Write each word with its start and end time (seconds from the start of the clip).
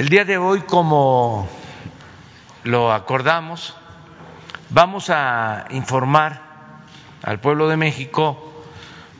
El 0.00 0.08
día 0.08 0.24
de 0.24 0.38
hoy, 0.38 0.62
como 0.62 1.46
lo 2.64 2.90
acordamos, 2.90 3.76
vamos 4.70 5.10
a 5.10 5.66
informar 5.72 6.40
al 7.22 7.38
pueblo 7.38 7.68
de 7.68 7.76
México 7.76 8.64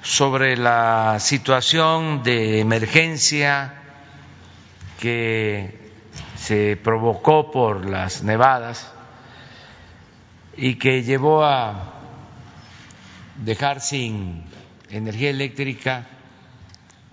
sobre 0.00 0.56
la 0.56 1.18
situación 1.20 2.22
de 2.22 2.60
emergencia 2.60 3.74
que 4.98 5.92
se 6.36 6.80
provocó 6.82 7.50
por 7.50 7.84
las 7.84 8.22
nevadas 8.22 8.90
y 10.56 10.76
que 10.76 11.02
llevó 11.02 11.44
a 11.44 11.92
dejar 13.36 13.82
sin 13.82 14.46
energía 14.88 15.28
eléctrica 15.28 16.06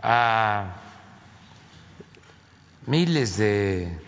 a 0.02 0.87
miles 2.88 3.38
de 3.38 4.00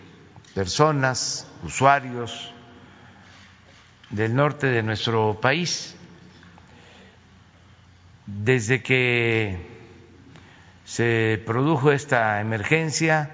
personas, 0.54 1.46
usuarios 1.62 2.52
del 4.08 4.34
norte 4.34 4.66
de 4.66 4.82
nuestro 4.82 5.40
país. 5.40 5.94
Desde 8.26 8.82
que 8.82 9.66
se 10.84 11.42
produjo 11.46 11.92
esta 11.92 12.40
emergencia, 12.40 13.30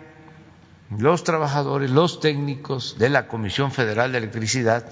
los 0.90 1.24
trabajadores, 1.24 1.90
los 1.90 2.20
técnicos 2.20 2.98
de 2.98 3.08
la 3.08 3.26
Comisión 3.26 3.72
Federal 3.72 4.12
de 4.12 4.18
Electricidad 4.18 4.84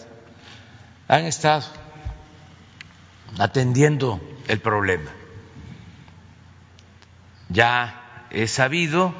han 1.08 1.24
estado 1.24 1.64
atendiendo 3.38 4.20
el 4.48 4.60
problema. 4.60 5.10
Ya 7.48 8.26
es 8.30 8.52
sabido, 8.52 9.14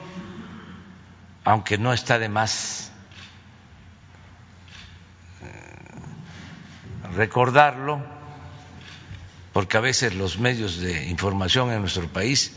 aunque 1.45 1.77
no 1.79 1.93
está 1.93 2.19
de 2.19 2.29
más 2.29 2.91
eh, 5.43 7.09
recordarlo, 7.15 8.03
porque 9.53 9.77
a 9.77 9.81
veces 9.81 10.15
los 10.15 10.39
medios 10.39 10.81
de 10.81 11.09
información 11.09 11.71
en 11.71 11.81
nuestro 11.81 12.09
país, 12.09 12.57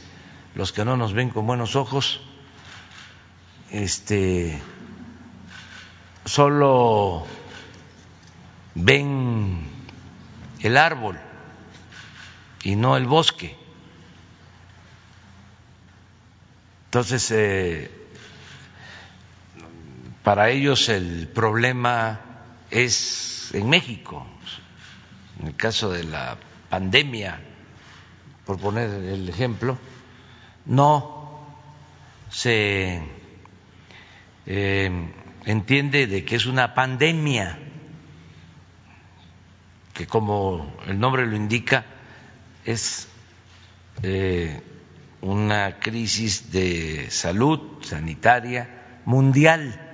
los 0.56 0.72
que 0.72 0.86
no 0.86 0.98
nos 0.98 1.14
ven 1.14 1.30
con 1.30 1.46
buenos 1.46 1.76
ojos, 1.76 2.22
este, 3.70 4.60
solo 6.26 7.28
ven 8.74 9.70
el 10.62 10.78
árbol 10.78 11.20
y 12.64 12.76
no 12.76 12.98
el 12.98 13.06
bosque. 13.06 13.56
Entonces, 16.86 17.30
eh, 17.32 18.07
para 20.28 20.50
ellos 20.50 20.90
el 20.90 21.30
problema 21.30 22.20
es 22.70 23.50
en 23.54 23.70
México, 23.70 24.28
en 25.40 25.48
el 25.48 25.56
caso 25.56 25.90
de 25.90 26.04
la 26.04 26.38
pandemia, 26.70 27.40
por 28.46 28.60
poner 28.60 28.90
el 28.90 29.30
ejemplo, 29.30 29.78
no 30.66 31.48
se 32.30 33.02
eh, 34.48 35.12
entiende 35.46 36.08
de 36.08 36.26
que 36.26 36.36
es 36.36 36.46
una 36.46 36.74
pandemia, 36.74 37.58
que 39.94 40.08
como 40.08 40.76
el 40.88 41.00
nombre 41.00 41.26
lo 41.26 41.38
indica, 41.38 41.86
es 42.66 43.08
eh, 44.04 44.62
una 45.22 45.80
crisis 45.80 46.52
de 46.52 47.10
salud 47.12 47.82
sanitaria 47.82 49.00
mundial. 49.06 49.87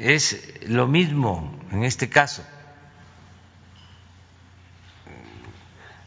Es 0.00 0.54
lo 0.66 0.86
mismo 0.86 1.58
en 1.70 1.84
este 1.84 2.08
caso. 2.08 2.44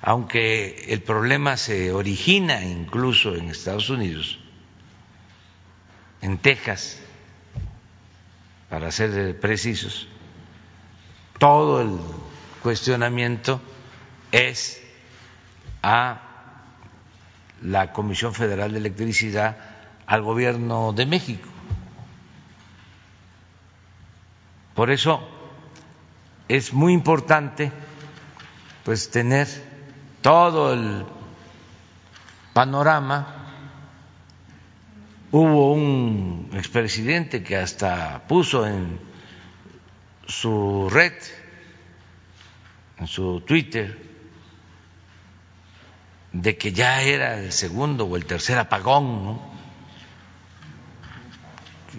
Aunque 0.02 0.86
el 0.90 1.02
problema 1.02 1.58
se 1.58 1.92
origina 1.92 2.64
incluso 2.64 3.36
en 3.36 3.50
Estados 3.50 3.90
Unidos, 3.90 4.40
en 6.22 6.38
Texas, 6.38 7.00
para 8.70 8.92
ser 8.92 9.40
precisos, 9.40 10.08
todo 11.40 11.82
el 11.82 11.98
cuestionamiento 12.62 13.62
es 14.32 14.82
a 15.82 16.22
la 17.62 17.94
Comisión 17.94 18.34
Federal 18.34 18.72
de 18.74 18.80
Electricidad, 18.80 19.58
al 20.06 20.22
Gobierno 20.22 20.94
de 20.94 21.06
México. 21.06 21.48
Por 24.76 24.92
eso 24.92 25.26
es 26.50 26.74
muy 26.74 26.94
importante 26.94 27.72
pues 28.84 29.10
tener 29.10 29.48
todo 30.22 30.74
el 30.74 31.06
panorama. 32.54 33.42
Hubo 35.32 35.74
un 35.74 36.50
expresidente 36.54 37.42
que 37.42 37.58
hasta 37.58 38.28
puso 38.28 38.68
en 38.68 39.00
su 40.28 40.90
red, 40.90 41.14
en 42.98 43.08
su 43.08 43.42
Twitter, 43.42 43.98
de 46.34 46.58
que 46.58 46.74
ya 46.74 47.02
era 47.02 47.40
el 47.40 47.54
segundo 47.54 48.06
o 48.06 48.18
el 48.18 48.26
tercer 48.26 48.58
apagón, 48.58 49.40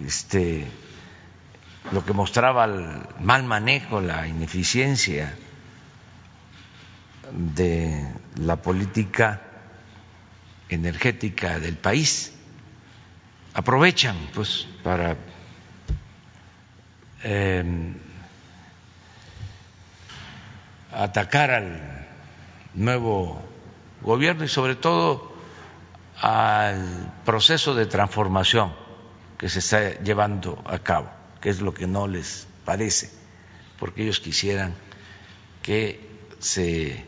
este, 0.05 0.67
lo 1.91 2.05
que 2.05 2.13
mostraba 2.13 2.65
el 2.65 2.99
mal 3.19 3.43
manejo, 3.43 4.01
la 4.01 4.27
ineficiencia 4.27 5.35
de 7.31 8.07
la 8.35 8.57
política 8.57 9.41
energética 10.69 11.59
del 11.59 11.77
país. 11.77 12.33
Aprovechan, 13.53 14.15
pues, 14.33 14.67
para 14.83 15.15
em, 17.23 17.95
atacar 20.91 21.51
al 21.51 22.07
nuevo 22.73 23.41
gobierno 24.01 24.43
y 24.43 24.47
sobre 24.47 24.75
todo 24.75 25.33
al 26.21 27.13
proceso 27.25 27.75
de 27.75 27.85
transformación 27.85 28.73
que 29.37 29.49
se 29.49 29.59
está 29.59 29.99
llevando 29.99 30.61
a 30.65 30.79
cabo, 30.79 31.09
que 31.41 31.49
es 31.49 31.61
lo 31.61 31.73
que 31.73 31.87
no 31.87 32.07
les 32.07 32.47
parece, 32.65 33.11
porque 33.79 34.03
ellos 34.03 34.19
quisieran 34.19 34.73
que 35.61 35.99
se 36.39 37.05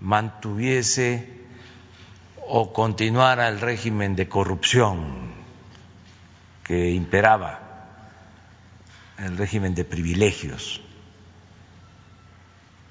mantuviese 0.00 1.28
o 2.46 2.72
continuara 2.72 3.48
el 3.48 3.60
régimen 3.60 4.16
de 4.16 4.28
corrupción 4.28 5.32
que 6.64 6.90
imperaba, 6.90 7.60
el 9.18 9.36
régimen 9.36 9.74
de 9.74 9.84
privilegios, 9.84 10.80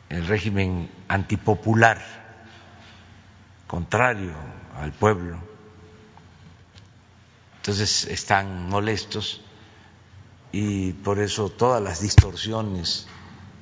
el 0.09 0.28
régimen 0.28 0.90
antipopular 1.07 2.02
contrario 3.68 4.34
al 4.80 4.91
pueblo. 4.94 5.38
Entonces 7.57 8.06
están 8.06 8.69
molestos 8.69 9.41
y 10.59 10.91
por 10.91 11.19
eso 11.19 11.50
todas 11.51 11.84
las 11.84 12.01
distorsiones 12.01 13.06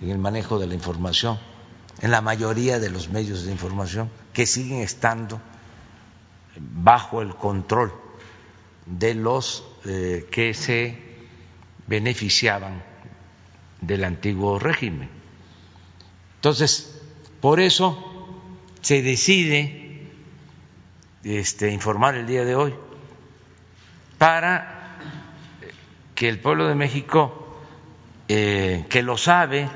en 0.02 0.12
el 0.12 0.18
manejo 0.18 0.60
de 0.60 0.68
la 0.68 0.76
información, 0.76 1.38
en 2.00 2.10
la 2.10 2.22
mayoría 2.22 2.80
de 2.80 2.90
los 2.90 3.10
medios 3.10 3.44
de 3.44 3.52
información, 3.52 4.10
que 4.32 4.46
siguen 4.46 4.80
estando 4.80 5.42
bajo 6.58 7.22
el 7.22 7.36
control 7.36 7.92
de 8.86 9.14
los 9.14 9.66
eh, 9.84 10.26
que 10.32 10.54
se 10.54 10.98
beneficiaban 11.86 12.82
del 13.82 14.06
antiguo 14.06 14.58
régimen. 14.58 15.10
Entonces, 16.36 17.02
por 17.42 17.60
eso 17.60 18.42
se 18.80 19.02
decide 19.02 20.14
este, 21.26 21.72
informar 21.72 22.16
el 22.16 22.26
día 22.26 22.46
de 22.46 22.56
hoy 22.56 22.74
para 24.18 24.85
que 26.16 26.30
el 26.30 26.40
pueblo 26.40 26.68
de 26.68 26.76
México, 26.76 27.60
eh, 28.30 28.86
que 28.90 29.04
lo 29.04 29.18
sabe, 29.18 29.70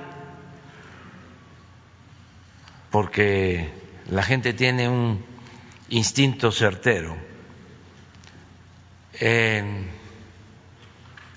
porque 2.90 3.72
la 4.10 4.24
gente 4.24 4.54
tiene 4.54 4.90
un 4.90 5.24
instinto 5.90 6.52
certero, 6.52 7.18
eh, 9.20 9.86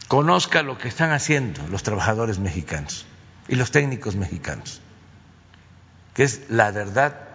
conozca 0.07 0.63
lo 0.63 0.79
que 0.79 0.89
están 0.89 1.11
haciendo 1.11 1.67
los 1.69 1.83
trabajadores 1.83 2.39
mexicanos 2.39 3.05
y 3.49 3.57
los 3.57 3.73
técnicos 3.73 4.15
mexicanos, 4.15 4.81
que 6.15 6.23
es 6.23 6.49
la 6.49 6.71
verdad 6.71 7.29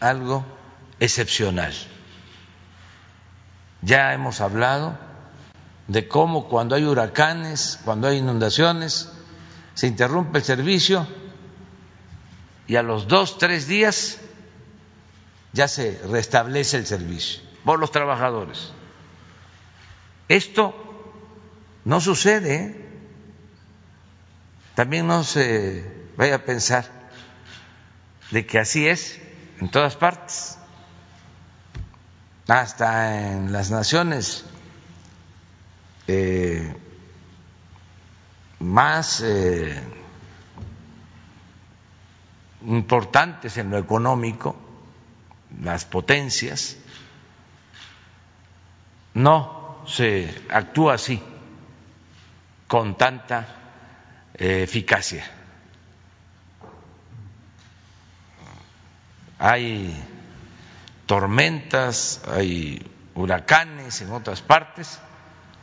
algo 0.00 0.46
excepcional. 0.98 1.74
Ya 3.82 4.14
hemos 4.14 4.40
hablado 4.40 5.11
de 5.88 6.08
cómo 6.08 6.48
cuando 6.48 6.74
hay 6.74 6.84
huracanes, 6.84 7.80
cuando 7.84 8.08
hay 8.08 8.18
inundaciones, 8.18 9.10
se 9.74 9.86
interrumpe 9.86 10.38
el 10.38 10.44
servicio 10.44 11.06
y 12.66 12.76
a 12.76 12.82
los 12.82 13.08
dos, 13.08 13.38
tres 13.38 13.66
días 13.66 14.18
ya 15.52 15.68
se 15.68 16.00
restablece 16.10 16.78
el 16.78 16.86
servicio 16.86 17.42
por 17.64 17.78
los 17.78 17.90
trabajadores. 17.90 18.72
Esto 20.28 20.74
no 21.84 22.00
sucede. 22.00 22.54
¿eh? 22.54 22.88
También 24.74 25.06
no 25.06 25.24
se 25.24 26.08
vaya 26.16 26.36
a 26.36 26.44
pensar 26.44 26.86
de 28.30 28.46
que 28.46 28.58
así 28.58 28.88
es 28.88 29.20
en 29.60 29.70
todas 29.70 29.96
partes, 29.96 30.58
hasta 32.48 33.32
en 33.32 33.52
las 33.52 33.70
naciones 33.70 34.44
eh, 36.06 36.76
más 38.60 39.20
eh, 39.20 39.80
importantes 42.62 43.56
en 43.58 43.70
lo 43.70 43.78
económico, 43.78 44.56
las 45.60 45.84
potencias, 45.84 46.76
no 49.14 49.82
se 49.86 50.42
actúa 50.50 50.94
así 50.94 51.22
con 52.66 52.96
tanta 52.96 53.46
eh, 54.34 54.62
eficacia. 54.62 55.24
Hay 59.38 59.92
tormentas, 61.06 62.22
hay 62.28 62.80
huracanes 63.14 64.00
en 64.02 64.12
otras 64.12 64.40
partes 64.40 65.00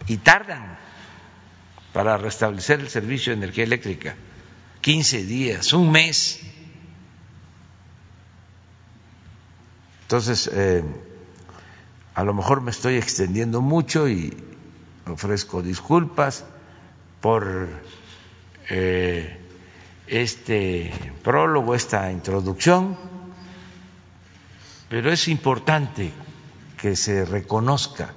y 0.07 0.17
tardan 0.17 0.77
para 1.93 2.17
restablecer 2.17 2.79
el 2.79 2.89
servicio 2.89 3.31
de 3.31 3.37
energía 3.37 3.63
eléctrica. 3.63 4.15
15 4.81 5.23
días, 5.23 5.73
un 5.73 5.91
mes. 5.91 6.39
Entonces, 10.03 10.49
eh, 10.53 10.83
a 12.15 12.23
lo 12.23 12.33
mejor 12.33 12.61
me 12.61 12.71
estoy 12.71 12.95
extendiendo 12.95 13.61
mucho 13.61 14.07
y 14.07 14.35
ofrezco 15.07 15.61
disculpas 15.61 16.45
por 17.21 17.67
eh, 18.69 19.37
este 20.07 20.91
prólogo, 21.23 21.75
esta 21.75 22.11
introducción, 22.11 22.97
pero 24.89 25.11
es 25.11 25.27
importante 25.27 26.11
que 26.77 26.95
se 26.95 27.25
reconozca 27.25 28.13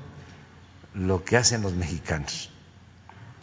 lo 0.95 1.25
que 1.25 1.37
hacen 1.37 1.63
los 1.63 1.73
mexicanos, 1.73 2.51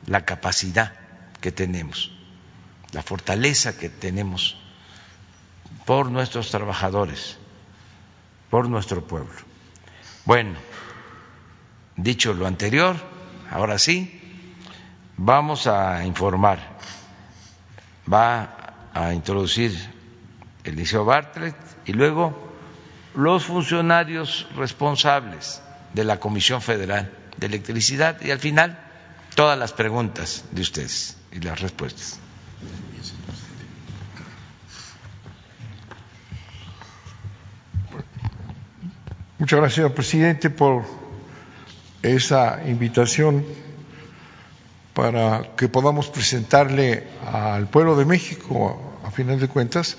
la 0.05 0.25
capacidad 0.25 0.93
que 1.41 1.51
tenemos, 1.51 2.11
la 2.91 3.01
fortaleza 3.01 3.77
que 3.77 3.89
tenemos 3.89 4.57
por 5.85 6.11
nuestros 6.11 6.51
trabajadores, 6.51 7.37
por 8.49 8.69
nuestro 8.69 9.05
pueblo. 9.05 9.35
Bueno, 10.25 10.55
dicho 11.95 12.33
lo 12.33 12.45
anterior, 12.45 12.95
ahora 13.49 13.79
sí, 13.79 14.19
vamos 15.17 15.67
a 15.67 16.05
informar. 16.05 16.77
Va 18.11 18.89
a 18.93 19.13
introducir 19.13 19.77
el 20.63 20.75
Liceo 20.75 21.05
Bartlett 21.05 21.55
y 21.85 21.93
luego 21.93 22.49
los 23.15 23.45
funcionarios 23.45 24.47
responsables 24.55 25.61
de 25.93 26.03
la 26.03 26.19
Comisión 26.19 26.61
Federal 26.61 27.18
de 27.39 27.47
Electricidad 27.47 28.21
y 28.21 28.31
al 28.31 28.39
final 28.39 28.77
todas 29.35 29.57
las 29.57 29.73
preguntas 29.73 30.43
de 30.51 30.61
ustedes 30.61 31.17
y 31.31 31.39
las 31.39 31.59
respuestas. 31.61 32.19
Muchas 39.37 39.59
gracias, 39.59 39.91
presidente, 39.93 40.49
por 40.49 40.83
esa 42.01 42.61
invitación 42.67 43.45
para 44.93 45.55
que 45.55 45.69
podamos 45.69 46.09
presentarle 46.09 47.07
al 47.25 47.69
pueblo 47.69 47.95
de 47.95 48.03
México, 48.03 48.99
a 49.05 49.11
final 49.11 49.39
de 49.39 49.47
cuentas, 49.47 49.95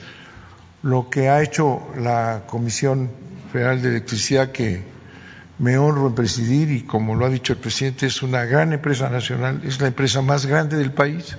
lo 0.82 1.08
que 1.08 1.30
ha 1.30 1.42
hecho 1.42 1.88
la 1.96 2.42
Comisión 2.46 3.10
Federal 3.50 3.80
de 3.80 3.88
Electricidad 3.88 4.52
que 4.52 4.84
me 5.60 5.76
honro 5.76 6.06
en 6.06 6.14
presidir 6.14 6.70
y 6.70 6.82
como 6.82 7.14
lo 7.14 7.26
ha 7.26 7.28
dicho 7.28 7.52
el 7.52 7.58
presidente 7.58 8.06
es 8.06 8.22
una 8.22 8.46
gran 8.46 8.72
empresa 8.72 9.10
nacional, 9.10 9.60
es 9.62 9.78
la 9.78 9.88
empresa 9.88 10.22
más 10.22 10.46
grande 10.46 10.78
del 10.78 10.90
país, 10.90 11.36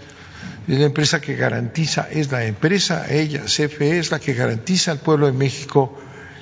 es 0.68 0.80
la 0.80 0.86
empresa 0.86 1.20
que 1.20 1.36
garantiza, 1.36 2.08
es 2.10 2.32
la 2.32 2.46
empresa, 2.46 3.08
ella, 3.10 3.42
CFE, 3.46 3.98
es 3.98 4.12
la 4.12 4.20
que 4.20 4.34
garantiza 4.34 4.92
al 4.92 5.00
pueblo 5.00 5.26
de 5.26 5.34
México 5.34 5.98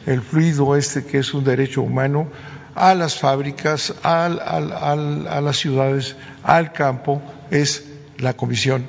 el 0.05 0.21
fluido 0.21 0.75
este 0.75 1.05
que 1.05 1.19
es 1.19 1.33
un 1.33 1.45
derecho 1.45 1.81
humano 1.81 2.29
a 2.75 2.93
las 2.95 3.17
fábricas, 3.17 3.93
a 4.03 4.27
las 5.41 5.57
ciudades, 5.57 6.17
al 6.43 6.73
campo, 6.73 7.21
es 7.49 7.85
la 8.17 8.33
Comisión 8.33 8.87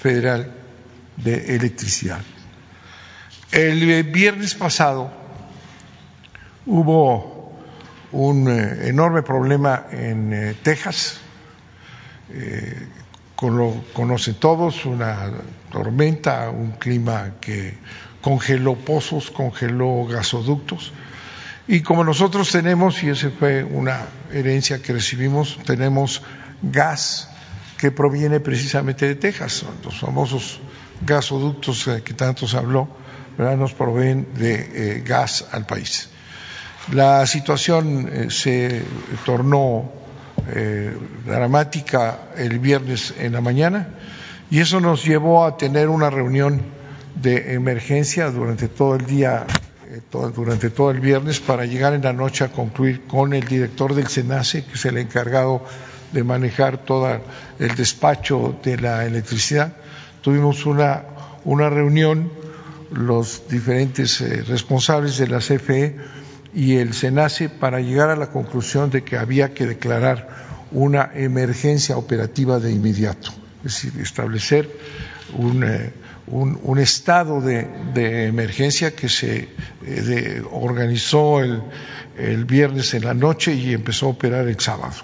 Federal 0.00 0.50
de 1.18 1.56
Electricidad. 1.56 2.20
El 3.52 4.02
viernes 4.04 4.54
pasado 4.54 5.12
hubo 6.66 7.33
un 8.14 8.48
eh, 8.48 8.88
enorme 8.88 9.22
problema 9.22 9.86
en 9.90 10.32
eh, 10.32 10.54
Texas, 10.62 11.18
eh, 12.30 12.88
lo 13.42 13.84
conocen 13.92 14.36
todos, 14.36 14.86
una 14.86 15.30
tormenta, 15.70 16.48
un 16.48 16.72
clima 16.72 17.34
que 17.40 17.76
congeló 18.22 18.74
pozos, 18.76 19.30
congeló 19.30 20.06
gasoductos. 20.06 20.92
Y 21.66 21.80
como 21.80 22.04
nosotros 22.04 22.50
tenemos, 22.50 23.02
y 23.02 23.10
esa 23.10 23.30
fue 23.30 23.62
una 23.62 24.06
herencia 24.32 24.80
que 24.80 24.94
recibimos, 24.94 25.58
tenemos 25.66 26.22
gas 26.62 27.28
que 27.76 27.90
proviene 27.90 28.40
precisamente 28.40 29.06
de 29.06 29.16
Texas, 29.16 29.64
los 29.84 30.00
famosos 30.00 30.60
gasoductos 31.04 31.84
que 32.02 32.14
tanto 32.14 32.46
se 32.46 32.56
habló, 32.56 32.88
nos 33.36 33.74
proveen 33.74 34.28
de 34.34 34.54
eh, 34.54 35.02
gas 35.04 35.46
al 35.50 35.66
país. 35.66 36.08
La 36.92 37.26
situación 37.26 38.10
eh, 38.12 38.26
se 38.28 38.82
tornó 39.24 39.90
eh, 40.48 40.94
dramática 41.24 42.28
el 42.36 42.58
viernes 42.58 43.14
en 43.18 43.32
la 43.32 43.40
mañana 43.40 43.88
y 44.50 44.60
eso 44.60 44.80
nos 44.80 45.02
llevó 45.02 45.46
a 45.46 45.56
tener 45.56 45.88
una 45.88 46.10
reunión 46.10 46.60
de 47.14 47.54
emergencia 47.54 48.30
durante 48.30 48.68
todo 48.68 48.96
el 48.96 49.06
día, 49.06 49.46
eh, 49.88 50.02
durante 50.34 50.68
todo 50.68 50.90
el 50.90 51.00
viernes, 51.00 51.40
para 51.40 51.64
llegar 51.64 51.94
en 51.94 52.02
la 52.02 52.12
noche 52.12 52.44
a 52.44 52.48
concluir 52.48 53.06
con 53.06 53.32
el 53.32 53.46
director 53.46 53.94
del 53.94 54.08
SENACE, 54.08 54.66
que 54.66 54.74
es 54.74 54.84
el 54.84 54.98
encargado 54.98 55.64
de 56.12 56.22
manejar 56.22 56.84
todo 56.84 57.18
el 57.58 57.74
despacho 57.76 58.58
de 58.62 58.76
la 58.76 59.06
electricidad. 59.06 59.74
Tuvimos 60.20 60.66
una, 60.66 61.04
una 61.44 61.70
reunión, 61.70 62.30
los 62.92 63.48
diferentes 63.48 64.46
responsables 64.46 65.16
de 65.16 65.26
la 65.28 65.38
CFE 65.38 65.96
y 66.54 66.76
el 66.76 66.94
SENACE, 66.94 67.48
para 67.48 67.80
llegar 67.80 68.10
a 68.10 68.16
la 68.16 68.30
conclusión 68.30 68.90
de 68.90 69.02
que 69.02 69.16
había 69.18 69.52
que 69.52 69.66
declarar 69.66 70.28
una 70.70 71.10
emergencia 71.14 71.96
operativa 71.96 72.60
de 72.60 72.72
inmediato, 72.72 73.30
es 73.64 73.82
decir, 73.82 74.00
establecer 74.00 74.70
un. 75.36 75.64
Eh, 75.64 75.92
estado 76.78 77.40
de, 77.40 78.26
emergencia 78.26 78.94
que 78.94 79.08
se 79.08 79.48
eh, 79.84 80.42
organizó 80.50 81.40
el, 81.40 82.44
viernes 82.44 82.94
en 82.94 83.04
la 83.04 83.12
noche 83.12 83.52
y 83.54 83.74
empezó 83.74 84.06
a 84.06 84.10
operar 84.10 84.48
el 84.48 84.58
sábado. 84.58 84.94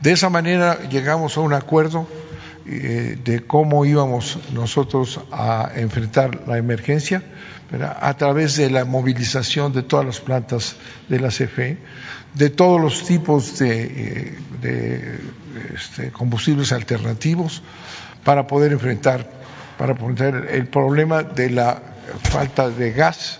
De 0.00 0.12
esa 0.12 0.30
manera 0.30 0.88
llegamos 0.88 1.36
a 1.36 1.40
un 1.40 1.52
acuerdo 1.52 2.08
eh, 2.66 3.18
de 3.22 3.40
cómo 3.40 3.84
íbamos 3.84 4.38
nosotros 4.54 5.20
a 5.32 5.72
enfrentar 5.74 6.46
la 6.46 6.56
emergencia 6.56 7.22
a 7.82 8.16
través 8.16 8.56
de 8.56 8.70
la 8.70 8.84
movilización 8.84 9.72
de 9.72 9.82
todas 9.82 10.06
las 10.06 10.20
plantas 10.20 10.76
de 11.08 11.20
la 11.20 11.28
CFE, 11.28 11.78
de 12.34 12.50
todos 12.50 12.80
los 12.80 13.04
tipos 13.04 13.58
de, 13.58 14.36
eh, 14.62 15.20
este, 15.74 16.10
combustibles 16.10 16.72
alternativos 16.72 17.62
para 18.24 18.46
poder 18.46 18.72
enfrentar 18.72 19.38
para 19.78 19.94
poner 19.94 20.48
el 20.50 20.66
problema 20.66 21.22
de 21.22 21.50
la 21.50 21.80
falta 22.22 22.68
de 22.68 22.92
gas 22.92 23.38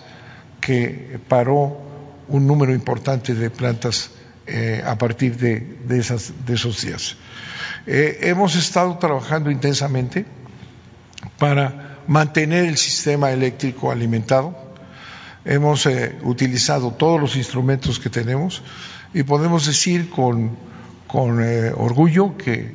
que 0.60 1.18
paró 1.28 1.80
un 2.28 2.46
número 2.46 2.72
importante 2.72 3.34
de 3.34 3.50
plantas 3.50 4.10
eh, 4.46 4.82
a 4.86 4.96
partir 4.96 5.36
de, 5.36 5.60
de 5.84 5.98
esos 5.98 6.80
días. 6.80 7.16
Eh, 7.86 8.18
hemos 8.22 8.54
estado 8.54 8.96
trabajando 8.98 9.50
intensamente 9.50 10.26
para 11.38 11.87
mantener 12.08 12.64
el 12.64 12.76
sistema 12.76 13.30
eléctrico 13.30 13.92
alimentado. 13.92 14.56
Hemos 15.44 15.86
eh, 15.86 16.18
utilizado 16.22 16.90
todos 16.90 17.20
los 17.20 17.36
instrumentos 17.36 18.00
que 18.00 18.10
tenemos 18.10 18.62
y 19.14 19.22
podemos 19.22 19.66
decir 19.66 20.10
con, 20.10 20.56
con 21.06 21.42
eh, 21.42 21.70
orgullo 21.76 22.36
que 22.36 22.74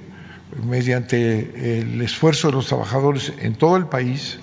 mediante 0.66 1.80
el 1.80 2.02
esfuerzo 2.02 2.48
de 2.48 2.54
los 2.54 2.68
trabajadores 2.68 3.34
en 3.40 3.56
todo 3.56 3.76
el 3.76 3.88
país, 3.88 4.38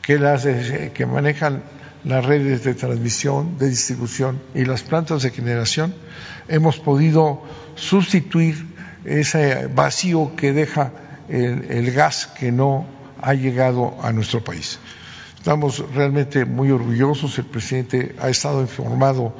que, 0.00 0.18
las, 0.18 0.44
que 0.44 1.06
manejan 1.06 1.62
las 2.04 2.24
redes 2.24 2.64
de 2.64 2.74
transmisión, 2.74 3.58
de 3.58 3.68
distribución 3.68 4.40
y 4.54 4.64
las 4.64 4.82
plantas 4.82 5.22
de 5.22 5.30
generación, 5.30 5.94
hemos 6.48 6.78
podido 6.78 7.42
sustituir 7.74 8.66
ese 9.04 9.66
vacío 9.68 10.32
que 10.36 10.52
deja 10.52 10.92
el, 11.28 11.90
gas 11.92 12.26
que 12.26 12.50
no 12.50 12.86
ha 13.22 13.34
llegado 13.34 13.96
a 14.02 14.12
nuestro 14.12 14.42
país. 14.44 14.78
Estamos 15.36 15.84
realmente 15.94 16.44
muy 16.44 16.70
orgullosos, 16.70 17.38
el 17.38 17.46
presidente 17.46 18.14
ha 18.20 18.28
estado 18.28 18.60
informado 18.60 19.34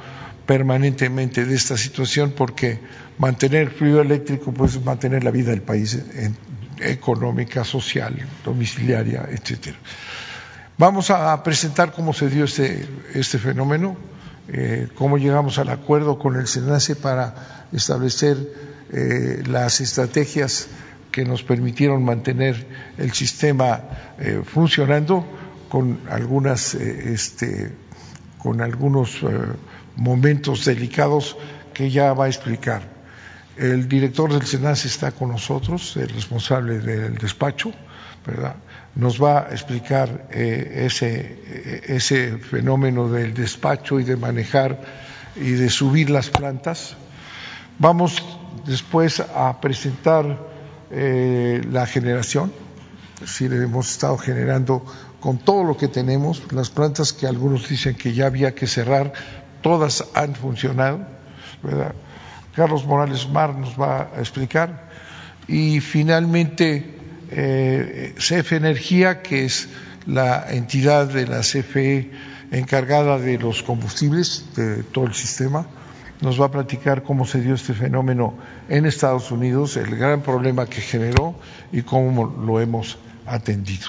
permanentemente 0.46 1.44
de 1.44 1.54
esta 1.54 1.76
situación 1.76 2.32
porque 2.36 2.80
mantener 3.18 3.70
fluido 3.70 4.00
eléctrico 4.00 4.52
pues 4.52 4.74
es 4.74 4.84
mantener 4.84 5.22
la 5.22 5.30
vida 5.30 5.50
del 5.50 5.62
país 5.62 5.98
económica, 6.80 7.64
social, 7.64 8.16
domiciliaria, 8.44 9.28
etcétera. 9.30 9.76
Vamos 10.78 11.10
a 11.10 11.40
presentar 11.42 11.92
cómo 11.92 12.12
se 12.12 12.28
dio 12.28 12.44
este, 12.44 12.88
este 13.14 13.38
fenómeno, 13.38 13.96
eh, 14.48 14.88
cómo 14.96 15.18
llegamos 15.18 15.58
al 15.58 15.68
acuerdo 15.68 16.18
con 16.18 16.36
el 16.36 16.48
SENACE 16.48 16.96
para 16.96 17.66
establecer 17.72 18.36
eh, 18.92 19.42
las 19.46 19.80
estrategias 19.80 20.66
que 21.12 21.24
nos 21.24 21.42
permitieron 21.42 22.04
mantener 22.04 22.66
el 22.98 23.12
sistema 23.12 23.80
eh, 24.18 24.42
funcionando 24.44 25.24
con 25.68 26.00
algunas 26.10 26.74
este, 26.74 27.72
con 28.38 28.60
algunos 28.60 29.20
momentos 29.94 30.64
delicados 30.64 31.36
que 31.72 31.90
ya 31.90 32.12
va 32.12 32.24
a 32.24 32.28
explicar. 32.28 32.82
El 33.56 33.88
director 33.88 34.32
del 34.32 34.42
SENACE 34.42 34.88
está 34.88 35.12
con 35.12 35.28
nosotros, 35.28 35.96
el 35.96 36.08
responsable 36.08 36.80
del 36.80 37.16
despacho, 37.16 37.72
¿verdad? 38.26 38.56
nos 38.94 39.22
va 39.22 39.46
a 39.48 39.52
explicar 39.52 40.28
eh, 40.30 40.84
ese, 40.86 41.38
eh, 41.46 41.82
ese 41.86 42.38
fenómeno 42.38 43.08
del 43.08 43.32
despacho 43.32 44.00
y 44.00 44.04
de 44.04 44.16
manejar 44.16 44.80
y 45.36 45.52
de 45.52 45.70
subir 45.70 46.10
las 46.10 46.28
plantas. 46.28 46.96
Vamos 47.78 48.22
después 48.66 49.20
a 49.20 49.60
presentar 49.60 50.51
eh, 50.92 51.62
la 51.70 51.86
generación, 51.86 52.52
es 53.14 53.20
decir, 53.20 53.52
hemos 53.52 53.90
estado 53.90 54.18
generando 54.18 54.84
con 55.20 55.38
todo 55.38 55.64
lo 55.64 55.76
que 55.76 55.88
tenemos, 55.88 56.42
las 56.52 56.70
plantas 56.70 57.12
que 57.12 57.26
algunos 57.26 57.68
dicen 57.68 57.94
que 57.94 58.12
ya 58.12 58.26
había 58.26 58.54
que 58.54 58.66
cerrar, 58.66 59.12
todas 59.62 60.04
han 60.14 60.34
funcionado. 60.34 61.06
Carlos 62.54 62.84
Morales 62.84 63.28
Mar 63.28 63.54
nos 63.54 63.80
va 63.80 64.10
a 64.14 64.18
explicar. 64.18 64.90
Y 65.48 65.80
finalmente 65.80 66.98
eh, 67.30 68.14
CFE 68.16 68.56
Energía, 68.56 69.22
que 69.22 69.44
es 69.44 69.68
la 70.06 70.46
entidad 70.50 71.06
de 71.06 71.26
la 71.26 71.40
CFE 71.40 72.10
encargada 72.50 73.18
de 73.18 73.38
los 73.38 73.62
combustibles 73.62 74.46
de 74.54 74.82
todo 74.82 75.06
el 75.06 75.14
sistema, 75.14 75.66
nos 76.22 76.40
va 76.40 76.46
a 76.46 76.50
platicar 76.50 77.02
cómo 77.02 77.26
se 77.26 77.40
dio 77.40 77.54
este 77.54 77.74
fenómeno 77.74 78.34
en 78.68 78.86
Estados 78.86 79.30
Unidos, 79.32 79.76
el 79.76 79.96
gran 79.96 80.22
problema 80.22 80.66
que 80.66 80.80
generó 80.80 81.34
y 81.72 81.82
cómo 81.82 82.26
lo 82.26 82.60
hemos 82.60 82.96
atendido. 83.26 83.88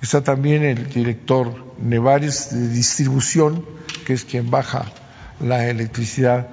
Está 0.00 0.22
también 0.22 0.64
el 0.64 0.88
director 0.88 1.74
Nevares 1.78 2.50
de 2.52 2.68
distribución, 2.68 3.64
que 4.06 4.14
es 4.14 4.24
quien 4.24 4.50
baja 4.50 4.86
la 5.40 5.68
electricidad 5.68 6.48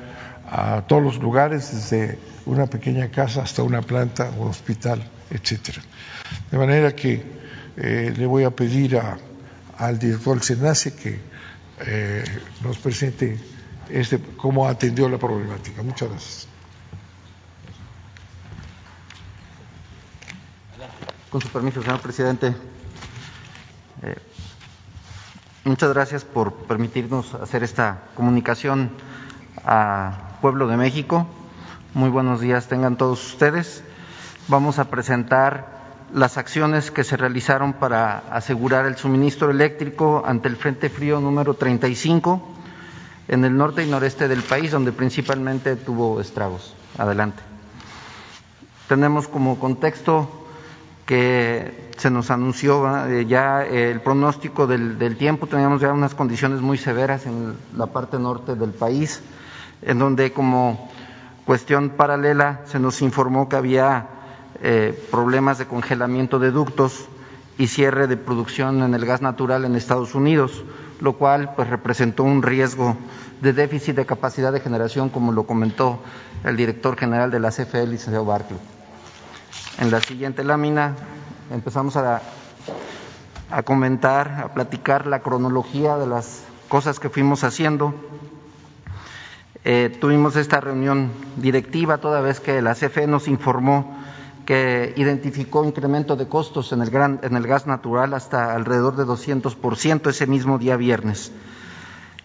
a 0.49 0.83
todos 0.87 1.01
los 1.01 1.19
lugares, 1.19 1.73
desde 1.73 2.17
una 2.45 2.65
pequeña 2.67 3.09
casa 3.09 3.43
hasta 3.43 3.63
una 3.63 3.81
planta, 3.81 4.31
un 4.37 4.49
hospital, 4.49 5.01
etcétera. 5.29 5.81
De 6.49 6.57
manera 6.57 6.93
que 6.93 7.23
eh, 7.77 8.13
le 8.15 8.25
voy 8.25 8.43
a 8.43 8.51
pedir 8.51 8.99
al 9.77 9.99
director 9.99 10.43
SENACE 10.43 10.93
que 10.93 11.19
eh, 11.85 12.23
nos 12.63 12.77
presente 12.79 13.37
este, 13.89 14.19
cómo 14.37 14.67
atendió 14.67 15.09
la 15.09 15.17
problemática. 15.17 15.83
Muchas 15.83 16.09
gracias. 16.09 16.47
Con 21.29 21.41
su 21.41 21.47
permiso, 21.49 21.81
señor 21.81 22.01
presidente. 22.01 22.53
Eh, 24.03 24.15
muchas 25.63 25.93
gracias 25.93 26.25
por 26.25 26.53
permitirnos 26.53 27.33
hacer 27.35 27.63
esta 27.63 28.03
comunicación 28.15 28.91
a 29.63 30.37
Pueblo 30.41 30.67
de 30.67 30.75
México. 30.77 31.27
Muy 31.93 32.09
buenos 32.09 32.41
días 32.41 32.67
tengan 32.67 32.97
todos 32.97 33.25
ustedes. 33.33 33.83
Vamos 34.47 34.79
a 34.79 34.89
presentar 34.89 35.79
las 36.13 36.37
acciones 36.37 36.91
que 36.91 37.03
se 37.05 37.15
realizaron 37.15 37.73
para 37.73 38.17
asegurar 38.31 38.85
el 38.85 38.97
suministro 38.97 39.49
eléctrico 39.51 40.23
ante 40.25 40.49
el 40.49 40.57
Frente 40.57 40.89
Frío 40.89 41.21
número 41.21 41.53
35 41.53 42.50
en 43.31 43.45
el 43.45 43.55
norte 43.55 43.83
y 43.83 43.89
noreste 43.89 44.27
del 44.27 44.43
país, 44.43 44.71
donde 44.71 44.91
principalmente 44.91 45.77
tuvo 45.77 46.19
estragos. 46.19 46.75
Adelante. 46.97 47.41
Tenemos 48.89 49.29
como 49.29 49.57
contexto 49.57 50.29
que 51.05 51.91
se 51.97 52.11
nos 52.11 52.29
anunció 52.29 53.07
eh, 53.07 53.25
ya 53.25 53.65
el 53.65 54.01
pronóstico 54.01 54.67
del, 54.67 54.99
del, 54.99 55.17
tiempo, 55.17 55.47
teníamos 55.47 55.81
ya 55.81 55.93
unas 55.93 56.13
condiciones 56.13 56.59
muy 56.59 56.77
severas 56.77 57.25
en 57.25 57.55
la 57.75 57.87
parte 57.87 58.19
norte 58.19 58.55
del 58.55 58.71
país, 58.71 59.21
en 59.81 59.97
donde 59.97 60.33
como 60.33 60.91
cuestión 61.45 61.91
paralela 61.91 62.61
se 62.65 62.79
nos 62.79 63.01
informó 63.01 63.47
que 63.47 63.55
había 63.55 64.07
eh, 64.61 65.07
problemas 65.09 65.57
de 65.57 65.67
congelamiento 65.67 66.37
de 66.37 66.51
ductos 66.51 67.07
y 67.57 67.67
cierre 67.67 68.07
de 68.07 68.17
producción 68.17 68.83
en 68.83 68.93
el 68.93 69.05
gas 69.05 69.21
natural 69.21 69.63
en 69.63 69.75
Estados 69.75 70.15
Unidos, 70.15 70.63
lo 71.01 71.13
cual 71.13 71.53
pues 71.55 71.67
representó 71.67 72.23
un 72.23 72.43
riesgo 72.43 72.95
de 73.41 73.53
déficit 73.53 73.95
de 73.95 74.05
capacidad 74.05 74.53
de 74.53 74.59
generación, 74.59 75.09
como 75.09 75.31
lo 75.31 75.45
comentó 75.45 75.99
el 76.43 76.55
director 76.55 76.95
general 76.95 77.31
de 77.31 77.39
la 77.39 77.49
CFE, 77.49 77.87
Liceo 77.87 78.23
Barclay. 78.23 78.59
En 79.79 79.89
la 79.89 79.99
siguiente 79.99 80.43
lámina 80.43 80.95
empezamos 81.51 81.97
a, 81.97 82.21
a 83.49 83.63
comentar, 83.63 84.29
a 84.43 84.53
platicar 84.53 85.07
la 85.07 85.21
cronología 85.21 85.97
de 85.97 86.05
las 86.05 86.43
cosas 86.69 86.99
que 86.99 87.09
fuimos 87.09 87.43
haciendo. 87.43 87.95
Eh, 89.63 89.95
tuvimos 89.99 90.35
esta 90.35 90.59
reunión 90.61 91.11
directiva 91.35 91.97
toda 91.97 92.21
vez 92.21 92.39
que 92.39 92.61
la 92.61 92.73
CFE 92.75 93.07
nos 93.07 93.27
informó 93.27 94.00
que 94.51 94.93
identificó 94.97 95.63
incremento 95.63 96.17
de 96.17 96.27
costos 96.27 96.73
en 96.73 96.81
el, 96.81 96.93
en 96.93 97.37
el 97.37 97.47
gas 97.47 97.67
natural 97.67 98.13
hasta 98.13 98.53
alrededor 98.53 98.97
de 98.97 99.05
200% 99.05 100.09
ese 100.09 100.27
mismo 100.27 100.57
día 100.57 100.75
viernes. 100.75 101.31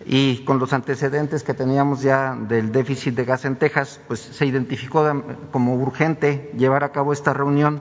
Y 0.05 0.39
con 0.39 0.59
los 0.59 0.73
antecedentes 0.73 1.45
que 1.45 1.55
teníamos 1.55 2.03
ya 2.03 2.35
del 2.35 2.73
déficit 2.73 3.15
de 3.15 3.25
gas 3.27 3.45
en 3.45 3.55
Texas, 3.55 4.01
pues 4.09 4.19
se 4.19 4.45
identificó 4.45 5.05
como 5.53 5.77
urgente 5.77 6.51
llevar 6.59 6.83
a 6.83 6.91
cabo 6.91 7.13
esta 7.13 7.33
reunión 7.33 7.81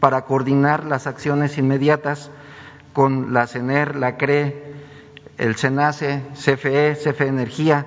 para 0.00 0.24
coordinar 0.24 0.84
las 0.84 1.06
acciones 1.06 1.56
inmediatas 1.56 2.32
con 2.92 3.32
la 3.32 3.46
CENER, 3.46 3.94
la 3.94 4.16
CRE, 4.16 4.64
el 5.38 5.54
SENACE, 5.54 6.24
CFE, 6.34 6.96
CFE 6.96 7.28
Energía 7.28 7.86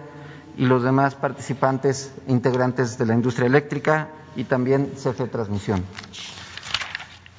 y 0.56 0.66
los 0.66 0.82
demás 0.82 1.16
participantes 1.16 2.14
integrantes 2.26 2.98
de 2.98 3.06
la 3.06 3.16
industria 3.16 3.48
eléctrica 3.48 4.12
y 4.36 4.44
también 4.46 4.92
CFE 4.96 5.28
Transmisión. 5.28 5.84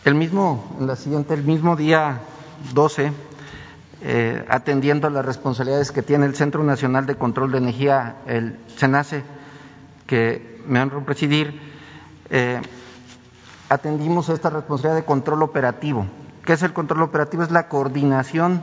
El 0.04 0.14
mismo, 0.14 0.76
en 0.80 0.86
la 0.86 0.96
siguiente, 0.96 1.34
el 1.34 1.44
mismo 1.44 1.76
día 1.76 2.20
12, 2.72 3.12
eh, 4.02 4.44
atendiendo 4.48 5.06
a 5.06 5.10
las 5.10 5.24
responsabilidades 5.24 5.92
que 5.92 6.02
tiene 6.02 6.26
el 6.26 6.34
Centro 6.34 6.64
Nacional 6.64 7.06
de 7.06 7.16
Control 7.16 7.52
de 7.52 7.58
Energía, 7.58 8.16
el 8.26 8.58
CENACE, 8.76 9.22
que 10.06 10.62
me 10.66 10.80
honro 10.80 11.04
presidir, 11.04 11.60
eh, 12.30 12.60
atendimos 13.68 14.28
esta 14.30 14.50
responsabilidad 14.50 14.96
de 15.00 15.04
control 15.04 15.42
operativo. 15.42 16.06
¿Qué 16.44 16.54
es 16.54 16.62
el 16.62 16.72
control 16.72 17.02
operativo? 17.02 17.42
Es 17.42 17.50
la 17.50 17.68
coordinación 17.68 18.62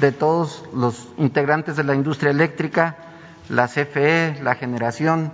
de 0.00 0.12
todos 0.12 0.64
los 0.74 1.08
integrantes 1.16 1.76
de 1.76 1.84
la 1.84 1.94
industria 1.94 2.30
eléctrica, 2.30 2.96
la 3.48 3.68
CFE, 3.68 4.40
la 4.42 4.54
generación, 4.56 5.32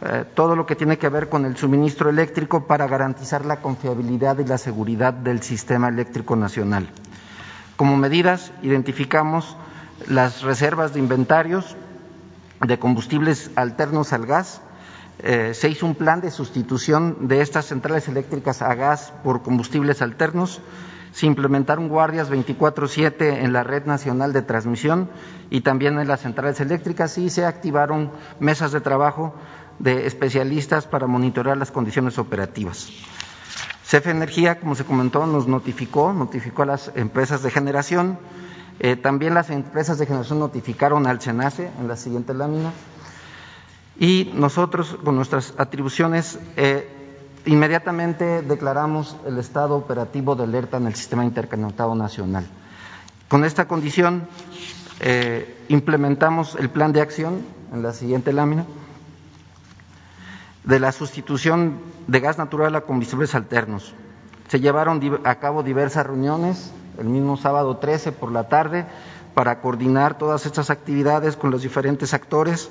eh, 0.00 0.24
todo 0.34 0.54
lo 0.54 0.64
que 0.64 0.76
tiene 0.76 0.96
que 0.96 1.08
ver 1.08 1.28
con 1.28 1.44
el 1.44 1.56
suministro 1.56 2.08
eléctrico 2.08 2.66
para 2.66 2.86
garantizar 2.86 3.44
la 3.44 3.60
confiabilidad 3.60 4.38
y 4.38 4.44
la 4.44 4.58
seguridad 4.58 5.12
del 5.12 5.42
sistema 5.42 5.88
eléctrico 5.88 6.36
nacional. 6.36 6.88
Como 7.76 7.96
medidas, 7.96 8.52
identificamos 8.62 9.56
las 10.06 10.42
reservas 10.42 10.94
de 10.94 11.00
inventarios 11.00 11.76
de 12.60 12.78
combustibles 12.78 13.50
alternos 13.56 14.12
al 14.12 14.26
gas. 14.26 14.60
Eh, 15.20 15.52
se 15.54 15.68
hizo 15.68 15.86
un 15.86 15.96
plan 15.96 16.20
de 16.20 16.30
sustitución 16.30 17.28
de 17.28 17.40
estas 17.40 17.66
centrales 17.66 18.06
eléctricas 18.08 18.62
a 18.62 18.74
gas 18.74 19.12
por 19.24 19.42
combustibles 19.42 20.00
alternos. 20.00 20.60
Se 21.12 21.26
implementaron 21.26 21.88
guardias 21.88 22.30
24/7 22.30 23.42
en 23.42 23.52
la 23.52 23.64
red 23.64 23.84
nacional 23.86 24.32
de 24.32 24.42
transmisión 24.42 25.10
y 25.50 25.62
también 25.62 25.98
en 25.98 26.06
las 26.06 26.20
centrales 26.20 26.60
eléctricas 26.60 27.18
y 27.18 27.30
se 27.30 27.44
activaron 27.44 28.12
mesas 28.38 28.70
de 28.72 28.80
trabajo 28.80 29.34
de 29.78 30.06
especialistas 30.06 30.86
para 30.86 31.06
monitorear 31.06 31.56
las 31.56 31.70
condiciones 31.70 32.18
operativas. 32.18 32.88
CFE 33.88 34.10
Energía, 34.10 34.60
como 34.60 34.74
se 34.74 34.84
comentó, 34.84 35.26
nos 35.26 35.46
notificó, 35.48 36.12
notificó 36.12 36.62
a 36.62 36.66
las 36.66 36.92
empresas 36.94 37.42
de 37.42 37.50
generación. 37.50 38.18
Eh, 38.80 38.96
también 38.96 39.34
las 39.34 39.50
empresas 39.50 39.98
de 39.98 40.06
generación 40.06 40.40
notificaron 40.40 41.06
al 41.06 41.20
SENACE 41.20 41.70
en 41.80 41.88
la 41.88 41.96
siguiente 41.96 42.34
lámina. 42.34 42.72
Y 43.98 44.30
nosotros, 44.34 44.98
con 45.02 45.16
nuestras 45.16 45.54
atribuciones, 45.56 46.38
eh, 46.56 46.86
inmediatamente 47.46 48.42
declaramos 48.42 49.16
el 49.26 49.38
estado 49.38 49.76
operativo 49.76 50.36
de 50.36 50.44
alerta 50.44 50.76
en 50.76 50.86
el 50.86 50.94
sistema 50.94 51.24
interconectado 51.24 51.94
nacional. 51.94 52.46
Con 53.28 53.44
esta 53.44 53.66
condición, 53.66 54.28
eh, 55.00 55.64
implementamos 55.68 56.56
el 56.56 56.68
plan 56.68 56.92
de 56.92 57.00
acción 57.00 57.40
en 57.72 57.82
la 57.82 57.92
siguiente 57.92 58.32
lámina 58.34 58.66
de 60.68 60.78
la 60.78 60.92
sustitución 60.92 61.78
de 62.08 62.20
gas 62.20 62.36
natural 62.36 62.76
a 62.76 62.82
combustibles 62.82 63.34
alternos. 63.34 63.94
Se 64.48 64.60
llevaron 64.60 65.00
a 65.24 65.36
cabo 65.36 65.62
diversas 65.62 66.06
reuniones 66.06 66.74
el 66.98 67.06
mismo 67.06 67.38
sábado 67.38 67.78
13 67.78 68.12
por 68.12 68.30
la 68.30 68.48
tarde 68.48 68.84
para 69.32 69.62
coordinar 69.62 70.18
todas 70.18 70.44
estas 70.44 70.68
actividades 70.68 71.36
con 71.38 71.50
los 71.50 71.62
diferentes 71.62 72.12
actores, 72.12 72.68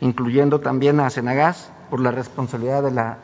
incluyendo 0.00 0.60
también 0.60 0.98
a 0.98 1.10
Senagas 1.10 1.70
por 1.90 2.00
la 2.00 2.10
responsabilidad 2.10 2.82
de 2.82 2.92
la 2.92 3.18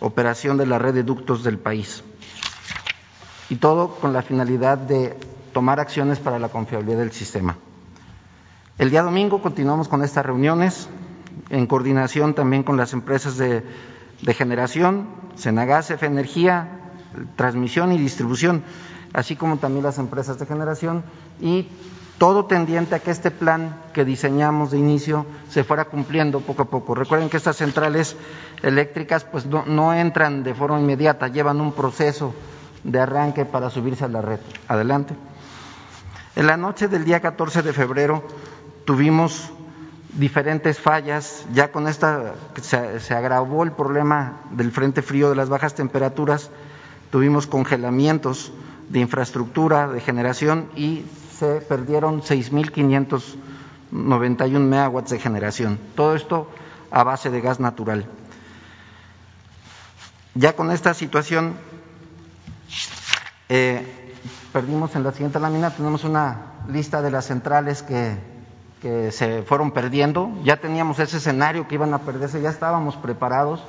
operación 0.00 0.56
de 0.56 0.66
la 0.66 0.80
red 0.80 0.94
de 0.94 1.04
ductos 1.04 1.44
del 1.44 1.58
país. 1.58 2.02
Y 3.48 3.56
todo 3.56 3.94
con 3.94 4.12
la 4.12 4.22
finalidad 4.22 4.76
de 4.76 5.16
tomar 5.52 5.78
acciones 5.78 6.18
para 6.18 6.40
la 6.40 6.48
confiabilidad 6.48 6.98
del 6.98 7.12
sistema. 7.12 7.56
El 8.78 8.90
día 8.90 9.04
domingo 9.04 9.40
continuamos 9.40 9.86
con 9.86 10.02
estas 10.02 10.26
reuniones 10.26 10.88
en 11.50 11.66
coordinación 11.66 12.34
también 12.34 12.62
con 12.62 12.76
las 12.76 12.92
empresas 12.92 13.36
de, 13.36 13.62
generación, 14.34 15.08
Senagas, 15.34 15.90
F 15.90 16.06
Energía, 16.06 16.80
transmisión 17.36 17.92
y 17.92 17.98
distribución, 17.98 18.62
así 19.12 19.36
como 19.36 19.58
también 19.58 19.84
las 19.84 19.98
empresas 19.98 20.38
de 20.38 20.46
generación 20.46 21.04
y 21.40 21.68
todo 22.18 22.46
tendiente 22.46 22.94
a 22.94 23.00
que 23.00 23.10
este 23.10 23.30
plan 23.30 23.80
que 23.92 24.04
diseñamos 24.04 24.70
de 24.70 24.78
inicio 24.78 25.26
se 25.48 25.64
fuera 25.64 25.86
cumpliendo 25.86 26.40
poco 26.40 26.62
a 26.62 26.70
poco. 26.70 26.94
Recuerden 26.94 27.28
que 27.28 27.36
estas 27.36 27.56
centrales 27.56 28.16
eléctricas 28.62 29.24
pues 29.24 29.46
no, 29.46 29.64
no 29.66 29.92
entran 29.92 30.44
de 30.44 30.54
forma 30.54 30.80
inmediata, 30.80 31.28
llevan 31.28 31.60
un 31.60 31.72
proceso 31.72 32.32
de 32.84 33.00
arranque 33.00 33.44
para 33.44 33.70
subirse 33.70 34.04
a 34.04 34.08
la 34.08 34.22
red. 34.22 34.38
Adelante. 34.68 35.16
En 36.36 36.46
la 36.46 36.56
noche 36.56 36.88
del 36.88 37.04
día 37.04 37.20
14 37.20 37.62
de 37.62 37.72
febrero 37.72 38.22
tuvimos 38.84 39.52
diferentes 40.12 40.78
fallas, 40.78 41.44
ya 41.52 41.72
con 41.72 41.88
esta 41.88 42.34
se, 42.60 43.14
agravó 43.14 43.64
el 43.64 43.72
problema 43.72 44.42
del 44.50 44.70
frente 44.70 45.00
frío 45.02 45.30
de 45.30 45.36
las 45.36 45.48
bajas 45.48 45.74
temperaturas, 45.74 46.50
tuvimos 47.10 47.46
congelamientos 47.46 48.52
de 48.88 49.00
infraestructura, 49.00 49.88
de 49.88 50.00
generación 50.00 50.68
y 50.76 51.04
se 51.38 51.60
perdieron 51.62 52.20
6.591 52.22 54.60
megawatts 54.60 55.10
de 55.10 55.18
generación. 55.18 55.78
Todo 55.96 56.14
esto 56.14 56.50
a 56.90 57.02
base 57.04 57.30
de 57.30 57.40
gas 57.40 57.58
natural. 57.58 58.04
Ya 60.34 60.54
con 60.54 60.70
esta 60.70 60.92
situación 60.94 61.54
eh, 63.48 64.14
perdimos 64.52 64.94
en 64.94 65.04
la 65.04 65.12
siguiente 65.12 65.40
lámina, 65.40 65.70
tenemos 65.70 66.04
una 66.04 66.52
lista 66.68 67.00
de 67.02 67.10
las 67.10 67.26
centrales 67.26 67.82
que, 67.82 68.31
se 68.82 69.42
fueron 69.42 69.70
perdiendo, 69.70 70.30
ya 70.42 70.56
teníamos 70.56 70.98
ese 70.98 71.18
escenario 71.18 71.68
que 71.68 71.76
iban 71.76 71.94
a 71.94 71.98
perderse, 71.98 72.42
ya 72.42 72.50
estábamos 72.50 72.96
preparados 72.96 73.62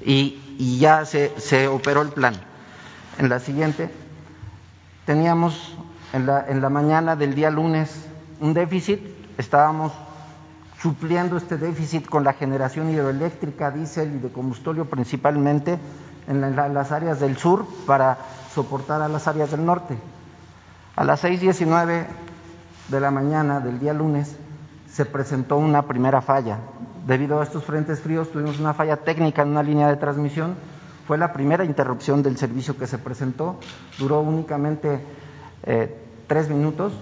y, 0.00 0.78
ya 0.78 1.04
se, 1.06 1.32
se, 1.40 1.68
operó 1.68 2.02
el 2.02 2.10
plan. 2.10 2.34
En 3.18 3.30
la 3.30 3.40
siguiente, 3.40 3.90
teníamos 5.06 5.74
en 6.12 6.26
la, 6.26 6.44
en 6.48 6.60
la 6.60 6.68
mañana 6.68 7.16
del 7.16 7.34
día 7.34 7.50
lunes 7.50 8.06
un 8.40 8.52
déficit, 8.52 9.00
estábamos 9.38 9.92
supliendo 10.82 11.38
este 11.38 11.56
déficit 11.56 12.06
con 12.06 12.22
la 12.22 12.34
generación 12.34 12.90
hidroeléctrica, 12.90 13.70
diésel 13.70 14.16
y 14.16 14.18
de 14.18 14.28
combustorio 14.30 14.84
principalmente 14.84 15.78
en 16.28 16.56
las 16.56 16.92
áreas 16.92 17.20
del 17.20 17.38
sur 17.38 17.66
para 17.86 18.18
soportar 18.52 19.00
a 19.00 19.08
las 19.08 19.26
áreas 19.28 19.50
del 19.50 19.64
norte. 19.64 19.96
A 20.94 21.04
las 21.04 21.24
6.19 21.24 22.06
de 22.88 23.00
la 23.00 23.10
mañana 23.10 23.60
del 23.60 23.78
día 23.78 23.92
lunes 23.92 24.36
se 24.88 25.04
presentó 25.04 25.56
una 25.56 25.82
primera 25.82 26.20
falla. 26.20 26.58
Debido 27.06 27.40
a 27.40 27.42
estos 27.42 27.64
frentes 27.64 28.00
fríos 28.00 28.30
tuvimos 28.30 28.58
una 28.58 28.74
falla 28.74 28.98
técnica 28.98 29.42
en 29.42 29.48
una 29.48 29.62
línea 29.62 29.88
de 29.88 29.96
transmisión. 29.96 30.54
Fue 31.06 31.18
la 31.18 31.32
primera 31.32 31.64
interrupción 31.64 32.22
del 32.22 32.36
servicio 32.36 32.76
que 32.76 32.86
se 32.86 32.98
presentó. 32.98 33.58
Duró 33.98 34.20
únicamente 34.20 35.00
eh, 35.64 36.02
tres 36.26 36.48
minutos, 36.48 36.92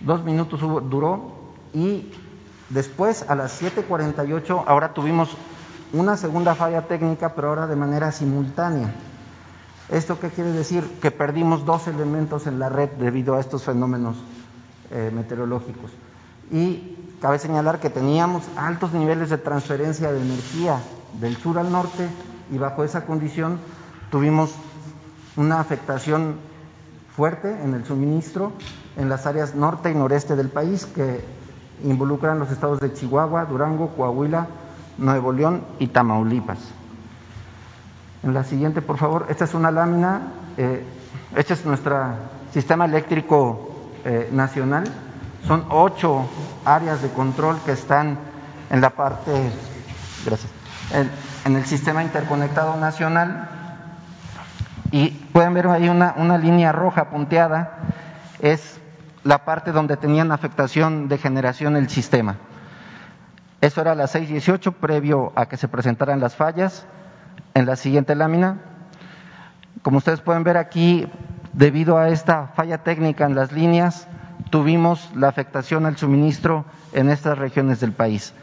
dos 0.00 0.22
minutos 0.24 0.60
duró 0.60 1.32
y 1.72 2.12
después 2.70 3.24
a 3.28 3.34
las 3.34 3.60
7.48 3.62 4.64
ahora 4.66 4.92
tuvimos 4.92 5.36
una 5.92 6.16
segunda 6.16 6.54
falla 6.54 6.82
técnica, 6.82 7.34
pero 7.34 7.48
ahora 7.48 7.66
de 7.66 7.76
manera 7.76 8.12
simultánea. 8.12 8.92
¿Esto 9.88 10.18
qué 10.18 10.30
quiere 10.30 10.50
decir? 10.50 10.98
Que 11.00 11.10
perdimos 11.10 11.64
dos 11.64 11.86
elementos 11.88 12.46
en 12.46 12.58
la 12.58 12.68
red 12.68 12.90
debido 12.90 13.34
a 13.34 13.40
estos 13.40 13.64
fenómenos 13.64 14.16
eh, 14.94 15.10
meteorológicos. 15.12 15.90
Y 16.50 16.96
cabe 17.20 17.38
señalar 17.38 17.80
que 17.80 17.90
teníamos 17.90 18.44
altos 18.56 18.92
niveles 18.92 19.28
de 19.28 19.38
transferencia 19.38 20.12
de 20.12 20.22
energía 20.22 20.78
del 21.20 21.36
sur 21.36 21.58
al 21.58 21.70
norte 21.70 22.08
y 22.50 22.58
bajo 22.58 22.84
esa 22.84 23.04
condición 23.04 23.58
tuvimos 24.10 24.54
una 25.36 25.58
afectación 25.58 26.36
fuerte 27.16 27.50
en 27.62 27.74
el 27.74 27.84
suministro 27.84 28.52
en 28.96 29.08
las 29.08 29.26
áreas 29.26 29.54
norte 29.54 29.90
y 29.90 29.94
noreste 29.94 30.36
del 30.36 30.48
país 30.48 30.86
que 30.86 31.24
involucran 31.82 32.38
los 32.38 32.50
estados 32.50 32.78
de 32.78 32.92
Chihuahua, 32.92 33.46
Durango, 33.46 33.88
Coahuila, 33.96 34.46
Nuevo 34.98 35.32
León 35.32 35.62
y 35.80 35.88
Tamaulipas. 35.88 36.58
En 38.22 38.32
la 38.32 38.44
siguiente, 38.44 38.80
por 38.80 38.96
favor. 38.96 39.26
Esta 39.28 39.44
es 39.44 39.54
una 39.54 39.70
lámina. 39.70 40.32
Eh, 40.56 40.84
este 41.36 41.54
es 41.54 41.66
nuestro 41.66 41.98
sistema 42.52 42.84
eléctrico 42.84 43.73
eh, 44.04 44.28
nacional. 44.32 44.84
Son 45.46 45.64
ocho 45.70 46.28
áreas 46.64 47.02
de 47.02 47.08
control 47.10 47.58
que 47.64 47.72
están 47.72 48.18
en 48.70 48.80
la 48.80 48.90
parte, 48.90 49.30
gracias, 50.24 50.50
en, 51.44 51.56
el 51.56 51.64
sistema 51.66 52.02
interconectado 52.02 52.76
nacional. 52.76 53.48
Y 54.90 55.10
pueden 55.32 55.54
ver 55.54 55.66
ahí 55.66 55.88
una, 55.88 56.14
una 56.16 56.38
línea 56.38 56.72
roja 56.72 57.10
punteada. 57.10 57.78
Es 58.40 58.80
la 59.24 59.44
parte 59.44 59.72
donde 59.72 59.96
tenían 59.96 60.32
afectación 60.32 61.08
de 61.08 61.18
generación 61.18 61.76
el 61.76 61.88
sistema. 61.88 62.36
Eso 63.60 63.80
era 63.80 63.92
a 63.92 63.94
las 63.94 64.14
6.18 64.14 64.74
previo 64.74 65.32
a 65.34 65.46
que 65.46 65.56
se 65.56 65.68
presentaran 65.68 66.20
las 66.20 66.36
fallas 66.36 66.86
en 67.54 67.64
la 67.66 67.76
siguiente 67.76 68.14
lámina. 68.14 68.58
Como 69.82 69.98
ustedes 69.98 70.20
pueden 70.20 70.44
ver 70.44 70.58
aquí, 70.58 71.08
debido 71.54 71.98
a 71.98 72.08
esta 72.08 72.48
falla 72.48 72.78
técnica 72.78 73.24
en 73.24 73.34
las 73.34 73.52
líneas, 73.52 74.08
tuvimos 74.50 75.10
la 75.14 75.28
afectación 75.28 75.86
al 75.86 75.96
suministro 75.96 76.64
en 76.92 77.10
estas 77.10 77.38
regiones 77.38 77.80
del 77.80 77.92
país. 77.92 78.34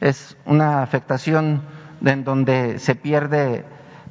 Es 0.00 0.36
una 0.44 0.82
afectación 0.82 1.62
en 2.04 2.24
donde 2.24 2.78
se 2.78 2.94
pierde 2.94 3.64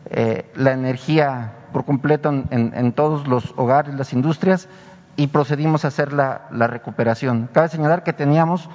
eh, 0.10 0.52
la 0.56 0.72
energía 0.72 1.54
por 1.72 1.86
completo 1.86 2.30
en, 2.30 2.94
todos 2.94 3.28
los 3.28 3.54
hogares, 3.58 3.96
las 3.96 4.14
industrias, 4.14 4.68
y 5.16 5.28
procedimos 5.28 5.84
a 5.84 5.90
hacer 5.90 6.14
la, 6.14 6.48
la 6.52 6.68
recuperación. 6.68 7.50
Cabe 7.52 7.70
señalar 7.70 8.04
que 8.04 8.14
teníamos, 8.14 8.70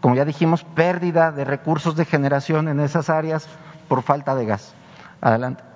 como 0.00 0.14
ya 0.14 0.24
dijimos, 0.24 0.62
pérdida 0.62 1.32
de 1.32 1.44
recursos 1.44 1.96
de 1.96 2.04
generación 2.04 2.68
en 2.68 2.80
esas 2.80 3.10
áreas 3.10 3.48
por 3.88 4.02
falta 4.02 4.34
de 4.34 4.46
gas. 4.46 4.74
Adelante. 5.20 5.69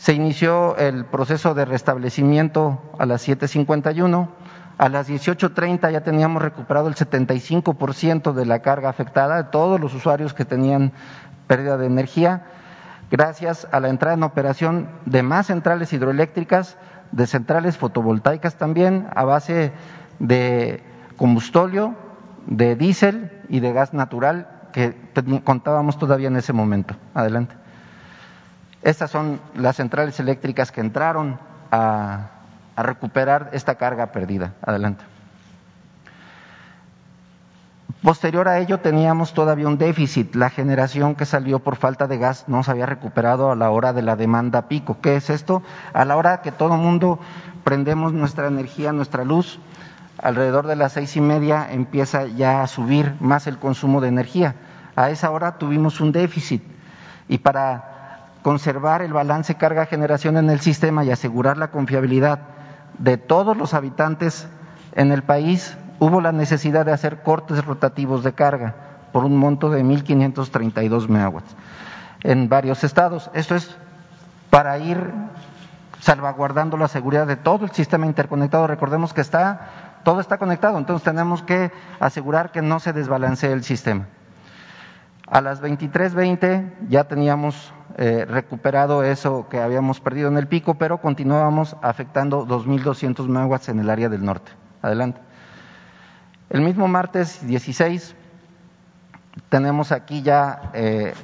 Se 0.00 0.14
inició 0.14 0.78
el 0.78 1.04
proceso 1.04 1.52
de 1.52 1.66
restablecimiento 1.66 2.80
a 2.98 3.04
las 3.04 3.28
7.51. 3.28 4.28
A 4.78 4.88
las 4.88 5.10
18.30 5.10 5.92
ya 5.92 6.00
teníamos 6.00 6.40
recuperado 6.40 6.88
el 6.88 6.94
75% 6.94 8.32
de 8.32 8.46
la 8.46 8.60
carga 8.60 8.88
afectada, 8.88 9.36
de 9.36 9.50
todos 9.50 9.78
los 9.78 9.92
usuarios 9.92 10.32
que 10.32 10.46
tenían 10.46 10.92
pérdida 11.46 11.76
de 11.76 11.84
energía, 11.84 12.46
gracias 13.10 13.68
a 13.72 13.78
la 13.78 13.90
entrada 13.90 14.14
en 14.14 14.22
operación 14.22 14.88
de 15.04 15.22
más 15.22 15.48
centrales 15.48 15.92
hidroeléctricas, 15.92 16.78
de 17.12 17.26
centrales 17.26 17.76
fotovoltaicas 17.76 18.56
también, 18.56 19.06
a 19.14 19.24
base 19.24 19.70
de 20.18 20.82
combustóleo, 21.18 21.94
de 22.46 22.74
diésel 22.74 23.42
y 23.50 23.60
de 23.60 23.74
gas 23.74 23.92
natural 23.92 24.48
que 24.72 24.96
contábamos 25.44 25.98
todavía 25.98 26.28
en 26.28 26.36
ese 26.36 26.54
momento. 26.54 26.96
Adelante. 27.12 27.60
Estas 28.82 29.10
son 29.10 29.40
las 29.54 29.76
centrales 29.76 30.18
eléctricas 30.20 30.72
que 30.72 30.80
entraron 30.80 31.38
a, 31.70 32.30
recuperar 32.76 33.50
esta 33.52 33.74
carga 33.74 34.06
perdida. 34.06 34.54
Adelante. 34.62 35.04
Posterior 38.02 38.48
a 38.48 38.58
ello 38.58 38.80
teníamos 38.80 39.34
todavía 39.34 39.68
un 39.68 39.76
déficit. 39.76 40.34
La 40.34 40.48
generación 40.48 41.14
que 41.14 41.26
salió 41.26 41.58
por 41.58 41.76
falta 41.76 42.06
de 42.06 42.16
gas 42.16 42.44
no 42.48 42.62
se 42.62 42.70
había 42.70 42.86
recuperado 42.86 43.50
a 43.50 43.56
la 43.56 43.68
hora 43.68 43.92
de 43.92 44.00
la 44.00 44.16
demanda 44.16 44.68
pico. 44.68 44.96
¿Qué 45.02 45.16
es 45.16 45.28
esto? 45.28 45.62
A 45.92 46.06
la 46.06 46.16
hora 46.16 46.40
que 46.40 46.52
todo 46.52 46.74
el 46.74 46.80
mundo 46.80 47.18
prendemos 47.64 48.14
nuestra 48.14 48.46
energía, 48.46 48.92
nuestra 48.92 49.24
luz, 49.24 49.58
alrededor 50.16 50.66
de 50.66 50.76
las 50.76 50.92
seis 50.92 51.14
y 51.16 51.20
media 51.20 51.70
empieza 51.70 52.24
ya 52.26 52.62
a 52.62 52.66
subir 52.66 53.14
más 53.20 53.46
el 53.46 53.58
consumo 53.58 54.00
de 54.00 54.08
energía. 54.08 54.54
A 54.96 55.10
esa 55.10 55.30
hora 55.30 55.58
tuvimos 55.58 56.00
un 56.00 56.12
déficit 56.12 56.62
y 57.28 57.38
para 57.38 57.99
conservar 58.42 59.02
el 59.02 59.12
balance 59.12 59.54
carga-generación 59.56 60.36
en 60.36 60.50
el 60.50 60.60
sistema 60.60 61.04
y 61.04 61.10
asegurar 61.10 61.58
la 61.58 61.70
confiabilidad 61.70 62.40
de 62.98 63.16
todos 63.16 63.56
los 63.56 63.74
habitantes 63.74 64.48
en 64.92 65.12
el 65.12 65.22
país, 65.22 65.76
hubo 65.98 66.20
la 66.20 66.32
necesidad 66.32 66.84
de 66.86 66.92
hacer 66.92 67.22
cortes 67.22 67.64
rotativos 67.64 68.24
de 68.24 68.32
carga 68.32 68.74
por 69.12 69.24
un 69.24 69.36
monto 69.36 69.70
de 69.70 69.82
1.532 69.84 71.08
megawatts 71.08 71.54
en 72.22 72.48
varios 72.48 72.84
estados. 72.84 73.30
Esto 73.34 73.54
es 73.54 73.76
para 74.50 74.78
ir 74.78 75.12
salvaguardando 76.00 76.76
la 76.76 76.88
seguridad 76.88 77.26
de 77.26 77.36
todo 77.36 77.64
el 77.64 77.70
sistema 77.70 78.06
interconectado. 78.06 78.66
Recordemos 78.66 79.12
que 79.12 79.20
está, 79.20 80.00
todo 80.04 80.20
está 80.20 80.38
conectado, 80.38 80.78
entonces 80.78 81.04
tenemos 81.04 81.42
que 81.42 81.70
asegurar 82.00 82.50
que 82.52 82.62
no 82.62 82.80
se 82.80 82.92
desbalancee 82.92 83.52
el 83.52 83.64
sistema. 83.64 84.06
A 85.30 85.40
las 85.40 85.62
23.20 85.62 86.88
ya 86.88 87.04
teníamos 87.04 87.72
eh, 87.96 88.24
recuperado 88.28 89.04
eso 89.04 89.46
que 89.48 89.60
habíamos 89.60 90.00
perdido 90.00 90.26
en 90.26 90.36
el 90.36 90.48
pico, 90.48 90.74
pero 90.74 90.98
continuábamos 90.98 91.76
afectando 91.82 92.44
2.200 92.48 93.28
megawatts 93.28 93.68
en 93.68 93.78
el 93.78 93.90
área 93.90 94.08
del 94.08 94.24
norte. 94.24 94.50
Adelante. 94.82 95.20
El 96.48 96.62
mismo 96.62 96.88
martes 96.88 97.46
16 97.46 98.16
tenemos 99.48 99.92
aquí 99.92 100.22
ya 100.22 100.72
eh, 100.74 101.14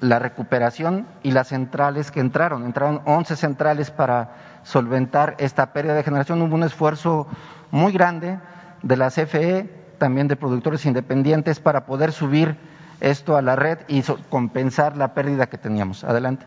la 0.00 0.18
recuperación 0.18 1.06
y 1.22 1.32
las 1.32 1.48
centrales 1.48 2.10
que 2.10 2.20
entraron. 2.20 2.64
Entraron 2.64 3.02
11 3.04 3.36
centrales 3.36 3.90
para 3.90 4.30
solventar 4.62 5.36
esta 5.38 5.74
pérdida 5.74 5.94
de 5.94 6.02
generación. 6.02 6.40
Hubo 6.40 6.54
un 6.54 6.62
esfuerzo 6.62 7.26
muy 7.70 7.92
grande 7.92 8.38
de 8.82 8.96
la 8.96 9.10
CFE, 9.10 9.68
también 9.98 10.26
de 10.26 10.36
productores 10.36 10.86
independientes, 10.86 11.60
para 11.60 11.84
poder 11.84 12.12
subir 12.12 12.71
esto 13.02 13.36
a 13.36 13.42
la 13.42 13.56
red 13.56 13.80
y 13.88 14.02
compensar 14.30 14.96
la 14.96 15.12
pérdida 15.12 15.48
que 15.48 15.58
teníamos. 15.58 16.04
Adelante. 16.04 16.46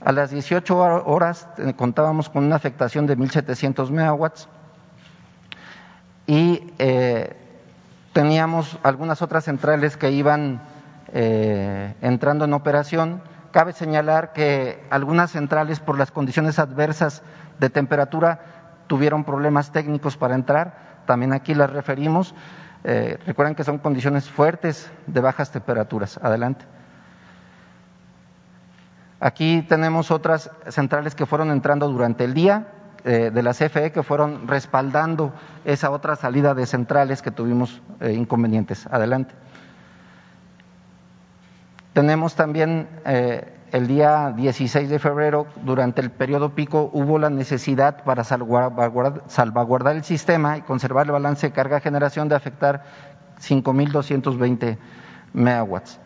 A 0.00 0.12
las 0.12 0.30
18 0.30 0.76
horas 1.06 1.48
eh, 1.58 1.74
contábamos 1.76 2.28
con 2.28 2.44
una 2.44 2.56
afectación 2.56 3.06
de 3.06 3.16
1.700 3.16 3.90
megawatts 3.90 4.48
y 6.26 6.72
eh, 6.78 7.36
teníamos 8.12 8.78
algunas 8.82 9.20
otras 9.20 9.44
centrales 9.44 9.96
que 9.96 10.10
iban 10.10 10.62
eh, 11.12 11.94
entrando 12.00 12.46
en 12.46 12.54
operación. 12.54 13.22
Cabe 13.50 13.72
señalar 13.72 14.32
que 14.32 14.82
algunas 14.88 15.32
centrales, 15.32 15.80
por 15.80 15.98
las 15.98 16.10
condiciones 16.10 16.58
adversas 16.58 17.22
de 17.58 17.68
temperatura, 17.68 18.40
tuvieron 18.86 19.24
problemas 19.24 19.72
técnicos 19.72 20.16
para 20.16 20.34
entrar. 20.34 21.02
También 21.06 21.32
aquí 21.32 21.54
las 21.54 21.70
referimos. 21.70 22.34
Eh, 22.84 23.18
recuerden 23.26 23.54
que 23.54 23.64
son 23.64 23.78
condiciones 23.78 24.28
fuertes 24.28 24.90
de 25.06 25.20
bajas 25.20 25.50
temperaturas. 25.50 26.18
Adelante. 26.22 26.64
Aquí 29.20 29.62
tenemos 29.68 30.10
otras 30.10 30.50
centrales 30.68 31.14
que 31.14 31.26
fueron 31.26 31.50
entrando 31.50 31.88
durante 31.88 32.24
el 32.24 32.34
día 32.34 32.68
eh, 33.04 33.30
de 33.32 33.42
la 33.42 33.52
CFE 33.52 33.90
que 33.90 34.02
fueron 34.02 34.46
respaldando 34.46 35.32
esa 35.64 35.90
otra 35.90 36.14
salida 36.14 36.54
de 36.54 36.66
centrales 36.66 37.20
que 37.20 37.30
tuvimos 37.30 37.82
eh, 38.00 38.12
inconvenientes. 38.12 38.86
Adelante. 38.86 39.34
Tenemos 41.94 42.36
también 42.36 42.86
el 43.72 43.86
día 43.86 44.32
16 44.36 44.88
de 44.88 44.98
febrero, 44.98 45.46
durante 45.64 46.00
el 46.00 46.10
periodo 46.10 46.54
pico, 46.54 46.90
hubo 46.92 47.18
la 47.18 47.30
necesidad 47.30 48.02
para 48.04 48.24
salvaguardar, 48.24 49.96
el 49.96 50.04
sistema 50.04 50.56
y 50.56 50.62
conservar 50.62 51.06
el 51.06 51.12
balance 51.12 51.48
de 51.48 51.52
carga-generación 51.52 52.28
de 52.28 52.36
afectar 52.36 52.84
5.220 53.40 54.78
megawatts. 55.32 56.00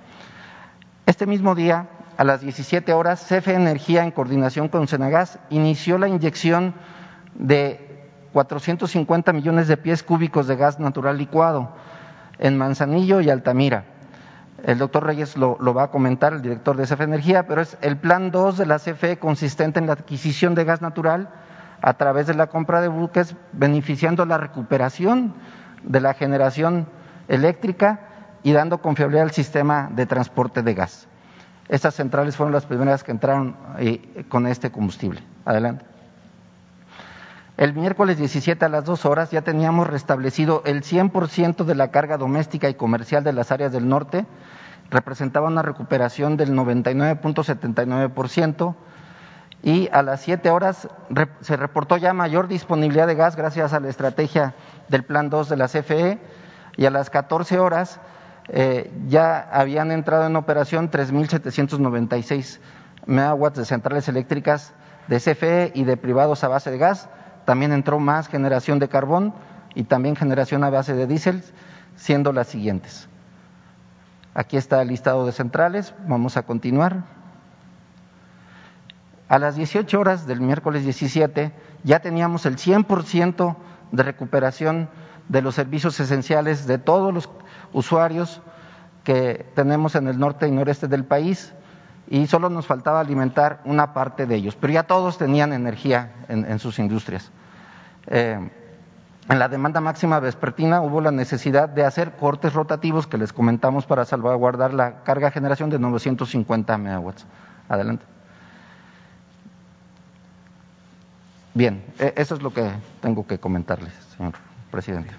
Este 1.07 1.27
mismo 1.27 1.55
día, 1.55 1.88
a 2.16 2.25
las 2.25 2.40
17 2.40 2.92
horas, 2.92 3.25
CFE 3.29 3.55
Energía, 3.55 4.05
en 4.05 4.11
coordinación 4.11 4.68
con 4.68 4.87
Senagas, 4.88 5.38
inició 5.51 5.98
la 5.98 6.09
inyección 6.09 6.75
de 7.35 8.09
450 8.33 9.33
millones 9.33 9.68
de 9.68 9.77
pies 9.77 10.03
cúbicos 10.03 10.46
de 10.46 10.57
gas 10.57 10.81
natural 10.81 11.18
licuado 11.18 11.70
en 12.38 12.59
Manzanillo 12.59 13.20
y 13.20 13.31
Altamira. 13.31 13.85
El 14.62 14.79
doctor 14.79 15.05
Reyes 15.05 15.37
lo, 15.37 15.57
va 15.75 15.85
a 15.85 15.90
comentar, 15.90 16.33
el 16.33 16.42
director 16.42 16.77
de 16.77 16.85
CFE 16.85 17.05
Energía, 17.05 17.46
pero 17.46 17.61
es 17.61 17.77
el 17.81 17.96
plan 17.96 18.31
2 18.31 18.59
de 18.59 18.66
la 18.66 18.79
CFE 18.79 19.18
consistente 19.18 19.81
en 19.81 19.87
la 19.87 19.94
adquisición 19.94 20.55
de 20.55 20.64
gas 20.64 20.81
natural 20.81 21.31
a 21.81 21.94
través 21.94 22.29
de 22.29 22.35
la 22.35 22.46
compra 22.46 22.81
de 22.81 22.87
buques, 22.87 23.35
beneficiando 23.53 24.25
la 24.25 24.38
recuperación 24.38 25.35
de 25.83 26.01
la 26.01 26.14
generación 26.14 26.87
eléctrica 27.27 28.01
y 28.44 28.53
dando 28.53 28.79
confiabilidad 28.79 29.25
al 29.25 29.33
sistema 29.33 29.90
de 29.92 30.07
transporte 30.07 30.62
de 30.62 30.75
gas. 30.75 31.09
Estas 31.68 31.94
centrales 31.94 32.37
fueron 32.37 32.53
las 32.53 32.66
primeras 32.66 33.03
que 33.03 33.11
entraron 33.11 33.57
eh, 33.79 34.25
con 34.29 34.46
este 34.46 34.70
combustible. 34.70 35.20
Adelante. 35.44 35.91
El 37.62 37.75
miércoles 37.75 38.18
17 38.18 38.64
a 38.64 38.68
las 38.68 38.85
dos 38.85 39.07
horas 39.07 39.31
ya 39.31 39.42
teníamos 39.42 39.87
restablecido 39.87 40.64
el 40.66 40.83
100% 40.83 41.62
de 41.62 41.77
la 41.77 41.92
carga 41.92 42.18
doméstica 42.18 42.68
y 42.68 42.75
comercial 42.75 43.22
de 43.22 43.33
las 43.33 43.53
áreas 43.53 43.70
del 43.70 43.88
norte, 43.88 44.27
representaba 44.90 45.46
una 45.46 45.62
recuperación 45.62 46.37
del 46.37 46.55
99.79% 46.55 48.75
y 49.62 49.88
a 49.92 50.03
las 50.03 50.22
7 50.22 50.51
horas 50.51 50.88
se 51.42 51.57
reportó 51.57 51.96
ya 51.98 52.12
mayor 52.12 52.48
disponibilidad 52.48 53.07
de 53.07 53.14
gas 53.14 53.37
gracias 53.37 53.72
a 53.72 53.79
la 53.79 53.90
estrategia 53.90 54.57
del 54.88 55.05
Plan 55.05 55.31
2 55.31 55.48
de 55.48 55.57
la 55.57 55.68
CFE 55.68 56.18
y 56.77 56.87
a 56.87 56.90
las 56.90 57.11
14 57.11 57.61
horas 57.61 58.01
eh, 58.48 58.90
ya 59.07 59.38
habían 59.38 59.92
entrado 59.92 60.27
en 60.27 60.35
operación 60.35 60.90
3.796 60.90 62.59
megawatts 63.07 63.59
de 63.59 63.64
centrales 63.66 64.09
eléctricas 64.09 64.75
de 65.07 65.20
CFE 65.20 65.70
y 65.77 65.85
de 65.85 65.96
privados 65.96 66.42
a 66.42 66.48
base 66.48 66.72
de 66.72 66.79
gas. 66.79 67.09
También 67.44 67.72
entró 67.72 67.98
más 67.98 68.28
generación 68.28 68.78
de 68.78 68.88
carbón 68.88 69.35
y 69.74 69.85
también 69.85 70.16
generación 70.16 70.64
a 70.64 70.70
base 70.70 70.94
de 70.94 71.07
diésel, 71.07 71.42
siendo 71.96 72.33
las 72.33 72.48
siguientes. 72.48 73.09
Aquí 74.35 74.57
está 74.57 74.81
el 74.83 74.88
listado 74.88 75.26
de 75.26 75.33
centrales, 75.33 75.94
vamos 76.07 76.37
a 76.37 76.42
continuar. 76.42 77.05
A 79.28 79.38
las 79.38 79.57
18 79.57 79.98
horas 79.98 80.26
del 80.26 80.40
miércoles 80.40 80.85
17 80.85 81.52
ya 81.85 82.00
teníamos 82.00 82.46
el 82.46 82.57
100% 82.57 83.57
de 83.90 84.02
recuperación 84.02 84.88
de 85.28 85.42
los 85.42 85.55
servicios 85.55 85.98
esenciales 86.00 86.66
de 86.66 86.78
todos 86.78 87.12
los 87.12 87.28
usuarios 87.72 88.42
que 89.05 89.46
tenemos 89.55 89.94
en 89.94 90.09
el 90.09 90.18
norte 90.18 90.48
y 90.48 90.50
noreste 90.50 90.88
del 90.88 91.05
país 91.05 91.55
y 92.12 92.27
solo 92.27 92.51
nos 92.51 92.66
faltaba 92.66 93.01
alimentar 93.01 93.62
una 93.64 93.94
parte 93.94 94.27
de 94.27 94.35
ellos, 94.35 94.55
pero 94.55 94.70
ya 94.75 94.83
todos 94.83 95.16
tenían 95.16 95.55
energía 95.55 96.12
en, 96.29 96.59
sus 96.59 96.79
industrias. 96.79 97.33
Eh, 98.07 98.38
en 99.31 99.38
la 99.38 99.48
demanda 99.48 99.81
máxima 99.81 100.20
vespertina 100.20 100.83
hubo 100.83 101.01
la 101.01 101.11
necesidad 101.11 101.70
de 101.70 101.87
hacer 101.87 102.16
cortes 102.16 102.53
rotativos 102.53 103.07
que 103.07 103.16
les 103.16 103.33
comentamos 103.33 103.87
para 103.87 104.05
salvaguardar 104.05 104.75
la 104.75 105.03
carga 105.05 105.29
de 105.29 105.33
generación 105.33 105.70
de 105.70 105.79
950 105.79 106.77
megawatts. 106.77 107.25
Adelante. 107.70 108.05
Bien, 111.55 111.83
e, 111.98 112.12
eso 112.18 112.35
es 112.35 112.42
lo 112.42 112.53
que 112.53 112.72
tengo 113.01 113.27
que 113.27 113.38
comentarles, 113.38 113.94
señor 114.18 114.35
presidente. 114.70 115.14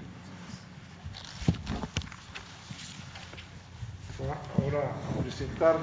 Ahora 4.59 4.91
presentar 5.23 5.77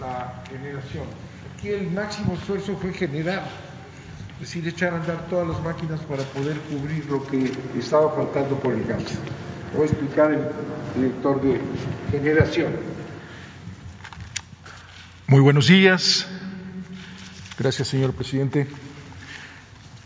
la 0.00 0.42
generación. 0.48 1.04
Aquí 1.54 1.68
el 1.68 1.90
máximo 1.90 2.34
esfuerzo 2.34 2.76
fue 2.76 2.92
generar, 2.92 3.48
es 4.34 4.40
decir, 4.40 4.66
echar 4.66 4.94
a 4.94 4.96
andar 4.96 5.26
todas 5.28 5.48
las 5.48 5.60
máquinas 5.62 6.00
para 6.00 6.22
poder 6.22 6.56
cubrir 6.70 7.06
lo 7.06 7.26
que 7.26 7.52
estaba 7.78 8.12
faltando 8.14 8.56
por 8.58 8.74
el 8.74 8.84
gas. 8.84 9.02
Voy 9.74 9.82
a 9.82 9.90
explicar 9.90 10.32
el 10.32 10.48
director 10.94 11.42
de 11.42 11.60
generación. 12.10 12.72
Muy 15.26 15.40
buenos 15.40 15.66
días. 15.66 16.26
Gracias, 17.58 17.88
señor 17.88 18.14
presidente. 18.14 18.66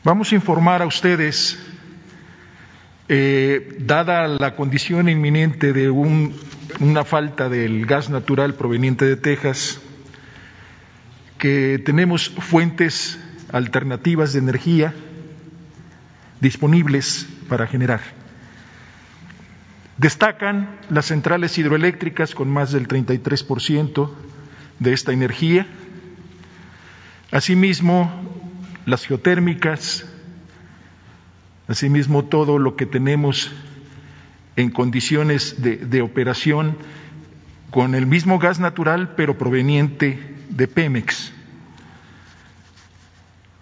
Vamos 0.04 0.32
a 0.32 0.34
informar 0.34 0.82
a 0.82 0.86
ustedes, 0.86 1.58
eh, 3.14 3.76
dada 3.78 4.26
la 4.26 4.56
condición 4.56 5.06
inminente 5.06 5.74
de 5.74 5.90
una 5.90 7.04
falta 7.04 7.50
del 7.50 7.84
gas 7.84 8.08
natural 8.08 8.54
proveniente 8.54 9.04
de 9.04 9.16
Texas, 9.16 9.82
que 11.36 11.78
tenemos 11.84 12.30
fuentes 12.30 13.20
alternativas 13.52 14.32
de 14.32 14.38
energía 14.38 14.94
disponibles 16.40 17.28
para 17.50 17.66
generar. 17.66 18.00
Destacan 19.98 20.78
las 20.88 21.04
centrales 21.04 21.58
hidroeléctricas 21.58 22.34
con 22.34 22.48
más 22.48 22.72
del 22.72 22.88
33% 22.88 24.10
de 24.78 24.92
esta 24.94 25.12
energía. 25.12 25.66
Asimismo, 27.30 28.10
las 28.86 29.04
geotérmicas, 29.04 30.06
asimismo 31.72 32.24
todo 32.24 32.58
lo 32.58 32.76
que 32.76 32.86
tenemos 32.86 33.50
en 34.56 34.70
condiciones 34.70 35.62
de, 35.62 36.02
operación 36.02 36.76
con 37.70 37.94
el 37.94 38.06
mismo 38.06 38.38
gas 38.38 38.60
natural, 38.60 39.14
pero 39.16 39.38
proveniente 39.38 40.36
de 40.50 40.68
Pemex, 40.68 41.32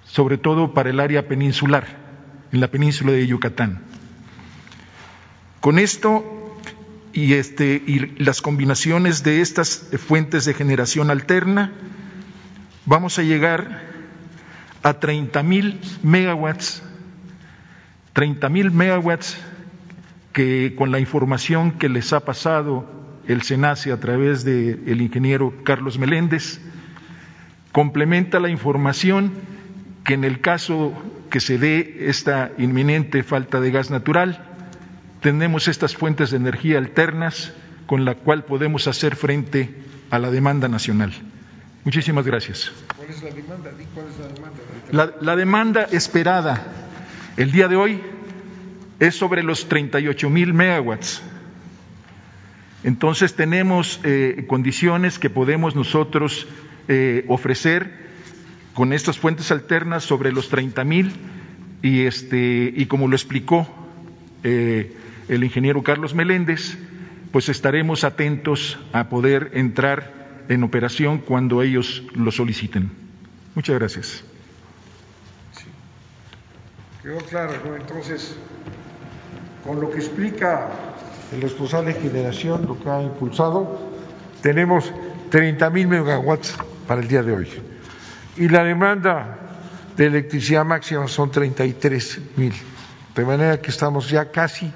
sobre 0.05 0.39
todo 0.39 0.75
para 0.75 0.91
el 0.91 0.99
área 0.99 1.29
peninsular, 1.29 1.87
en 2.53 2.61
la 2.61 2.69
península 2.69 3.13
de 3.13 3.27
Yucatán. 3.27 3.83
Con 5.61 5.79
esto 5.79 6.59
y, 7.13 7.35
este, 7.35 7.83
y 7.87 8.17
las 8.23 8.43
combinaciones 8.43 9.23
de 9.23 9.41
estas 9.41 9.89
fuentes 10.09 10.45
de 10.45 10.55
generación 10.55 11.11
alterna, 11.11 11.73
vamos 12.87 13.21
a 13.21 13.23
llegar 13.23 13.83
a 14.83 14.95
30 14.95 15.43
mil 15.45 15.81
megawatts, 16.03 16.83
30 18.13 18.49
mil 18.49 18.71
megawatts 18.71 19.39
que 20.33 20.75
con 20.77 20.91
la 20.91 21.01
información 21.01 21.73
que 21.73 21.89
les 21.89 22.13
ha 22.13 22.21
pasado 22.21 22.87
el 23.27 23.43
SENACE 23.43 23.93
a 23.93 24.01
través 24.01 24.45
del 24.45 24.83
el 24.87 25.01
ingeniero 25.01 25.53
Carlos 25.65 25.99
Meléndez, 25.99 26.61
complementa 27.73 28.41
la 28.41 28.49
información 28.49 29.33
que 30.05 30.15
en 30.15 30.25
el 30.25 30.41
caso 30.41 30.93
que 31.31 31.41
se 31.41 31.59
dé 31.59 32.09
esta 32.09 32.51
inminente 32.59 33.23
falta 33.23 33.61
de 33.61 33.71
gas 33.71 33.91
natural, 33.91 34.45
tenemos 35.21 35.69
estas 35.69 35.95
fuentes 35.95 36.31
de 36.31 36.39
energía 36.39 36.79
alternas 36.79 37.53
con 37.87 38.05
la 38.05 38.15
cual 38.15 38.45
podemos 38.45 38.89
hacer 38.89 39.15
frente 39.17 39.75
a 40.11 40.19
la 40.19 40.31
demanda 40.31 40.69
nacional. 40.69 41.13
Muchísimas 41.85 42.27
gracias. 42.27 42.73
¿Cuál 42.97 43.11
es 43.11 43.23
la 43.23 43.31
demanda? 43.31 43.71
¿Cuál 43.95 44.07
es 44.07 44.19
la 44.19 44.27
demanda? 44.29 44.59
La, 44.91 45.13
la 45.21 45.37
demanda 45.37 45.83
esperada 45.91 46.63
el 47.41 47.53
día 47.53 47.69
de 47.69 47.77
hoy 47.77 47.99
es 48.99 49.15
sobre 49.15 49.43
los 49.43 49.67
38 49.67 50.29
mil 50.29 50.53
megawatts. 50.53 51.23
Entonces 52.85 53.35
tenemos 53.35 53.99
eh, 54.05 54.45
condiciones 54.47 55.19
que 55.19 55.31
podemos 55.31 55.75
nosotros 55.75 56.47
eh, 56.87 57.25
ofrecer 57.29 58.11
con 58.75 58.93
estas 58.93 59.19
fuentes 59.19 59.51
alternas 59.51 60.05
sobre 60.05 60.33
los 60.33 60.51
30 60.51 60.85
mil 60.85 61.13
y, 61.81 62.03
este, 62.03 62.75
y 62.77 62.85
como 62.85 63.09
lo 63.09 63.17
explicó 63.17 63.67
eh, 64.45 64.95
el 65.29 65.43
ingeniero 65.43 65.83
Carlos 65.83 66.15
Meléndez, 66.15 66.77
pues 67.33 67.49
estaremos 67.49 68.05
atentos 68.05 68.79
a 68.93 69.09
poder 69.09 69.53
entrar 69.55 70.45
en 70.51 70.63
operación 70.63 71.17
cuando 71.17 71.63
ellos 71.63 72.03
lo 72.15 72.33
soliciten. 72.33 72.91
Muchas 73.55 73.79
gracias. 73.79 74.25
Quedó 77.03 77.17
claro, 77.19 77.55
¿no? 77.65 77.77
Entonces, 77.77 78.35
con 79.65 79.81
lo 79.81 79.91
que 79.91 79.99
explica 79.99 80.69
el 81.33 81.41
responsable 81.41 81.95
de 81.95 82.01
generación, 82.01 82.67
lo 82.67 82.79
que 82.79 82.91
ha 82.91 83.03
impulsado, 83.03 83.79
tenemos 84.43 84.93
30 85.31 85.71
mil 85.71 85.89
megawatts 85.89 86.57
para 86.87 87.01
el 87.01 87.09
día 87.09 87.23
de 87.23 87.33
hoy. 87.33 87.49
Y 88.37 88.49
la 88.49 88.65
demanda 88.65 89.39
de 89.97 90.07
electricidad 90.07 90.65
máxima 90.65 91.09
son 91.09 91.31
33 91.31 92.21
mil. 92.37 92.53
De 93.15 93.25
manera 93.25 93.61
que 93.61 93.71
estamos 93.71 94.11
ya 94.11 94.31
casi 94.31 94.71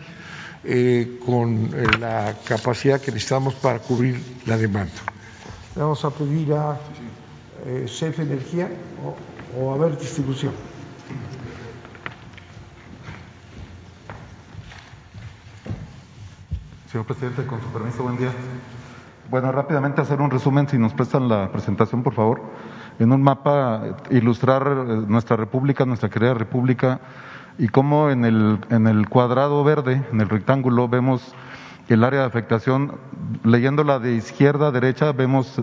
eh, 0.64 1.18
con 1.24 1.70
eh, 1.74 1.87
la 2.00 2.34
capacidad 2.46 3.00
que 3.00 3.12
necesitamos 3.12 3.54
para 3.54 3.80
cubrir 3.80 4.18
la 4.46 4.56
demanda. 4.56 4.92
Vamos 5.76 6.02
a 6.04 6.10
pedir 6.10 6.54
a 6.54 6.78
eh, 7.66 7.87
CEF 7.87 8.20
Energía 8.20 8.70
o, 9.04 9.60
o 9.60 9.74
a 9.74 9.76
ver 9.76 9.98
distribución. 9.98 10.52
Señor 16.94 17.07
presidente, 17.07 17.44
con 17.44 17.61
su 17.61 17.66
permiso, 17.70 18.04
buen 18.04 18.16
día. 18.16 18.30
Bueno, 19.28 19.50
rápidamente 19.50 20.00
hacer 20.00 20.20
un 20.20 20.30
resumen, 20.30 20.68
si 20.68 20.78
nos 20.78 20.94
prestan 20.94 21.28
la 21.28 21.50
presentación, 21.50 22.04
por 22.04 22.14
favor. 22.14 22.40
En 23.00 23.11
un 23.11 23.20
mapa 23.20 23.96
ilustrar 24.11 24.64
nuestra 24.64 25.37
república, 25.37 25.85
nuestra 25.87 26.09
querida 26.09 26.35
república, 26.35 27.00
y 27.59 27.66
cómo 27.66 28.11
en 28.11 28.24
el, 28.24 28.61
en 28.70 28.87
el 28.87 29.09
cuadrado 29.09 29.64
verde, 29.64 30.04
en 30.12 30.20
el 30.20 30.28
rectángulo, 30.28 30.87
vemos 30.87 31.35
el 31.88 32.04
área 32.04 32.20
de 32.20 32.26
afectación. 32.26 32.92
Leyéndola 33.42 33.98
de 33.98 34.14
izquierda 34.14 34.68
a 34.68 34.70
derecha, 34.70 35.11
vemos, 35.11 35.61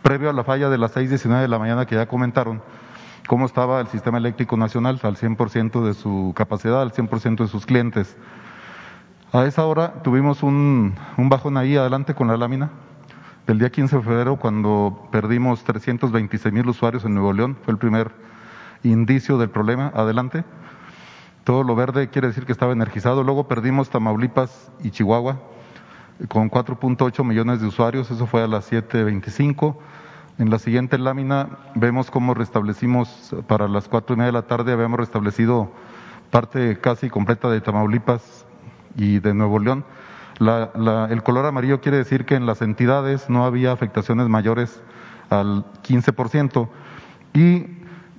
previo 0.00 0.30
a 0.30 0.32
la 0.32 0.44
falla 0.44 0.70
de 0.70 0.78
las 0.78 0.96
6.19 0.96 1.42
de 1.42 1.48
la 1.48 1.58
mañana 1.58 1.84
que 1.84 1.96
ya 1.96 2.06
comentaron, 2.06 2.62
cómo 3.26 3.44
estaba 3.44 3.82
el 3.82 3.88
sistema 3.88 4.16
eléctrico 4.16 4.56
nacional 4.56 4.98
al 5.02 5.16
100% 5.18 5.84
de 5.84 5.92
su 5.92 6.32
capacidad, 6.34 6.80
al 6.80 6.92
100% 6.92 7.36
de 7.36 7.48
sus 7.48 7.66
clientes. 7.66 8.16
A 9.32 9.44
esa 9.44 9.64
hora 9.64 10.02
tuvimos 10.02 10.42
un, 10.42 10.96
un, 11.16 11.28
bajón 11.28 11.56
ahí 11.56 11.76
adelante 11.76 12.16
con 12.16 12.26
la 12.26 12.36
lámina 12.36 12.70
del 13.46 13.60
día 13.60 13.70
15 13.70 13.98
de 13.98 14.02
febrero 14.02 14.34
cuando 14.34 15.06
perdimos 15.12 15.62
326 15.62 16.52
mil 16.52 16.68
usuarios 16.68 17.04
en 17.04 17.14
Nuevo 17.14 17.32
León. 17.32 17.56
Fue 17.64 17.70
el 17.70 17.78
primer 17.78 18.10
indicio 18.82 19.38
del 19.38 19.48
problema. 19.48 19.92
Adelante. 19.94 20.42
Todo 21.44 21.62
lo 21.62 21.76
verde 21.76 22.08
quiere 22.08 22.26
decir 22.26 22.44
que 22.44 22.50
estaba 22.50 22.72
energizado. 22.72 23.22
Luego 23.22 23.46
perdimos 23.46 23.88
Tamaulipas 23.88 24.72
y 24.82 24.90
Chihuahua 24.90 25.38
con 26.26 26.50
4.8 26.50 27.22
millones 27.22 27.60
de 27.60 27.68
usuarios. 27.68 28.10
Eso 28.10 28.26
fue 28.26 28.42
a 28.42 28.48
las 28.48 28.72
7.25. 28.72 29.76
En 30.38 30.50
la 30.50 30.58
siguiente 30.58 30.98
lámina 30.98 31.50
vemos 31.76 32.10
cómo 32.10 32.34
restablecimos 32.34 33.32
para 33.46 33.68
las 33.68 33.86
cuatro 33.86 34.14
y 34.14 34.18
media 34.18 34.32
de 34.32 34.32
la 34.32 34.48
tarde, 34.48 34.72
habíamos 34.72 34.98
restablecido 34.98 35.70
parte 36.32 36.80
casi 36.80 37.08
completa 37.10 37.48
de 37.48 37.60
Tamaulipas 37.60 38.46
y 38.96 39.20
de 39.20 39.34
Nuevo 39.34 39.58
León. 39.58 39.84
La, 40.38 40.70
la, 40.74 41.06
el 41.10 41.22
color 41.22 41.46
amarillo 41.46 41.80
quiere 41.80 41.98
decir 41.98 42.24
que 42.24 42.34
en 42.34 42.46
las 42.46 42.62
entidades 42.62 43.28
no 43.28 43.44
había 43.44 43.72
afectaciones 43.72 44.28
mayores 44.28 44.82
al 45.28 45.64
15% 45.82 46.68
y 47.34 47.66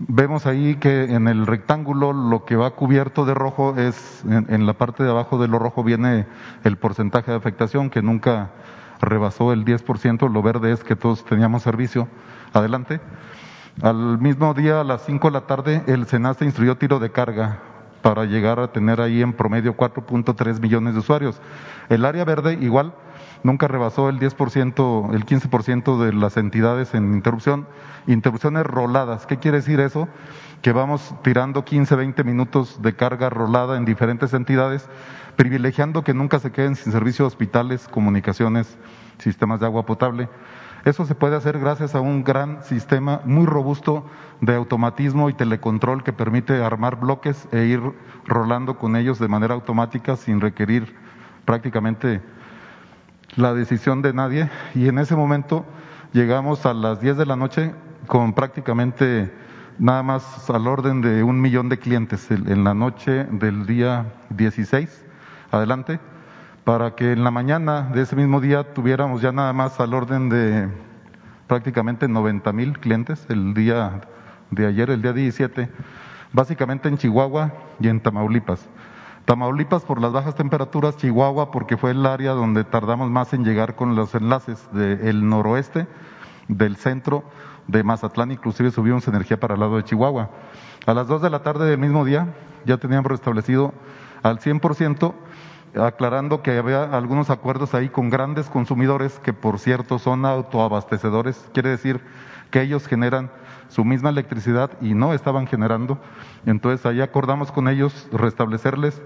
vemos 0.07 0.45
ahí 0.45 0.75
que 0.75 1.03
en 1.03 1.27
el 1.27 1.45
rectángulo 1.45 2.13
lo 2.13 2.45
que 2.45 2.55
va 2.55 2.71
cubierto 2.71 3.25
de 3.25 3.33
rojo 3.33 3.75
es, 3.77 4.23
en, 4.25 4.65
la 4.65 4.73
parte 4.73 5.03
de 5.03 5.09
abajo 5.09 5.37
de 5.37 5.47
lo 5.47 5.59
rojo 5.59 5.83
viene 5.83 6.25
el 6.63 6.77
porcentaje 6.77 7.31
de 7.31 7.37
afectación 7.37 7.89
que 7.89 8.01
nunca 8.01 8.51
rebasó 8.99 9.51
el 9.51 9.65
10%, 9.65 10.31
lo 10.31 10.41
verde 10.41 10.71
es 10.71 10.83
que 10.83 10.95
todos 10.95 11.25
teníamos 11.25 11.63
servicio. 11.63 12.07
Adelante. 12.53 12.99
Al 13.81 14.19
mismo 14.19 14.53
día, 14.53 14.81
a 14.81 14.83
las 14.83 15.05
5 15.05 15.27
de 15.27 15.33
la 15.33 15.41
tarde, 15.41 15.83
el 15.87 16.05
SENASTE 16.05 16.45
instruyó 16.45 16.77
tiro 16.77 16.99
de 16.99 17.11
carga 17.11 17.59
para 18.01 18.25
llegar 18.25 18.59
a 18.59 18.71
tener 18.71 19.01
ahí 19.01 19.21
en 19.21 19.33
promedio 19.33 19.75
4.3 19.75 20.59
millones 20.59 20.93
de 20.93 20.99
usuarios. 20.99 21.41
El 21.89 22.05
área 22.05 22.25
verde 22.25 22.57
igual 22.61 22.93
nunca 23.43 23.67
rebasó 23.67 24.09
el 24.09 24.19
10%, 24.19 25.13
el 25.13 25.25
15% 25.25 26.03
de 26.03 26.13
las 26.13 26.37
entidades 26.37 26.93
en 26.93 27.13
interrupción. 27.13 27.67
Interrupciones 28.07 28.65
roladas. 28.65 29.25
¿Qué 29.25 29.37
quiere 29.37 29.57
decir 29.57 29.79
eso? 29.79 30.07
Que 30.61 30.71
vamos 30.71 31.13
tirando 31.23 31.65
15, 31.65 31.95
20 31.95 32.23
minutos 32.23 32.81
de 32.81 32.95
carga 32.95 33.29
rolada 33.29 33.77
en 33.77 33.85
diferentes 33.85 34.33
entidades, 34.33 34.87
privilegiando 35.35 36.03
que 36.03 36.13
nunca 36.13 36.39
se 36.39 36.51
queden 36.51 36.75
sin 36.75 36.91
servicios 36.91 37.27
hospitales, 37.27 37.87
comunicaciones, 37.87 38.77
sistemas 39.17 39.59
de 39.59 39.65
agua 39.67 39.85
potable. 39.85 40.29
Eso 40.83 41.05
se 41.05 41.13
puede 41.13 41.35
hacer 41.35 41.59
gracias 41.59 41.93
a 41.93 42.01
un 42.01 42.23
gran 42.23 42.63
sistema 42.63 43.21
muy 43.25 43.45
robusto 43.45 44.03
de 44.41 44.55
automatismo 44.55 45.29
y 45.29 45.33
telecontrol 45.33 46.03
que 46.03 46.13
permite 46.13 46.63
armar 46.63 46.99
bloques 46.99 47.47
e 47.51 47.65
ir 47.65 47.79
rolando 48.25 48.77
con 48.77 48.95
ellos 48.95 49.19
de 49.19 49.27
manera 49.27 49.53
automática 49.53 50.15
sin 50.15 50.41
requerir 50.41 50.95
prácticamente 51.45 52.21
la 53.35 53.53
decisión 53.53 54.01
de 54.01 54.13
nadie. 54.13 54.49
Y 54.73 54.87
en 54.87 54.97
ese 54.97 55.15
momento 55.15 55.65
llegamos 56.11 56.65
a 56.65 56.73
las 56.73 56.99
10 56.99 57.17
de 57.17 57.25
la 57.25 57.35
noche 57.35 57.73
con 58.07 58.33
prácticamente 58.33 59.31
nada 59.77 60.03
más 60.03 60.49
al 60.49 60.67
orden 60.67 61.01
de 61.01 61.23
un 61.23 61.39
millón 61.39 61.69
de 61.69 61.79
clientes 61.79 62.29
en 62.31 62.63
la 62.63 62.73
noche 62.73 63.25
del 63.25 63.65
día 63.65 64.11
16. 64.29 65.05
Adelante 65.51 65.99
para 66.63 66.95
que 66.95 67.11
en 67.11 67.23
la 67.23 67.31
mañana 67.31 67.89
de 67.93 68.01
ese 68.01 68.15
mismo 68.15 68.39
día 68.39 68.73
tuviéramos 68.73 69.21
ya 69.21 69.31
nada 69.31 69.53
más 69.53 69.79
al 69.79 69.93
orden 69.93 70.29
de 70.29 70.69
prácticamente 71.47 72.07
90 72.07 72.53
mil 72.53 72.79
clientes 72.79 73.25
el 73.29 73.53
día 73.53 74.01
de 74.51 74.67
ayer, 74.67 74.89
el 74.89 75.01
día 75.01 75.13
17, 75.13 75.69
básicamente 76.33 76.89
en 76.89 76.97
Chihuahua 76.97 77.53
y 77.79 77.87
en 77.87 78.01
Tamaulipas. 78.01 78.67
Tamaulipas 79.25 79.83
por 79.83 80.01
las 80.01 80.11
bajas 80.11 80.35
temperaturas, 80.35 80.97
Chihuahua 80.97 81.51
porque 81.51 81.77
fue 81.77 81.91
el 81.91 82.05
área 82.05 82.31
donde 82.31 82.63
tardamos 82.63 83.09
más 83.09 83.33
en 83.33 83.43
llegar 83.43 83.75
con 83.75 83.95
los 83.95 84.13
enlaces 84.13 84.67
del 84.73 85.27
noroeste, 85.27 85.87
del 86.47 86.75
centro, 86.75 87.23
de 87.67 87.83
Mazatlán, 87.83 88.31
inclusive 88.31 88.71
subimos 88.71 89.07
energía 89.07 89.39
para 89.39 89.53
el 89.53 89.59
lado 89.59 89.77
de 89.77 89.83
Chihuahua. 89.83 90.29
A 90.85 90.93
las 90.93 91.07
2 91.07 91.21
de 91.21 91.29
la 91.29 91.43
tarde 91.43 91.69
del 91.69 91.77
mismo 91.77 92.03
día 92.03 92.33
ya 92.65 92.77
teníamos 92.77 93.11
restablecido 93.11 93.73
al 94.23 94.39
100% 94.39 95.13
aclarando 95.75 96.41
que 96.41 96.57
había 96.57 96.83
algunos 96.83 97.29
acuerdos 97.29 97.73
ahí 97.73 97.89
con 97.89 98.09
grandes 98.09 98.49
consumidores 98.49 99.19
que, 99.19 99.31
por 99.31 99.59
cierto, 99.59 99.99
son 99.99 100.25
autoabastecedores, 100.25 101.49
quiere 101.53 101.69
decir 101.69 102.01
que 102.49 102.61
ellos 102.61 102.87
generan 102.87 103.31
su 103.71 103.85
misma 103.85 104.09
electricidad 104.09 104.71
y 104.81 104.93
no 104.93 105.13
estaban 105.13 105.47
generando. 105.47 105.97
Entonces 106.45 106.85
ahí 106.85 107.01
acordamos 107.01 107.51
con 107.51 107.69
ellos 107.69 108.07
restablecerles 108.11 109.01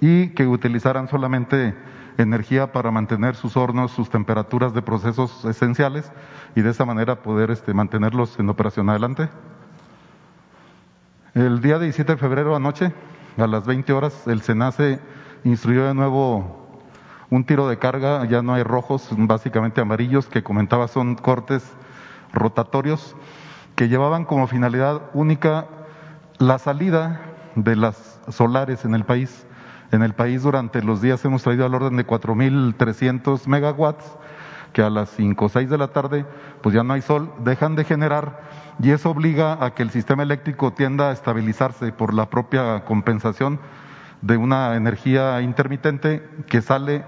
y 0.00 0.28
que 0.30 0.46
utilizaran 0.46 1.08
solamente 1.08 1.74
energía 2.16 2.70
para 2.70 2.92
mantener 2.92 3.34
sus 3.34 3.56
hornos, 3.56 3.90
sus 3.90 4.10
temperaturas 4.10 4.72
de 4.72 4.82
procesos 4.82 5.44
esenciales 5.44 6.12
y 6.54 6.62
de 6.62 6.70
esa 6.70 6.84
manera 6.84 7.22
poder 7.22 7.50
este, 7.50 7.74
mantenerlos 7.74 8.38
en 8.38 8.48
operación 8.48 8.88
adelante. 8.88 9.28
El 11.34 11.60
día 11.60 11.80
17 11.80 12.12
de 12.12 12.18
febrero 12.18 12.54
anoche, 12.54 12.92
a 13.36 13.48
las 13.48 13.66
20 13.66 13.92
horas, 13.92 14.28
el 14.28 14.42
SENACE 14.42 15.00
instruyó 15.42 15.88
de 15.88 15.94
nuevo 15.94 16.78
un 17.30 17.44
tiro 17.44 17.68
de 17.68 17.80
carga, 17.80 18.24
ya 18.26 18.42
no 18.42 18.54
hay 18.54 18.62
rojos, 18.62 19.08
básicamente 19.10 19.80
amarillos, 19.80 20.26
que 20.28 20.44
comentaba 20.44 20.86
son 20.86 21.16
cortes 21.16 21.68
rotatorios 22.32 23.16
que 23.74 23.88
llevaban 23.88 24.24
como 24.24 24.46
finalidad 24.46 25.02
única 25.14 25.66
la 26.38 26.58
salida 26.58 27.20
de 27.54 27.76
las 27.76 28.20
solares 28.28 28.84
en 28.84 28.94
el 28.94 29.04
país. 29.04 29.46
En 29.92 30.02
el 30.02 30.14
país 30.14 30.42
durante 30.42 30.82
los 30.82 31.00
días 31.00 31.24
hemos 31.24 31.42
traído 31.42 31.66
al 31.66 31.74
orden 31.74 31.96
de 31.96 32.06
4.300 32.06 33.46
megawatts, 33.46 34.04
que 34.72 34.82
a 34.82 34.90
las 34.90 35.10
5 35.10 35.44
o 35.44 35.48
6 35.48 35.70
de 35.70 35.78
la 35.78 35.88
tarde 35.88 36.26
pues 36.62 36.74
ya 36.74 36.82
no 36.82 36.94
hay 36.94 37.02
sol, 37.02 37.32
dejan 37.44 37.76
de 37.76 37.84
generar 37.84 38.40
y 38.80 38.90
eso 38.90 39.10
obliga 39.10 39.64
a 39.64 39.74
que 39.74 39.82
el 39.82 39.90
sistema 39.90 40.22
eléctrico 40.22 40.72
tienda 40.72 41.10
a 41.10 41.12
estabilizarse 41.12 41.92
por 41.92 42.12
la 42.12 42.28
propia 42.28 42.84
compensación 42.84 43.60
de 44.22 44.36
una 44.36 44.74
energía 44.74 45.40
intermitente 45.42 46.28
que 46.48 46.62
sale 46.62 47.04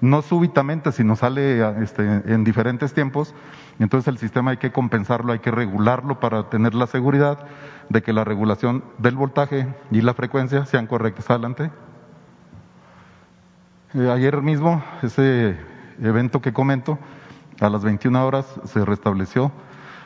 no 0.00 0.22
súbitamente, 0.22 0.92
sino 0.92 1.14
sale 1.14 1.82
este, 1.82 2.02
en 2.02 2.42
diferentes 2.44 2.94
tiempos. 2.94 3.34
Entonces 3.78 4.08
el 4.08 4.18
sistema 4.18 4.52
hay 4.52 4.56
que 4.58 4.72
compensarlo, 4.72 5.32
hay 5.32 5.40
que 5.40 5.50
regularlo 5.50 6.20
para 6.20 6.48
tener 6.48 6.74
la 6.74 6.86
seguridad 6.86 7.46
de 7.88 8.02
que 8.02 8.12
la 8.12 8.24
regulación 8.24 8.84
del 8.98 9.16
voltaje 9.16 9.66
y 9.90 10.00
la 10.00 10.14
frecuencia 10.14 10.64
sean 10.66 10.86
correctas. 10.86 11.28
Adelante. 11.30 11.70
Eh, 13.94 14.10
ayer 14.10 14.42
mismo, 14.42 14.82
ese 15.02 15.56
evento 16.02 16.40
que 16.40 16.52
comento, 16.52 16.98
a 17.60 17.68
las 17.68 17.84
21 17.84 18.26
horas 18.26 18.46
se 18.64 18.84
restableció. 18.84 19.52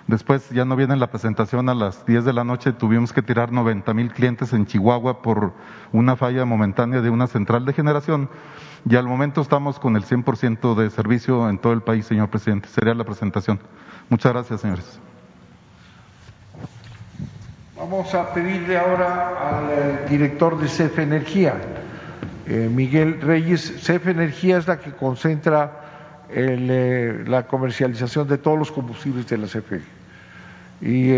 Después 0.07 0.49
ya 0.51 0.65
no 0.65 0.75
viene 0.75 0.97
la 0.97 1.11
presentación 1.11 1.69
a 1.69 1.75
las 1.75 2.07
10 2.07 2.25
de 2.25 2.33
la 2.33 2.43
noche, 2.43 2.73
tuvimos 2.73 3.13
que 3.13 3.21
tirar 3.21 3.53
90 3.53 3.93
mil 3.93 4.11
clientes 4.11 4.55
en 4.55 4.65
Chihuahua 4.65 5.21
por 5.21 5.53
una 5.93 6.17
falla 6.17 6.47
momentánea 6.47 7.03
de 7.03 7.11
una 7.11 7.27
central 7.27 7.67
de 7.67 7.75
generación 7.75 8.31
y 8.89 8.97
al 8.97 9.07
momento 9.07 9.41
estamos 9.43 9.79
con 9.79 9.97
el 9.97 10.05
100% 10.05 10.75
de 10.75 10.91
servicio 10.91 11.49
en 11.51 11.59
todo 11.59 11.73
el 11.73 11.83
país, 11.83 12.07
señor 12.07 12.29
presidente. 12.29 12.69
Sería 12.69 12.95
la 12.95 13.05
presentación. 13.05 13.61
Muchas 14.09 14.33
gracias, 14.33 14.61
señores. 14.63 14.99
Vamos 17.77 18.15
a 18.15 18.33
pedirle 18.33 18.79
ahora 18.79 19.59
al 19.59 19.71
eh, 19.71 20.07
director 20.09 20.59
de 20.59 20.69
CEF 20.69 20.99
Energía 20.99 21.55
eh, 22.47 22.69
Miguel 22.73 23.21
Reyes, 23.21 23.75
CEF 23.83 24.09
Energía 24.09 24.57
es 24.57 24.67
la 24.67 24.79
que 24.79 24.93
concentra 24.93 26.25
eh, 26.31 27.25
la 27.27 27.47
comercialización 27.47 28.27
de 28.27 28.39
todos 28.39 28.59
los 28.59 28.73
combustibles 28.73 29.29
de 29.29 29.39
la 29.39 29.47
CFE 29.47 29.83
y 30.81 31.13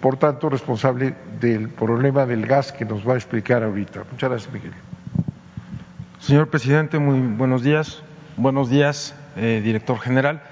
por 0.00 0.16
tanto 0.16 0.48
responsable 0.48 1.14
del 1.38 1.68
problema 1.68 2.24
del 2.24 2.46
gas 2.46 2.72
que 2.72 2.84
nos 2.84 3.06
va 3.06 3.14
a 3.14 3.16
explicar 3.16 3.62
ahorita. 3.62 4.04
Muchas 4.10 4.30
gracias, 4.30 4.52
Miguel. 4.54 4.72
Señor 6.26 6.48
presidente, 6.48 6.98
muy 6.98 7.20
buenos 7.20 7.62
días. 7.62 8.02
Buenos 8.38 8.70
días, 8.70 9.14
director 9.36 10.00
general. 10.00 10.42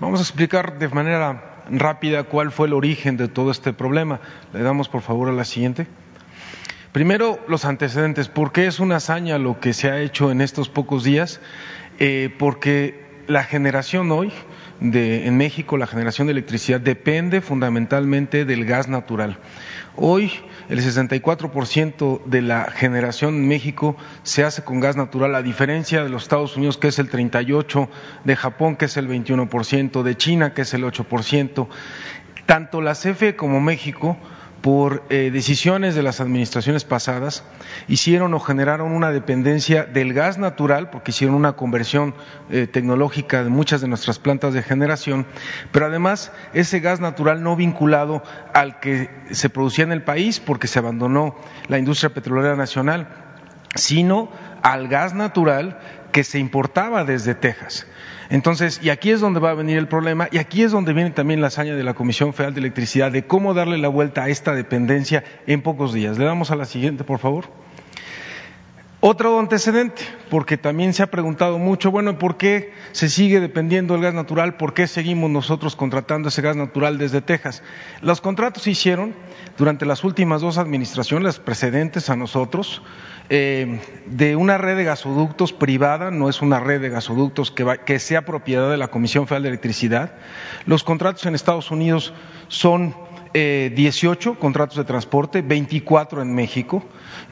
Vamos 0.00 0.18
a 0.18 0.24
explicar 0.24 0.80
de 0.80 0.88
manera 0.88 1.62
rápida 1.70 2.24
cuál 2.24 2.50
fue 2.50 2.66
el 2.66 2.72
origen 2.72 3.16
de 3.16 3.28
todo 3.28 3.52
este 3.52 3.72
problema. 3.72 4.18
Le 4.52 4.60
damos, 4.64 4.88
por 4.88 5.02
favor, 5.02 5.28
a 5.28 5.32
la 5.32 5.44
siguiente. 5.44 5.86
Primero, 6.90 7.38
los 7.46 7.64
antecedentes. 7.64 8.26
¿Por 8.26 8.50
qué 8.50 8.66
es 8.66 8.80
una 8.80 8.96
hazaña 8.96 9.38
lo 9.38 9.60
que 9.60 9.72
se 9.72 9.88
ha 9.88 10.00
hecho 10.00 10.32
en 10.32 10.40
estos 10.40 10.68
pocos 10.68 11.04
días? 11.04 11.40
Eh, 12.00 12.34
porque 12.36 13.22
la 13.28 13.44
generación 13.44 14.10
hoy 14.10 14.32
de, 14.80 15.28
en 15.28 15.36
México, 15.36 15.76
la 15.76 15.86
generación 15.86 16.26
de 16.26 16.32
electricidad 16.32 16.80
depende 16.80 17.40
fundamentalmente 17.40 18.44
del 18.44 18.64
gas 18.64 18.88
natural. 18.88 19.38
Hoy 19.94 20.32
el 20.70 20.80
64% 20.80 22.24
de 22.26 22.42
la 22.42 22.70
generación 22.70 23.34
en 23.34 23.48
México 23.48 23.96
se 24.22 24.44
hace 24.44 24.62
con 24.62 24.78
gas 24.78 24.96
natural, 24.96 25.34
a 25.34 25.42
diferencia 25.42 26.04
de 26.04 26.08
los 26.08 26.22
Estados 26.22 26.56
Unidos, 26.56 26.78
que 26.78 26.88
es 26.88 27.00
el 27.00 27.10
38%, 27.10 27.88
de 28.24 28.36
Japón, 28.36 28.76
que 28.76 28.84
es 28.84 28.96
el 28.96 29.08
21%, 29.08 30.02
de 30.04 30.16
China, 30.16 30.54
que 30.54 30.62
es 30.62 30.72
el 30.72 30.84
8%. 30.84 31.66
Tanto 32.46 32.80
la 32.80 32.94
CFE 32.94 33.34
como 33.34 33.60
México 33.60 34.16
por 34.62 35.02
eh, 35.08 35.30
decisiones 35.32 35.94
de 35.94 36.02
las 36.02 36.20
administraciones 36.20 36.84
pasadas, 36.84 37.44
hicieron 37.88 38.34
o 38.34 38.40
generaron 38.40 38.92
una 38.92 39.10
dependencia 39.10 39.84
del 39.84 40.12
gas 40.12 40.38
natural, 40.38 40.90
porque 40.90 41.12
hicieron 41.12 41.34
una 41.34 41.52
conversión 41.52 42.14
eh, 42.50 42.66
tecnológica 42.66 43.42
de 43.42 43.50
muchas 43.50 43.80
de 43.80 43.88
nuestras 43.88 44.18
plantas 44.18 44.52
de 44.52 44.62
generación, 44.62 45.26
pero 45.72 45.86
además 45.86 46.32
ese 46.52 46.80
gas 46.80 47.00
natural 47.00 47.42
no 47.42 47.56
vinculado 47.56 48.22
al 48.52 48.80
que 48.80 49.10
se 49.30 49.48
producía 49.48 49.84
en 49.84 49.92
el 49.92 50.02
país, 50.02 50.40
porque 50.40 50.66
se 50.66 50.78
abandonó 50.78 51.36
la 51.68 51.78
industria 51.78 52.10
petrolera 52.10 52.56
nacional, 52.56 53.08
sino 53.74 54.30
al 54.62 54.88
gas 54.88 55.14
natural 55.14 55.78
que 56.12 56.24
se 56.24 56.38
importaba 56.38 57.04
desde 57.04 57.34
Texas. 57.34 57.86
Entonces, 58.30 58.80
y 58.80 58.90
aquí 58.90 59.10
es 59.10 59.20
donde 59.20 59.40
va 59.40 59.50
a 59.50 59.54
venir 59.54 59.76
el 59.76 59.88
problema, 59.88 60.28
y 60.30 60.38
aquí 60.38 60.62
es 60.62 60.70
donde 60.70 60.92
viene 60.92 61.10
también 61.10 61.40
la 61.40 61.48
hazaña 61.48 61.74
de 61.74 61.82
la 61.82 61.94
Comisión 61.94 62.32
Federal 62.32 62.54
de 62.54 62.60
Electricidad 62.60 63.10
de 63.10 63.26
cómo 63.26 63.54
darle 63.54 63.76
la 63.76 63.88
vuelta 63.88 64.22
a 64.22 64.28
esta 64.28 64.54
dependencia 64.54 65.24
en 65.48 65.62
pocos 65.62 65.92
días. 65.92 66.16
Le 66.16 66.24
damos 66.24 66.52
a 66.52 66.56
la 66.56 66.64
siguiente, 66.64 67.02
por 67.02 67.18
favor. 67.18 67.46
Otro 69.02 69.40
antecedente, 69.40 70.02
porque 70.28 70.58
también 70.58 70.92
se 70.92 71.02
ha 71.02 71.10
preguntado 71.10 71.58
mucho, 71.58 71.90
bueno, 71.90 72.18
¿por 72.18 72.36
qué 72.36 72.74
se 72.92 73.08
sigue 73.08 73.40
dependiendo 73.40 73.94
del 73.94 74.02
gas 74.02 74.12
natural? 74.12 74.58
¿Por 74.58 74.74
qué 74.74 74.86
seguimos 74.86 75.30
nosotros 75.30 75.74
contratando 75.74 76.28
ese 76.28 76.42
gas 76.42 76.54
natural 76.54 76.98
desde 76.98 77.22
Texas? 77.22 77.62
Los 78.02 78.20
contratos 78.20 78.64
se 78.64 78.72
hicieron 78.72 79.14
durante 79.56 79.86
las 79.86 80.04
últimas 80.04 80.42
dos 80.42 80.58
administraciones, 80.58 81.24
las 81.24 81.38
precedentes 81.38 82.10
a 82.10 82.16
nosotros, 82.16 82.82
eh, 83.30 83.80
de 84.06 84.34
una 84.34 84.58
red 84.58 84.76
de 84.76 84.84
gasoductos 84.84 85.52
privada, 85.52 86.10
no 86.10 86.28
es 86.28 86.42
una 86.42 86.58
red 86.58 86.80
de 86.80 86.90
gasoductos 86.90 87.50
que, 87.50 87.64
que 87.86 88.00
sea 88.00 88.26
propiedad 88.26 88.68
de 88.68 88.76
la 88.76 88.88
Comisión 88.88 89.26
Federal 89.26 89.44
de 89.44 89.48
Electricidad. 89.50 90.14
Los 90.66 90.82
contratos 90.82 91.24
en 91.26 91.36
Estados 91.36 91.70
Unidos 91.70 92.12
son 92.48 92.94
eh, 93.32 93.72
18 93.76 94.40
contratos 94.40 94.76
de 94.76 94.82
transporte, 94.82 95.42
24 95.42 96.22
en 96.22 96.34
México. 96.34 96.82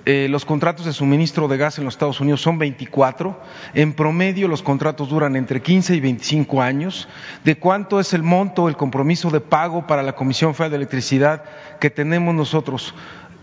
Eh, 0.05 0.29
los 0.31 0.45
contratos 0.45 0.87
de 0.87 0.93
suministro 0.93 1.49
de 1.49 1.57
gas 1.57 1.79
en 1.79 1.85
los 1.85 1.95
Estados 1.95 2.21
Unidos 2.21 2.41
son 2.41 2.59
24. 2.59 3.41
En 3.75 3.95
promedio 3.95 4.47
los 4.47 4.63
contratos 4.63 5.09
duran 5.09 5.35
entre 5.35 5.61
15 5.61 5.97
y 5.97 6.01
25 6.01 6.63
años. 6.63 7.09
¿De 7.43 7.59
cuánto 7.59 7.99
es 7.99 8.13
el 8.15 8.23
monto, 8.23 8.69
el 8.69 8.77
compromiso 8.77 9.31
de 9.31 9.41
pago 9.41 9.89
para 9.89 10.05
la 10.05 10.15
Comisión 10.15 10.55
Federal 10.55 10.71
de 10.71 10.77
Electricidad 10.77 11.43
que 11.81 11.91
tenemos 11.91 12.33
nosotros 12.33 12.95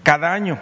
cada 0.03 0.33
año? 0.33 0.57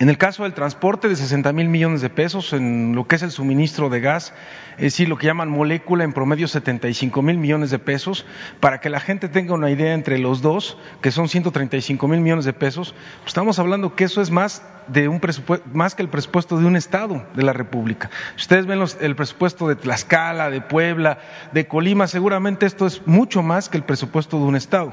En 0.00 0.08
el 0.08 0.18
caso 0.18 0.42
del 0.42 0.54
transporte, 0.54 1.08
de 1.08 1.14
60 1.14 1.52
mil 1.52 1.68
millones 1.68 2.00
de 2.00 2.10
pesos, 2.10 2.52
en 2.52 2.96
lo 2.96 3.06
que 3.06 3.14
es 3.14 3.22
el 3.22 3.30
suministro 3.30 3.90
de 3.90 4.00
gas, 4.00 4.32
es 4.76 4.82
decir, 4.82 5.08
lo 5.08 5.16
que 5.16 5.26
llaman 5.26 5.48
molécula, 5.48 6.02
en 6.02 6.12
promedio 6.12 6.48
75 6.48 7.22
mil 7.22 7.38
millones 7.38 7.70
de 7.70 7.78
pesos, 7.78 8.26
para 8.58 8.80
que 8.80 8.90
la 8.90 8.98
gente 8.98 9.28
tenga 9.28 9.54
una 9.54 9.70
idea 9.70 9.94
entre 9.94 10.18
los 10.18 10.42
dos, 10.42 10.78
que 11.00 11.12
son 11.12 11.28
135 11.28 12.08
mil 12.08 12.20
millones 12.20 12.44
de 12.44 12.52
pesos, 12.52 12.92
pues 13.20 13.28
estamos 13.28 13.60
hablando 13.60 13.94
que 13.94 14.02
eso 14.02 14.20
es 14.20 14.32
más 14.32 14.62
de 14.88 15.06
un 15.06 15.20
presupuesto, 15.20 15.64
más 15.72 15.94
que 15.94 16.02
el 16.02 16.08
presupuesto 16.08 16.58
de 16.58 16.66
un 16.66 16.74
estado 16.74 17.24
de 17.34 17.42
la 17.44 17.52
República. 17.52 18.10
Ustedes 18.36 18.66
ven 18.66 18.82
el 19.00 19.14
presupuesto 19.14 19.68
de 19.68 19.76
Tlaxcala, 19.76 20.50
de 20.50 20.60
Puebla, 20.60 21.18
de 21.52 21.68
Colima, 21.68 22.08
seguramente 22.08 22.66
esto 22.66 22.86
es 22.86 23.06
mucho 23.06 23.44
más 23.44 23.68
que 23.68 23.76
el 23.76 23.84
presupuesto 23.84 24.38
de 24.38 24.44
un 24.44 24.56
estado. 24.56 24.92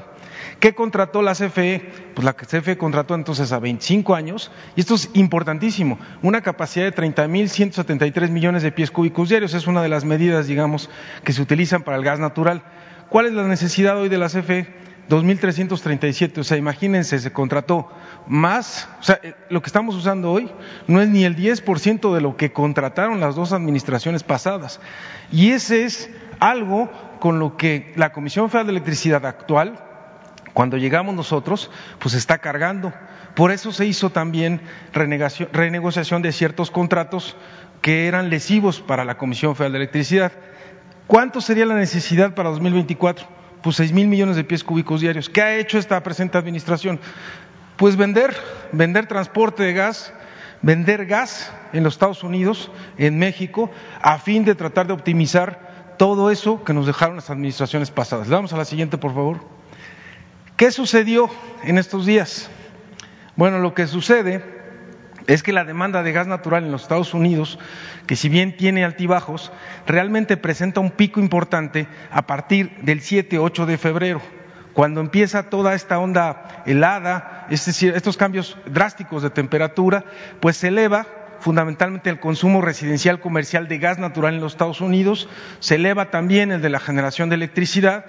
¿Qué 0.62 0.76
contrató 0.76 1.22
la 1.22 1.32
CFE? 1.32 1.90
Pues 2.14 2.24
la 2.24 2.34
CFE 2.34 2.78
contrató 2.78 3.16
entonces 3.16 3.50
a 3.50 3.58
25 3.58 4.14
años, 4.14 4.52
y 4.76 4.80
esto 4.80 4.94
es 4.94 5.10
importantísimo, 5.14 5.98
una 6.22 6.40
capacidad 6.40 6.84
de 6.84 6.94
30.173 6.94 8.30
millones 8.30 8.62
de 8.62 8.70
pies 8.70 8.92
cúbicos 8.92 9.28
diarios, 9.28 9.54
es 9.54 9.66
una 9.66 9.82
de 9.82 9.88
las 9.88 10.04
medidas, 10.04 10.46
digamos, 10.46 10.88
que 11.24 11.32
se 11.32 11.42
utilizan 11.42 11.82
para 11.82 11.96
el 11.96 12.04
gas 12.04 12.20
natural. 12.20 12.62
¿Cuál 13.08 13.26
es 13.26 13.32
la 13.32 13.48
necesidad 13.48 13.98
hoy 13.98 14.08
de 14.08 14.18
la 14.18 14.28
CFE? 14.28 14.72
2.337, 15.10 16.38
o 16.38 16.44
sea, 16.44 16.56
imagínense, 16.56 17.18
se 17.18 17.32
contrató 17.32 17.90
más, 18.28 18.88
o 19.00 19.02
sea, 19.02 19.18
lo 19.50 19.62
que 19.62 19.66
estamos 19.66 19.96
usando 19.96 20.30
hoy 20.30 20.48
no 20.86 21.02
es 21.02 21.08
ni 21.08 21.24
el 21.24 21.34
10% 21.34 22.14
de 22.14 22.20
lo 22.20 22.36
que 22.36 22.52
contrataron 22.52 23.18
las 23.18 23.34
dos 23.34 23.52
administraciones 23.52 24.22
pasadas. 24.22 24.78
Y 25.32 25.50
ese 25.50 25.86
es 25.86 26.08
algo 26.38 26.88
con 27.18 27.40
lo 27.40 27.56
que 27.56 27.92
la 27.96 28.12
Comisión 28.12 28.48
Federal 28.48 28.68
de 28.68 28.72
Electricidad 28.74 29.26
actual, 29.26 29.88
cuando 30.52 30.76
llegamos 30.76 31.14
nosotros, 31.14 31.70
pues 31.98 32.14
está 32.14 32.38
cargando. 32.38 32.92
Por 33.34 33.50
eso 33.50 33.72
se 33.72 33.86
hizo 33.86 34.10
también 34.10 34.60
renegociación 34.92 36.22
de 36.22 36.32
ciertos 36.32 36.70
contratos 36.70 37.36
que 37.80 38.06
eran 38.06 38.30
lesivos 38.30 38.80
para 38.80 39.04
la 39.04 39.16
Comisión 39.16 39.56
Federal 39.56 39.72
de 39.72 39.78
Electricidad. 39.78 40.32
¿Cuánto 41.06 41.40
sería 41.40 41.66
la 41.66 41.74
necesidad 41.74 42.34
para 42.34 42.50
2024? 42.50 43.26
Pues 43.62 43.76
seis 43.76 43.92
mil 43.92 44.08
millones 44.08 44.36
de 44.36 44.44
pies 44.44 44.64
cúbicos 44.64 45.00
diarios. 45.00 45.28
¿Qué 45.28 45.40
ha 45.42 45.56
hecho 45.56 45.78
esta 45.78 46.02
presente 46.02 46.36
administración? 46.36 47.00
Pues 47.76 47.96
vender, 47.96 48.34
vender 48.72 49.06
transporte 49.06 49.62
de 49.62 49.72
gas, 49.72 50.12
vender 50.60 51.06
gas 51.06 51.52
en 51.72 51.82
los 51.82 51.94
Estados 51.94 52.22
Unidos, 52.22 52.70
en 52.98 53.18
México, 53.18 53.70
a 54.00 54.18
fin 54.18 54.44
de 54.44 54.54
tratar 54.54 54.86
de 54.86 54.92
optimizar 54.92 55.96
todo 55.98 56.30
eso 56.30 56.62
que 56.64 56.72
nos 56.72 56.86
dejaron 56.86 57.16
las 57.16 57.30
administraciones 57.30 57.90
pasadas. 57.90 58.28
Le 58.28 58.34
vamos 58.34 58.52
a 58.52 58.56
la 58.56 58.64
siguiente, 58.64 58.98
por 58.98 59.14
favor. 59.14 59.61
¿Qué 60.56 60.70
sucedió 60.70 61.30
en 61.64 61.78
estos 61.78 62.06
días? 62.06 62.50
Bueno, 63.36 63.58
lo 63.58 63.74
que 63.74 63.86
sucede 63.86 64.42
es 65.26 65.42
que 65.42 65.52
la 65.52 65.64
demanda 65.64 66.02
de 66.02 66.12
gas 66.12 66.26
natural 66.26 66.64
en 66.64 66.72
los 66.72 66.82
Estados 66.82 67.14
Unidos, 67.14 67.58
que 68.06 68.16
si 68.16 68.28
bien 68.28 68.56
tiene 68.56 68.84
altibajos, 68.84 69.52
realmente 69.86 70.36
presenta 70.36 70.80
un 70.80 70.90
pico 70.90 71.20
importante 71.20 71.88
a 72.10 72.26
partir 72.26 72.76
del 72.82 73.00
7-8 73.00 73.64
de 73.64 73.78
febrero, 73.78 74.20
cuando 74.72 75.00
empieza 75.00 75.50
toda 75.50 75.74
esta 75.74 75.98
onda 75.98 76.62
helada, 76.66 77.46
es 77.50 77.64
decir, 77.66 77.92
estos 77.94 78.16
cambios 78.16 78.56
drásticos 78.66 79.22
de 79.22 79.30
temperatura, 79.30 80.04
pues 80.40 80.56
se 80.56 80.68
eleva 80.68 81.06
fundamentalmente 81.40 82.08
el 82.08 82.20
consumo 82.20 82.62
residencial 82.62 83.20
comercial 83.20 83.68
de 83.68 83.78
gas 83.78 83.98
natural 83.98 84.34
en 84.34 84.40
los 84.40 84.52
Estados 84.52 84.80
Unidos, 84.80 85.28
se 85.58 85.74
eleva 85.74 86.10
también 86.10 86.52
el 86.52 86.62
de 86.62 86.70
la 86.70 86.78
generación 86.78 87.28
de 87.28 87.34
electricidad, 87.34 88.06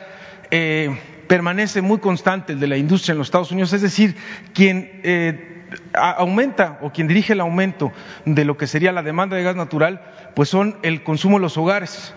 eh, 0.52 0.96
permanece 1.28 1.82
muy 1.82 2.00
constante 2.00 2.54
el 2.54 2.60
de 2.60 2.68
la 2.68 2.78
industria 2.78 3.14
en 3.14 3.18
los 3.18 3.28
Estados 3.28 3.52
Unidos, 3.52 3.74
es 3.74 3.82
decir, 3.82 4.16
quien 4.54 5.02
eh, 5.04 5.66
aumenta 5.94 6.80
o 6.82 6.92
quien 6.92 7.08
dirige 7.08 7.34
el 7.34 7.42
aumento 7.42 7.92
de 8.26 8.46
lo 8.46 8.58
que 8.58 8.68
sería 8.68 8.92
la 8.92 9.04
demanda 9.04 9.36
de 9.36 9.44
gas 9.44 9.56
natural, 9.56 10.02
pues 10.36 10.50
son 10.50 10.78
el 10.84 11.04
consumo 11.04 11.38
de 11.38 11.42
los 11.42 11.58
hogares, 11.58 12.14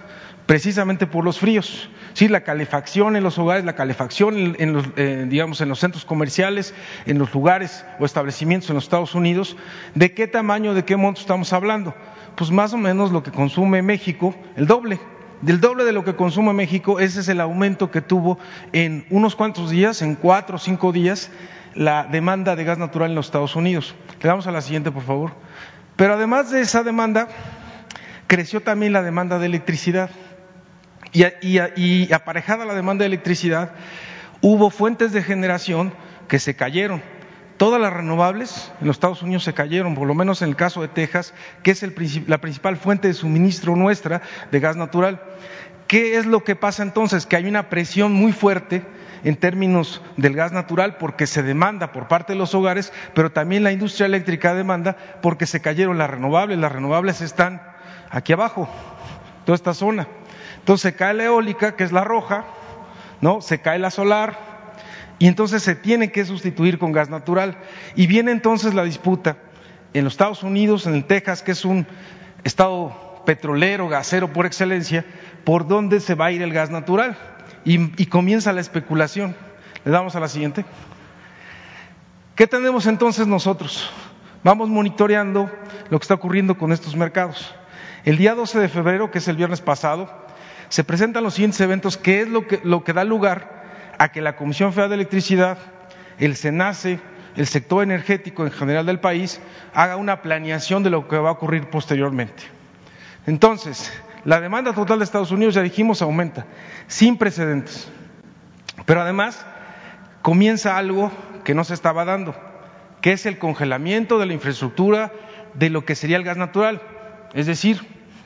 precisamente 0.46 1.06
por 1.06 1.24
los 1.24 1.38
fríos. 1.38 1.90
Sí, 2.14 2.28
la 2.28 2.42
calefacción 2.42 3.14
en 3.16 3.22
los 3.22 3.38
hogares, 3.38 3.64
la 3.64 3.74
calefacción 3.74 4.56
en, 4.58 4.72
los, 4.72 4.86
eh, 4.96 5.26
digamos, 5.28 5.60
en 5.60 5.68
los 5.68 5.80
centros 5.80 6.06
comerciales, 6.06 6.74
en 7.04 7.18
los 7.18 7.34
lugares 7.34 7.84
o 7.98 8.06
establecimientos 8.06 8.70
en 8.70 8.76
los 8.76 8.84
Estados 8.84 9.14
Unidos. 9.14 9.56
¿De 9.94 10.14
qué 10.14 10.26
tamaño, 10.26 10.72
de 10.72 10.84
qué 10.84 10.96
monto 10.96 11.20
estamos 11.20 11.52
hablando? 11.52 11.94
Pues 12.34 12.50
más 12.50 12.72
o 12.72 12.78
menos 12.78 13.12
lo 13.12 13.22
que 13.22 13.30
consume 13.30 13.82
México, 13.82 14.34
el 14.56 14.66
doble. 14.66 14.98
Del 15.42 15.60
doble 15.60 15.84
de 15.84 15.92
lo 15.92 16.04
que 16.04 16.16
consume 16.16 16.52
México, 16.52 16.98
ese 16.98 17.20
es 17.20 17.28
el 17.28 17.40
aumento 17.40 17.90
que 17.90 18.00
tuvo 18.00 18.38
en 18.72 19.06
unos 19.10 19.36
cuantos 19.36 19.70
días, 19.70 20.00
en 20.00 20.14
cuatro 20.14 20.56
o 20.56 20.58
cinco 20.58 20.92
días, 20.92 21.30
la 21.74 22.04
demanda 22.04 22.56
de 22.56 22.64
gas 22.64 22.78
natural 22.78 23.10
en 23.10 23.16
los 23.16 23.26
Estados 23.26 23.54
Unidos. 23.54 23.94
Le 24.22 24.28
damos 24.28 24.46
a 24.46 24.50
la 24.50 24.62
siguiente, 24.62 24.90
por 24.90 25.02
favor. 25.02 25.32
Pero 25.96 26.14
además 26.14 26.50
de 26.50 26.62
esa 26.62 26.82
demanda, 26.82 27.28
creció 28.26 28.62
también 28.62 28.92
la 28.92 29.02
demanda 29.02 29.38
de 29.38 29.46
electricidad. 29.46 30.10
Y, 31.12 31.24
y, 31.42 31.60
y 31.76 32.12
aparejada 32.12 32.64
la 32.64 32.74
demanda 32.74 33.02
de 33.02 33.08
electricidad, 33.08 33.72
hubo 34.40 34.70
fuentes 34.70 35.12
de 35.12 35.22
generación 35.22 35.92
que 36.28 36.38
se 36.38 36.56
cayeron. 36.56 37.02
Todas 37.56 37.80
las 37.80 37.92
renovables 37.92 38.70
en 38.80 38.86
los 38.86 38.96
Estados 38.96 39.22
Unidos 39.22 39.44
se 39.44 39.54
cayeron, 39.54 39.94
por 39.94 40.06
lo 40.06 40.14
menos 40.14 40.42
en 40.42 40.50
el 40.50 40.56
caso 40.56 40.82
de 40.82 40.88
Texas, 40.88 41.32
que 41.62 41.70
es 41.70 41.82
el, 41.82 41.94
la 42.26 42.38
principal 42.38 42.76
fuente 42.76 43.08
de 43.08 43.14
suministro 43.14 43.76
nuestra 43.76 44.20
de 44.50 44.60
gas 44.60 44.76
natural. 44.76 45.22
¿Qué 45.86 46.16
es 46.18 46.26
lo 46.26 46.44
que 46.44 46.56
pasa 46.56 46.82
entonces? 46.82 47.24
Que 47.24 47.36
hay 47.36 47.46
una 47.46 47.70
presión 47.70 48.12
muy 48.12 48.32
fuerte 48.32 48.82
en 49.24 49.36
términos 49.36 50.02
del 50.16 50.34
gas 50.34 50.52
natural 50.52 50.98
porque 50.98 51.26
se 51.26 51.42
demanda 51.42 51.92
por 51.92 52.08
parte 52.08 52.34
de 52.34 52.38
los 52.38 52.54
hogares, 52.54 52.92
pero 53.14 53.32
también 53.32 53.64
la 53.64 53.72
industria 53.72 54.06
eléctrica 54.06 54.54
demanda 54.54 54.96
porque 55.22 55.46
se 55.46 55.60
cayeron 55.60 55.96
las 55.96 56.10
renovables. 56.10 56.58
Las 56.58 56.72
renovables 56.72 57.22
están 57.22 57.62
aquí 58.10 58.34
abajo, 58.34 58.68
toda 59.44 59.56
esta 59.56 59.72
zona. 59.72 60.08
Entonces 60.58 60.92
se 60.92 60.96
cae 60.96 61.14
la 61.14 61.24
eólica, 61.24 61.76
que 61.76 61.84
es 61.84 61.92
la 61.92 62.04
roja, 62.04 62.44
¿no? 63.20 63.40
Se 63.40 63.60
cae 63.60 63.78
la 63.78 63.90
solar, 63.90 64.55
y 65.18 65.28
entonces 65.28 65.62
se 65.62 65.74
tiene 65.74 66.12
que 66.12 66.24
sustituir 66.24 66.78
con 66.78 66.92
gas 66.92 67.08
natural. 67.08 67.58
Y 67.94 68.06
viene 68.06 68.32
entonces 68.32 68.74
la 68.74 68.84
disputa 68.84 69.38
en 69.94 70.04
los 70.04 70.12
Estados 70.12 70.42
Unidos, 70.42 70.86
en 70.86 71.02
Texas, 71.04 71.42
que 71.42 71.52
es 71.52 71.64
un 71.64 71.86
estado 72.44 73.22
petrolero, 73.24 73.88
gasero 73.88 74.32
por 74.32 74.46
excelencia, 74.46 75.04
por 75.44 75.66
dónde 75.66 76.00
se 76.00 76.14
va 76.14 76.26
a 76.26 76.32
ir 76.32 76.42
el 76.42 76.52
gas 76.52 76.70
natural. 76.70 77.16
Y, 77.64 78.02
y 78.02 78.06
comienza 78.06 78.52
la 78.52 78.60
especulación. 78.60 79.34
Le 79.84 79.90
damos 79.90 80.14
a 80.16 80.20
la 80.20 80.28
siguiente. 80.28 80.64
¿Qué 82.34 82.46
tenemos 82.46 82.86
entonces 82.86 83.26
nosotros? 83.26 83.90
Vamos 84.44 84.68
monitoreando 84.68 85.50
lo 85.88 85.98
que 85.98 86.04
está 86.04 86.14
ocurriendo 86.14 86.58
con 86.58 86.72
estos 86.72 86.94
mercados. 86.94 87.54
El 88.04 88.18
día 88.18 88.34
12 88.34 88.60
de 88.60 88.68
febrero, 88.68 89.10
que 89.10 89.18
es 89.18 89.28
el 89.28 89.36
viernes 89.36 89.62
pasado, 89.62 90.26
se 90.68 90.84
presentan 90.84 91.24
los 91.24 91.34
siguientes 91.34 91.60
eventos, 91.60 91.96
que 91.96 92.20
es 92.20 92.28
lo 92.28 92.46
que, 92.46 92.60
lo 92.62 92.84
que 92.84 92.92
da 92.92 93.04
lugar 93.04 93.55
a 93.98 94.08
que 94.10 94.20
la 94.20 94.36
Comisión 94.36 94.72
Federal 94.72 94.90
de 94.90 94.96
Electricidad, 94.96 95.58
el 96.18 96.36
SENACE, 96.36 97.00
el 97.36 97.46
sector 97.46 97.82
energético 97.82 98.44
en 98.44 98.52
general 98.52 98.86
del 98.86 99.00
país, 99.00 99.40
haga 99.74 99.96
una 99.96 100.22
planeación 100.22 100.82
de 100.82 100.90
lo 100.90 101.08
que 101.08 101.16
va 101.16 101.30
a 101.30 101.32
ocurrir 101.32 101.68
posteriormente. 101.68 102.42
Entonces, 103.26 103.92
la 104.24 104.40
demanda 104.40 104.72
total 104.72 104.98
de 104.98 105.04
Estados 105.04 105.30
Unidos, 105.30 105.54
ya 105.54 105.62
dijimos, 105.62 106.02
aumenta, 106.02 106.46
sin 106.86 107.16
precedentes. 107.16 107.90
Pero 108.84 109.00
además, 109.00 109.44
comienza 110.22 110.76
algo 110.76 111.12
que 111.44 111.54
no 111.54 111.64
se 111.64 111.74
estaba 111.74 112.04
dando, 112.04 112.34
que 113.00 113.12
es 113.12 113.26
el 113.26 113.38
congelamiento 113.38 114.18
de 114.18 114.26
la 114.26 114.32
infraestructura 114.32 115.12
de 115.54 115.70
lo 115.70 115.84
que 115.84 115.94
sería 115.94 116.16
el 116.16 116.24
gas 116.24 116.36
natural, 116.36 116.82
es 117.34 117.46
decir, 117.46 117.80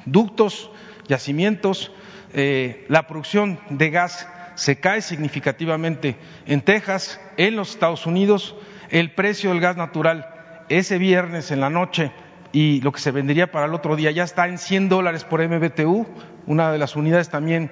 ductos, 0.06 0.70
yacimientos, 1.06 1.92
eh, 2.32 2.86
la 2.88 3.06
producción 3.06 3.58
de 3.68 3.90
gas 3.90 4.28
se 4.61 4.76
cae 4.76 5.00
significativamente 5.00 6.16
en 6.44 6.61
Texas, 6.61 7.18
en 7.38 7.56
los 7.56 7.70
Estados 7.70 8.04
Unidos, 8.04 8.54
el 8.90 9.14
precio 9.14 9.48
del 9.48 9.61
gas 9.61 9.78
natural 9.78 10.28
ese 10.68 10.98
viernes 10.98 11.50
en 11.50 11.61
la 11.61 11.70
noche 11.70 12.12
y 12.52 12.82
lo 12.82 12.92
que 12.92 13.00
se 13.00 13.11
vendería 13.11 13.50
para 13.50 13.64
el 13.64 13.72
otro 13.72 13.96
día 13.96 14.11
ya 14.11 14.22
está 14.22 14.48
en 14.48 14.58
100 14.58 14.90
dólares 14.90 15.24
por 15.24 15.40
MBTU, 15.40 16.06
una 16.46 16.70
de 16.72 16.76
las 16.76 16.94
unidades 16.94 17.30
también, 17.30 17.70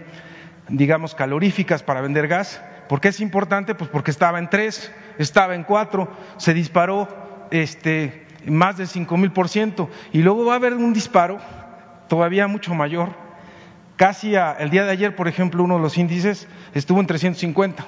digamos, 0.71 1.15
caloríficas 1.15 1.83
para 1.83 2.01
vender 2.01 2.27
gas. 2.27 2.63
¿Por 2.89 3.03
qué 3.03 3.09
es 3.09 3.21
importante? 3.21 3.75
Pues 3.75 3.91
porque 3.91 4.11
estaba 4.11 4.39
en 4.39 4.49
3, 4.49 4.91
estaba 5.19 5.55
en 5.55 5.65
4, 5.65 6.11
se 6.39 6.55
disparó 6.55 7.07
este, 7.51 8.27
más 8.47 8.79
del 8.79 8.89
5 8.89 9.15
mil 9.19 9.33
por 9.33 9.51
ciento 9.51 9.91
y 10.11 10.23
luego 10.23 10.47
va 10.47 10.55
a 10.55 10.57
haber 10.57 10.73
un 10.73 10.95
disparo 10.95 11.37
todavía 12.09 12.47
mucho 12.47 12.73
mayor 12.73 13.28
Casi 13.99 14.37
el 14.37 14.71
día 14.71 14.85
de 14.85 14.93
ayer, 14.93 15.17
por 15.17 15.27
ejemplo, 15.27 15.65
uno 15.65 15.75
de 15.75 15.83
los 15.83 15.99
índices 15.99 16.47
estuvo 16.73 17.01
en 17.01 17.09
350. 17.09 17.85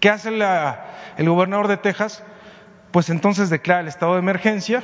¿Qué 0.00 0.08
hace 0.08 0.30
el 0.30 1.28
gobernador 1.28 1.68
de 1.68 1.76
Texas? 1.76 2.24
Pues 2.92 3.10
entonces 3.10 3.50
declara 3.50 3.80
el 3.82 3.88
estado 3.88 4.14
de 4.14 4.20
emergencia. 4.20 4.82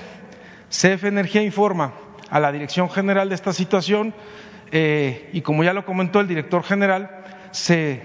CF 0.68 1.04
Energía 1.04 1.42
informa 1.42 1.94
a 2.28 2.40
la 2.40 2.52
Dirección 2.52 2.90
General 2.90 3.30
de 3.30 3.34
esta 3.36 3.54
situación 3.54 4.12
eh, 4.70 5.30
y 5.32 5.40
como 5.40 5.64
ya 5.64 5.72
lo 5.72 5.86
comentó 5.86 6.20
el 6.20 6.28
director 6.28 6.62
general, 6.62 7.24
se 7.50 8.02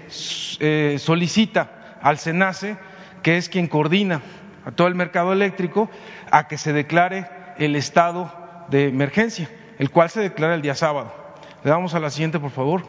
eh, 0.60 0.96
solicita 0.98 1.98
al 2.00 2.16
SENACE, 2.16 2.78
que 3.22 3.36
es 3.36 3.50
quien 3.50 3.66
coordina 3.66 4.22
a 4.64 4.70
todo 4.70 4.88
el 4.88 4.94
mercado 4.94 5.34
eléctrico, 5.34 5.90
a 6.30 6.48
que 6.48 6.56
se 6.56 6.72
declare 6.72 7.28
el 7.58 7.76
estado 7.76 8.32
de 8.70 8.88
emergencia, 8.88 9.50
el 9.78 9.90
cual 9.90 10.08
se 10.08 10.20
declara 10.20 10.54
el 10.54 10.62
día 10.62 10.74
sábado. 10.74 11.19
Le 11.62 11.70
damos 11.70 11.94
a 11.94 12.00
la 12.00 12.10
siguiente, 12.10 12.38
por 12.38 12.50
favor. 12.50 12.82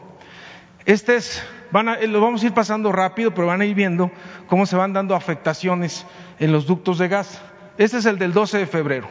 Este 0.84 1.16
es, 1.16 1.42
van 1.70 1.88
a, 1.88 2.00
lo 2.00 2.20
vamos 2.20 2.42
a 2.42 2.46
ir 2.46 2.52
pasando 2.52 2.90
rápido, 2.90 3.32
pero 3.32 3.46
van 3.46 3.60
a 3.60 3.64
ir 3.64 3.74
viendo 3.74 4.10
cómo 4.48 4.66
se 4.66 4.76
van 4.76 4.92
dando 4.92 5.14
afectaciones 5.14 6.06
en 6.38 6.52
los 6.52 6.66
ductos 6.66 6.98
de 6.98 7.08
gas. 7.08 7.40
Este 7.78 7.98
es 7.98 8.06
el 8.06 8.18
del 8.18 8.32
12 8.32 8.58
de 8.58 8.66
febrero. 8.66 9.08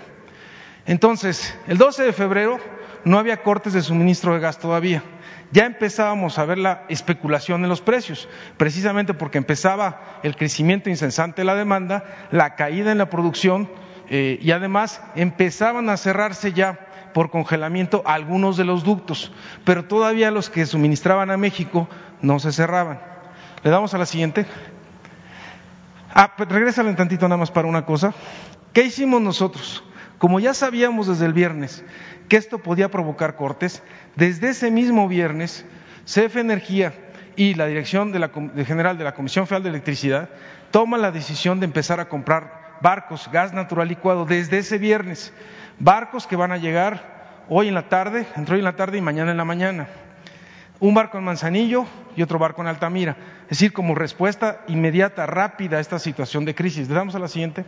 Entonces, 0.86 1.58
el 1.68 1.78
12 1.78 2.04
de 2.04 2.14
febrero 2.14 2.58
no 3.06 3.20
había 3.20 3.44
cortes 3.44 3.74
de 3.74 3.82
suministro 3.82 4.34
de 4.34 4.40
gas 4.40 4.60
todavía. 4.60 5.04
Ya 5.52 5.66
empezábamos 5.66 6.40
a 6.40 6.46
ver 6.46 6.58
la 6.58 6.86
especulación 6.90 7.64
en 7.64 7.70
los 7.70 7.82
precios, 7.82 8.30
precisamente 8.58 9.14
porque 9.14 9.38
empezaba 9.38 10.20
el 10.24 10.36
crecimiento 10.36 10.90
incesante 10.90 11.42
de 11.42 11.46
la 11.46 11.56
demanda, 11.56 12.28
la 12.32 12.56
caída 12.56 12.92
en 12.92 12.98
la 12.98 13.10
producción 13.10 13.70
eh, 14.10 14.40
y 14.42 14.52
además 14.52 15.02
empezaban 15.16 15.90
a 15.90 15.98
cerrarse 15.98 16.54
ya 16.54 16.88
por 17.14 17.30
congelamiento 17.30 18.02
algunos 18.06 18.58
de 18.58 18.66
los 18.66 18.84
ductos, 18.84 19.32
pero 19.64 19.86
todavía 19.86 20.32
los 20.32 20.50
que 20.50 20.66
suministraban 20.66 21.32
a 21.32 21.38
México 21.38 21.88
no 22.22 22.40
se 22.40 22.52
cerraban. 22.52 23.02
Le 23.64 23.70
damos 23.70 23.94
a 23.94 23.98
la 23.98 24.06
siguiente. 24.06 24.46
Ah, 26.14 26.34
pues 26.36 26.78
un 26.78 26.96
tantito 26.96 27.28
nada 27.28 27.38
más 27.38 27.52
para 27.52 27.68
una 27.68 27.86
cosa. 27.86 28.14
¿Qué 28.74 28.84
hicimos 28.84 29.22
nosotros? 29.22 29.84
Como 30.18 30.40
ya 30.40 30.54
sabíamos 30.54 31.08
desde 31.08 31.26
el 31.26 31.34
viernes 31.34 31.84
que 32.28 32.38
esto 32.38 32.60
podía 32.60 32.90
provocar 32.90 33.36
cortes, 33.36 33.84
desde 34.16 34.50
ese 34.50 34.72
mismo 34.72 35.08
viernes, 35.08 35.66
CF 36.06 36.38
Energía 36.38 36.94
y 37.36 37.56
la 37.56 37.66
Dirección 37.66 38.12
de 38.12 38.20
la, 38.20 38.32
General 38.66 38.98
de 38.98 39.04
la 39.04 39.14
Comisión 39.14 39.48
Federal 39.48 39.64
de 39.64 39.70
Electricidad 39.70 40.30
toma 40.72 40.98
la 40.98 41.12
decisión 41.12 41.60
de 41.60 41.66
empezar 41.66 42.00
a 42.00 42.08
comprar 42.08 42.78
barcos, 42.82 43.30
gas 43.32 43.54
natural 43.54 43.88
licuado, 43.88 44.26
desde 44.26 44.60
ese 44.60 44.78
viernes 44.78 45.34
barcos 45.80 46.28
que 46.28 46.36
van 46.36 46.52
a 46.52 46.58
llegar 46.58 47.44
hoy 47.50 47.68
en 47.68 47.74
la 47.74 47.90
tarde, 47.90 48.26
entre 48.36 48.56
hoy 48.56 48.60
en 48.60 48.66
la 48.66 48.76
tarde 48.76 48.98
y 48.98 49.02
mañana 49.02 49.32
en 49.32 49.38
la 49.38 49.46
mañana. 49.46 49.88
Un 50.80 50.94
barco 50.94 51.18
en 51.18 51.24
Manzanillo 51.24 51.86
y 52.16 52.24
otro 52.24 52.40
barco 52.40 52.62
en 52.62 52.68
Altamira. 52.68 53.16
Es 53.44 53.60
decir, 53.60 53.74
como 53.74 53.94
respuesta 53.94 54.62
inmediata, 54.68 55.26
rápida 55.26 55.78
a 55.78 55.80
esta 55.80 56.00
situación 56.00 56.46
de 56.46 56.56
crisis. 56.56 56.88
Le 56.88 56.96
damos 56.96 57.14
a 57.16 57.20
la 57.20 57.28
siguiente. 57.28 57.66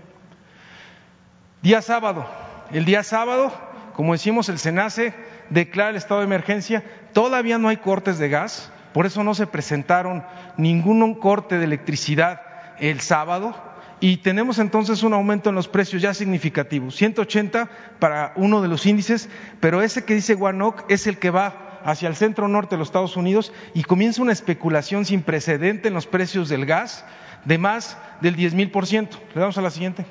Día 1.61 1.81
sábado. 1.81 2.25
El 2.71 2.85
día 2.85 3.03
sábado, 3.03 3.53
como 3.93 4.13
decimos, 4.13 4.49
el 4.49 4.57
SENACE 4.57 5.13
declara 5.49 5.91
el 5.91 5.95
estado 5.95 6.21
de 6.21 6.25
emergencia. 6.25 6.83
Todavía 7.13 7.57
no 7.57 7.69
hay 7.69 7.77
cortes 7.77 8.17
de 8.17 8.29
gas, 8.29 8.71
por 8.93 9.05
eso 9.05 9.23
no 9.23 9.35
se 9.35 9.47
presentaron 9.47 10.23
ningún 10.57 11.13
corte 11.15 11.57
de 11.57 11.65
electricidad 11.65 12.41
el 12.79 13.01
sábado 13.01 13.72
y 14.03 14.17
tenemos 14.17 14.59
entonces 14.59 15.01
un 15.03 15.13
aumento 15.13 15.47
en 15.47 15.55
los 15.55 15.69
precios 15.69 16.01
ya 16.01 16.13
significativo, 16.13 16.91
180 16.91 17.69
para 17.99 18.33
uno 18.35 18.61
de 18.61 18.67
los 18.67 18.85
índices, 18.85 19.29
pero 19.61 19.81
ese 19.81 20.03
que 20.03 20.13
dice 20.13 20.33
Guanoc 20.33 20.83
es 20.91 21.07
el 21.07 21.19
que 21.19 21.29
va 21.29 21.79
hacia 21.85 22.09
el 22.09 22.17
centro 22.17 22.49
norte 22.49 22.75
de 22.75 22.79
los 22.79 22.89
Estados 22.89 23.15
Unidos 23.15 23.53
y 23.73 23.83
comienza 23.83 24.21
una 24.21 24.33
especulación 24.33 25.05
sin 25.05 25.21
precedente 25.21 25.87
en 25.87 25.93
los 25.93 26.05
precios 26.05 26.49
del 26.49 26.65
gas 26.65 27.05
de 27.45 27.57
más 27.57 27.97
del 28.19 28.35
10 28.35 28.55
mil 28.55 28.71
por 28.71 28.87
ciento. 28.87 29.17
Le 29.35 29.39
damos 29.39 29.57
a 29.57 29.61
la 29.61 29.71
siguiente. 29.71 30.05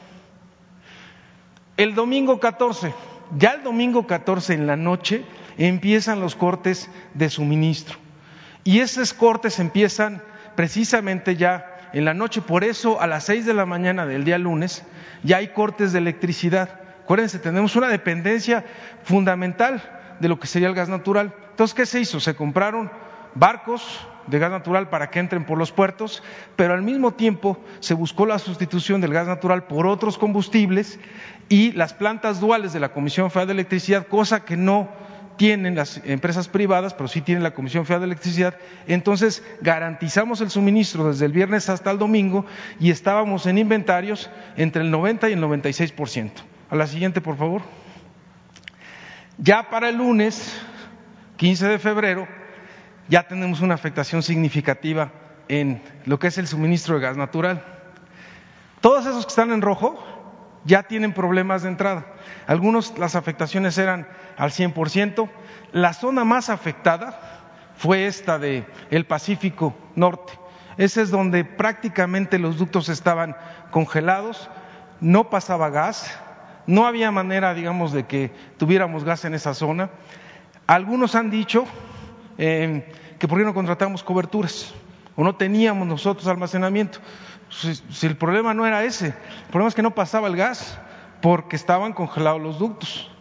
El 1.76 1.95
domingo 1.95 2.40
14, 2.40 2.95
ya 3.36 3.51
el 3.51 3.62
domingo 3.62 4.07
14 4.07 4.55
en 4.55 4.66
la 4.66 4.76
noche 4.76 5.22
empiezan 5.59 6.18
los 6.18 6.34
cortes 6.34 6.88
de 7.12 7.28
suministro 7.28 7.99
y 8.64 8.78
esos 8.78 9.12
cortes 9.12 9.59
empiezan 9.59 10.22
precisamente 10.57 11.36
ya 11.36 11.72
en 11.93 12.05
la 12.05 12.14
noche, 12.14 12.40
por 12.40 12.64
eso 12.64 13.01
a 13.01 13.07
las 13.07 13.24
seis 13.24 13.45
de 13.47 13.55
la 13.55 13.66
mañana 13.66 14.07
del 14.07 14.24
día 14.24 14.38
lunes 14.38 14.84
ya 15.22 15.38
hay 15.38 15.49
cortes 15.49 15.93
de 15.93 15.99
electricidad. 15.99 16.80
Acuérdense, 17.05 17.38
tenemos 17.38 17.76
una 17.76 17.88
dependencia 17.88 18.64
fundamental 19.03 20.16
de 20.20 20.28
lo 20.28 20.38
que 20.38 20.47
sería 20.47 20.68
el 20.68 20.74
gas 20.74 20.88
natural. 20.88 21.34
Entonces, 21.51 21.74
¿qué 21.74 21.86
se 21.86 22.01
hizo? 22.01 22.20
Se 22.20 22.34
compraron 22.34 22.90
barcos 23.34 24.07
de 24.26 24.38
gas 24.38 24.51
natural 24.51 24.88
para 24.88 25.11
que 25.11 25.18
entren 25.18 25.45
por 25.45 25.59
los 25.59 25.72
puertos, 25.72 26.22
pero 26.57 26.74
al 26.74 26.82
mismo 26.82 27.12
tiempo 27.12 27.59
se 27.80 27.95
buscó 27.95 28.24
la 28.24 28.38
sustitución 28.38 29.01
del 29.01 29.12
gas 29.12 29.26
natural 29.26 29.64
por 29.64 29.86
otros 29.86 30.16
combustibles 30.16 30.99
y 31.49 31.72
las 31.72 31.93
plantas 31.93 32.40
duales 32.40 32.72
de 32.72 32.80
la 32.80 32.93
Comisión 32.93 33.30
Federal 33.30 33.49
de 33.49 33.55
Electricidad, 33.55 34.07
cosa 34.07 34.45
que 34.45 34.57
no 34.57 34.88
tienen 35.43 35.74
las 35.74 36.01
empresas 36.05 36.47
privadas, 36.47 36.95
pero 36.95 37.09
sí 37.09 37.20
tienen 37.20 37.43
la 37.43 37.53
Comisión 37.53 37.84
Federal 37.84 38.03
de 38.03 38.07
Electricidad. 38.07 38.55
Entonces 38.86 39.43
garantizamos 39.61 40.40
el 40.40 40.51
suministro 40.51 41.09
desde 41.09 41.26
el 41.26 41.32
viernes 41.32 41.68
hasta 41.68 41.90
el 41.90 41.99
domingo 41.99 42.47
y 42.78 42.93
estábamos 42.93 43.47
en 43.47 43.59
inventarios 43.59 44.30
entre 44.57 44.82
el 44.82 44.93
90 44.93 45.30
y 45.30 45.32
el 45.32 45.43
96%. 45.43 46.30
A 46.70 46.76
la 46.76 46.86
siguiente, 46.86 47.20
por 47.20 47.36
favor. 47.36 47.62
Ya 49.36 49.68
para 49.68 49.88
el 49.88 49.97
lunes, 49.97 50.62
15 51.38 51.66
de 51.66 51.80
febrero, 51.80 52.28
ya 53.09 53.26
tenemos 53.26 53.62
una 53.62 53.74
afectación 53.74 54.22
significativa 54.22 55.11
en 55.49 55.82
lo 56.05 56.20
que 56.20 56.28
es 56.28 56.38
el 56.38 56.47
suministro 56.47 56.95
de 56.95 57.01
gas 57.01 57.16
natural. 57.16 57.64
Todos 58.80 59.07
esos 59.07 59.26
que 59.26 59.30
están 59.30 59.51
en 59.51 59.61
rojo 59.61 60.05
ya 60.64 60.84
tienen 60.84 61.12
problemas 61.12 61.62
de 61.62 61.70
entrada. 61.70 62.07
Algunos 62.47 62.97
las 62.97 63.16
afectaciones 63.16 63.76
eran 63.78 64.07
al 64.37 64.51
100%. 64.51 65.28
La 65.72 65.93
zona 65.93 66.24
más 66.24 66.51
afectada 66.51 67.43
fue 67.76 68.07
esta 68.07 68.39
de 68.39 68.66
Pacífico 69.09 69.74
Norte. 69.95 70.33
Ese 70.76 71.03
es 71.03 71.11
donde 71.11 71.45
prácticamente 71.45 72.39
los 72.39 72.57
ductos 72.57 72.89
estaban 72.89 73.37
congelados, 73.70 74.51
no 75.01 75.30
pasaba 75.30 75.70
gas, 75.70 76.18
no 76.66 76.87
había 76.87 77.11
manera, 77.11 77.55
digamos, 77.55 77.93
de 77.93 78.07
que 78.07 78.33
tuviéramos 78.57 79.05
gas 79.05 79.24
en 79.24 79.35
esa 79.35 79.55
zona. 79.55 79.91
Algunos 80.66 81.14
han 81.14 81.30
dicho 81.30 81.64
eh, 82.39 82.91
que 83.18 83.28
por 83.28 83.39
qué 83.39 83.45
no 83.45 83.55
contratamos 83.55 84.03
coberturas 84.03 84.74
o 85.16 85.24
no 85.24 85.37
teníamos 85.37 85.87
nosotros 85.87 86.26
almacenamiento. 86.26 86.99
Si, 87.51 88.07
el 88.07 88.16
problema 88.16 88.55
no 88.55 88.66
era 88.66 88.83
ese, 88.85 89.09
el 89.09 89.49
problema 89.51 89.68
es 89.68 89.74
que 89.74 89.83
no 89.83 89.95
pasaba 89.95 90.28
el 90.28 90.37
gas 90.37 90.78
porque 91.20 91.57
estaban 91.57 91.93
congelados 91.93 92.41
los 92.41 92.59
ductos. 92.59 93.11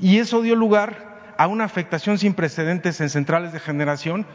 Y 0.00 0.18
eso 0.18 0.42
dio 0.42 0.56
lugar 0.56 1.34
a 1.36 1.46
una 1.46 1.64
afectación 1.64 2.18
sin 2.18 2.34
precedentes 2.34 3.00
en 3.00 3.10
centrales 3.10 3.52
de 3.52 3.60
generación 3.60 4.26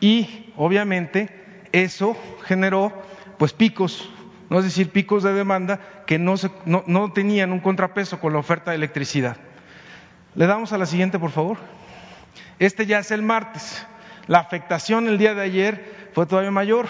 y 0.00 0.52
obviamente 0.56 1.30
eso 1.72 2.16
generó 2.44 2.92
pues 3.38 3.52
picos, 3.52 4.10
no 4.50 4.58
es 4.58 4.64
decir, 4.64 4.90
picos 4.90 5.22
de 5.22 5.32
demanda 5.32 5.80
que 6.06 6.18
no, 6.18 6.34
no 6.64 7.12
tenían 7.12 7.52
un 7.52 7.60
contrapeso 7.60 8.20
con 8.20 8.32
la 8.32 8.38
oferta 8.38 8.70
de 8.70 8.76
electricidad. 8.76 9.36
Le 10.34 10.46
damos 10.46 10.72
a 10.72 10.78
la 10.78 10.86
siguiente, 10.86 11.18
por 11.18 11.30
favor. 11.30 11.58
Este 12.58 12.86
ya 12.86 12.98
es 12.98 13.10
el 13.10 13.22
martes. 13.22 13.86
La 14.26 14.38
afectación 14.38 15.08
el 15.08 15.18
día 15.18 15.34
de 15.34 15.42
ayer 15.42 16.10
fue 16.12 16.26
todavía 16.26 16.50
mayor 16.50 16.88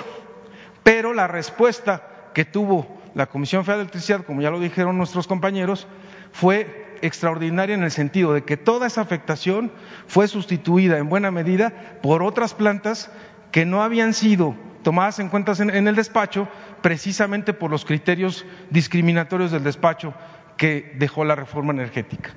pero 0.85 1.15
la 1.15 1.27
respuesta 1.27 2.03
que 2.35 2.45
tuvo 2.45 2.87
la 3.15 3.27
Comisión 3.27 3.65
Federal 3.65 3.79
de 3.79 3.83
Electricidad, 3.85 4.25
como 4.25 4.43
ya 4.43 4.51
lo 4.51 4.61
dijeron 4.61 4.97
nuestros 4.99 5.27
compañeros, 5.27 5.89
fue 6.31 6.84
extraordinaria 7.07 7.75
en 7.75 7.83
el 7.83 7.91
sentido 7.91 8.33
de 8.33 8.45
que 8.45 8.57
toda 8.57 8.87
esa 8.87 9.01
afectación 9.01 9.71
fue 10.07 10.27
sustituida 10.27 10.99
en 10.99 11.09
buena 11.09 11.31
medida 11.31 11.99
por 12.03 12.23
otras 12.23 12.55
plantas 12.55 13.11
que 13.53 13.67
no 13.67 13.83
habían 13.83 14.15
sido 14.15 14.55
tomadas 14.83 15.19
en 15.19 15.29
cuenta 15.29 15.53
en, 15.59 15.89
el 15.89 15.97
despacho 15.97 16.49
precisamente 16.83 17.53
por 17.53 17.71
los 17.71 17.85
criterios 17.85 18.47
discriminatorios 18.71 19.51
del 19.51 19.65
despacho 19.65 20.15
que 20.57 20.95
dejó 20.97 21.25
la 21.25 21.35
reforma 21.35 21.73
energética. 21.73 22.31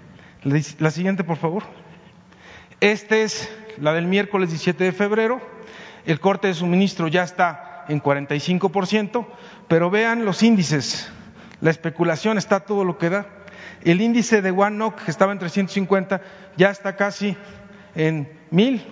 La 0.44 0.92
siguiente, 0.92 1.24
por 1.24 1.38
favor. 1.38 1.64
Esta 2.80 3.18
es 3.18 3.52
la 3.80 3.94
del 3.94 4.06
miércoles 4.06 4.50
17 4.50 4.84
de 4.84 4.92
febrero. 4.92 5.42
El 6.06 6.20
corte 6.20 6.48
de 6.48 6.54
suministro 6.54 7.08
ya 7.08 7.24
está 7.24 7.86
en 7.90 8.02
45%, 8.02 9.28
pero 9.68 9.90
vean 9.90 10.26
los 10.26 10.44
índices. 10.44 11.12
La 11.62 11.72
especulación 11.72 12.38
está 12.38 12.62
todo 12.62 12.84
lo 12.84 12.98
que 12.98 13.10
da. 13.10 13.37
El 13.82 14.02
índice 14.02 14.42
de 14.42 14.52
One 14.52 14.94
que 15.04 15.12
estaba 15.12 15.32
en 15.32 15.40
350 15.40 16.22
ya 16.56 16.70
está 16.70 16.96
casi 16.96 17.36
en 17.96 18.30
mil, 18.52 18.86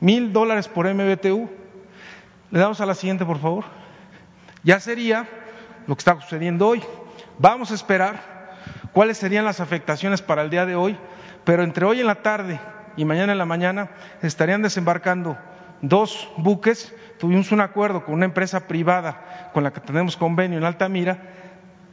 mil 0.00 0.32
dólares 0.32 0.68
por 0.68 0.92
MBTU. 0.92 1.48
Le 2.50 2.58
damos 2.58 2.80
a 2.80 2.86
la 2.86 2.94
siguiente, 2.94 3.24
por 3.24 3.38
favor. 3.38 3.64
Ya 4.62 4.80
sería 4.80 5.26
lo 5.86 5.94
que 5.94 6.00
está 6.00 6.20
sucediendo 6.20 6.66
hoy. 6.66 6.82
Vamos 7.38 7.70
a 7.70 7.74
esperar 7.74 8.56
cuáles 8.92 9.18
serían 9.18 9.44
las 9.44 9.60
afectaciones 9.60 10.22
para 10.22 10.42
el 10.42 10.50
día 10.50 10.66
de 10.66 10.74
hoy, 10.74 10.96
pero 11.44 11.62
entre 11.62 11.84
hoy 11.84 12.00
en 12.00 12.06
la 12.06 12.22
tarde 12.22 12.58
y 12.96 13.04
mañana 13.04 13.32
en 13.32 13.38
la 13.38 13.46
mañana 13.46 13.90
estarían 14.22 14.62
desembarcando 14.62 15.38
dos 15.80 16.28
buques 16.36 16.94
tuvimos 17.18 17.52
un 17.52 17.60
acuerdo 17.60 18.04
con 18.04 18.14
una 18.14 18.24
empresa 18.24 18.66
privada 18.66 19.50
con 19.52 19.62
la 19.62 19.72
que 19.72 19.80
tenemos 19.80 20.16
convenio 20.16 20.58
en 20.58 20.64
Altamira 20.64 21.18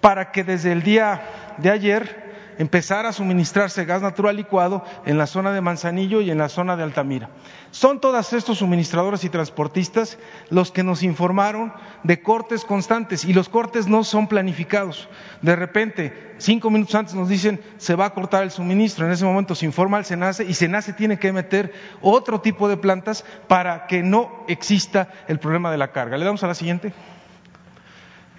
para 0.01 0.31
que 0.31 0.43
desde 0.43 0.71
el 0.71 0.83
día 0.83 1.21
de 1.57 1.69
ayer 1.69 2.24
empezara 2.57 3.09
a 3.09 3.13
suministrarse 3.13 3.85
gas 3.85 4.01
natural 4.01 4.35
licuado 4.35 4.83
en 5.05 5.17
la 5.17 5.27
zona 5.27 5.51
de 5.51 5.61
Manzanillo 5.61 6.21
y 6.21 6.31
en 6.31 6.37
la 6.37 6.49
zona 6.49 6.75
de 6.75 6.83
Altamira. 6.83 7.29
Son 7.71 7.99
todos 7.99 8.33
estos 8.33 8.59
suministradores 8.59 9.23
y 9.23 9.29
transportistas 9.29 10.17
los 10.49 10.71
que 10.71 10.83
nos 10.83 11.03
informaron 11.03 11.73
de 12.03 12.21
cortes 12.21 12.63
constantes 12.63 13.25
y 13.25 13.33
los 13.33 13.49
cortes 13.49 13.87
no 13.87 14.03
son 14.03 14.27
planificados. 14.27 15.09
De 15.41 15.55
repente, 15.55 16.35
cinco 16.37 16.69
minutos 16.69 16.95
antes 16.95 17.15
nos 17.15 17.27
dicen 17.29 17.59
se 17.77 17.95
va 17.95 18.05
a 18.05 18.13
cortar 18.13 18.43
el 18.43 18.51
suministro, 18.51 19.05
en 19.05 19.11
ese 19.11 19.25
momento 19.25 19.55
se 19.55 19.65
informa 19.65 19.97
al 19.97 20.05
SENACE 20.05 20.45
y 20.45 20.53
SENACE 20.53 20.93
tiene 20.93 21.19
que 21.19 21.33
meter 21.33 21.73
otro 22.01 22.41
tipo 22.41 22.69
de 22.69 22.77
plantas 22.77 23.25
para 23.47 23.87
que 23.87 24.03
no 24.03 24.45
exista 24.47 25.09
el 25.27 25.39
problema 25.39 25.71
de 25.71 25.77
la 25.77 25.91
carga. 25.91 26.17
Le 26.17 26.25
damos 26.25 26.43
a 26.43 26.47
la 26.47 26.55
siguiente. 26.55 26.93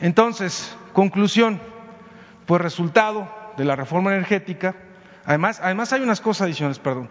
Entonces, 0.01 0.77
conclusión, 0.93 1.61
pues 2.47 2.61
resultado 2.61 3.29
de 3.57 3.65
la 3.65 3.77
reforma 3.77 4.13
energética, 4.13 4.75
además, 5.25 5.61
además 5.63 5.93
hay 5.93 6.03
unas 6.03 6.21
cosas 6.21 6.47
adicionales, 6.47 6.79
perdón. 6.79 7.09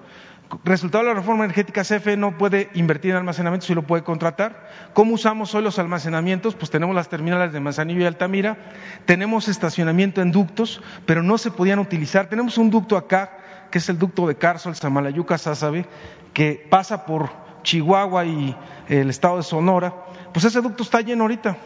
Resultado 0.63 1.03
de 1.03 1.09
la 1.09 1.15
reforma 1.15 1.43
energética, 1.43 1.81
CFE 1.81 2.17
no 2.17 2.37
puede 2.37 2.69
invertir 2.75 3.11
en 3.11 3.17
almacenamiento, 3.17 3.65
si 3.65 3.73
lo 3.73 3.81
puede 3.81 4.03
contratar. 4.03 4.69
¿Cómo 4.93 5.15
usamos 5.15 5.55
hoy 5.55 5.63
los 5.63 5.79
almacenamientos? 5.79 6.53
Pues 6.53 6.69
tenemos 6.69 6.95
las 6.95 7.09
terminales 7.09 7.51
de 7.51 7.59
Manzanillo 7.59 8.01
y 8.01 8.05
Altamira, 8.05 8.57
tenemos 9.05 9.47
estacionamiento 9.47 10.21
en 10.21 10.31
ductos, 10.31 10.83
pero 11.07 11.23
no 11.23 11.39
se 11.39 11.49
podían 11.49 11.79
utilizar. 11.79 12.27
Tenemos 12.27 12.59
un 12.59 12.69
ducto 12.69 12.95
acá, 12.95 13.31
que 13.71 13.79
es 13.79 13.89
el 13.89 13.97
ducto 13.97 14.27
de 14.27 14.35
Carsol, 14.35 14.75
Samalayuca, 14.75 15.37
Sázabe, 15.39 15.87
que 16.33 16.67
pasa 16.69 17.05
por 17.05 17.31
Chihuahua 17.63 18.25
y 18.25 18.55
el 18.87 19.09
estado 19.09 19.37
de 19.37 19.43
Sonora. 19.43 19.93
Pues 20.31 20.45
ese 20.45 20.61
ducto 20.61 20.83
está 20.83 21.01
lleno 21.01 21.23
ahorita, 21.23 21.57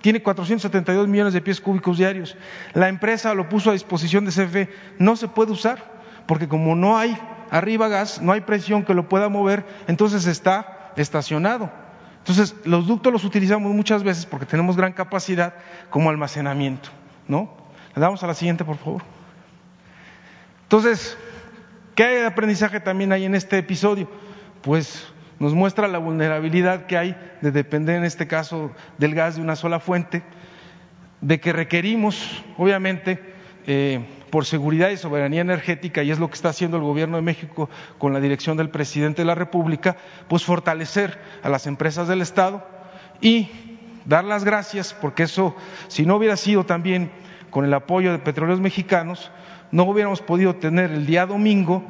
tiene 0.00 0.22
472 0.22 1.08
millones 1.08 1.32
de 1.32 1.40
pies 1.40 1.60
cúbicos 1.60 1.98
diarios. 1.98 2.36
La 2.74 2.88
empresa 2.88 3.34
lo 3.34 3.48
puso 3.48 3.70
a 3.70 3.72
disposición 3.72 4.24
de 4.24 4.30
CFE, 4.30 4.70
no 4.98 5.16
se 5.16 5.28
puede 5.28 5.52
usar, 5.52 5.84
porque 6.26 6.48
como 6.48 6.74
no 6.74 6.98
hay 6.98 7.16
arriba 7.50 7.88
gas, 7.88 8.20
no 8.20 8.32
hay 8.32 8.42
presión 8.42 8.84
que 8.84 8.94
lo 8.94 9.08
pueda 9.08 9.28
mover, 9.28 9.64
entonces 9.86 10.26
está 10.26 10.92
estacionado. 10.96 11.70
Entonces, 12.18 12.54
los 12.64 12.86
ductos 12.86 13.12
los 13.12 13.24
utilizamos 13.24 13.72
muchas 13.72 14.02
veces 14.02 14.26
porque 14.26 14.44
tenemos 14.44 14.76
gran 14.76 14.92
capacidad 14.92 15.54
como 15.88 16.10
almacenamiento, 16.10 16.90
¿no? 17.26 17.56
Le 17.94 18.00
damos 18.00 18.22
a 18.22 18.26
la 18.26 18.34
siguiente, 18.34 18.64
por 18.64 18.76
favor. 18.76 19.02
Entonces, 20.64 21.16
¿Qué 21.98 22.24
aprendizaje 22.24 22.78
también 22.78 23.10
hay 23.10 23.24
en 23.24 23.34
este 23.34 23.58
episodio? 23.58 24.08
Pues 24.62 25.04
nos 25.38 25.54
muestra 25.54 25.88
la 25.88 25.98
vulnerabilidad 25.98 26.86
que 26.86 26.96
hay 26.96 27.16
de 27.40 27.50
depender 27.50 27.96
en 27.96 28.04
este 28.04 28.26
caso 28.26 28.72
del 28.98 29.14
gas 29.14 29.36
de 29.36 29.42
una 29.42 29.56
sola 29.56 29.80
fuente, 29.80 30.22
de 31.20 31.40
que 31.40 31.52
requerimos, 31.52 32.44
obviamente, 32.56 33.20
eh, 33.66 34.04
por 34.30 34.44
seguridad 34.44 34.90
y 34.90 34.96
soberanía 34.96 35.40
energética, 35.40 36.02
y 36.02 36.10
es 36.10 36.18
lo 36.18 36.28
que 36.28 36.34
está 36.34 36.50
haciendo 36.50 36.76
el 36.76 36.82
Gobierno 36.82 37.16
de 37.16 37.22
México 37.22 37.68
con 37.98 38.12
la 38.12 38.20
dirección 38.20 38.56
del 38.56 38.70
presidente 38.70 39.22
de 39.22 39.26
la 39.26 39.34
República, 39.34 39.96
pues 40.28 40.44
fortalecer 40.44 41.18
a 41.42 41.48
las 41.48 41.66
empresas 41.66 42.08
del 42.08 42.20
Estado 42.20 42.66
y 43.20 43.48
dar 44.04 44.24
las 44.24 44.44
gracias, 44.44 44.94
porque 44.94 45.24
eso, 45.24 45.54
si 45.88 46.06
no 46.06 46.16
hubiera 46.16 46.36
sido 46.36 46.64
también 46.64 47.10
con 47.50 47.64
el 47.64 47.74
apoyo 47.74 48.12
de 48.12 48.18
petróleos 48.18 48.60
mexicanos, 48.60 49.30
no 49.70 49.84
hubiéramos 49.84 50.22
podido 50.22 50.56
tener 50.56 50.90
el 50.90 51.06
día 51.06 51.26
domingo 51.26 51.84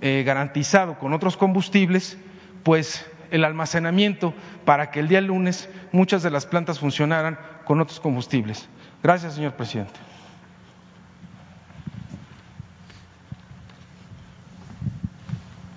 eh, 0.00 0.22
garantizado 0.26 0.98
con 0.98 1.12
otros 1.12 1.36
combustibles, 1.36 2.18
pues 2.62 3.06
el 3.30 3.44
almacenamiento 3.44 4.34
para 4.64 4.90
que 4.90 5.00
el 5.00 5.08
día 5.08 5.20
lunes 5.20 5.68
muchas 5.90 6.22
de 6.22 6.30
las 6.30 6.46
plantas 6.46 6.78
funcionaran 6.78 7.38
con 7.64 7.80
otros 7.80 8.00
combustibles. 8.00 8.68
Gracias, 9.02 9.34
señor 9.34 9.54
presidente. 9.54 9.98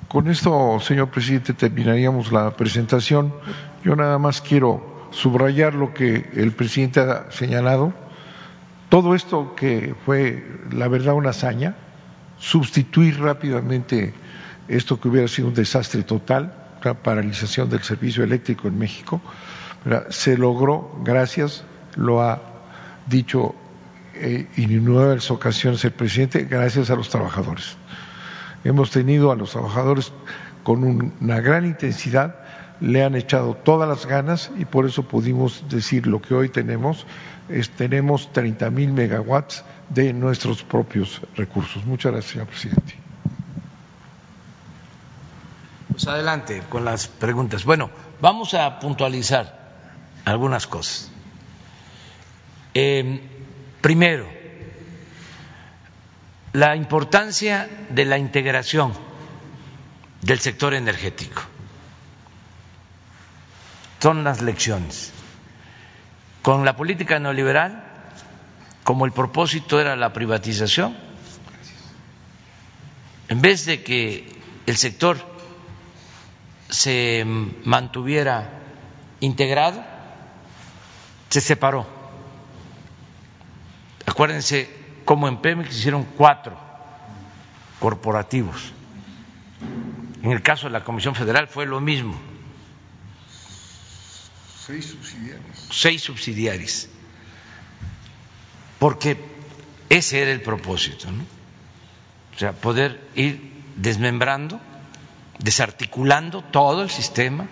Con 0.07 0.29
esto, 0.29 0.79
señor 0.79 1.09
presidente, 1.09 1.53
terminaríamos 1.53 2.31
la 2.31 2.51
presentación. 2.55 3.33
Yo 3.83 3.95
nada 3.95 4.17
más 4.17 4.41
quiero 4.41 5.09
subrayar 5.11 5.73
lo 5.73 5.93
que 5.93 6.29
el 6.33 6.51
presidente 6.53 7.01
ha 7.01 7.31
señalado. 7.31 7.93
Todo 8.89 9.15
esto 9.15 9.55
que 9.55 9.95
fue, 10.05 10.61
la 10.71 10.87
verdad, 10.87 11.15
una 11.15 11.31
hazaña, 11.31 11.75
sustituir 12.37 13.19
rápidamente 13.19 14.13
esto 14.67 14.99
que 14.99 15.07
hubiera 15.07 15.27
sido 15.27 15.49
un 15.49 15.53
desastre 15.53 16.03
total, 16.03 16.64
paralización 16.93 17.69
del 17.69 17.81
servicio 17.83 18.23
eléctrico 18.23 18.67
en 18.67 18.77
México, 18.77 19.21
se 20.09 20.37
logró 20.37 20.99
gracias, 21.03 21.63
lo 21.95 22.21
ha 22.21 22.41
dicho 23.07 23.55
eh, 24.15 24.47
en 24.55 24.85
nuevas 24.85 25.29
ocasiones 25.29 25.83
el 25.85 25.91
presidente, 25.91 26.45
gracias 26.45 26.89
a 26.89 26.95
los 26.95 27.09
trabajadores. 27.09 27.77
Hemos 28.63 28.89
tenido 28.91 29.31
a 29.31 29.35
los 29.35 29.51
trabajadores 29.51 30.11
con 30.63 30.83
una 30.83 31.39
gran 31.41 31.65
intensidad, 31.65 32.35
le 32.79 33.03
han 33.03 33.15
echado 33.15 33.53
todas 33.53 33.87
las 33.87 34.05
ganas 34.05 34.51
y 34.57 34.65
por 34.65 34.85
eso 34.85 35.07
pudimos 35.07 35.63
decir 35.69 36.07
lo 36.07 36.21
que 36.21 36.33
hoy 36.33 36.49
tenemos, 36.49 37.05
es, 37.49 37.69
tenemos 37.69 38.33
30 38.33 38.69
mil 38.71 38.91
megawatts 38.91 39.63
de 39.89 40.13
nuestros 40.13 40.63
propios 40.63 41.21
recursos. 41.35 41.85
Muchas 41.85 42.11
gracias, 42.11 42.31
señor 42.31 42.47
presidente. 42.47 43.04
Pues 45.89 46.07
adelante 46.07 46.63
con 46.69 46.85
las 46.85 47.07
preguntas. 47.07 47.63
Bueno, 47.63 47.89
vamos 48.21 48.53
a 48.53 48.79
puntualizar 48.79 49.73
algunas 50.25 50.67
cosas. 50.67 51.11
Eh, 52.73 53.21
primero, 53.81 54.27
la 56.53 56.75
importancia 56.75 57.69
de 57.89 58.05
la 58.05 58.17
integración 58.17 58.93
del 60.21 60.39
sector 60.39 60.73
energético. 60.73 61.41
Son 64.01 64.23
las 64.23 64.41
lecciones. 64.41 65.11
Con 66.41 66.65
la 66.65 66.75
política 66.75 67.19
neoliberal, 67.19 67.83
como 68.83 69.05
el 69.05 69.11
propósito 69.11 69.79
era 69.79 69.95
la 69.95 70.13
privatización, 70.13 70.95
en 73.29 73.41
vez 73.41 73.65
de 73.65 73.83
que 73.83 74.31
el 74.65 74.77
sector 74.77 75.34
se 76.69 77.23
mantuviera 77.63 78.61
integrado, 79.19 79.83
se 81.29 81.41
separó. 81.41 81.87
Acuérdense 84.05 84.69
como 85.03 85.27
en 85.27 85.37
Pemex 85.37 85.75
hicieron 85.75 86.03
cuatro 86.03 86.57
corporativos. 87.79 88.73
En 90.23 90.31
el 90.31 90.41
caso 90.41 90.67
de 90.67 90.73
la 90.73 90.83
Comisión 90.83 91.13
Federal 91.15 91.47
fue 91.47 91.65
lo 91.65 91.79
mismo. 91.79 92.19
Seis 94.65 94.85
subsidiarios. 94.85 95.67
Seis 95.71 96.01
subsidiarios. 96.01 96.87
Porque 98.79 99.17
ese 99.89 100.21
era 100.21 100.31
el 100.31 100.41
propósito, 100.41 101.11
¿no? 101.11 101.23
O 102.35 102.39
sea, 102.39 102.53
poder 102.53 103.07
ir 103.15 103.63
desmembrando, 103.75 104.59
desarticulando 105.39 106.43
todo 106.43 106.83
el 106.83 106.89
sistema 106.89 107.47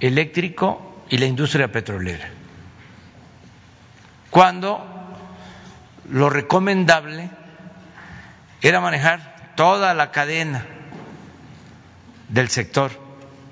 eléctrico 0.00 1.04
y 1.08 1.18
la 1.18 1.26
industria 1.26 1.70
petrolera. 1.70 2.28
Cuando 4.30 4.84
lo 6.10 6.30
recomendable 6.30 7.30
era 8.62 8.80
manejar 8.80 9.52
toda 9.56 9.94
la 9.94 10.10
cadena 10.10 10.64
del 12.28 12.48
sector 12.48 12.92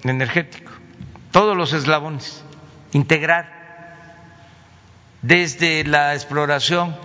energético, 0.04 0.72
todos 1.30 1.56
los 1.56 1.72
eslabones, 1.72 2.42
integrar 2.92 3.58
desde 5.22 5.84
la 5.84 6.14
exploración 6.14 6.96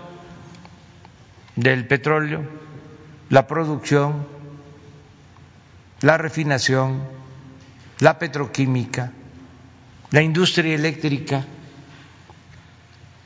del 1.55 1.87
petróleo, 1.87 2.43
la 3.29 3.47
producción, 3.47 4.27
la 6.03 6.17
refinación, 6.17 7.01
la 7.99 8.19
petroquímica, 8.19 9.13
la 10.11 10.21
industria 10.21 10.75
eléctrica, 10.75 11.45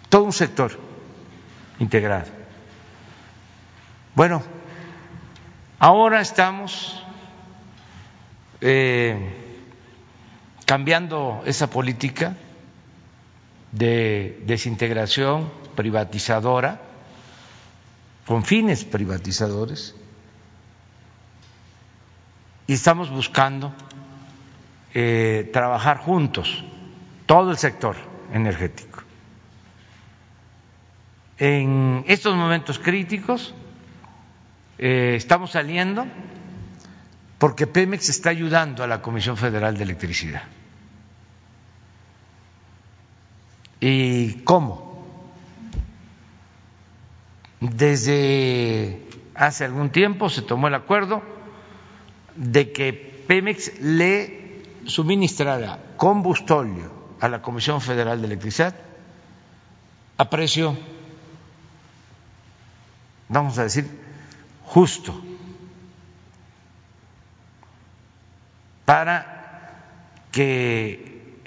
todo 0.10 0.24
un 0.24 0.32
sector 0.32 0.80
integrado. 1.80 2.28
Bueno, 4.14 4.44
ahora 5.80 6.22
estamos 6.22 7.04
eh, 8.62 9.18
cambiando 10.68 11.42
esa 11.48 11.72
política 11.72 12.38
de 13.72 14.44
desintegración 14.46 15.52
privatizadora 15.76 16.80
con 18.28 18.46
fines 18.46 18.86
privatizadores 18.86 19.96
y 22.68 22.74
estamos 22.74 23.10
buscando 23.10 23.74
eh, 24.94 25.50
trabajar 25.52 25.98
juntos 25.98 26.64
todo 27.26 27.52
el 27.52 27.58
sector 27.58 27.96
energético 28.34 29.02
en 31.38 32.04
estos 32.08 32.36
momentos 32.36 32.80
críticos 32.80 33.54
eh, 34.80 35.14
estamos 35.16 35.52
saliendo 35.52 36.06
porque 37.38 37.68
Pemex 37.68 38.10
está 38.10 38.30
ayudando 38.32 38.84
a 38.84 38.88
la 38.88 39.02
Comisión 39.02 39.38
Federal 39.38 39.78
de 39.78 39.84
Electricidad. 39.84 40.44
¿Y 43.80 44.42
cómo? 44.44 45.06
Desde 47.60 49.04
hace 49.36 49.66
algún 49.66 49.92
tiempo 49.92 50.30
se 50.30 50.42
tomó 50.42 50.68
el 50.68 50.74
acuerdo 50.74 51.22
de 52.38 52.72
que 52.72 52.94
Pemex 53.28 53.82
le 53.82 54.64
suministrara 54.86 55.80
combustóleo 55.98 57.18
a 57.20 57.28
la 57.28 57.42
Comisión 57.42 57.82
Federal 57.82 58.22
de 58.22 58.28
Electricidad 58.28 58.76
a 60.18 60.30
precio 60.30 60.78
vamos 63.30 63.58
a 63.58 63.64
decir, 63.64 63.88
justo, 64.64 65.14
para 68.86 69.82
que 70.32 71.42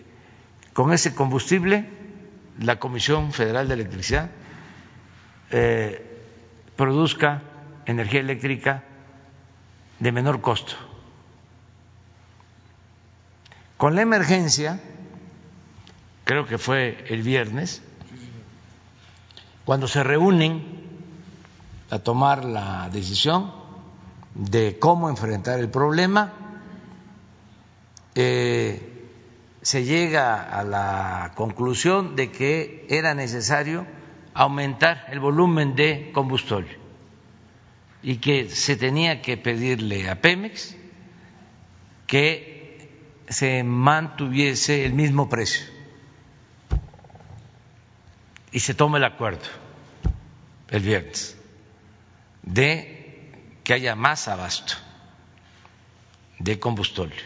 con 0.73 0.93
ese 0.93 1.15
combustible 1.15 1.89
la 2.59 2.79
Comisión 2.79 3.33
Federal 3.33 3.69
de 3.69 3.75
Electricidad 3.75 4.31
eh, 5.51 6.07
produzca 6.77 7.43
energía 7.87 8.21
eléctrica 8.21 8.85
de 10.01 10.13
menor 10.13 10.41
costo. 10.41 10.75
Con 13.77 13.95
la 13.95 14.03
emergencia, 14.03 14.81
creo 16.25 16.47
que 16.47 16.59
fue 16.59 17.05
el 17.09 17.23
viernes, 17.23 17.83
cuando 19.65 19.87
se 19.87 20.03
reúnen 20.03 20.81
a 21.91 21.99
tomar 21.99 22.45
la 22.45 22.89
decisión 22.91 23.53
de 24.35 24.79
cómo 24.79 25.09
enfrentar 25.09 25.61
el 25.61 25.69
problema. 25.69 26.33
Eh, 28.15 28.87
se 29.63 29.85
llega 29.85 30.43
a 30.43 30.65
la 30.65 31.33
conclusión 31.35 32.17
de 32.17 32.33
que 32.33 32.87
era 32.89 33.15
necesario 33.15 33.87
aumentar 34.33 35.07
el 35.11 35.21
volumen 35.21 35.75
de 35.75 36.11
combustible 36.15 36.80
y 38.03 38.17
que 38.17 38.49
se 38.49 38.77
tenía 38.77 39.23
que 39.23 39.37
pedirle 39.37 40.09
a 40.09 40.21
Pemex 40.21 40.77
que 42.07 42.89
se 43.29 43.63
mantuviese 43.63 44.85
el 44.85 44.95
mismo 44.95 45.29
precio. 45.29 45.65
Y 48.53 48.61
se 48.61 48.75
tome 48.75 48.99
el 48.99 49.05
acuerdo 49.05 49.45
el 50.71 50.83
viernes 50.83 51.37
de 52.43 53.33
que 53.63 53.75
haya 53.75 53.95
más 53.95 54.27
abasto 54.27 54.75
de 56.39 56.59
combustible 56.59 57.17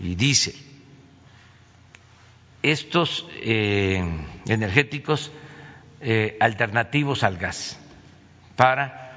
y 0.00 0.14
dice 0.14 0.54
estos 2.62 3.26
eh, 3.42 4.02
energéticos 4.46 5.30
eh, 6.00 6.36
alternativos 6.40 7.22
al 7.22 7.36
gas 7.36 7.78
para 8.56 9.09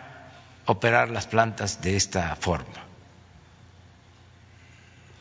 operar 0.65 1.09
las 1.09 1.27
plantas 1.27 1.81
de 1.81 1.95
esta 1.95 2.35
forma. 2.35 2.83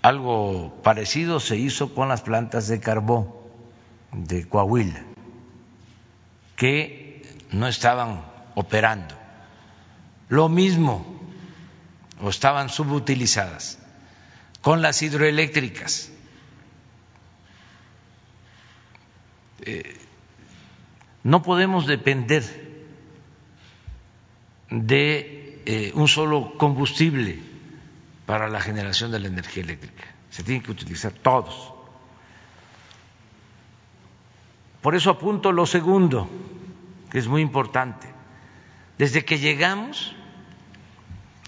Algo 0.02 0.80
parecido 0.82 1.40
se 1.40 1.56
hizo 1.56 1.94
con 1.94 2.08
las 2.08 2.22
plantas 2.22 2.68
de 2.68 2.80
carbón 2.80 3.32
de 4.12 4.48
Coahuila, 4.48 5.02
que 6.56 7.22
no 7.50 7.68
estaban 7.68 8.24
operando. 8.54 9.14
Lo 10.28 10.48
mismo, 10.48 11.20
o 12.20 12.30
estaban 12.30 12.68
subutilizadas, 12.68 13.78
con 14.60 14.82
las 14.82 15.02
hidroeléctricas. 15.02 16.10
Eh, 19.64 19.98
no 21.22 21.42
podemos 21.42 21.86
depender 21.86 22.61
de 24.72 25.62
eh, 25.66 25.92
un 25.94 26.08
solo 26.08 26.54
combustible 26.56 27.38
para 28.24 28.48
la 28.48 28.60
generación 28.60 29.10
de 29.10 29.20
la 29.20 29.28
energía 29.28 29.62
eléctrica. 29.62 30.04
Se 30.30 30.42
tienen 30.42 30.62
que 30.62 30.70
utilizar 30.70 31.12
todos. 31.12 31.74
Por 34.80 34.94
eso 34.94 35.10
apunto 35.10 35.52
lo 35.52 35.66
segundo, 35.66 36.28
que 37.10 37.18
es 37.18 37.28
muy 37.28 37.42
importante. 37.42 38.08
Desde 38.96 39.24
que 39.26 39.38
llegamos, 39.38 40.16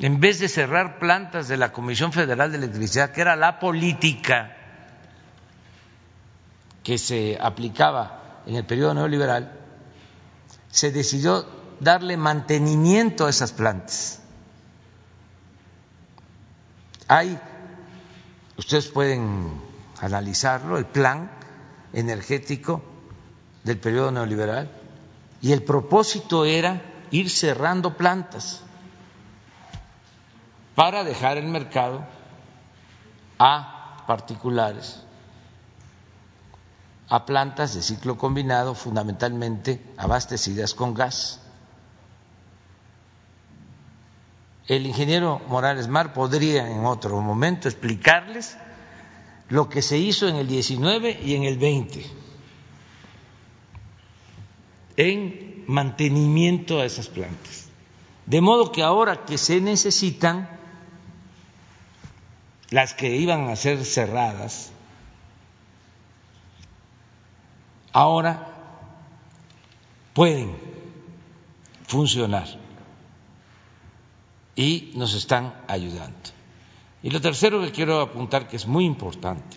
en 0.01 0.21
vez 0.21 0.39
de 0.39 0.49
cerrar 0.49 0.99
plantas 0.99 1.49
de 1.49 1.57
la 1.57 1.73
Comisión 1.73 2.13
Federal 2.13 2.53
de 2.53 2.59
Electricidad, 2.59 3.13
que 3.13 3.23
era 3.23 3.37
la 3.37 3.59
política 3.59 4.55
que 6.83 6.99
se 6.99 7.39
aplicaba 7.41 8.43
en 8.47 8.57
el 8.57 8.67
periodo 8.67 8.93
neoliberal, 8.93 9.59
se 10.69 10.93
decidió 10.93 11.64
darle 11.85 12.17
mantenimiento 12.17 13.27
a 13.27 13.31
esas 13.31 13.53
plantas. 13.53 14.21
Hay, 17.07 17.39
ustedes 18.57 18.89
pueden 18.89 19.61
analizarlo, 20.01 20.79
el 20.79 20.87
plan 20.87 21.31
energético 21.93 22.83
del 23.63 23.79
periodo 23.79 24.11
neoliberal, 24.11 24.71
y 25.41 25.53
el 25.53 25.63
propósito 25.63 26.45
era 26.45 26.83
ir 27.11 27.31
cerrando 27.31 27.97
plantas 27.97 28.63
para 30.75 31.05
dejar 31.05 31.37
el 31.37 31.47
mercado 31.47 32.05
a 33.39 34.05
particulares 34.07 35.05
a 37.09 37.27
plantas 37.27 37.75
de 37.75 37.83
ciclo 37.83 38.17
combinado 38.17 38.75
fundamentalmente 38.75 39.85
abastecidas 39.97 40.75
con 40.75 40.95
gas. 40.95 41.41
El 44.67 44.87
ingeniero 44.87 45.43
Morales 45.49 45.89
Mar 45.89 46.15
podría 46.15 46.71
en 46.71 46.87
otro 46.87 47.21
momento 47.21 47.69
explicarles 47.69 48.57
lo 49.51 49.69
que 49.69 49.83
se 49.83 49.99
hizo 49.99 50.27
en 50.27 50.37
el 50.37 50.47
19 50.49 51.21
y 51.23 51.35
en 51.35 51.45
el 51.45 51.59
20 51.59 52.05
en 54.97 55.65
mantenimiento 55.67 56.81
a 56.81 56.85
esas 56.85 57.09
plantas. 57.09 57.69
De 58.27 58.41
modo 58.41 58.73
que 58.73 58.83
ahora 58.83 59.25
que 59.25 59.39
se 59.39 59.61
necesitan, 59.61 60.49
las 62.71 62.95
que 62.95 63.17
iban 63.17 63.49
a 63.49 63.57
ser 63.57 63.85
cerradas, 63.85 64.71
ahora 67.93 68.49
pueden 70.15 70.57
funcionar 71.87 72.64
y 74.57 74.93
nos 74.95 75.15
están 75.15 75.55
ayudando. 75.69 76.31
Y 77.03 77.11
lo 77.11 77.21
tercero 77.21 77.61
que 77.61 77.73
quiero 77.73 78.01
apuntar, 78.01 78.49
que 78.49 78.57
es 78.57 78.67
muy 78.67 78.85
importante, 78.85 79.57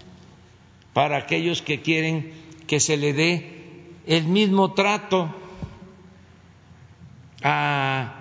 para 0.94 1.18
aquellos 1.18 1.62
que 1.62 1.82
quieren 1.82 2.34
que 2.68 2.80
se 2.80 2.98
le 2.98 3.14
dé 3.14 3.94
el 4.06 4.26
mismo 4.26 4.74
trato 4.74 5.34
a 7.44 8.14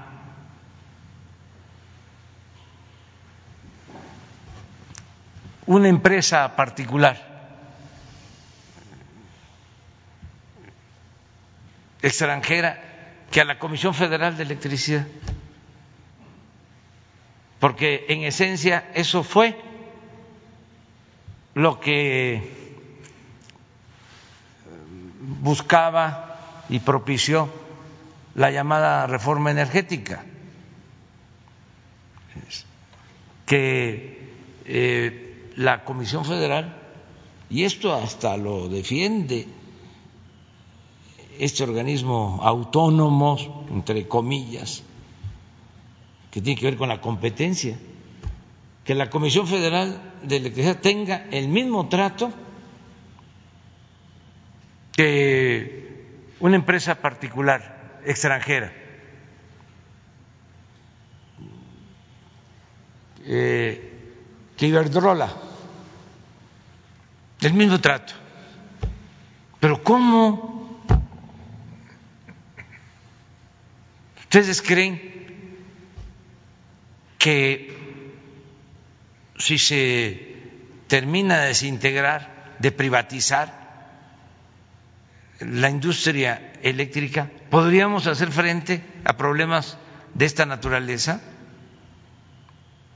una 5.66 5.89
empresa 5.89 6.55
particular 6.55 7.27
extranjera 12.03 12.81
que 13.31 13.41
a 13.41 13.45
la 13.45 13.59
Comisión 13.59 13.95
Federal 13.95 14.37
de 14.37 14.45
Electricidad, 14.45 15.07
porque 17.66 18.06
en 18.10 18.22
esencia 18.22 18.92
eso 18.94 19.24
fue 19.24 19.56
lo 21.54 21.80
que 21.80 22.48
buscaba 25.40 26.62
y 26.68 26.78
propició 26.78 27.48
la 28.36 28.52
llamada 28.52 29.08
reforma 29.08 29.50
energética, 29.50 30.24
que 33.46 34.30
eh, 34.64 35.50
la 35.56 35.82
Comisión 35.82 36.24
Federal, 36.24 36.80
y 37.50 37.64
esto 37.64 37.92
hasta 37.92 38.36
lo 38.36 38.68
defiende 38.68 39.48
este 41.40 41.64
organismo 41.64 42.38
autónomo, 42.44 43.66
entre 43.72 44.06
comillas, 44.06 44.84
que 46.37 46.43
tiene 46.43 46.61
que 46.61 46.66
ver 46.66 46.76
con 46.76 46.91
la 46.91 47.01
competencia, 47.01 47.78
que 48.84 48.95
la 48.95 49.09
Comisión 49.09 49.47
Federal 49.49 50.03
de 50.22 50.37
Electricidad 50.37 50.82
tenga 50.82 51.24
el 51.30 51.49
mismo 51.49 51.89
trato 51.89 52.30
que 54.93 56.34
una 56.41 56.57
empresa 56.57 56.97
particular 56.97 58.03
extranjera. 58.05 58.70
Eh, 63.24 64.12
que 64.59 64.66
Iberdrola, 64.66 65.34
el 67.41 67.55
mismo 67.55 67.80
trato. 67.80 68.12
Pero 69.59 69.82
¿cómo 69.82 70.82
¿Ustedes 74.18 74.61
creen 74.61 75.15
que 77.27 77.74
si 79.37 79.59
se 79.59 80.37
termina 80.87 81.41
de 81.41 81.49
desintegrar, 81.49 82.55
de 82.61 82.70
privatizar 82.70 83.49
la 85.41 85.68
industria 85.68 86.53
eléctrica, 86.62 87.29
podríamos 87.51 88.07
hacer 88.07 88.31
frente 88.31 88.81
a 89.05 89.16
problemas 89.16 89.77
de 90.14 90.24
esta 90.24 90.47
naturaleza? 90.47 91.20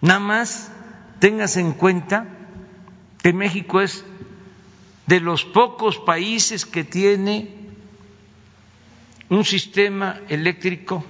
Nada 0.00 0.20
más 0.20 0.70
tengas 1.18 1.56
en 1.56 1.72
cuenta 1.72 2.28
que 3.24 3.32
México 3.32 3.80
es 3.80 4.04
de 5.08 5.18
los 5.18 5.44
pocos 5.44 5.98
países 5.98 6.66
que 6.66 6.84
tiene 6.84 7.50
un 9.28 9.44
sistema 9.44 10.20
eléctrico 10.28 11.04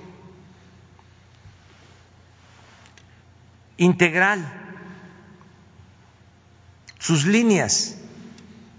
integral 3.81 4.47
sus 6.99 7.24
líneas 7.24 7.97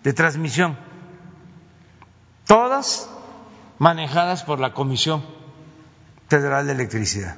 de 0.04 0.14
transmisión, 0.14 0.78
todas 2.46 3.10
manejadas 3.80 4.44
por 4.44 4.60
la 4.60 4.74
Comisión 4.74 5.26
Federal 6.30 6.68
de 6.68 6.74
Electricidad. 6.74 7.36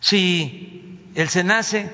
Si 0.00 1.00
el 1.14 1.30
SENACE 1.30 1.90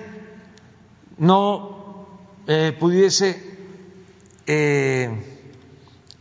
no 1.18 2.09
eh, 2.49 2.76
pudiese 2.78 3.57
eh, 4.49 5.45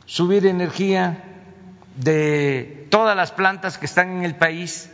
subir 0.05 0.45
energía 0.45 1.23
de 1.95 2.87
todas 2.91 3.17
las 3.17 3.31
plantas 3.31 3.79
que 3.79 3.87
están 3.87 4.17
en 4.17 4.23
el 4.23 4.35
país, 4.35 4.91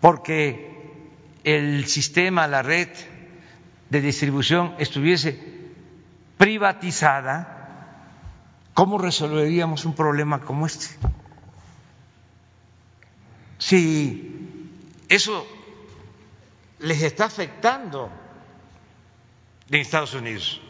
porque 0.00 0.73
el 1.44 1.86
sistema, 1.86 2.48
la 2.48 2.62
red 2.62 2.88
de 3.90 4.00
distribución 4.00 4.74
estuviese 4.78 5.38
privatizada, 6.38 8.08
¿cómo 8.72 8.98
resolveríamos 8.98 9.84
un 9.84 9.94
problema 9.94 10.40
como 10.40 10.66
este? 10.66 10.86
Si 13.58 14.68
eso 15.08 15.46
les 16.80 17.02
está 17.02 17.26
afectando 17.26 18.10
en 19.70 19.80
Estados 19.80 20.14
Unidos, 20.14 20.60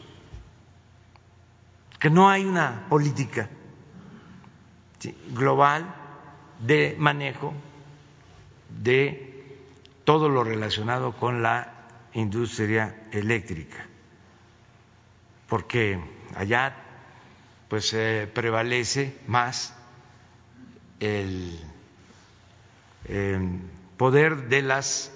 que 1.99 2.11
no 2.11 2.29
hay 2.29 2.45
una 2.45 2.87
política 2.89 3.49
global 5.33 5.95
de 6.61 6.97
manejo 6.99 7.55
de 8.83 9.24
todo 10.05 10.29
lo 10.29 10.45
relacionado 10.45 11.17
con 11.17 11.43
la 11.43 11.73
industria 12.13 13.07
eléctrica, 13.11 13.87
porque 15.49 15.99
allá 16.37 16.77
pues 17.69 17.97
prevalece 18.35 19.19
más 19.27 19.75
el 21.01 21.59
eh, 23.07 23.39
poder 23.97 24.49
de 24.49 24.63
las 24.63 25.11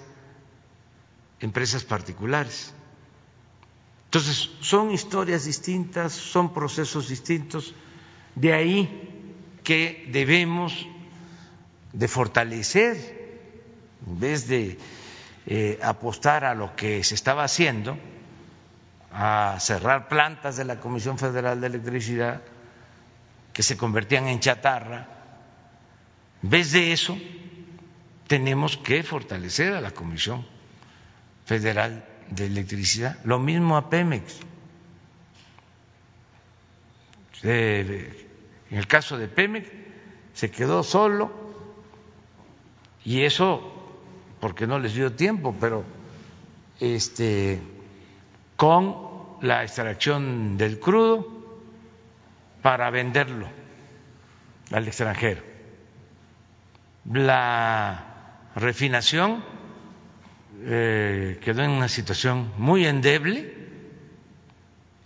empresas 1.39 1.83
particulares. 1.83 2.73
Entonces, 4.05 4.49
son 4.61 4.91
historias 4.91 5.45
distintas, 5.45 6.13
son 6.13 6.53
procesos 6.53 7.09
distintos, 7.09 7.73
de 8.35 8.53
ahí 8.53 9.59
que 9.63 10.07
debemos 10.11 10.87
de 11.93 12.07
fortalecer, 12.07 13.18
en 14.09 14.19
vez 14.19 14.47
de 14.47 14.77
eh, 15.45 15.79
apostar 15.83 16.43
a 16.43 16.55
lo 16.55 16.75
que 16.75 17.03
se 17.03 17.13
estaba 17.13 17.43
haciendo, 17.43 17.97
a 19.11 19.57
cerrar 19.59 20.07
plantas 20.07 20.57
de 20.57 20.65
la 20.65 20.79
Comisión 20.79 21.17
Federal 21.17 21.61
de 21.61 21.67
Electricidad 21.67 22.41
que 23.53 23.61
se 23.61 23.77
convertían 23.77 24.27
en 24.27 24.39
chatarra, 24.39 25.07
en 26.41 26.49
vez 26.49 26.71
de 26.71 26.91
eso, 26.91 27.17
tenemos 28.27 28.77
que 28.77 29.03
fortalecer 29.03 29.73
a 29.73 29.81
la 29.81 29.91
Comisión 29.91 30.45
Federal 31.45 32.05
de 32.29 32.47
Electricidad, 32.47 33.19
lo 33.25 33.37
mismo 33.37 33.77
a 33.77 33.89
Pemex. 33.89 34.39
En 37.43 38.15
el 38.71 38.87
caso 38.87 39.17
de 39.17 39.27
Pemex 39.27 39.69
se 40.33 40.49
quedó 40.51 40.83
solo 40.83 41.31
y 43.03 43.23
eso 43.23 43.78
porque 44.39 44.67
no 44.67 44.79
les 44.79 44.93
dio 44.93 45.11
tiempo, 45.13 45.55
pero 45.59 45.83
este 46.79 47.59
con 48.55 49.37
la 49.41 49.63
extracción 49.63 50.57
del 50.57 50.79
crudo 50.79 51.25
para 52.61 52.89
venderlo 52.89 53.47
al 54.71 54.87
extranjero. 54.87 55.41
La 57.05 58.49
refinación 58.55 59.43
eh, 60.61 61.39
quedó 61.41 61.63
en 61.63 61.71
una 61.71 61.87
situación 61.87 62.51
muy 62.57 62.85
endeble. 62.85 63.55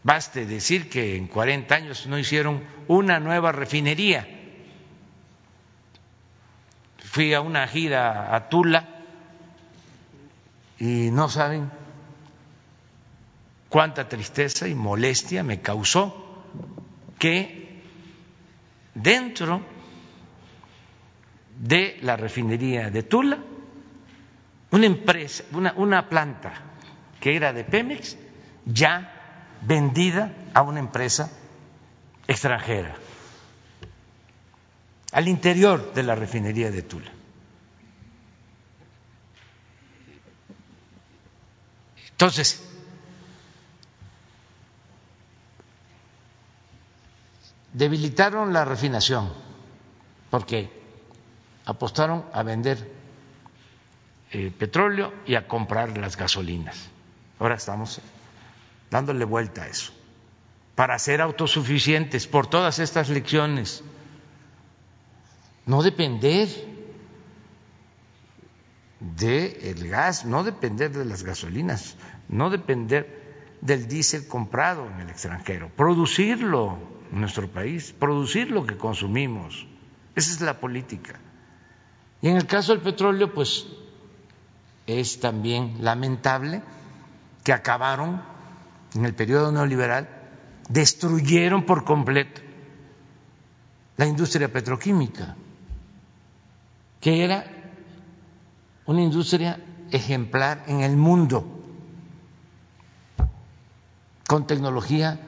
Baste 0.02 0.46
decir 0.46 0.90
que 0.90 1.16
en 1.16 1.28
40 1.28 1.76
años 1.76 2.08
no 2.08 2.18
hicieron 2.18 2.64
una 2.88 3.20
nueva 3.20 3.52
refinería. 3.52 4.28
Fui 6.98 7.34
a 7.34 7.42
una 7.42 7.68
gira 7.68 8.36
a 8.36 8.50
Tula 8.50 8.93
y 10.80 11.12
no 11.12 11.30
saben 11.30 11.70
cuánta 13.70 14.08
tristeza 14.08 14.68
y 14.68 14.76
molestia 14.76 15.44
me 15.44 15.62
causó 15.62 16.44
que 17.18 17.82
dentro 18.94 19.62
de 21.60 21.98
la 22.02 22.16
refinería 22.16 22.90
de 22.90 23.04
Tula, 23.04 23.40
una 24.72 24.86
empresa, 24.86 25.44
una, 25.54 26.10
planta 26.10 26.54
que 27.20 27.36
era 27.36 27.54
de 27.54 27.64
Pemex, 27.64 28.18
ya 28.66 29.58
vendida 29.62 30.34
a 30.54 30.62
una 30.62 30.80
empresa 30.80 31.32
extranjera, 32.28 32.96
al 35.14 35.28
interior 35.28 35.94
de 35.94 36.04
la 36.04 36.16
refinería 36.16 36.72
de 36.72 36.82
Tula. 36.82 37.12
Entonces, 42.14 42.64
debilitaron 47.74 48.54
la 48.54 48.66
refinación 48.66 49.34
porque 50.30 50.70
apostaron 51.66 52.26
a 52.32 52.44
vender 52.44 52.92
eh, 54.32 54.52
petróleo 54.58 55.14
y 55.26 55.36
a 55.36 55.48
comprar 55.48 55.98
las 55.98 56.18
gasolinas. 56.18 56.90
Ahora 57.40 57.56
estamos 57.56 58.00
dándole 58.90 59.26
vuelta 59.26 59.64
a 59.64 59.68
eso. 59.68 59.92
Para 60.76 60.98
ser 61.00 61.22
autosuficientes 61.22 62.28
por 62.28 62.48
todas 62.48 62.80
estas 62.80 63.10
lecciones, 63.10 63.84
no 65.66 65.82
depender 65.82 66.48
del 69.04 69.90
gas, 69.90 70.26
no 70.26 70.44
depender 70.44 70.92
de 70.92 71.04
las 71.04 71.24
gasolinas, 71.24 71.96
no 72.30 72.50
depender 72.50 73.58
del 73.60 73.88
diésel 73.88 74.28
comprado 74.28 74.88
en 74.88 75.02
el 75.02 75.10
extranjero, 75.10 75.70
producirlo 75.76 76.78
en 77.12 77.20
nuestro 77.20 77.50
país, 77.50 77.94
producir 77.98 78.50
lo 78.50 78.66
que 78.66 78.78
consumimos. 78.78 79.68
Esa 80.16 80.32
es 80.32 80.42
la 80.42 80.60
política. 80.60 81.20
Y 82.22 82.30
en 82.30 82.38
el 82.38 82.48
caso 82.48 82.72
del 82.72 82.82
petróleo, 82.82 83.34
pues 83.34 83.68
es 84.88 85.20
también 85.20 85.84
lamentable 85.84 86.62
que 87.44 87.52
acabaron 87.52 88.22
en 88.96 89.06
el 89.06 89.14
periodo 89.14 89.52
neoliberal, 89.52 90.08
destruyeron 90.70 91.66
por 91.66 91.84
completo 91.84 92.42
la 93.98 94.06
industria 94.06 94.52
petroquímica, 94.52 95.36
que 97.02 97.24
era 97.24 97.63
una 98.86 99.02
industria 99.02 99.60
ejemplar 99.92 100.64
en 100.68 100.82
el 100.82 100.98
mundo, 100.98 101.46
con 104.28 104.48
tecnología 104.48 105.20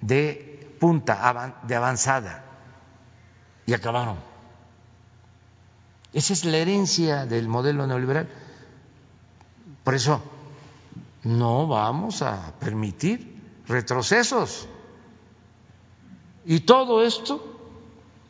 de 0.00 0.76
punta, 0.80 1.56
de 1.62 1.74
avanzada, 1.76 2.44
y 3.66 3.74
acabaron. 3.74 4.16
Esa 6.12 6.32
es 6.32 6.44
la 6.44 6.56
herencia 6.56 7.26
del 7.26 7.46
modelo 7.48 7.86
neoliberal. 7.86 8.28
Por 9.84 9.94
eso 9.94 10.20
no 11.22 11.68
vamos 11.68 12.22
a 12.22 12.52
permitir 12.58 13.62
retrocesos. 13.68 14.66
Y 16.44 16.60
todo 16.60 17.04
esto 17.04 17.58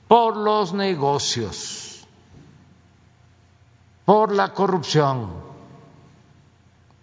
por 0.08 0.36
los 0.36 0.74
negocios, 0.74 1.89
por 4.05 4.32
la 4.32 4.53
corrupción. 4.53 5.51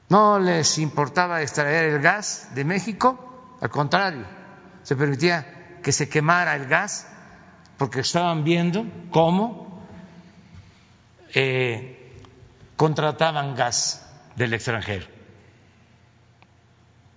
No 0.10 0.39
les 0.39 0.78
importaba 0.78 1.41
extraer 1.41 1.93
el 1.93 2.02
gas 2.02 2.50
de 2.56 2.64
México, 2.64 3.58
al 3.60 3.70
contrario, 3.70 4.26
se 4.84 4.95
permitía 4.95 5.80
que 5.84 5.91
se 5.91 6.08
quemara 6.08 6.56
el 6.56 6.68
gas 6.68 7.08
porque 7.78 8.00
estaban 8.02 8.43
viendo 8.43 8.86
cómo 9.12 9.86
eh, 11.34 12.14
contrataban 12.76 13.56
gas 13.56 14.08
del 14.36 14.54
extranjero. 14.54 15.08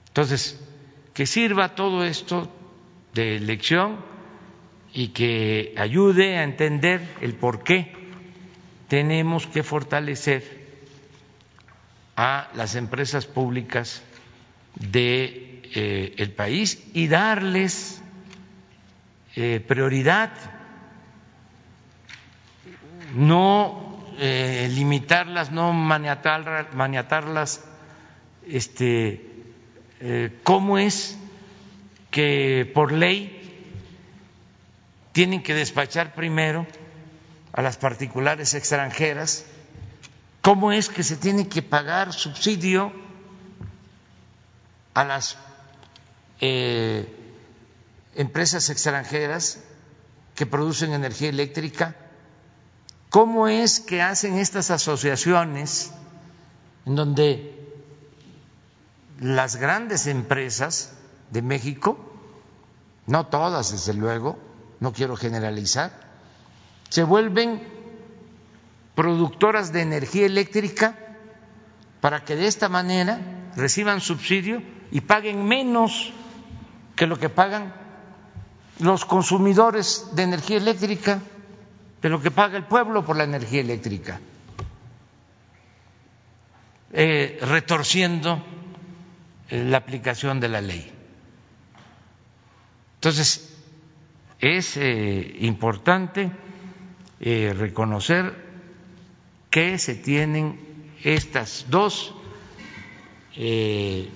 Entonces, 0.08 0.58
que 1.14 1.26
sirva 1.26 1.74
todo 1.74 2.04
esto 2.04 2.48
de 3.14 3.38
lección 3.38 3.98
y 4.92 5.08
que 5.08 5.74
ayude 5.78 6.38
a 6.38 6.42
entender 6.42 7.16
el 7.20 7.34
por 7.34 7.62
qué 7.62 7.99
tenemos 8.90 9.46
que 9.46 9.62
fortalecer 9.62 10.66
a 12.16 12.50
las 12.54 12.74
empresas 12.74 13.24
públicas 13.24 14.02
de 14.74 15.62
eh, 15.72 16.14
el 16.18 16.32
país 16.32 16.84
y 16.92 17.06
darles 17.06 18.02
eh, 19.36 19.60
prioridad, 19.60 20.32
no 23.14 24.08
eh, 24.18 24.68
limitarlas, 24.72 25.52
no 25.52 25.72
maniatarlas, 25.72 27.64
este, 28.44 29.24
¿cómo 30.42 30.78
es 30.78 31.16
que 32.10 32.68
por 32.74 32.90
ley 32.90 33.36
tienen 35.12 35.44
que 35.44 35.54
despachar 35.54 36.12
primero 36.12 36.66
a 37.52 37.62
las 37.62 37.76
particulares 37.76 38.54
extranjeras 38.54 39.44
¿Cómo 40.42 40.72
es 40.72 40.88
que 40.88 41.02
se 41.02 41.16
tiene 41.16 41.48
que 41.48 41.62
pagar 41.62 42.12
subsidio 42.12 42.92
a 44.94 45.04
las 45.04 45.36
eh, 46.40 47.14
empresas 48.14 48.70
extranjeras 48.70 49.60
que 50.34 50.46
producen 50.46 50.94
energía 50.94 51.28
eléctrica? 51.28 51.94
¿Cómo 53.10 53.48
es 53.48 53.80
que 53.80 54.00
hacen 54.00 54.38
estas 54.38 54.70
asociaciones 54.70 55.90
en 56.86 56.96
donde 56.96 57.56
las 59.20 59.56
grandes 59.56 60.06
empresas 60.06 60.92
de 61.30 61.42
México, 61.42 61.98
no 63.06 63.26
todas 63.26 63.72
desde 63.72 63.92
luego, 63.92 64.38
no 64.78 64.94
quiero 64.94 65.16
generalizar, 65.16 66.09
se 66.90 67.04
vuelven 67.04 67.62
productoras 68.94 69.72
de 69.72 69.80
energía 69.82 70.26
eléctrica 70.26 70.94
para 72.00 72.24
que 72.24 72.36
de 72.36 72.46
esta 72.46 72.68
manera 72.68 73.18
reciban 73.56 74.00
subsidio 74.00 74.62
y 74.90 75.00
paguen 75.00 75.46
menos 75.46 76.12
que 76.96 77.06
lo 77.06 77.18
que 77.18 77.28
pagan 77.28 77.72
los 78.80 79.04
consumidores 79.04 80.08
de 80.14 80.22
energía 80.24 80.56
eléctrica, 80.56 81.20
de 82.02 82.08
lo 82.08 82.20
que 82.20 82.30
paga 82.30 82.56
el 82.56 82.64
pueblo 82.64 83.04
por 83.04 83.16
la 83.16 83.24
energía 83.24 83.60
eléctrica, 83.60 84.20
eh, 86.92 87.38
retorciendo 87.42 88.42
la 89.50 89.76
aplicación 89.78 90.40
de 90.40 90.48
la 90.48 90.60
ley. 90.60 90.90
Entonces, 92.96 93.54
es 94.40 94.76
eh, 94.76 95.36
importante 95.40 96.30
eh, 97.20 97.54
reconocer 97.54 98.34
que 99.50 99.78
se 99.78 99.94
tienen 99.94 100.58
estas 101.04 101.66
dos 101.68 102.14
eh, 103.36 104.08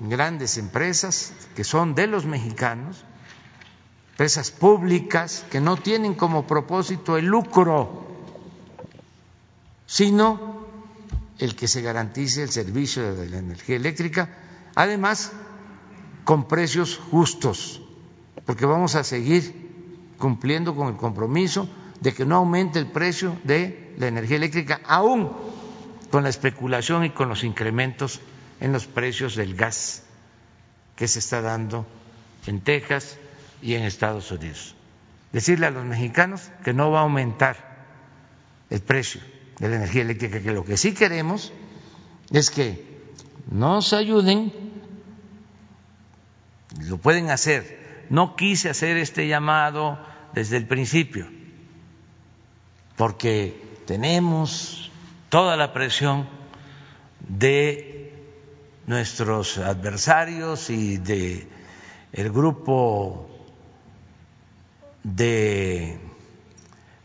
grandes 0.00 0.58
empresas 0.58 1.32
que 1.54 1.64
son 1.64 1.94
de 1.94 2.06
los 2.06 2.26
mexicanos, 2.26 3.04
empresas 4.10 4.50
públicas 4.50 5.46
que 5.50 5.60
no 5.60 5.78
tienen 5.78 6.14
como 6.14 6.46
propósito 6.46 7.16
el 7.16 7.24
lucro, 7.24 8.06
sino 9.86 10.66
el 11.38 11.56
que 11.56 11.68
se 11.68 11.80
garantice 11.80 12.42
el 12.42 12.50
servicio 12.50 13.14
de 13.14 13.30
la 13.30 13.38
energía 13.38 13.76
eléctrica, 13.76 14.28
además 14.74 15.32
con 16.24 16.48
precios 16.48 16.98
justos, 16.98 17.80
porque 18.44 18.66
vamos 18.66 18.94
a 18.94 19.04
seguir 19.04 20.14
cumpliendo 20.18 20.74
con 20.74 20.88
el 20.88 20.96
compromiso 20.96 21.68
de 22.00 22.14
que 22.14 22.24
no 22.24 22.36
aumente 22.36 22.78
el 22.78 22.86
precio 22.86 23.38
de 23.44 23.94
la 23.98 24.08
energía 24.08 24.36
eléctrica, 24.36 24.80
aún 24.84 25.32
con 26.10 26.22
la 26.22 26.28
especulación 26.28 27.04
y 27.04 27.10
con 27.10 27.28
los 27.28 27.44
incrementos 27.44 28.20
en 28.60 28.72
los 28.72 28.86
precios 28.86 29.36
del 29.36 29.54
gas 29.54 30.02
que 30.94 31.08
se 31.08 31.18
está 31.18 31.42
dando 31.42 31.86
en 32.46 32.60
Texas 32.60 33.18
y 33.62 33.74
en 33.74 33.84
Estados 33.84 34.30
Unidos. 34.30 34.74
Decirle 35.32 35.66
a 35.66 35.70
los 35.70 35.84
mexicanos 35.84 36.50
que 36.64 36.72
no 36.72 36.90
va 36.90 37.00
a 37.00 37.02
aumentar 37.02 37.76
el 38.70 38.80
precio 38.80 39.20
de 39.58 39.68
la 39.68 39.76
energía 39.76 40.02
eléctrica, 40.02 40.40
que 40.40 40.52
lo 40.52 40.64
que 40.64 40.76
sí 40.76 40.94
queremos 40.94 41.52
es 42.30 42.50
que 42.50 42.84
nos 43.50 43.92
ayuden, 43.92 44.52
lo 46.80 46.98
pueden 46.98 47.30
hacer. 47.30 48.06
No 48.10 48.36
quise 48.36 48.70
hacer 48.70 48.96
este 48.96 49.28
llamado 49.28 49.98
desde 50.32 50.56
el 50.56 50.66
principio, 50.66 51.28
porque 52.96 53.80
tenemos 53.86 54.90
toda 55.28 55.56
la 55.56 55.72
presión 55.72 56.28
de 57.20 58.12
nuestros 58.86 59.58
adversarios 59.58 60.70
y 60.70 60.98
de 60.98 61.48
el 62.12 62.30
grupo 62.30 63.28
de 65.02 65.98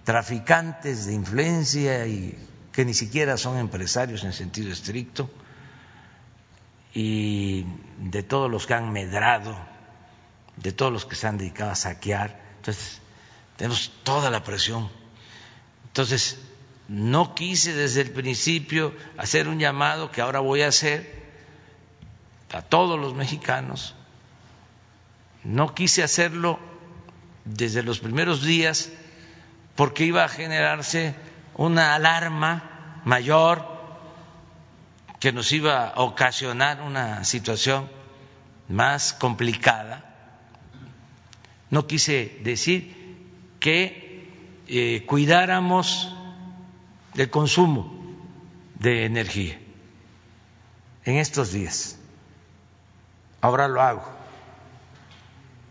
traficantes 0.04 1.06
de 1.06 1.14
influencia 1.14 2.08
y 2.08 2.38
que 2.72 2.86
ni 2.86 2.94
siquiera 2.94 3.38
son 3.38 3.58
empresarios 3.58 4.24
en 4.24 4.34
sentido 4.34 4.72
estricto 4.72 5.30
y 6.94 7.66
de 8.00 8.24
todos 8.24 8.50
los 8.50 8.66
que 8.66 8.74
han 8.74 8.92
medrado, 8.92 9.58
de 10.58 10.72
todos 10.72 10.92
los 10.92 11.06
que 11.06 11.16
se 11.16 11.28
han 11.28 11.38
dedicado 11.38 11.72
a 11.72 11.76
saquear. 11.76 12.40
Entonces, 12.58 13.02
tenemos 13.58 13.92
toda 14.04 14.30
la 14.30 14.44
presión. 14.44 14.90
Entonces, 15.92 16.40
no 16.88 17.36
quise 17.36 17.74
desde 17.74 18.00
el 18.00 18.12
principio 18.12 18.96
hacer 19.18 19.50
un 19.50 19.60
llamado 19.60 20.10
que 20.10 20.22
ahora 20.22 20.40
voy 20.40 20.62
a 20.62 20.70
hacer 20.70 21.22
a 22.54 22.62
todos 22.62 22.98
los 22.98 23.14
mexicanos. 23.14 23.94
No 25.44 25.76
quise 25.76 26.02
hacerlo 26.02 26.60
desde 27.44 27.84
los 27.84 28.00
primeros 28.00 28.42
días 28.44 28.90
porque 29.76 30.06
iba 30.06 30.24
a 30.24 30.30
generarse 30.30 31.14
una 31.56 31.94
alarma 31.94 33.02
mayor 33.04 33.68
que 35.20 35.34
nos 35.34 35.52
iba 35.52 35.90
a 35.90 36.02
ocasionar 36.04 36.82
una 36.82 37.26
situación 37.26 37.90
más 38.70 39.12
complicada. 39.12 40.06
No 41.70 41.86
quise 41.86 42.40
decir 42.44 42.96
que 43.60 44.01
eh, 44.74 45.06
cuidáramos 45.06 46.16
del 47.14 47.30
consumo 47.30 47.92
de 48.80 49.04
energía 49.04 49.60
en 51.04 51.18
estos 51.18 51.52
días. 51.52 52.00
Ahora 53.42 53.68
lo 53.68 53.82
hago. 53.82 54.06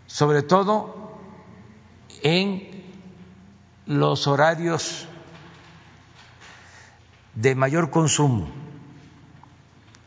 Sobre 0.06 0.42
todo 0.42 1.18
en 2.22 2.84
los 3.86 4.26
horarios 4.26 5.06
de 7.34 7.54
mayor 7.54 7.88
consumo, 7.88 8.50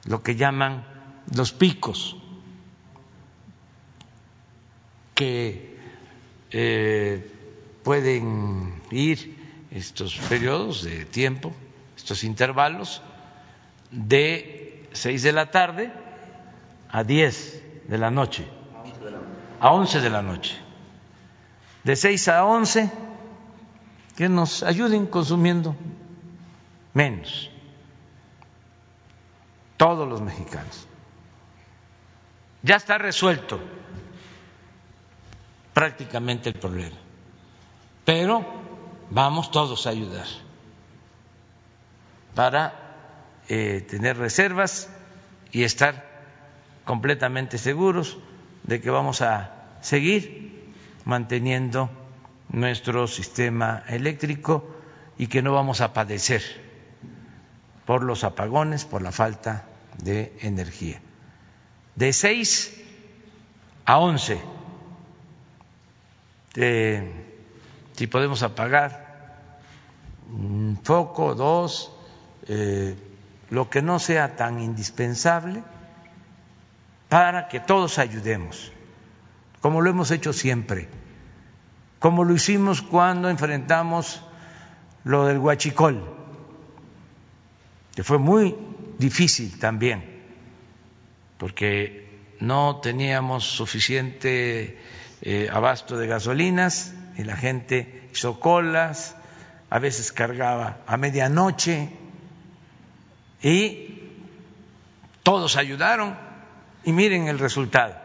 lo 0.06 0.22
que 0.22 0.36
llaman 0.36 0.86
los 1.36 1.52
picos, 1.52 2.16
que 5.16 5.80
eh, 6.52 7.43
pueden 7.84 8.82
ir 8.92 9.68
estos 9.72 10.18
periodos 10.30 10.84
de 10.84 11.06
tiempo, 11.06 11.54
estos 11.96 12.24
intervalos, 12.24 13.02
de 13.92 14.88
seis 14.94 15.24
de 15.24 15.32
la 15.32 15.52
tarde 15.52 15.92
a 16.90 17.04
diez 17.04 17.62
de 17.88 17.98
la 17.98 18.12
noche, 18.12 18.48
a 19.60 19.72
once 19.72 20.00
de 20.00 20.10
la 20.10 20.22
noche, 20.22 20.56
de 21.84 21.96
seis 21.96 22.28
a 22.28 22.46
once 22.46 22.92
que 24.16 24.30
nos 24.30 24.64
ayuden 24.64 25.08
consumiendo 25.08 25.76
menos, 26.94 27.50
todos 29.78 30.08
los 30.08 30.22
mexicanos. 30.22 30.88
Ya 32.62 32.78
está 32.78 32.98
resuelto 32.98 33.60
prácticamente 35.74 36.50
el 36.50 36.56
problema, 36.56 36.96
pero 38.06 38.46
vamos 39.10 39.52
todos 39.52 39.88
a 39.88 39.92
ayudar 39.92 40.28
para 42.36 42.74
eh, 43.48 43.86
tener 43.90 44.18
reservas 44.18 44.90
y 45.52 45.64
estar 45.64 46.12
completamente 46.86 47.58
seguros 47.58 48.18
de 48.64 48.82
que 48.82 48.90
vamos 48.90 49.22
a 49.22 49.52
seguir 49.82 50.74
manteniendo 51.06 51.90
nuestro 52.50 53.08
sistema 53.08 53.84
eléctrico 53.88 54.68
y 55.18 55.28
que 55.28 55.42
no 55.42 55.54
vamos 55.54 55.82
a 55.82 55.94
padecer 55.94 56.42
por 57.86 58.04
los 58.04 58.24
apagones, 58.24 58.86
por 58.86 59.02
la 59.02 59.12
falta 59.12 59.66
de 60.02 60.36
energía. 60.42 61.02
De 61.96 62.14
6 62.14 62.82
a 63.86 64.00
11, 64.00 64.42
si 67.94 68.08
podemos 68.08 68.44
apagar 68.44 69.42
un 70.32 70.80
foco, 70.84 71.36
dos, 71.36 71.92
eh, 72.48 72.96
lo 73.50 73.70
que 73.70 73.82
no 73.82 74.00
sea 74.00 74.36
tan 74.36 74.60
indispensable, 74.60 75.64
para 77.10 77.48
que 77.48 77.60
todos 77.60 78.00
ayudemos, 78.00 78.72
como 79.62 79.82
lo 79.82 79.90
hemos 79.90 80.12
hecho 80.12 80.34
siempre 80.34 80.90
como 82.04 82.26
lo 82.26 82.34
hicimos 82.34 82.82
cuando 82.82 83.30
enfrentamos 83.30 84.22
lo 85.06 85.26
del 85.26 85.38
huachicol, 85.38 86.04
que 87.96 88.04
fue 88.04 88.18
muy 88.18 88.54
difícil 89.00 89.58
también, 89.58 90.04
porque 91.38 92.10
no 92.42 92.82
teníamos 92.84 93.46
suficiente 93.46 94.82
eh, 95.22 95.48
abasto 95.50 95.98
de 95.98 96.08
gasolinas 96.08 96.94
y 97.18 97.24
la 97.24 97.36
gente 97.36 98.10
hizo 98.12 98.40
colas, 98.40 99.16
a 99.70 99.80
veces 99.80 100.12
cargaba 100.12 100.78
a 100.88 100.98
medianoche 100.98 101.90
Y 103.44 104.12
todos 105.22 105.58
ayudaron 105.58 106.18
y 106.86 106.94
miren 106.94 107.28
el 107.28 107.40
resultado. 107.40 107.96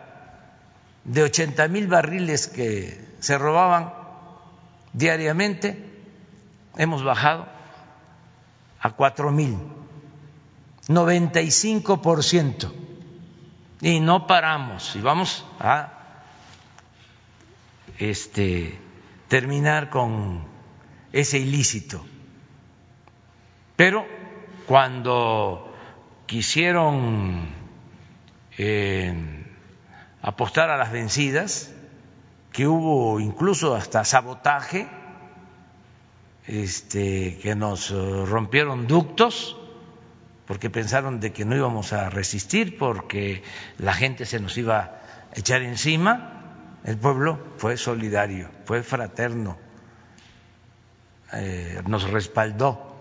De 1.04 1.22
80 1.22 1.68
mil 1.68 1.86
barriles 1.86 2.48
que 2.48 3.00
se 3.20 3.38
robaban 3.38 3.94
diariamente, 4.92 5.84
hemos 6.76 7.04
bajado 7.04 7.46
a 8.80 8.90
cuatro 8.90 9.30
mil, 9.30 9.56
95 10.88 12.02
por 12.02 12.24
ciento. 12.24 12.74
Y 13.80 14.00
no 14.00 14.26
paramos 14.26 14.96
y 14.96 15.00
vamos 15.00 15.44
a 15.60 15.92
este, 17.98 18.78
terminar 19.28 19.90
con 19.90 20.44
ese 21.12 21.38
ilícito. 21.38 22.04
Pero 23.76 24.06
cuando 24.66 25.72
quisieron 26.26 27.46
eh, 28.56 29.44
apostar 30.20 30.70
a 30.70 30.76
las 30.76 30.92
vencidas, 30.92 31.72
que 32.52 32.66
hubo 32.66 33.20
incluso 33.20 33.74
hasta 33.74 34.04
sabotaje, 34.04 34.88
este, 36.46 37.38
que 37.42 37.54
nos 37.54 37.90
rompieron 37.90 38.86
ductos 38.86 39.58
porque 40.48 40.70
pensaron 40.70 41.20
de 41.20 41.30
que 41.30 41.44
no 41.44 41.54
íbamos 41.54 41.92
a 41.92 42.08
resistir, 42.08 42.78
porque 42.78 43.42
la 43.76 43.92
gente 43.92 44.24
se 44.24 44.40
nos 44.40 44.56
iba 44.56 44.78
a 44.78 45.00
echar 45.34 45.60
encima. 45.60 46.37
El 46.88 46.96
pueblo 46.96 47.38
fue 47.58 47.76
solidario, 47.76 48.48
fue 48.64 48.82
fraterno, 48.82 49.58
eh, 51.34 51.82
nos 51.86 52.08
respaldó, 52.08 52.96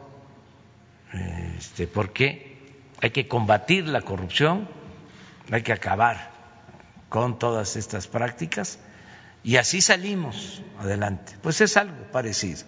este, 1.58 1.88
porque 1.88 2.68
hay 3.02 3.12
que 3.12 3.30
combatir 3.30 3.88
la 3.88 4.02
corrupción, 4.02 4.68
hay 5.50 5.62
que 5.62 5.72
acabar 5.72 6.32
con 7.08 7.40
todas 7.40 7.78
estas 7.78 8.08
prácticas 8.08 8.78
y 9.42 9.56
así 9.56 9.80
salimos 9.80 10.62
adelante. 10.80 11.38
Pues 11.42 11.62
es 11.62 11.78
algo 11.78 12.12
parecido. 12.12 12.66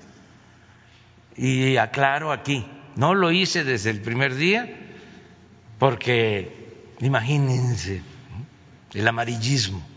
Y 1.36 1.76
aclaro 1.76 2.32
aquí, 2.32 2.65
no 2.95 3.13
lo 3.13 3.34
hice 3.34 3.65
desde 3.65 3.89
el 3.89 3.99
primer 3.99 4.36
día 4.36 4.74
porque, 5.80 6.88
imagínense, 7.01 8.03
el 8.93 9.05
amarillismo. 9.05 9.89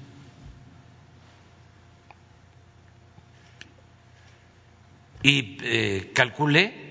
Y 5.23 5.59
eh, 5.63 6.13
calculé 6.15 6.83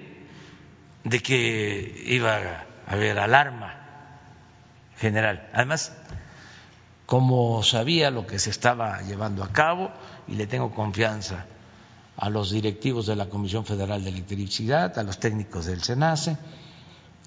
de 1.04 1.20
que 1.20 2.04
iba 2.08 2.38
a 2.38 2.66
haber 2.88 3.20
alarma 3.20 3.82
general. 4.98 5.50
Además, 5.54 5.94
como 7.06 7.62
sabía 7.64 8.12
lo 8.12 8.26
que 8.26 8.40
se 8.40 8.50
estaba 8.50 9.02
llevando 9.02 9.44
a 9.44 9.52
cabo 9.52 9.92
y 10.28 10.36
le 10.36 10.48
tengo 10.48 10.72
confianza 10.72 11.46
a 12.16 12.30
los 12.30 12.52
directivos 12.52 13.08
de 13.08 13.16
la 13.16 13.28
Comisión 13.28 13.66
Federal 13.66 14.04
de 14.04 14.12
Electricidad, 14.12 14.98
a 14.98 15.04
los 15.04 15.20
técnicos 15.20 15.66
del 15.66 15.82
SENACE 15.82 16.38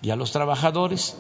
y 0.01 0.11
a 0.11 0.17
los 0.17 0.31
trabajadores 0.33 1.17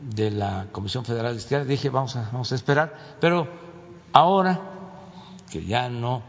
de 0.00 0.30
la 0.30 0.68
Comisión 0.72 1.04
Federal 1.04 1.32
de 1.32 1.38
Electricidad, 1.38 1.66
dije 1.66 1.90
vamos 1.90 2.16
a, 2.16 2.30
vamos 2.32 2.52
a 2.52 2.54
esperar, 2.54 3.16
pero 3.20 3.48
ahora 4.12 4.60
que 5.50 5.64
ya 5.64 5.88
no 5.88 6.22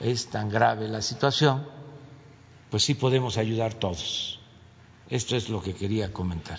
es 0.00 0.28
tan 0.28 0.50
grave 0.50 0.88
la 0.88 1.00
situación, 1.00 1.66
pues 2.70 2.82
sí 2.82 2.94
podemos 2.94 3.38
ayudar 3.38 3.74
todos. 3.74 4.40
Esto 5.08 5.36
es 5.36 5.48
lo 5.48 5.62
que 5.62 5.74
quería 5.74 6.12
comentar. 6.12 6.58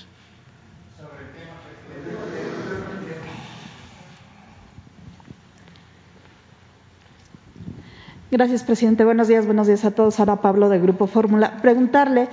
Gracias, 8.30 8.64
presidente. 8.64 9.06
Buenos 9.06 9.30
días, 9.30 9.46
buenos 9.46 9.68
días 9.68 9.86
a 9.86 9.92
todos. 9.92 10.20
Ahora 10.20 10.42
Pablo 10.42 10.68
de 10.68 10.80
Grupo 10.80 11.08
Fórmula. 11.08 11.62
Preguntarle, 11.62 12.28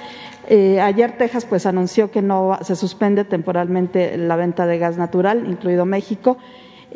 eh, 0.49 0.81
ayer 0.81 1.17
Texas 1.17 1.45
pues 1.45 1.67
anunció 1.67 2.11
que 2.11 2.21
no 2.21 2.59
se 2.63 2.75
suspende 2.75 3.25
temporalmente 3.25 4.17
la 4.19 4.35
venta 4.35 4.67
de 4.67 4.79
gas 4.79 4.97
natural, 4.97 5.47
incluido 5.49 5.85
México. 5.85 6.37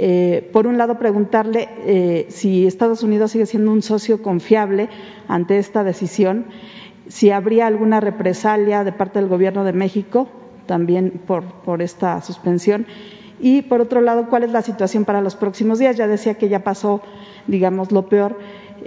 Eh, 0.00 0.48
por 0.52 0.68
un 0.68 0.78
lado, 0.78 0.98
preguntarle 0.98 1.68
eh, 1.84 2.26
si 2.28 2.66
Estados 2.66 3.02
Unidos 3.02 3.32
sigue 3.32 3.46
siendo 3.46 3.72
un 3.72 3.82
socio 3.82 4.22
confiable 4.22 4.88
ante 5.26 5.58
esta 5.58 5.82
decisión, 5.82 6.46
si 7.08 7.30
habría 7.30 7.66
alguna 7.66 7.98
represalia 7.98 8.84
de 8.84 8.92
parte 8.92 9.18
del 9.18 9.28
Gobierno 9.28 9.64
de 9.64 9.72
México 9.72 10.28
también 10.66 11.20
por, 11.26 11.82
esta 11.82 12.20
suspensión. 12.22 12.86
Y 13.40 13.62
por 13.62 13.80
otro 13.80 14.00
lado, 14.00 14.28
¿cuál 14.28 14.44
es 14.44 14.52
la 14.52 14.62
situación 14.62 15.04
para 15.04 15.20
los 15.20 15.34
próximos 15.34 15.78
días? 15.78 15.96
Ya 15.96 16.06
decía 16.06 16.34
que 16.34 16.48
ya 16.48 16.62
pasó, 16.62 17.02
digamos, 17.46 17.90
lo 17.90 18.08
peor 18.08 18.36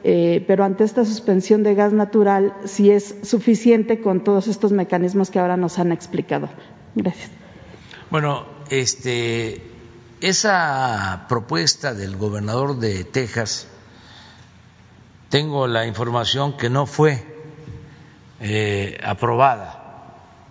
eh, 0.03 0.43
pero 0.47 0.64
ante 0.64 0.86
esta 0.86 1.03
suspensión 1.03 1.64
de 1.64 1.76
gas 1.76 1.91
natural, 1.91 2.53
si 2.64 2.91
es 2.91 3.16
suficiente 3.24 3.99
con 3.99 4.24
todos 4.24 4.47
estos 4.47 4.72
mecanismos 4.72 5.30
que 5.30 5.39
ahora 5.39 5.57
nos 5.57 5.80
han 5.80 5.91
explicado. 5.91 6.49
Gracias. 6.95 7.30
Bueno, 8.09 8.45
este, 8.70 9.62
esa 10.22 11.26
propuesta 11.28 11.94
del 11.94 12.16
gobernador 12.16 12.78
de 12.78 13.04
Texas, 13.04 13.68
tengo 15.30 15.68
la 15.68 15.86
información 15.88 16.58
que 16.58 16.70
no 16.70 16.86
fue 16.86 17.26
eh, 18.40 19.00
aprobada. 19.04 19.80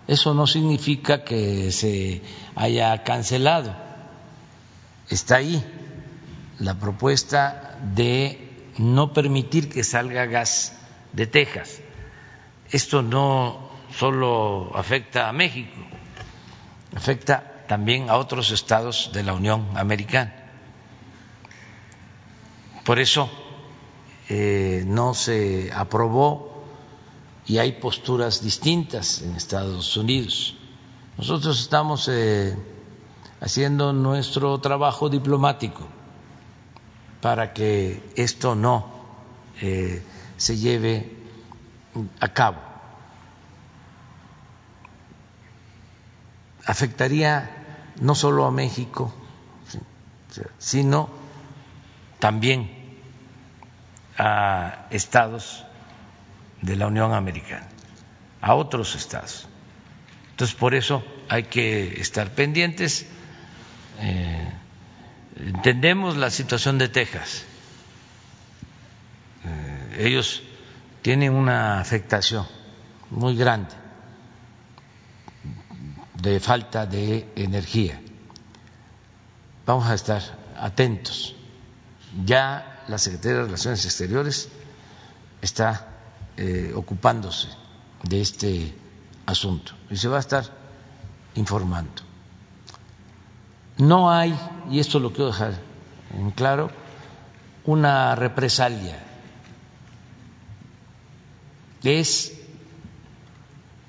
Eso 0.09 0.35
no 0.35 0.47
significa 0.47 1.25
que 1.25 1.71
se 1.71 2.23
haya 2.57 3.05
cancelado. 3.05 3.75
Está 5.09 5.37
ahí 5.37 5.65
la 6.59 6.75
propuesta 6.75 7.79
de 7.95 8.73
no 8.79 9.13
permitir 9.13 9.69
que 9.69 9.85
salga 9.85 10.27
gas 10.27 10.73
de 11.13 11.27
Texas. 11.27 11.81
Esto 12.71 13.03
no 13.03 13.71
solo 13.97 14.73
afecta 14.75 15.29
a 15.29 15.33
México, 15.33 15.77
afecta 16.95 17.50
también 17.71 18.11
a 18.11 18.17
otros 18.17 18.51
estados 18.51 19.11
de 19.13 19.23
la 19.23 19.33
Unión 19.33 19.65
Americana. 19.77 20.35
Por 22.85 22.99
eso 22.99 23.31
eh, 24.29 24.83
no 24.89 25.15
se 25.15 25.71
aprobó 25.73 26.65
y 27.47 27.59
hay 27.59 27.71
posturas 27.75 28.43
distintas 28.43 29.23
en 29.23 29.37
Estados 29.37 29.97
Unidos. 29.97 30.57
Nosotros 31.17 31.61
estamos 31.61 32.09
eh, 32.09 32.59
haciendo 33.41 33.93
nuestro 33.93 34.59
trabajo 34.59 35.09
diplomático 35.09 35.87
para 37.21 37.53
que 37.53 38.03
esto 38.17 38.57
no 38.57 38.85
eh, 39.61 40.03
se 40.37 40.57
lleve 40.57 41.19
a 42.19 42.33
cabo. 42.33 42.59
Afectaría 46.67 47.59
no 48.01 48.15
solo 48.15 48.47
a 48.47 48.51
México, 48.51 49.13
sino 50.59 51.09
también 52.19 52.71
a 54.19 54.87
estados 54.91 55.65
de 56.63 56.77
la 56.77 56.87
Unión 56.87 57.15
Americana, 57.15 57.69
a 58.41 58.55
otros 58.55 58.95
estados. 58.95 59.47
Entonces, 60.31 60.57
por 60.57 60.75
eso 60.75 61.05
hay 61.29 61.45
que 61.45 62.01
estar 62.01 62.31
pendientes. 62.35 63.07
Eh, 64.01 64.53
Entendemos 65.37 66.17
la 66.17 66.31
situación 66.31 66.77
de 66.77 66.89
Texas. 66.89 67.45
Eh, 69.45 69.97
ellos 70.07 70.43
tienen 71.03 71.33
una 71.33 71.81
afectación 71.81 72.47
muy 73.11 73.37
grande 73.37 73.80
de 76.23 76.41
falta 76.41 76.87
de 76.87 77.33
energía. 77.37 78.01
Vamos 79.67 79.87
a 79.87 79.95
estar 79.95 80.23
atentos. 80.57 81.35
Ya 82.25 82.83
la 82.89 82.99
Secretaría 82.99 83.39
de 83.39 83.45
Relaciones 83.45 83.85
Exteriores 83.85 84.49
está 85.41 85.89
eh, 86.37 86.73
ocupándose 86.75 87.49
de 88.03 88.21
este 88.21 88.75
asunto 89.27 89.73
y 89.91 89.97
se 89.97 90.09
va 90.09 90.17
a 90.17 90.21
estar 90.21 90.45
informando. 91.35 92.03
No 93.79 94.11
hay, 94.11 94.39
y 94.71 94.81
esto 94.81 94.99
lo 94.99 95.13
quiero 95.13 95.27
dejar 95.27 95.55
en 96.15 96.31
claro, 96.33 96.71
una 97.65 98.15
represalia. 98.15 98.99
Es 101.83 102.40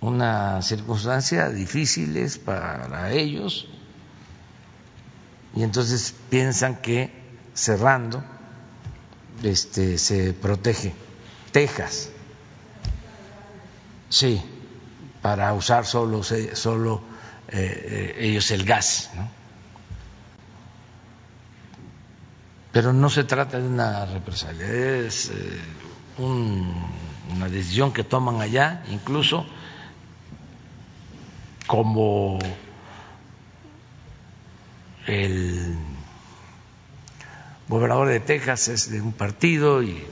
una 0.02 0.62
circunstancia 0.64 1.50
difícil 1.50 2.18
para 2.44 3.12
ellos 3.12 3.68
y 5.56 5.64
entonces 5.64 6.14
piensan 6.30 6.78
que 6.78 7.12
cerrando 7.54 8.24
este, 9.44 9.98
se 9.98 10.34
protege 10.34 10.94
Texas. 11.52 12.10
Sí, 14.10 14.42
para 15.22 15.54
usar 15.54 15.86
solo, 15.86 16.22
solo 16.24 17.02
eh, 17.50 18.16
ellos 18.20 18.50
el 18.52 18.66
gas. 18.66 19.12
¿no? 19.16 19.30
Pero 22.72 22.94
no 22.94 23.10
se 23.10 23.24
trata 23.26 23.60
de 23.60 23.68
una 23.68 24.06
represalia, 24.06 24.66
es 24.68 25.30
eh, 25.30 25.60
un, 26.18 26.74
una 27.36 27.50
decisión 27.50 27.92
que 27.92 28.04
toman 28.04 28.42
allá, 28.42 28.84
incluso 28.90 29.46
como 31.68 32.40
el 35.08 35.78
gobernador 37.68 38.10
de 38.10 38.20
Texas 38.20 38.68
es 38.68 38.92
de 38.92 39.02
un 39.02 39.14
partido 39.14 39.82
y 39.82 39.94
la 39.94 40.04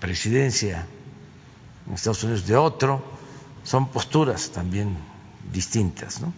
presidencia 0.00 0.86
en 1.86 1.94
Estados 1.94 2.22
Unidos 2.22 2.46
de 2.46 2.56
otro, 2.56 3.02
son 3.64 3.88
posturas 3.88 4.50
también 4.50 4.96
distintas, 5.52 6.20
¿no? 6.20 6.32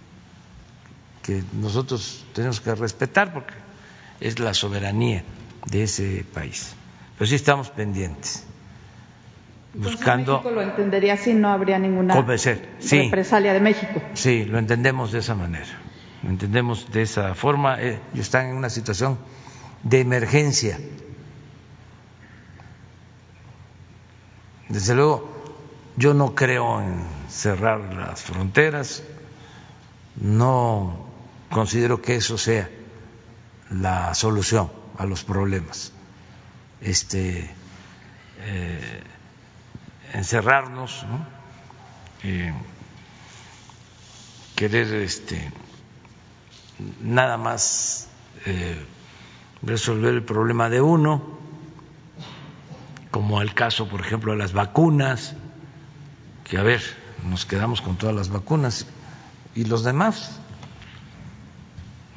que 1.23 1.45
nosotros 1.53 2.25
tenemos 2.35 2.61
que 2.61 2.75
respetar 2.75 3.33
porque 3.33 3.55
es 4.21 4.39
la 4.39 4.55
soberanía 4.55 5.25
de 5.67 5.83
ese 5.85 6.25
país. 6.33 6.75
Pero 7.19 7.29
sí 7.29 7.35
estamos 7.35 7.71
pendientes, 7.71 8.45
buscando... 9.75 10.39
México 10.39 10.51
lo 10.51 10.63
entendería 10.63 11.17
si 11.17 11.35
no 11.35 11.49
habría 11.51 11.79
ninguna 11.79 12.15
Convencer, 12.15 12.69
sí. 12.79 13.03
represalia 13.05 13.53
de 13.53 13.61
México. 13.61 14.03
Sí, 14.15 14.45
lo 14.45 14.59
entendemos 14.59 15.13
de 15.13 15.19
esa 15.21 15.35
manera, 15.35 15.67
lo 16.23 16.31
entendemos 16.31 16.91
de 16.91 17.03
esa 17.03 17.35
forma. 17.35 17.81
Eh, 17.81 18.01
están 18.15 18.47
en 18.47 18.57
una 18.57 18.71
situación 18.71 19.19
de 19.83 20.01
emergencia. 20.01 20.79
Desde 24.69 24.95
luego, 24.95 25.29
yo 25.97 26.15
no 26.15 26.35
creo 26.35 26.81
en 26.81 27.05
cerrar 27.29 27.81
las 27.95 28.23
fronteras, 28.23 29.03
no 30.17 31.07
considero 31.51 32.01
que 32.01 32.17
eso 32.17 32.39
sea 32.39 32.69
la 33.71 34.15
solución 34.15 34.71
a 34.99 35.07
los 35.07 35.25
problemas. 35.25 35.93
Este, 36.81 37.51
eh, 38.41 39.03
encerrarnos, 40.13 41.05
¿no? 41.05 41.27
Eh, 42.23 42.53
querer 44.57 44.93
este, 44.95 45.51
nada 47.01 47.37
más 47.37 48.09
eh, 48.47 48.85
resolver 49.63 50.15
el 50.15 50.23
problema 50.23 50.69
de 50.69 50.81
uno, 50.81 51.39
como 53.11 53.41
el 53.43 53.55
caso, 53.55 53.89
por 53.89 54.01
ejemplo, 54.01 54.33
de 54.33 54.39
las 54.39 54.53
vacunas, 54.53 55.35
que 56.45 56.59
a 56.59 56.63
ver, 56.63 56.83
nos 57.25 57.47
quedamos 57.47 57.81
con 57.81 57.97
todas 57.97 58.15
las 58.15 58.29
vacunas 58.29 58.87
y 59.55 59.65
los 59.65 59.85
demás. 59.85 60.41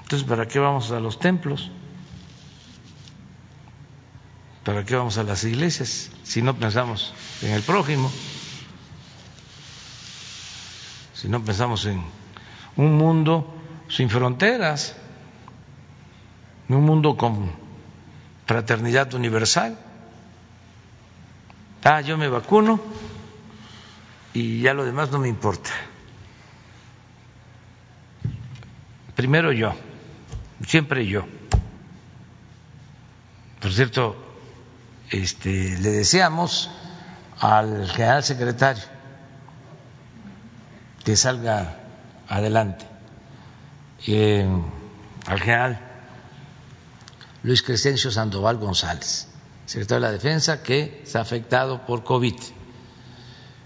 Entonces, 0.02 0.28
¿para 0.28 0.48
qué 0.48 0.60
vamos 0.60 0.92
a 0.92 1.00
los 1.00 1.20
templos? 1.20 1.72
¿Para 4.64 4.86
qué 4.86 4.96
vamos 4.96 5.18
a 5.18 5.24
las 5.24 5.44
iglesias 5.44 6.10
si 6.24 6.42
no 6.42 6.56
pensamos 6.56 7.14
en 7.42 7.52
el 7.52 7.62
prójimo? 7.62 8.10
Si 11.14 11.28
no 11.28 11.44
pensamos 11.44 11.86
en 11.86 12.02
un 12.78 12.98
mundo 12.98 13.54
sin 13.90 14.10
fronteras, 14.10 14.96
en 16.70 16.76
un 16.76 16.84
mundo 16.86 17.18
con 17.18 17.52
fraternidad 18.46 19.14
universal. 19.14 19.78
Ah, 21.84 22.00
yo 22.00 22.18
me 22.18 22.30
vacuno 22.30 22.80
y 24.34 24.62
ya 24.62 24.74
lo 24.74 24.86
demás 24.86 25.12
no 25.12 25.20
me 25.20 25.28
importa. 25.28 25.72
Primero 29.16 29.52
yo, 29.52 29.74
siempre 30.66 31.06
yo. 31.06 31.26
Por 33.62 33.72
cierto, 33.72 34.23
este, 35.10 35.78
le 35.80 35.92
deseamos 35.92 36.70
al 37.40 37.88
general 37.90 38.24
secretario 38.24 38.84
que 41.04 41.16
salga 41.16 41.80
adelante, 42.28 42.86
eh, 44.08 44.48
al 45.26 45.40
general 45.40 45.80
Luis 47.44 47.62
Crescencio 47.62 48.10
Sandoval 48.10 48.58
González, 48.58 49.28
secretario 49.66 50.02
de 50.02 50.08
la 50.08 50.14
Defensa, 50.14 50.64
que 50.64 51.04
ha 51.14 51.20
afectado 51.20 51.86
por 51.86 52.04
COVID. 52.04 52.36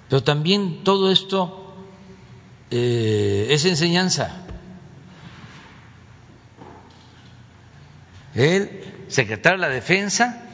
Pero 0.09 0.23
también 0.23 0.83
todo 0.83 1.11
esto 1.11 1.75
eh, 2.71 3.47
es 3.51 3.65
enseñanza. 3.65 4.31
El 8.33 9.05
secretario 9.07 9.61
de 9.61 9.67
la 9.67 9.73
Defensa 9.73 10.46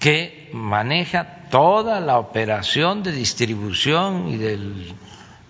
que 0.00 0.48
maneja 0.54 1.46
toda 1.50 2.00
la 2.00 2.18
operación 2.18 3.02
de 3.02 3.12
distribución 3.12 4.28
y 4.28 4.38
de 4.38 4.94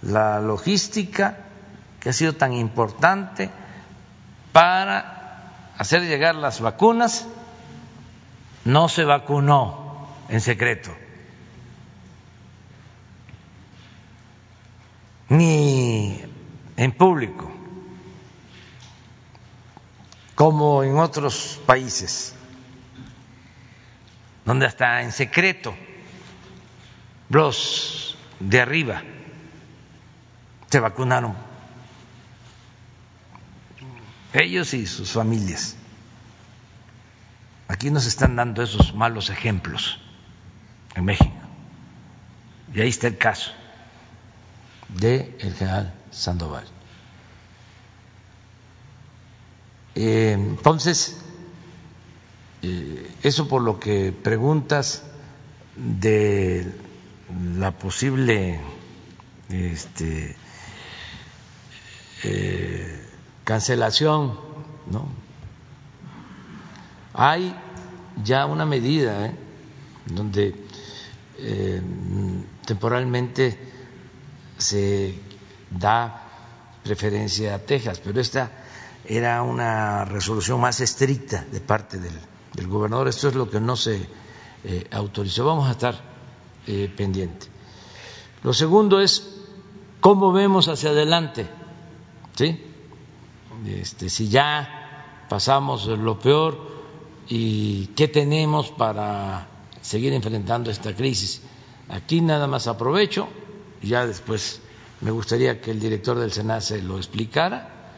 la 0.03 0.41
logística 0.41 1.39
que 2.01 2.11
ha 2.11 2.13
sido 2.13 2.35
tan 2.35 2.53
importante 2.53 3.49
para 4.53 5.71
hacer 5.79 6.03
llegar 6.03 6.35
las 6.35 6.61
vacunas, 6.61 7.27
no 8.65 8.89
se 8.89 9.05
vacunó 9.05 10.09
en 10.29 10.41
secreto, 10.41 10.91
ni 15.29 16.21
en 16.77 16.93
público, 16.93 17.49
como 20.35 20.83
en 20.83 20.99
otros 20.99 21.61
países 21.67 22.35
donde 24.51 24.67
hasta 24.67 25.03
en 25.03 25.13
secreto 25.13 25.77
los 27.29 28.19
de 28.41 28.61
arriba 28.61 29.01
se 30.69 30.81
vacunaron, 30.81 31.37
ellos 34.33 34.75
y 34.75 34.89
sus 34.89 35.13
familias. 35.13 35.77
Aquí 37.69 37.93
nos 37.93 38.07
están 38.07 38.35
dando 38.35 38.61
esos 38.65 38.93
malos 38.93 39.31
ejemplos 39.31 40.01
en 40.97 41.05
México. 41.05 41.31
Y 42.75 42.81
ahí 42.81 42.89
está 42.89 43.07
el 43.07 43.19
caso 43.19 43.53
del 44.89 45.33
el 45.39 45.55
general 45.55 45.95
Sandoval. 46.11 46.67
Eh, 49.95 50.33
entonces, 50.33 51.23
eh, 52.63 53.17
eso 53.23 53.49
por 53.49 53.63
lo 53.63 53.81
que 53.81 54.13
preguntas 54.13 55.03
de 55.77 56.71
la 57.57 57.71
posible 57.73 58.61
este, 59.49 60.37
eh, 62.25 63.07
cancelación, 63.45 64.39
¿no? 64.91 65.09
Hay 67.15 67.55
ya 68.23 68.47
una 68.47 68.67
medida 68.67 69.27
¿eh? 69.27 69.35
donde 70.07 70.55
temporalmente 72.67 73.59
se 74.59 75.15
da 75.71 76.29
preferencia 76.83 77.55
a 77.55 77.59
Texas, 77.59 78.01
pero 78.05 78.21
esta 78.21 78.51
era 79.05 79.43
una 79.43 80.05
resolución 80.05 80.61
más 80.61 80.81
estricta 80.81 81.45
de 81.51 81.61
parte 81.61 81.99
del 81.99 82.13
del 82.55 82.69
gobernador. 82.69 83.09
Esto 83.09 83.29
es 83.29 83.35
lo 83.35 83.49
que 83.49 83.61
no 83.61 83.77
se 83.77 84.07
eh, 84.65 84.87
autorizó. 84.91 85.45
Vamos 85.45 85.69
a 85.69 85.73
estar 85.73 86.01
eh, 86.67 86.93
pendientes. 86.95 87.51
Lo 88.43 88.53
segundo 88.53 89.01
es 89.01 89.37
cómo 90.01 90.33
vemos 90.33 90.69
hacia 90.69 90.91
adelante. 90.91 91.47
¿Sí? 92.35 92.65
Este, 93.67 94.09
si 94.09 94.29
ya 94.29 95.27
pasamos 95.29 95.87
lo 95.87 96.19
peor 96.19 96.59
y 97.29 97.87
qué 97.89 98.09
tenemos 98.09 98.71
para 98.71 99.47
seguir 99.81 100.13
enfrentando 100.13 100.71
esta 100.71 100.95
crisis. 100.95 101.43
Aquí 101.89 102.21
nada 102.21 102.47
más 102.47 102.67
aprovecho, 102.67 103.29
ya 103.83 104.07
después 104.07 104.61
me 105.01 105.11
gustaría 105.11 105.61
que 105.61 105.71
el 105.71 105.81
director 105.81 106.19
del 106.19 106.33
SENACE 106.33 106.83
lo 106.83 106.97
explicara, 106.97 107.93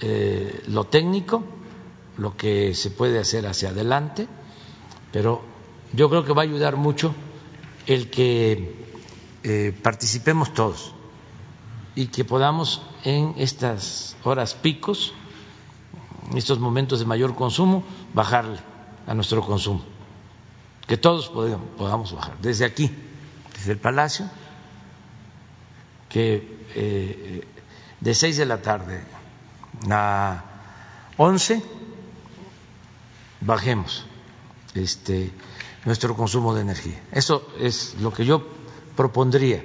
eh, 0.00 0.62
lo 0.68 0.84
técnico 0.84 1.44
lo 2.18 2.36
que 2.36 2.74
se 2.74 2.90
puede 2.90 3.18
hacer 3.18 3.46
hacia 3.46 3.70
adelante, 3.70 4.28
pero 5.12 5.42
yo 5.92 6.10
creo 6.10 6.24
que 6.24 6.32
va 6.32 6.42
a 6.42 6.44
ayudar 6.44 6.76
mucho 6.76 7.14
el 7.86 8.10
que 8.10 8.84
eh, 9.44 9.72
participemos 9.82 10.52
todos 10.52 10.92
y 11.94 12.08
que 12.08 12.24
podamos 12.24 12.82
en 13.04 13.34
estas 13.38 14.16
horas 14.24 14.54
picos, 14.54 15.14
en 16.30 16.36
estos 16.36 16.58
momentos 16.58 16.98
de 16.98 17.06
mayor 17.06 17.34
consumo, 17.34 17.84
bajarle 18.12 18.58
a 19.06 19.14
nuestro 19.14 19.40
consumo, 19.40 19.82
que 20.86 20.96
todos 20.96 21.28
podamos 21.78 22.12
bajar, 22.12 22.36
desde 22.42 22.64
aquí, 22.64 22.90
desde 23.54 23.72
el 23.72 23.78
Palacio, 23.78 24.28
que 26.08 26.66
eh, 26.74 27.46
de 28.00 28.14
6 28.14 28.36
de 28.36 28.46
la 28.46 28.60
tarde 28.60 29.02
a 29.88 30.44
11 31.16 31.77
bajemos 33.40 34.04
este, 34.74 35.30
nuestro 35.84 36.16
consumo 36.16 36.54
de 36.54 36.62
energía. 36.62 37.00
Eso 37.12 37.46
es 37.58 37.96
lo 38.00 38.12
que 38.12 38.24
yo 38.24 38.46
propondría, 38.96 39.62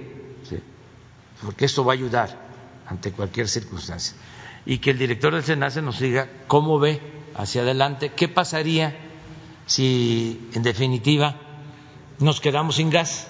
porque 1.43 1.65
esto 1.65 1.83
va 1.83 1.93
a 1.93 1.95
ayudar 1.95 2.39
ante 2.87 3.11
cualquier 3.11 3.47
circunstancia. 3.49 4.15
Y 4.65 4.77
que 4.77 4.91
el 4.91 4.97
director 4.97 5.33
del 5.33 5.43
SENACE 5.43 5.81
nos 5.81 5.99
diga 5.99 6.29
cómo 6.47 6.79
ve 6.79 7.01
hacia 7.35 7.63
adelante, 7.63 8.13
qué 8.15 8.27
pasaría 8.27 8.95
si, 9.65 10.49
en 10.53 10.63
definitiva, 10.63 11.35
nos 12.19 12.39
quedamos 12.39 12.75
sin 12.75 12.89
gas. 12.89 13.27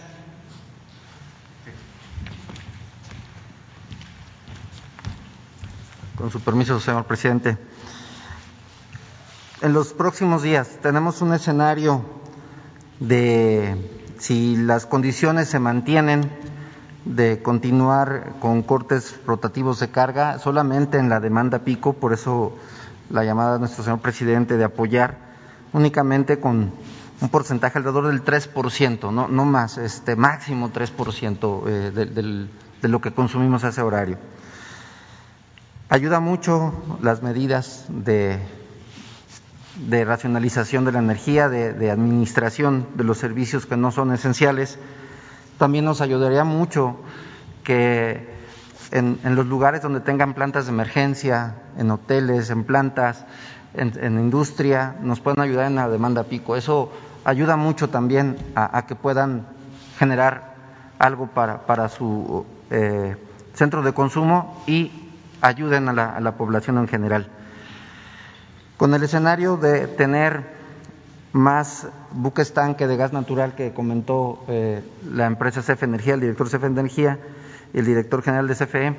Con 6.15 6.31
su 6.31 6.39
permiso, 6.39 6.79
señor 6.79 7.05
presidente. 7.05 7.57
En 9.63 9.71
los 9.71 9.93
próximos 9.93 10.43
días 10.43 10.67
tenemos 10.81 11.21
un 11.21 11.33
escenario 11.33 12.01
de 12.99 13.77
si 14.19 14.57
las 14.57 14.85
condiciones 14.85 15.47
se 15.47 15.57
mantienen 15.57 16.29
de 17.05 17.41
continuar 17.41 18.33
con 18.41 18.61
cortes 18.63 19.17
rotativos 19.25 19.79
de 19.79 19.89
carga 19.89 20.37
solamente 20.39 20.97
en 20.97 21.07
la 21.07 21.21
demanda 21.21 21.59
pico, 21.59 21.93
por 21.93 22.11
eso 22.11 22.51
la 23.09 23.23
llamada 23.23 23.53
de 23.53 23.59
nuestro 23.59 23.85
señor 23.85 24.01
presidente 24.01 24.57
de 24.57 24.65
apoyar 24.65 25.15
únicamente 25.71 26.41
con 26.41 26.73
un 27.21 27.29
porcentaje 27.29 27.77
alrededor 27.77 28.07
del 28.07 28.21
3%, 28.21 29.13
no, 29.13 29.45
más, 29.45 29.77
este 29.77 30.17
máximo 30.17 30.73
3% 30.73 31.63
eh, 31.67 31.91
de, 31.95 32.47
de 32.81 32.87
lo 32.89 32.99
que 32.99 33.13
consumimos 33.13 33.63
a 33.63 33.69
ese 33.69 33.81
horario. 33.81 34.17
Ayuda 35.87 36.19
mucho 36.19 36.73
las 37.01 37.23
medidas 37.23 37.85
de, 37.87 38.41
de 39.75 40.05
racionalización 40.05 40.85
de 40.85 40.91
la 40.91 40.99
energía, 40.99 41.49
de, 41.49 41.91
administración 41.91 42.87
de 42.95 43.03
los 43.03 43.17
servicios 43.17 43.65
que 43.65 43.77
no 43.77 43.91
son 43.91 44.13
esenciales. 44.13 44.77
También 45.57 45.85
nos 45.85 46.01
ayudaría 46.01 46.43
mucho 46.43 46.97
que 47.63 48.29
en, 48.91 49.19
los 49.23 49.47
lugares 49.47 49.81
donde 49.81 49.99
tengan 49.99 50.33
plantas 50.33 50.65
de 50.65 50.71
emergencia, 50.71 51.55
en 51.77 51.89
hoteles, 51.89 52.49
en 52.49 52.63
plantas, 52.63 53.25
en, 53.73 54.19
industria, 54.19 54.95
nos 55.01 55.19
puedan 55.19 55.41
ayudar 55.41 55.67
en 55.67 55.75
la 55.75 55.89
demanda 55.89 56.23
pico. 56.23 56.55
Eso 56.55 56.91
ayuda 57.25 57.55
mucho 57.55 57.89
también 57.89 58.37
a, 58.55 58.85
que 58.85 58.95
puedan 58.95 59.47
generar 59.97 60.53
algo 60.99 61.27
para, 61.27 61.89
su 61.89 62.45
eh, 62.69 63.15
centro 63.55 63.81
de 63.81 63.93
consumo 63.93 64.63
y 64.67 64.91
ayuden 65.41 65.89
a 65.89 66.19
la 66.19 66.37
población 66.37 66.77
en 66.77 66.87
general. 66.87 67.29
Con 68.77 68.93
el 68.93 69.03
escenario 69.03 69.57
de 69.57 69.87
tener 69.87 70.43
más 71.31 71.87
buques 72.11 72.53
tanque 72.53 72.87
de 72.87 72.97
gas 72.97 73.13
natural 73.13 73.55
que 73.55 73.73
comentó 73.73 74.43
eh, 74.47 74.83
la 75.09 75.25
empresa 75.25 75.61
CFE 75.61 75.85
Energía, 75.85 76.13
el 76.15 76.21
director 76.21 76.49
CFE 76.49 76.67
Energía 76.67 77.19
y 77.73 77.79
el 77.79 77.85
director 77.85 78.21
general 78.21 78.47
de 78.47 78.55
CFE, 78.55 78.95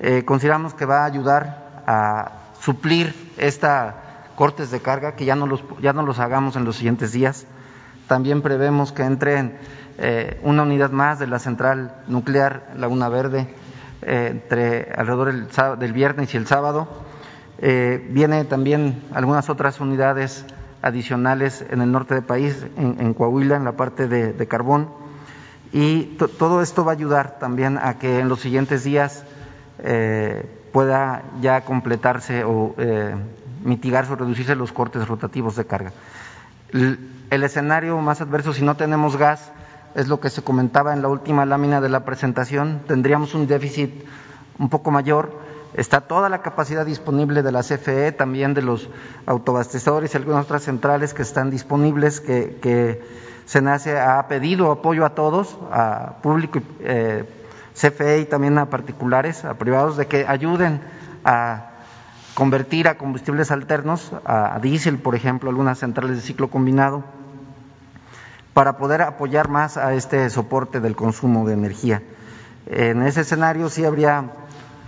eh, 0.00 0.24
consideramos 0.24 0.74
que 0.74 0.84
va 0.84 1.02
a 1.02 1.04
ayudar 1.06 1.82
a 1.86 2.32
suplir 2.60 3.14
esta 3.38 4.04
cortes 4.38 4.70
de 4.70 4.78
carga 4.78 5.16
que 5.16 5.24
ya 5.24 5.34
no 5.34 5.48
los, 5.48 5.64
ya 5.80 5.92
no 5.92 6.02
los 6.02 6.20
hagamos 6.20 6.54
en 6.54 6.64
los 6.64 6.76
siguientes 6.76 7.10
días. 7.10 7.44
También 8.06 8.40
prevemos 8.40 8.92
que 8.92 9.02
entren 9.02 9.58
eh, 9.98 10.38
una 10.44 10.62
unidad 10.62 10.92
más 10.92 11.18
de 11.18 11.26
la 11.26 11.40
central 11.40 11.92
nuclear 12.06 12.70
Laguna 12.76 13.08
Verde 13.08 13.52
eh, 14.02 14.28
entre 14.30 14.92
alrededor 14.96 15.76
del, 15.76 15.92
viernes 15.92 16.32
y 16.34 16.36
el 16.36 16.46
sábado. 16.46 16.86
Eh, 17.60 18.06
viene 18.10 18.44
también 18.44 19.02
algunas 19.12 19.50
otras 19.50 19.80
unidades 19.80 20.44
adicionales 20.80 21.64
en 21.68 21.82
el 21.82 21.90
norte 21.90 22.14
del 22.14 22.24
país, 22.24 22.64
en, 22.76 23.14
Coahuila, 23.14 23.56
en 23.56 23.64
la 23.64 23.72
parte 23.72 24.06
de, 24.06 24.46
carbón. 24.46 24.88
Y 25.72 26.16
todo 26.38 26.62
esto 26.62 26.84
va 26.84 26.92
a 26.92 26.94
ayudar 26.94 27.38
también 27.38 27.78
a 27.78 27.98
que 27.98 28.20
en 28.20 28.28
los 28.28 28.40
siguientes 28.40 28.84
días 28.84 29.24
eh, 29.80 30.46
pueda 30.72 31.24
ya 31.40 31.62
completarse 31.62 32.44
o 32.44 32.74
eh, 32.78 33.14
mitigarse 33.64 34.12
o 34.12 34.16
reducirse 34.16 34.54
los 34.54 34.72
cortes 34.72 35.06
rotativos 35.06 35.56
de 35.56 35.66
carga. 35.66 35.92
El 36.72 37.42
escenario 37.42 37.98
más 37.98 38.20
adverso, 38.20 38.52
si 38.52 38.64
no 38.64 38.76
tenemos 38.76 39.16
gas, 39.16 39.52
es 39.94 40.08
lo 40.08 40.20
que 40.20 40.30
se 40.30 40.42
comentaba 40.42 40.92
en 40.92 41.02
la 41.02 41.08
última 41.08 41.44
lámina 41.44 41.80
de 41.80 41.88
la 41.88 42.04
presentación, 42.04 42.82
tendríamos 42.86 43.34
un 43.34 43.46
déficit 43.46 44.04
un 44.58 44.68
poco 44.68 44.90
mayor. 44.90 45.47
Está 45.74 46.00
toda 46.02 46.28
la 46.28 46.42
capacidad 46.42 46.86
disponible 46.86 47.42
de 47.42 47.52
la 47.52 47.62
CFE, 47.62 48.12
también 48.12 48.54
de 48.54 48.62
los 48.62 48.88
autoabastecedores 49.26 50.14
y 50.14 50.16
algunas 50.16 50.44
otras 50.44 50.62
centrales 50.62 51.14
que 51.14 51.22
están 51.22 51.50
disponibles, 51.50 52.20
que, 52.20 52.58
que 52.62 53.02
SENACE 53.46 53.98
ha 53.98 54.26
pedido 54.28 54.72
apoyo 54.72 55.04
a 55.04 55.10
todos, 55.10 55.58
a 55.70 56.16
público, 56.22 56.60
eh, 56.80 57.24
CFE 57.74 58.20
y 58.20 58.24
también 58.24 58.58
a 58.58 58.70
particulares, 58.70 59.44
a 59.44 59.54
privados, 59.54 59.96
de 59.96 60.06
que 60.06 60.26
ayuden 60.26 60.80
a 61.24 61.70
convertir 62.34 62.88
a 62.88 62.96
combustibles 62.96 63.50
alternos, 63.50 64.12
a 64.24 64.58
diésel, 64.62 64.98
por 64.98 65.14
ejemplo, 65.14 65.50
algunas 65.50 65.78
centrales 65.78 66.16
de 66.16 66.22
ciclo 66.22 66.48
combinado 66.48 67.04
para 68.54 68.76
poder 68.76 69.02
apoyar 69.02 69.48
más 69.48 69.76
a 69.76 69.94
este 69.94 70.28
soporte 70.30 70.80
del 70.80 70.96
consumo 70.96 71.46
de 71.46 71.54
energía. 71.54 72.02
En 72.66 73.02
ese 73.02 73.20
escenario 73.20 73.68
sí 73.68 73.84
habría 73.84 74.30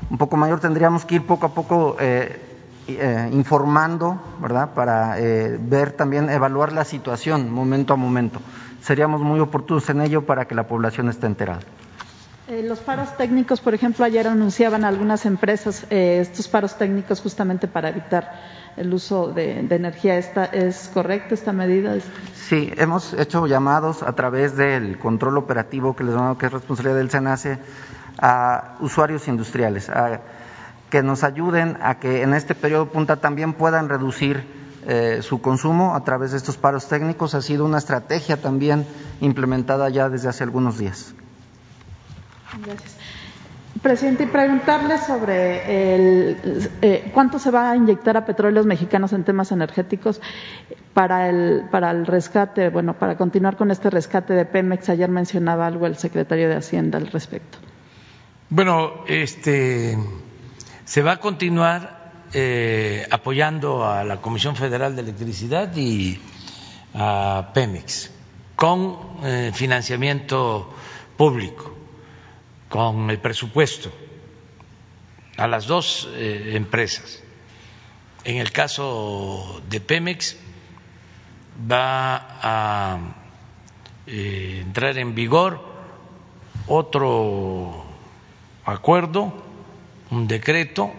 un 0.08 0.18
poco 0.18 0.36
mayor, 0.36 0.60
tendríamos 0.60 1.04
que 1.04 1.16
ir 1.16 1.26
poco 1.26 1.46
a 1.46 1.54
poco 1.54 1.96
eh, 2.00 2.50
eh, 2.98 3.28
informando, 3.32 4.20
¿verdad? 4.40 4.70
Para 4.74 5.20
eh, 5.20 5.58
ver 5.60 5.92
también, 5.92 6.30
evaluar 6.30 6.72
la 6.72 6.84
situación 6.84 7.50
momento 7.50 7.92
a 7.92 7.96
momento. 7.96 8.40
Seríamos 8.82 9.20
muy 9.20 9.38
oportunos 9.40 9.88
en 9.90 10.00
ello 10.00 10.24
para 10.24 10.46
que 10.46 10.54
la 10.54 10.66
población 10.66 11.08
esté 11.08 11.26
enterada. 11.26 11.60
Eh, 12.48 12.64
los 12.66 12.80
paros 12.80 13.16
técnicos, 13.16 13.60
por 13.60 13.74
ejemplo, 13.74 14.04
ayer 14.04 14.26
anunciaban 14.26 14.84
algunas 14.84 15.24
empresas 15.24 15.86
estos 15.90 16.48
paros 16.48 16.76
técnicos 16.78 17.20
justamente 17.20 17.68
para 17.68 17.90
evitar 17.90 18.32
el 18.76 18.92
uso 18.92 19.28
de, 19.28 19.62
de 19.62 19.76
energía. 19.76 20.18
¿Esta, 20.18 20.46
¿Es 20.46 20.90
correcta 20.92 21.34
esta 21.34 21.52
medida? 21.52 21.94
Sí, 22.34 22.72
hemos 22.76 23.12
hecho 23.12 23.46
llamados 23.46 24.02
a 24.02 24.12
través 24.14 24.56
del 24.56 24.98
control 24.98 25.38
operativo 25.38 25.94
que 25.94 26.02
les 26.02 26.14
damos, 26.14 26.38
que 26.38 26.46
es 26.46 26.52
responsabilidad 26.52 26.96
del 26.96 27.10
SENACE, 27.10 27.58
a 28.18 28.76
usuarios 28.80 29.28
industriales, 29.28 29.90
que 30.90 31.02
nos 31.02 31.24
ayuden 31.24 31.76
a 31.80 31.98
que 31.98 32.22
en 32.22 32.34
este 32.34 32.54
periodo 32.54 32.86
punta 32.86 33.16
también 33.16 33.52
puedan 33.52 33.88
reducir 33.88 34.44
eh, 34.86 35.20
su 35.22 35.40
consumo 35.42 35.94
a 35.94 36.04
través 36.04 36.30
de 36.32 36.38
estos 36.38 36.56
paros 36.56 36.88
técnicos. 36.88 37.34
Ha 37.34 37.42
sido 37.42 37.64
una 37.64 37.78
estrategia 37.78 38.40
también 38.40 38.86
implementada 39.20 39.88
ya 39.90 40.08
desde 40.08 40.28
hace 40.28 40.42
algunos 40.42 40.78
días. 40.78 41.14
Gracias. 42.64 42.96
Presidente, 43.82 44.24
y 44.24 44.26
preguntarle 44.26 44.98
sobre 44.98 45.94
el, 45.94 46.70
eh, 46.82 47.10
cuánto 47.14 47.38
se 47.38 47.50
va 47.50 47.70
a 47.70 47.76
inyectar 47.76 48.16
a 48.16 48.26
petróleos 48.26 48.66
mexicanos 48.66 49.12
en 49.12 49.24
temas 49.24 49.52
energéticos 49.52 50.20
para 50.92 51.28
el, 51.28 51.64
para 51.70 51.90
el 51.90 52.04
rescate, 52.04 52.68
bueno, 52.68 52.94
para 52.94 53.16
continuar 53.16 53.56
con 53.56 53.70
este 53.70 53.88
rescate 53.88 54.34
de 54.34 54.44
Pemex. 54.44 54.88
Ayer 54.88 55.08
mencionaba 55.08 55.66
algo 55.66 55.86
el 55.86 55.96
secretario 55.96 56.48
de 56.48 56.56
Hacienda 56.56 56.98
al 56.98 57.06
respecto. 57.06 57.58
Bueno, 58.52 59.04
este, 59.06 59.96
se 60.84 61.02
va 61.02 61.12
a 61.12 61.16
continuar 61.18 62.24
eh, 62.32 63.06
apoyando 63.08 63.86
a 63.88 64.02
la 64.02 64.20
Comisión 64.20 64.56
Federal 64.56 64.96
de 64.96 65.02
Electricidad 65.02 65.72
y 65.76 66.18
a 66.92 67.52
Pemex 67.54 68.10
con 68.56 69.20
eh, 69.22 69.52
financiamiento 69.54 70.74
público 71.16 71.72
con 72.68 73.08
el 73.10 73.20
presupuesto 73.20 73.92
a 75.36 75.46
las 75.46 75.68
dos 75.68 76.08
eh, 76.14 76.54
empresas. 76.56 77.22
En 78.24 78.38
el 78.38 78.50
caso 78.50 79.62
de 79.70 79.80
Pemex 79.80 80.36
va 81.70 82.16
a 82.42 82.98
entrar 84.08 84.98
en 84.98 85.14
vigor 85.14 85.64
otro 86.66 87.89
acuerdo, 88.72 89.32
un 90.10 90.26
decreto 90.26 90.92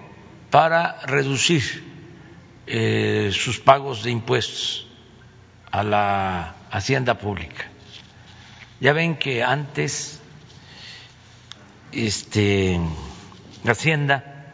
para 0.50 1.00
reducir 1.02 1.92
eh, 2.68 3.32
sus 3.34 3.60
pagos 3.60 4.04
de 4.04 4.12
impuestos 4.12 4.88
a 5.72 5.84
la 5.84 6.56
hacienda 6.72 7.18
pública. 7.18 7.66
Ya 8.80 8.94
ven 8.94 9.16
que 9.16 9.44
antes 9.44 10.22
este, 11.92 12.80
Hacienda 13.66 14.54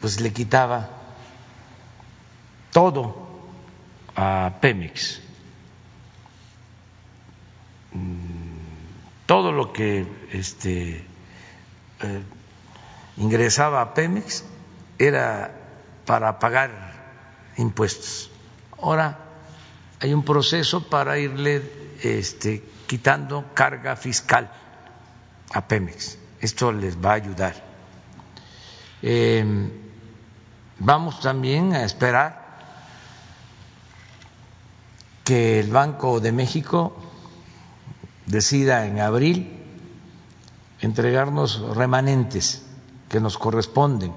pues 0.00 0.20
le 0.20 0.32
quitaba 0.32 0.88
todo 2.72 3.28
a 4.16 4.54
Pemex, 4.60 5.20
todo 9.26 9.52
lo 9.52 9.72
que 9.72 10.06
este, 10.32 11.04
eh, 12.02 12.22
ingresaba 13.16 13.80
a 13.80 13.94
Pemex 13.94 14.44
era 14.98 15.52
para 16.06 16.38
pagar 16.38 16.70
impuestos. 17.56 18.30
Ahora 18.80 19.18
hay 20.00 20.14
un 20.14 20.24
proceso 20.24 20.88
para 20.88 21.18
irle 21.18 21.62
este, 22.02 22.64
quitando 22.86 23.52
carga 23.54 23.96
fiscal 23.96 24.50
a 25.52 25.68
Pemex. 25.68 26.18
Esto 26.40 26.72
les 26.72 26.96
va 26.96 27.10
a 27.10 27.14
ayudar. 27.14 27.54
Eh, 29.02 29.44
vamos 30.78 31.20
también 31.20 31.74
a 31.74 31.84
esperar 31.84 32.40
que 35.24 35.60
el 35.60 35.70
Banco 35.70 36.20
de 36.20 36.32
México 36.32 36.96
decida 38.26 38.86
en 38.86 39.00
abril 39.00 39.59
entregarnos 40.80 41.76
remanentes 41.76 42.66
que 43.08 43.20
nos 43.20 43.38
corresponden 43.38 44.12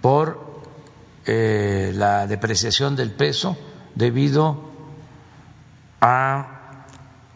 por 0.00 0.62
eh, 1.26 1.92
la 1.94 2.26
depreciación 2.26 2.96
del 2.96 3.10
peso 3.12 3.56
debido 3.94 4.70
a 6.00 6.84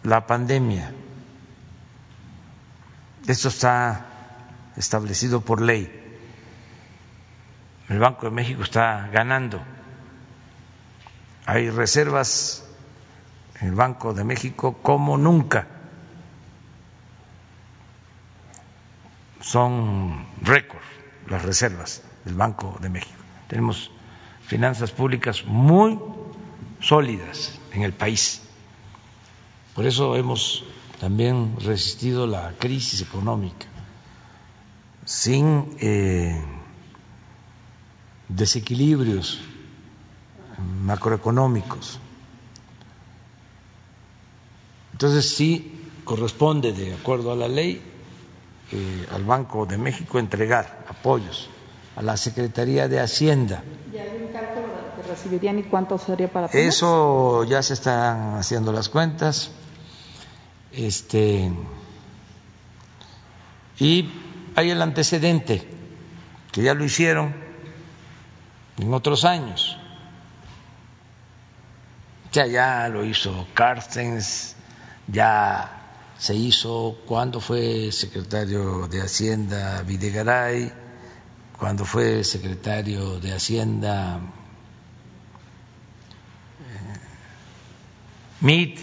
la 0.02 0.26
pandemia. 0.26 0.92
Esto 3.26 3.48
está 3.48 4.06
establecido 4.76 5.40
por 5.40 5.62
ley. 5.62 5.90
El 7.88 7.98
Banco 7.98 8.26
de 8.26 8.32
México 8.32 8.62
está 8.62 9.08
ganando. 9.12 9.62
Hay 11.46 11.70
reservas 11.70 12.66
en 13.60 13.68
el 13.68 13.74
Banco 13.74 14.12
de 14.12 14.24
México 14.24 14.78
como 14.82 15.16
nunca. 15.16 15.66
Son 19.48 20.26
récord 20.42 20.82
las 21.26 21.42
reservas 21.42 22.02
del 22.26 22.34
Banco 22.34 22.76
de 22.82 22.90
México. 22.90 23.16
Tenemos 23.48 23.90
finanzas 24.42 24.90
públicas 24.90 25.42
muy 25.46 25.98
sólidas 26.80 27.58
en 27.72 27.80
el 27.80 27.94
país. 27.94 28.42
Por 29.74 29.86
eso 29.86 30.16
hemos 30.16 30.64
también 31.00 31.56
resistido 31.60 32.26
la 32.26 32.52
crisis 32.58 33.00
económica 33.00 33.64
sin 35.06 35.78
eh, 35.80 36.44
desequilibrios 38.28 39.40
macroeconómicos. 40.82 41.98
Entonces 44.92 45.26
sí 45.34 45.72
corresponde, 46.04 46.74
de 46.74 46.92
acuerdo 46.92 47.32
a 47.32 47.36
la 47.36 47.48
ley, 47.48 47.82
eh, 48.72 49.06
al 49.14 49.24
Banco 49.24 49.66
de 49.66 49.78
México 49.78 50.18
entregar 50.18 50.84
apoyos 50.88 51.48
a 51.96 52.02
la 52.02 52.16
Secretaría 52.16 52.86
de 52.88 53.00
Hacienda. 53.00 53.62
¿Y 53.92 53.96
hay 53.96 54.22
un 54.22 54.32
cálculo 54.32 54.66
de 54.68 55.02
que 55.02 55.08
recibirían 55.08 55.58
y 55.58 55.62
cuánto 55.64 55.98
sería 55.98 56.28
para 56.28 56.48
Pemex? 56.48 56.76
Eso 56.76 57.44
ya 57.44 57.62
se 57.62 57.74
están 57.74 58.34
haciendo 58.34 58.72
las 58.72 58.88
cuentas. 58.88 59.50
Este 60.72 61.50
y 63.78 64.10
hay 64.54 64.70
el 64.70 64.82
antecedente 64.82 65.66
que 66.52 66.62
ya 66.62 66.74
lo 66.74 66.84
hicieron 66.84 67.34
en 68.78 68.92
otros 68.92 69.24
años. 69.24 69.78
Ya 72.32 72.46
ya 72.46 72.88
lo 72.88 73.04
hizo 73.04 73.46
Carstens, 73.54 74.56
ya 75.06 75.77
se 76.18 76.34
hizo 76.34 76.98
cuando 77.06 77.40
fue 77.40 77.92
secretario 77.92 78.88
de 78.88 79.00
Hacienda 79.00 79.82
Videgaray, 79.82 80.72
cuando 81.56 81.84
fue 81.84 82.24
secretario 82.24 83.20
de 83.20 83.32
Hacienda 83.32 84.20
eh, 86.60 86.98
MIT. 88.40 88.80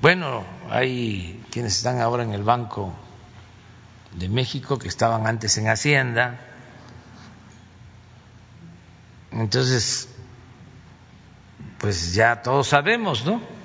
Bueno, 0.00 0.44
hay 0.70 1.44
quienes 1.50 1.76
están 1.76 2.00
ahora 2.00 2.22
en 2.22 2.32
el 2.32 2.42
Banco 2.42 2.94
de 4.14 4.30
México 4.30 4.78
que 4.78 4.88
estaban 4.88 5.26
antes 5.26 5.58
en 5.58 5.68
Hacienda. 5.68 6.40
Entonces, 9.30 10.08
pues 11.78 12.14
ya 12.14 12.40
todos 12.40 12.68
sabemos, 12.68 13.26
¿no? 13.26 13.59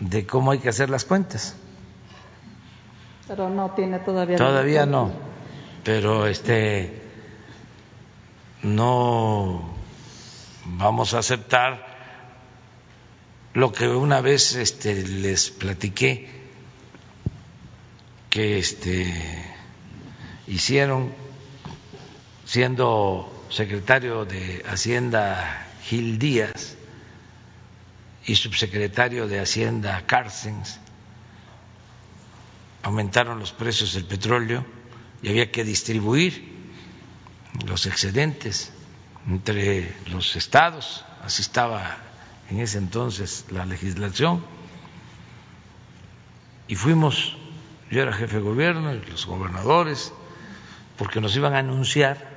De 0.00 0.26
cómo 0.26 0.50
hay 0.50 0.58
que 0.58 0.68
hacer 0.68 0.90
las 0.90 1.04
cuentas. 1.04 1.56
Pero 3.26 3.48
no 3.48 3.70
tiene 3.72 3.98
todavía. 3.98 4.36
Todavía 4.36 4.86
no, 4.86 5.10
pero 5.84 6.26
este 6.26 7.02
no 8.62 9.74
vamos 10.64 11.14
a 11.14 11.18
aceptar 11.18 11.86
lo 13.54 13.72
que 13.72 13.88
una 13.88 14.20
vez 14.20 14.54
este, 14.54 15.06
les 15.06 15.50
platiqué 15.50 16.28
que 18.28 18.58
este, 18.58 19.12
hicieron 20.46 21.12
siendo 22.44 23.32
secretario 23.48 24.24
de 24.24 24.62
Hacienda 24.68 25.66
Gil 25.84 26.18
Díaz 26.18 26.75
y 28.26 28.34
subsecretario 28.34 29.28
de 29.28 29.40
Hacienda 29.40 30.04
Carstens, 30.06 30.80
aumentaron 32.82 33.38
los 33.38 33.52
precios 33.52 33.94
del 33.94 34.04
petróleo 34.04 34.66
y 35.22 35.28
había 35.28 35.50
que 35.50 35.64
distribuir 35.64 36.54
los 37.64 37.86
excedentes 37.86 38.72
entre 39.28 39.94
los 40.10 40.36
estados, 40.36 41.04
así 41.22 41.42
estaba 41.42 41.96
en 42.50 42.60
ese 42.60 42.78
entonces 42.78 43.46
la 43.50 43.64
legislación, 43.64 44.44
y 46.68 46.74
fuimos, 46.74 47.36
yo 47.90 48.02
era 48.02 48.12
jefe 48.12 48.36
de 48.36 48.42
gobierno 48.42 48.92
y 48.92 49.00
los 49.04 49.26
gobernadores, 49.26 50.12
porque 50.96 51.20
nos 51.20 51.36
iban 51.36 51.54
a 51.54 51.58
anunciar 51.58 52.36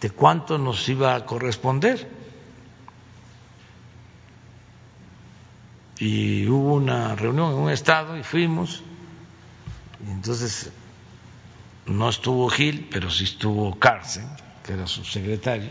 de 0.00 0.10
cuánto 0.10 0.58
nos 0.58 0.88
iba 0.88 1.14
a 1.14 1.24
corresponder. 1.24 2.15
Y 5.98 6.46
hubo 6.48 6.74
una 6.74 7.14
reunión 7.14 7.52
en 7.52 7.58
un 7.58 7.70
estado 7.70 8.18
y 8.18 8.22
fuimos, 8.22 8.82
y 10.06 10.10
entonces 10.10 10.70
no 11.86 12.08
estuvo 12.08 12.48
Gil, 12.50 12.88
pero 12.90 13.10
sí 13.10 13.24
estuvo 13.24 13.78
Carcen, 13.78 14.28
que 14.62 14.74
era 14.74 14.86
su 14.86 15.04
secretario, 15.04 15.70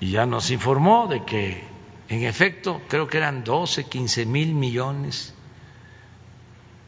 y 0.00 0.12
ya 0.12 0.24
nos 0.24 0.50
informó 0.50 1.08
de 1.08 1.24
que 1.24 1.62
en 2.08 2.24
efecto 2.24 2.80
creo 2.88 3.06
que 3.06 3.18
eran 3.18 3.44
12, 3.44 3.84
15 3.84 4.26
mil 4.26 4.54
millones 4.54 5.34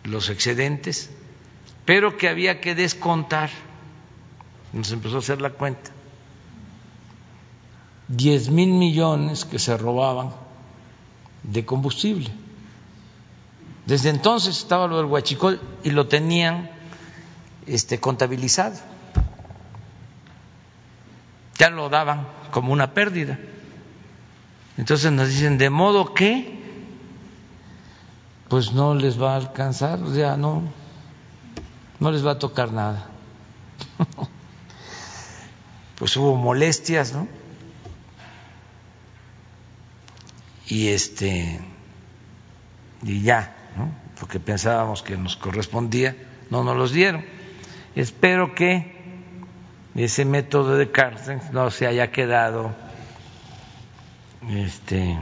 los 0.04 0.28
excedentes, 0.30 1.10
pero 1.84 2.16
que 2.16 2.28
había 2.28 2.60
que 2.60 2.74
descontar. 2.74 3.50
Nos 4.72 4.90
empezó 4.92 5.16
a 5.16 5.18
hacer 5.20 5.40
la 5.40 5.50
cuenta. 5.50 5.90
Diez 8.08 8.50
mil 8.50 8.72
millones 8.72 9.44
que 9.44 9.58
se 9.58 9.76
robaban 9.76 10.43
de 11.44 11.64
combustible. 11.64 12.30
Desde 13.86 14.08
entonces 14.08 14.56
estaba 14.56 14.86
lo 14.86 14.96
del 14.96 15.06
huachicol 15.06 15.60
y 15.82 15.90
lo 15.90 16.08
tenían 16.08 16.70
este, 17.66 18.00
contabilizado. 18.00 18.76
Ya 21.58 21.70
lo 21.70 21.88
daban 21.88 22.26
como 22.50 22.72
una 22.72 22.94
pérdida. 22.94 23.38
Entonces 24.76 25.12
nos 25.12 25.28
dicen, 25.28 25.58
de 25.58 25.70
modo 25.70 26.14
que, 26.14 26.62
pues 28.48 28.72
no 28.72 28.94
les 28.94 29.20
va 29.20 29.34
a 29.34 29.36
alcanzar, 29.36 30.02
ya 30.12 30.36
no, 30.36 30.62
no 32.00 32.10
les 32.10 32.26
va 32.26 32.32
a 32.32 32.38
tocar 32.38 32.72
nada. 32.72 33.06
pues 35.98 36.16
hubo 36.16 36.34
molestias, 36.36 37.12
¿no? 37.12 37.28
Y 40.66 40.88
este 40.88 41.60
y 43.02 43.22
ya. 43.22 43.54
Porque 44.18 44.40
pensábamos 44.40 45.02
que 45.02 45.16
nos 45.16 45.36
correspondía, 45.36 46.16
no 46.50 46.64
nos 46.64 46.76
los 46.76 46.92
dieron. 46.92 47.24
Espero 47.94 48.54
que 48.54 48.94
ese 49.94 50.24
método 50.24 50.76
de 50.76 50.90
cárcel 50.90 51.40
no 51.52 51.70
se 51.70 51.86
haya 51.86 52.10
quedado 52.10 52.74
este 54.48 55.18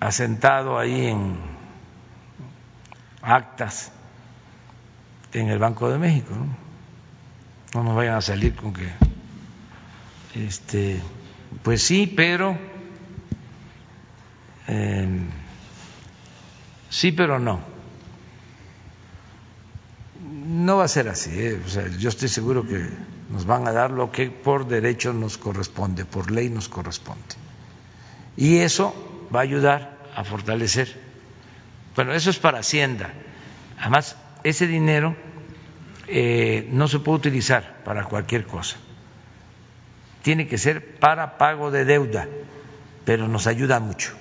asentado 0.00 0.78
ahí 0.78 1.06
en 1.06 1.38
actas 3.22 3.90
en 5.32 5.48
el 5.48 5.58
Banco 5.58 5.88
de 5.88 5.98
México. 5.98 6.34
No, 6.34 6.54
no 7.74 7.84
nos 7.84 7.96
vayan 7.96 8.16
a 8.16 8.20
salir 8.20 8.54
con 8.54 8.72
que 8.72 8.92
Este, 10.34 11.00
pues 11.62 11.82
sí, 11.82 12.12
pero 12.14 12.58
eh, 14.66 15.08
sí, 16.88 17.12
pero 17.12 17.38
no. 17.38 17.60
No 20.46 20.76
va 20.78 20.84
a 20.84 20.88
ser 20.88 21.08
así. 21.08 21.30
¿eh? 21.32 21.60
O 21.64 21.68
sea, 21.68 21.88
yo 21.88 22.08
estoy 22.08 22.28
seguro 22.28 22.66
que 22.66 22.88
nos 23.30 23.46
van 23.46 23.66
a 23.66 23.72
dar 23.72 23.90
lo 23.90 24.10
que 24.10 24.30
por 24.30 24.66
derecho 24.66 25.12
nos 25.12 25.38
corresponde, 25.38 26.04
por 26.04 26.30
ley 26.30 26.48
nos 26.48 26.68
corresponde. 26.68 27.22
Y 28.36 28.58
eso 28.58 28.94
va 29.34 29.40
a 29.40 29.42
ayudar 29.42 29.98
a 30.14 30.24
fortalecer. 30.24 31.00
Bueno, 31.94 32.12
eso 32.12 32.30
es 32.30 32.38
para 32.38 32.58
Hacienda. 32.58 33.12
Además, 33.78 34.16
ese 34.42 34.66
dinero 34.66 35.16
eh, 36.08 36.68
no 36.72 36.88
se 36.88 36.98
puede 36.98 37.18
utilizar 37.18 37.82
para 37.84 38.04
cualquier 38.04 38.46
cosa. 38.46 38.76
Tiene 40.24 40.48
que 40.48 40.56
ser 40.56 40.96
para 40.98 41.36
pago 41.36 41.70
de 41.70 41.84
deuda, 41.84 42.26
pero 43.04 43.28
nos 43.28 43.46
ayuda 43.46 43.78
mucho 43.78 44.14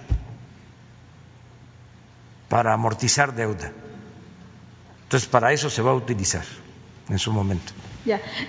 para 2.50 2.74
amortizar 2.74 3.34
deuda. 3.34 3.72
Entonces, 5.04 5.30
para 5.30 5.54
eso 5.54 5.70
se 5.70 5.82
va 5.82 5.92
a 5.92 5.96
utilizar 5.96 6.44
en 7.08 7.20
su 7.20 7.32
momento. 7.32 7.72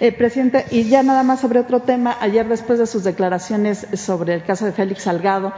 Eh, 0.01 0.10
presidente, 0.10 0.66
y 0.72 0.89
ya 0.89 1.05
nada 1.05 1.22
más 1.22 1.40
sobre 1.40 1.60
otro 1.60 1.81
tema. 1.81 2.16
Ayer, 2.20 2.48
después 2.48 2.81
de 2.81 2.89
sus 2.89 3.05
declaraciones 3.05 3.86
sobre 3.94 4.35
el 4.35 4.43
caso 4.43 4.64
de 4.64 4.72
Félix 4.72 5.02
Salgado, 5.02 5.52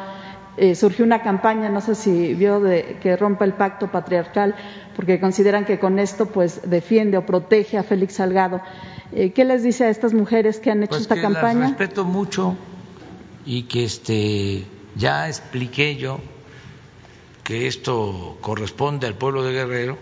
eh, 0.59 0.75
surgió 0.75 1.03
una 1.03 1.23
campaña, 1.23 1.71
no 1.71 1.81
sé 1.81 1.95
si 1.95 2.35
vio, 2.35 2.61
de 2.61 2.99
que 3.01 3.17
rompa 3.17 3.47
el 3.47 3.55
pacto 3.55 3.91
patriarcal, 3.91 4.55
porque 4.95 5.19
consideran 5.19 5.65
que 5.65 5.79
con 5.79 5.99
esto 5.99 6.27
pues 6.27 6.61
defiende 6.69 7.17
o 7.17 7.25
protege 7.25 7.79
a 7.79 7.83
Félix 7.83 8.17
Salgado. 8.17 8.61
Eh, 9.13 9.33
¿Qué 9.33 9.45
les 9.45 9.63
dice 9.63 9.85
a 9.85 9.89
estas 9.91 10.13
mujeres 10.13 10.59
que 10.59 10.71
han 10.71 10.83
hecho 10.83 10.91
pues 10.91 11.03
esta 11.03 11.15
que 11.15 11.23
campaña? 11.23 11.61
Las 11.61 11.71
respeto 11.71 12.05
mucho 12.05 12.57
y 13.45 13.65
que 13.65 13.85
este 13.85 14.65
ya 14.97 15.29
expliqué 15.29 15.97
yo 15.97 16.21
que 17.45 17.69
esto 17.69 18.39
corresponde 18.41 19.07
al 19.07 19.15
pueblo 19.15 19.45
de 19.45 19.53
Guerrero 19.53 19.99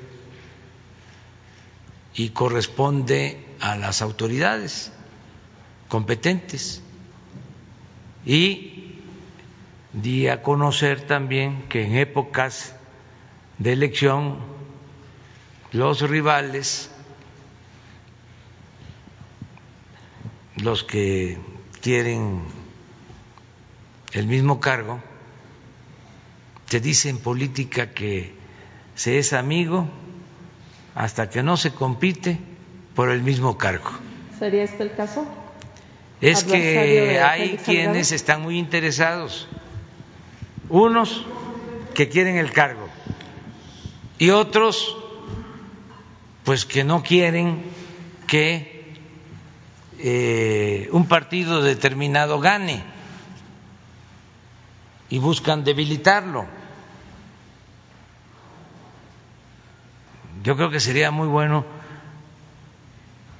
y 2.14 2.30
corresponde 2.30 3.44
a 3.60 3.76
las 3.76 4.00
autoridades 4.00 4.92
competentes 5.88 6.82
y 8.24 8.94
di 9.92 10.28
a 10.28 10.42
conocer 10.42 11.02
también 11.02 11.64
que 11.68 11.84
en 11.84 11.96
épocas 11.96 12.74
de 13.58 13.72
elección 13.72 14.38
los 15.72 16.00
rivales, 16.00 16.90
los 20.56 20.84
que 20.84 21.38
quieren 21.80 22.42
el 24.12 24.26
mismo 24.26 24.60
cargo, 24.60 25.00
se 26.66 26.80
dice 26.80 27.08
en 27.08 27.18
política 27.18 27.90
que 27.92 28.32
se 28.94 29.18
es 29.18 29.32
amigo 29.32 29.88
hasta 30.94 31.28
que 31.28 31.42
no 31.42 31.56
se 31.56 31.72
compite 31.72 32.38
por 32.94 33.10
el 33.10 33.22
mismo 33.22 33.58
cargo. 33.58 33.90
¿Sería 34.38 34.62
este 34.62 34.84
el 34.84 34.94
caso? 34.94 35.26
Es 36.20 36.44
que 36.44 37.20
hay 37.20 37.58
quienes 37.58 38.12
están 38.12 38.42
muy 38.42 38.58
interesados, 38.58 39.48
unos 40.68 41.26
que 41.94 42.08
quieren 42.08 42.36
el 42.36 42.50
cargo 42.52 42.88
y 44.18 44.30
otros 44.30 44.96
pues 46.44 46.64
que 46.64 46.84
no 46.84 47.02
quieren 47.02 47.62
que 48.26 48.73
eh, 50.06 50.90
un 50.92 51.08
partido 51.08 51.62
determinado 51.62 52.38
gane 52.38 52.84
y 55.08 55.16
buscan 55.18 55.64
debilitarlo. 55.64 56.44
Yo 60.42 60.56
creo 60.56 60.68
que 60.68 60.80
sería 60.80 61.10
muy 61.10 61.26
bueno 61.26 61.64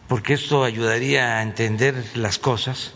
porque 0.08 0.32
esto 0.32 0.64
ayudaría 0.64 1.36
a 1.36 1.42
entender 1.42 2.02
las 2.14 2.38
cosas, 2.38 2.94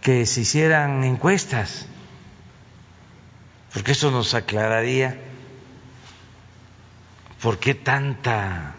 que 0.00 0.26
se 0.26 0.40
hicieran 0.40 1.04
encuestas, 1.04 1.86
porque 3.72 3.92
esto 3.92 4.10
nos 4.10 4.34
aclararía 4.34 5.16
por 7.40 7.60
qué 7.60 7.74
tanta 7.76 8.74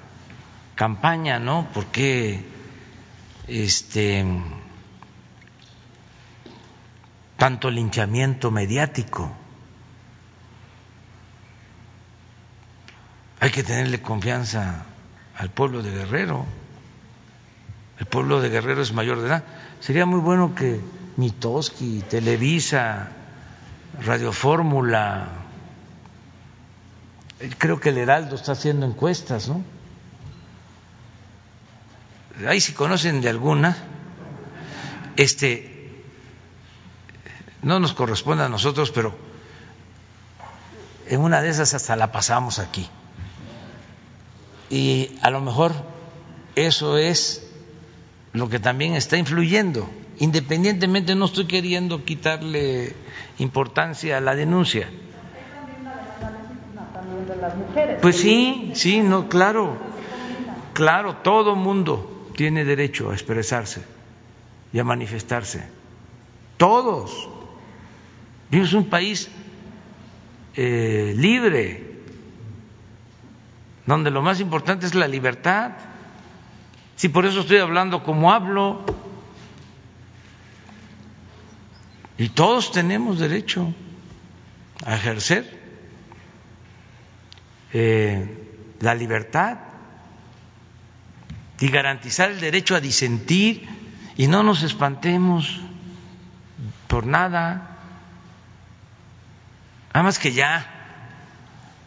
campaña, 0.77 1.39
¿no? 1.39 1.67
¿Por 1.73 1.87
qué 1.87 2.45
este 3.47 4.25
tanto 7.35 7.69
linchamiento 7.69 8.51
mediático? 8.51 9.29
Hay 13.39 13.49
que 13.49 13.63
tenerle 13.63 14.01
confianza 14.01 14.85
al 15.35 15.49
pueblo 15.49 15.81
de 15.81 15.91
Guerrero. 15.91 16.45
El 17.99 18.05
pueblo 18.05 18.39
de 18.39 18.49
Guerrero 18.49 18.81
es 18.81 18.93
mayor 18.93 19.19
de 19.19 19.27
edad. 19.27 19.43
Sería 19.79 20.05
muy 20.05 20.19
bueno 20.19 20.53
que 20.53 20.79
Mitoski, 21.17 22.03
Televisa, 22.07 23.09
Radio 24.05 24.31
Fórmula, 24.31 25.27
eh, 27.39 27.49
creo 27.57 27.79
que 27.79 27.89
el 27.89 27.97
Heraldo 27.97 28.35
está 28.35 28.51
haciendo 28.51 28.85
encuestas, 28.85 29.47
¿no? 29.47 29.63
Ahí 32.45 32.61
si 32.61 32.73
conocen 32.73 33.21
de 33.21 33.29
alguna, 33.29 33.75
este, 35.15 36.03
no 37.63 37.79
nos 37.79 37.93
corresponde 37.93 38.43
a 38.43 38.49
nosotros, 38.49 38.91
pero 38.91 39.15
en 41.07 41.21
una 41.21 41.41
de 41.41 41.49
esas 41.49 41.73
hasta 41.73 41.95
la 41.95 42.11
pasamos 42.11 42.59
aquí 42.59 42.87
y 44.69 45.17
a 45.21 45.29
lo 45.29 45.41
mejor 45.41 45.71
eso 46.55 46.97
es 46.97 47.49
lo 48.33 48.49
que 48.49 48.59
también 48.59 48.93
está 48.93 49.17
influyendo. 49.17 49.89
Independientemente, 50.19 51.15
no 51.15 51.25
estoy 51.25 51.45
queriendo 51.45 52.03
quitarle 52.03 52.93
importancia 53.37 54.17
a 54.17 54.21
la 54.21 54.35
denuncia. 54.35 54.89
Pues 58.01 58.17
sí, 58.17 58.71
sí, 58.73 59.01
no, 59.01 59.29
claro, 59.29 59.77
claro, 60.73 61.17
todo 61.17 61.55
mundo 61.55 62.16
tiene 62.37 62.63
derecho 62.63 63.09
a 63.09 63.13
expresarse 63.13 63.81
y 64.71 64.77
a 64.77 64.83
manifestarse. 64.83 65.67
Todos. 66.57 67.27
Es 68.51 68.73
un 68.73 68.85
país 68.89 69.27
eh, 70.55 71.13
libre 71.17 71.95
donde 73.87 74.11
lo 74.11 74.21
más 74.21 74.39
importante 74.39 74.85
es 74.85 74.93
la 74.93 75.07
libertad. 75.07 75.71
Si 76.95 77.09
por 77.09 77.25
eso 77.25 77.39
estoy 77.41 77.57
hablando 77.57 78.03
como 78.03 78.31
hablo. 78.31 78.85
Y 82.19 82.29
todos 82.29 82.71
tenemos 82.71 83.17
derecho 83.17 83.73
a 84.85 84.95
ejercer 84.95 85.59
eh, 87.73 88.27
la 88.79 88.93
libertad 88.93 89.66
y 91.59 91.69
garantizar 91.69 92.31
el 92.31 92.39
derecho 92.39 92.75
a 92.75 92.79
disentir 92.79 93.67
y 94.15 94.27
no 94.27 94.43
nos 94.43 94.63
espantemos 94.63 95.59
por 96.87 97.05
nada. 97.05 97.77
Nada 99.93 100.03
más 100.03 100.19
que 100.19 100.31
ya 100.31 100.65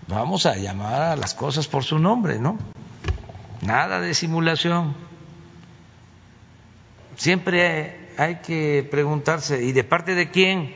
vamos 0.09 0.47
a 0.47 0.57
llamar 0.57 1.03
a 1.03 1.17
las 1.17 1.35
cosas 1.35 1.69
por 1.69 1.85
su 1.85 1.99
nombre, 1.99 2.39
¿no? 2.39 2.59
Nada 3.63 4.01
de 4.01 4.15
simulación. 4.15 4.95
Siempre 7.17 8.13
hay 8.17 8.37
que 8.37 8.87
preguntarse, 8.91 9.63
¿y 9.63 9.73
de 9.73 9.85
parte 9.85 10.15
de 10.15 10.31
quién? 10.31 10.75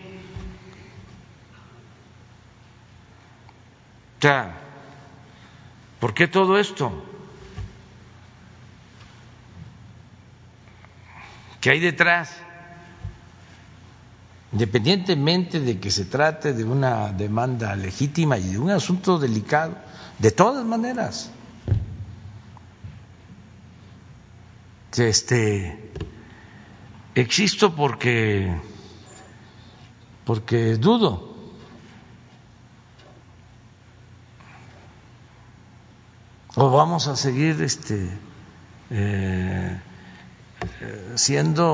O 4.18 4.22
sea, 4.22 4.54
¿por 6.00 6.14
qué 6.14 6.28
todo 6.28 6.58
esto? 6.58 7.13
¿Qué 11.64 11.70
hay 11.70 11.80
detrás? 11.80 12.30
independientemente 14.52 15.60
de 15.60 15.80
que 15.80 15.90
se 15.90 16.04
trate 16.04 16.52
de 16.52 16.62
una 16.62 17.10
demanda 17.10 17.74
legítima 17.74 18.36
y 18.36 18.50
de 18.50 18.58
un 18.58 18.70
asunto 18.70 19.18
delicado, 19.18 19.74
de 20.18 20.30
todas 20.30 20.62
maneras, 20.64 21.30
este, 24.94 25.90
existo 27.14 27.74
porque, 27.74 28.54
porque 30.26 30.76
dudo. 30.76 31.34
O 36.56 36.70
vamos 36.70 37.08
a 37.08 37.16
seguir 37.16 37.60
este, 37.62 38.08
eh, 38.90 39.80
siendo 41.14 41.66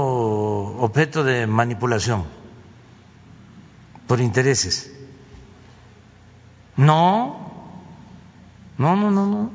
objeto 0.79 1.25
de 1.25 1.47
manipulación 1.47 2.25
por 4.07 4.21
intereses. 4.21 4.93
No, 6.77 7.75
no, 8.79 8.97
no, 8.97 9.11
no, 9.11 9.27
no. 9.27 9.51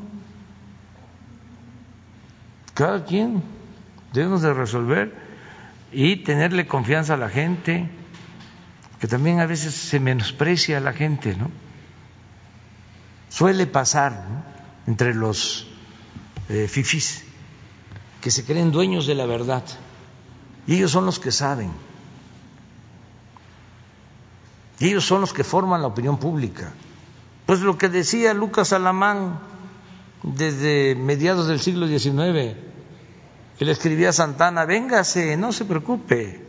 Cada 2.74 3.06
quien 3.06 3.44
debemos 4.14 4.42
de 4.42 4.54
resolver 4.54 5.14
y 5.92 6.18
tenerle 6.18 6.68
confianza 6.68 7.16
a 7.16 7.18
la 7.18 7.30
gente, 7.30 7.90
que 9.00 9.08
también 9.08 9.40
a 9.40 9.46
veces 9.46 9.74
se 9.74 10.00
menosprecia 10.00 10.78
a 10.78 10.82
la 10.82 10.94
gente, 10.94 11.36
¿no? 11.36 11.50
Suele 13.30 13.68
pasar 13.68 14.44
entre 14.88 15.14
los 15.14 15.68
eh, 16.50 16.68
fifís 16.70 17.26
que 18.26 18.32
se 18.32 18.44
creen 18.44 18.72
dueños 18.72 19.06
de 19.06 19.14
la 19.14 19.28
verdad 19.28 19.64
y 20.66 20.78
ellos 20.78 20.90
son 20.90 21.06
los 21.06 21.20
que 21.20 21.32
saben. 21.32 21.70
Y 24.80 24.88
ellos 24.88 25.06
son 25.06 25.22
los 25.22 25.32
que 25.32 25.44
forman 25.44 25.84
la 25.84 25.90
opinión 25.90 26.18
pública. 26.18 26.74
Pues 27.46 27.60
lo 27.60 27.78
que 27.78 27.88
decía 27.88 28.34
Lucas 28.34 28.74
Alamán 28.74 29.38
desde 30.24 30.96
mediados 30.96 31.48
del 31.48 31.60
siglo 31.60 31.88
XIX, 31.88 32.58
que 33.60 33.66
le 33.66 33.72
escribía 33.72 34.10
a 34.10 34.14
Santana, 34.14 34.66
véngase, 34.66 35.38
no 35.38 35.54
se 35.54 35.66
preocupe. 35.66 36.48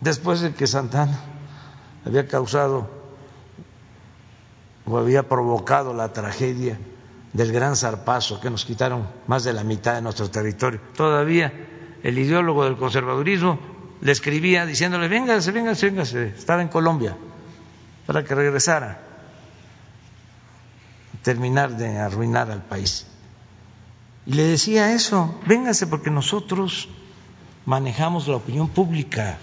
Después 0.00 0.40
de 0.40 0.54
que 0.54 0.66
Santana 0.66 1.20
había 2.06 2.26
causado 2.26 2.88
o 4.86 4.96
había 4.96 5.28
provocado 5.28 5.92
la 5.92 6.14
tragedia 6.14 6.78
del 7.32 7.52
gran 7.52 7.76
zarpazo 7.76 8.40
que 8.40 8.50
nos 8.50 8.64
quitaron 8.64 9.06
más 9.26 9.44
de 9.44 9.52
la 9.52 9.64
mitad 9.64 9.94
de 9.94 10.02
nuestro 10.02 10.30
territorio. 10.30 10.80
Todavía 10.96 11.52
el 12.02 12.18
ideólogo 12.18 12.64
del 12.64 12.76
conservadurismo 12.76 13.58
le 14.00 14.12
escribía 14.12 14.66
diciéndole, 14.66 15.08
véngase, 15.08 15.50
véngase, 15.50 15.90
véngase, 15.90 16.28
estaba 16.36 16.62
en 16.62 16.68
Colombia 16.68 17.16
para 18.06 18.24
que 18.24 18.34
regresara, 18.34 19.00
terminar 21.22 21.76
de 21.76 21.98
arruinar 21.98 22.50
al 22.50 22.62
país. 22.62 23.06
Y 24.24 24.34
le 24.34 24.44
decía 24.44 24.92
eso, 24.92 25.38
véngase 25.46 25.86
porque 25.86 26.10
nosotros 26.10 26.88
manejamos 27.66 28.28
la 28.28 28.36
opinión 28.36 28.68
pública, 28.68 29.38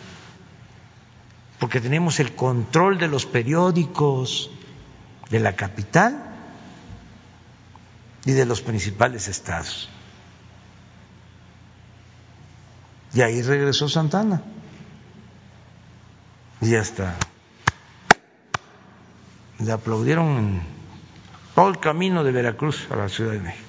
porque 1.60 1.82
tenemos 1.82 2.20
el 2.20 2.34
control 2.34 2.98
de 2.98 3.08
los 3.08 3.26
periódicos 3.26 4.50
de 5.30 5.40
la 5.40 5.56
capital 5.56 6.25
y 8.26 8.32
de 8.32 8.46
los 8.46 8.62
principales 8.62 9.28
estados. 9.28 9.90
Y 13.14 13.22
ahí 13.22 13.42
regresó 13.42 13.88
Santana. 13.88 14.42
Y 16.62 16.72
ya 16.72 16.80
está. 16.80 17.16
Le 19.60 19.72
aplaudieron 19.72 20.38
en 20.38 20.62
todo 21.54 21.70
el 21.70 21.80
camino 21.80 22.24
de 22.24 22.32
Veracruz 22.32 22.88
a 22.92 22.96
la 22.96 23.10
Ciudad 23.10 23.32
de 23.34 23.40
México. 23.40 23.66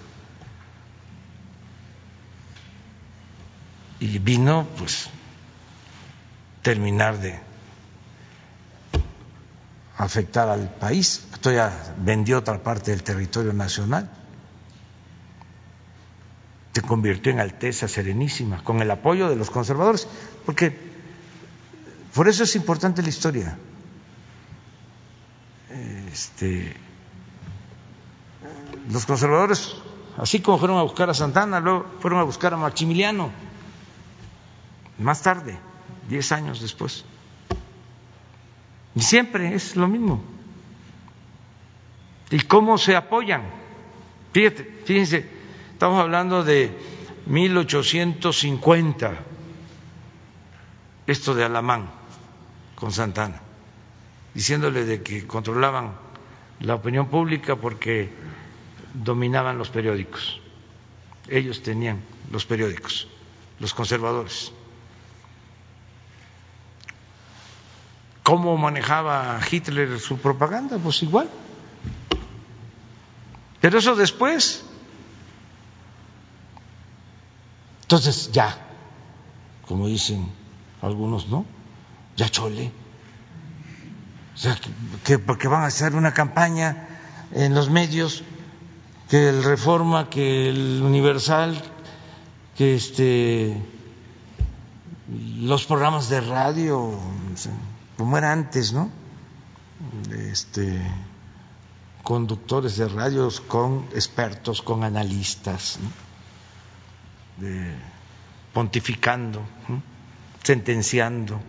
y 3.98 4.18
vino 4.18 4.66
pues 4.76 5.08
terminar 6.62 7.18
de 7.18 7.38
afectar 9.96 10.48
al 10.48 10.68
país. 10.74 11.26
Esto 11.32 11.52
ya 11.52 11.94
vendió 11.98 12.38
otra 12.38 12.62
parte 12.62 12.90
del 12.90 13.02
territorio 13.02 13.52
nacional. 13.52 14.10
Se 16.76 16.82
convirtió 16.82 17.32
en 17.32 17.40
Alteza 17.40 17.88
Serenísima, 17.88 18.62
con 18.62 18.82
el 18.82 18.90
apoyo 18.90 19.30
de 19.30 19.36
los 19.36 19.48
conservadores, 19.48 20.06
porque 20.44 20.78
por 22.14 22.28
eso 22.28 22.42
es 22.42 22.54
importante 22.54 23.00
la 23.00 23.08
historia. 23.08 23.56
Este, 26.12 26.76
los 28.90 29.06
conservadores, 29.06 29.74
así 30.18 30.40
como 30.40 30.58
fueron 30.58 30.76
a 30.76 30.82
buscar 30.82 31.08
a 31.08 31.14
Santana, 31.14 31.60
luego 31.60 31.86
fueron 32.00 32.20
a 32.20 32.24
buscar 32.24 32.52
a 32.52 32.58
Maximiliano 32.58 33.30
más 34.98 35.22
tarde, 35.22 35.58
diez 36.10 36.30
años 36.30 36.60
después. 36.60 37.06
Y 38.94 39.00
siempre 39.00 39.54
es 39.54 39.76
lo 39.76 39.88
mismo. 39.88 40.22
¿Y 42.30 42.40
cómo 42.40 42.76
se 42.76 42.94
apoyan? 42.94 43.44
Fíjate, 44.34 44.82
fíjense, 44.84 45.35
estamos 45.76 46.00
hablando 46.00 46.42
de 46.42 46.72
1850, 47.26 49.12
esto 51.06 51.34
de 51.34 51.44
Alamán 51.44 51.90
con 52.74 52.92
Santana, 52.92 53.42
diciéndole 54.32 54.86
de 54.86 55.02
que 55.02 55.26
controlaban 55.26 55.92
la 56.60 56.76
opinión 56.76 57.08
pública 57.08 57.56
porque 57.56 58.10
dominaban 58.94 59.58
los 59.58 59.68
periódicos. 59.68 60.40
Ellos 61.28 61.62
tenían 61.62 62.00
los 62.32 62.46
periódicos, 62.46 63.06
los 63.60 63.74
conservadores. 63.74 64.52
¿Cómo 68.22 68.56
manejaba 68.56 69.38
Hitler 69.50 70.00
su 70.00 70.16
propaganda? 70.16 70.78
Pues 70.78 71.02
igual. 71.02 71.28
Pero 73.60 73.78
eso 73.78 73.94
después. 73.94 74.64
Entonces 77.86 78.32
ya, 78.32 78.52
como 79.68 79.86
dicen 79.86 80.28
algunos, 80.82 81.28
¿no? 81.28 81.44
Ya 82.16 82.28
chole. 82.28 82.72
O 84.34 84.36
sea, 84.36 84.58
que, 85.04 85.20
porque 85.20 85.46
van 85.46 85.62
a 85.62 85.66
hacer 85.66 85.94
una 85.94 86.12
campaña 86.12 86.88
en 87.30 87.54
los 87.54 87.70
medios 87.70 88.24
que 89.08 89.28
el 89.28 89.44
Reforma, 89.44 90.10
que 90.10 90.48
el 90.48 90.82
Universal, 90.82 91.62
que 92.56 92.74
este 92.74 93.62
los 95.38 95.64
programas 95.66 96.08
de 96.08 96.22
radio, 96.22 96.90
como 97.96 98.18
era 98.18 98.32
antes, 98.32 98.72
¿no? 98.72 98.90
Este, 100.10 100.82
conductores 102.02 102.76
de 102.78 102.88
radios 102.88 103.40
con 103.40 103.86
expertos, 103.94 104.60
con 104.60 104.82
analistas, 104.82 105.78
pontificando, 108.52 109.42
sentenciando, 110.42 111.40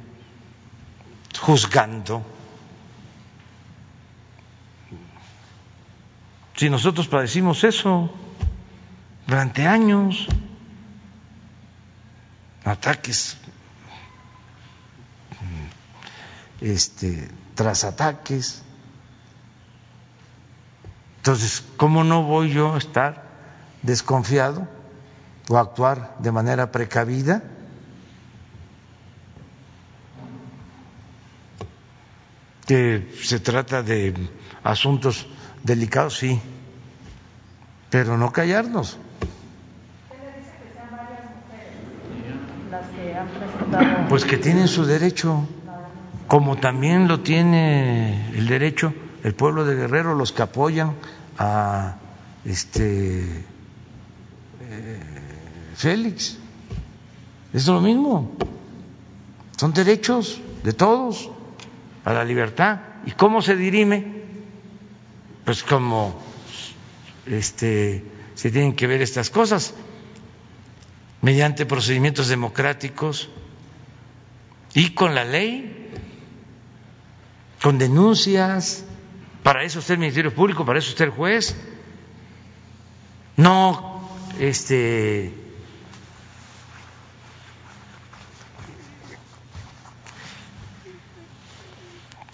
juzgando. 1.39 2.25
Si 6.55 6.69
nosotros 6.69 7.07
padecimos 7.07 7.63
eso 7.63 8.09
durante 9.27 9.67
años, 9.67 10.27
ataques 12.65 13.37
este, 16.61 17.29
tras 17.55 17.83
ataques. 17.83 18.63
Entonces, 21.17 21.63
¿cómo 21.77 22.03
no 22.03 22.23
voy 22.23 22.51
yo 22.51 22.75
a 22.75 22.77
estar 22.77 23.23
desconfiado 23.81 24.67
o 25.49 25.57
actuar 25.57 26.15
de 26.19 26.31
manera 26.31 26.71
precavida? 26.71 27.43
Que 32.65 33.13
se 33.23 33.39
trata 33.39 33.81
de 33.81 34.13
asuntos 34.63 35.27
delicados, 35.63 36.17
sí, 36.17 36.41
pero 37.89 38.17
no 38.17 38.31
callarnos. 38.31 38.97
Pues 44.09 44.25
que 44.25 44.37
tienen 44.37 44.67
su 44.67 44.85
derecho 44.85 45.47
como 46.27 46.57
también 46.57 47.07
lo 47.07 47.21
tiene 47.21 48.31
el 48.37 48.47
derecho 48.47 48.93
el 49.23 49.33
pueblo 49.33 49.65
de 49.65 49.75
Guerrero, 49.75 50.13
los 50.13 50.31
que 50.31 50.41
apoyan 50.41 50.93
a 51.37 51.95
este 52.45 53.45
Félix. 55.77 56.37
Es 57.53 57.67
lo 57.67 57.79
mismo. 57.79 58.31
Son 59.57 59.73
derechos 59.73 60.41
de 60.63 60.73
todos 60.73 61.29
a 62.03 62.13
la 62.13 62.25
libertad. 62.25 62.79
¿Y 63.05 63.11
cómo 63.11 63.43
se 63.43 63.55
dirime? 63.55 64.23
Pues 65.45 65.63
como 65.63 66.19
este 67.27 68.03
se 68.33 68.51
tienen 68.51 68.75
que 68.75 68.87
ver 68.87 69.01
estas 69.01 69.29
cosas 69.29 69.73
mediante 71.21 71.65
procedimientos 71.65 72.27
democráticos 72.27 73.29
y 74.73 74.89
con 74.91 75.13
la 75.13 75.25
ley 75.25 75.91
con 77.61 77.77
denuncias. 77.77 78.83
Para 79.43 79.63
eso 79.63 79.79
está 79.79 79.93
el 79.93 79.99
Ministerio 79.99 80.33
Público, 80.33 80.65
para 80.65 80.79
eso 80.79 80.89
está 80.89 81.03
el 81.03 81.11
juez. 81.11 81.55
No 83.37 84.09
este, 84.39 85.46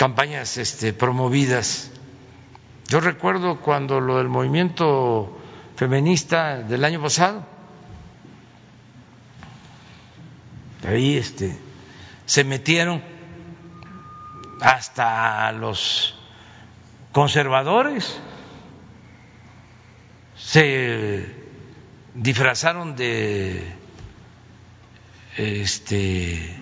campañas 0.04 0.58
este, 0.58 0.92
promovidas. 0.92 1.90
Yo 2.90 3.00
recuerdo 3.00 3.62
cuando 3.62 4.02
lo 4.02 4.18
del 4.18 4.28
movimiento 4.28 5.40
feminista 5.78 6.58
del 6.58 6.84
año 6.84 7.02
pasado, 7.02 7.48
ahí 10.86 11.16
este, 11.16 11.58
se 12.26 12.44
metieron 12.44 13.02
hasta 14.60 15.54
los 15.54 16.20
conservadores, 17.14 18.20
se 20.36 21.34
disfrazaron 22.14 22.98
de 22.98 23.74
este, 25.38 26.58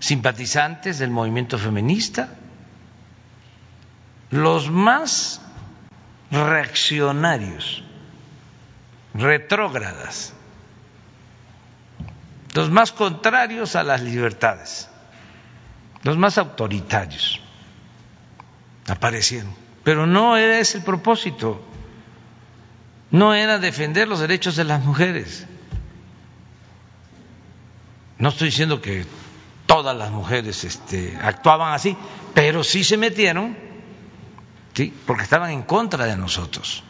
simpatizantes 0.00 0.98
del 0.98 1.12
movimiento 1.12 1.58
feminista, 1.58 2.40
los 4.32 4.70
más 4.70 5.42
reaccionarios, 6.30 7.84
retrógradas, 9.12 10.32
los 12.54 12.70
más 12.70 12.92
contrarios 12.92 13.76
a 13.76 13.84
las 13.84 14.00
libertades, 14.00 14.88
los 16.02 16.16
más 16.16 16.38
autoritarios 16.38 17.40
aparecieron. 18.88 19.54
Pero 19.84 20.06
no 20.06 20.38
era 20.38 20.58
ese 20.58 20.78
el 20.78 20.84
propósito, 20.84 21.62
no 23.10 23.34
era 23.34 23.58
defender 23.58 24.08
los 24.08 24.20
derechos 24.20 24.56
de 24.56 24.64
las 24.64 24.82
mujeres. 24.82 25.46
No 28.16 28.30
estoy 28.30 28.48
diciendo 28.48 28.80
que 28.80 29.04
todas 29.66 29.94
las 29.94 30.10
mujeres 30.10 30.64
este, 30.64 31.18
actuaban 31.20 31.74
así, 31.74 31.96
pero 32.32 32.64
sí 32.64 32.82
se 32.82 32.96
metieron, 32.96 33.71
¿sí? 34.74 34.94
porque 35.06 35.24
estaban 35.24 35.50
en 35.50 35.62
contra 35.62 36.06
de 36.06 36.16
nosotros, 36.16 36.82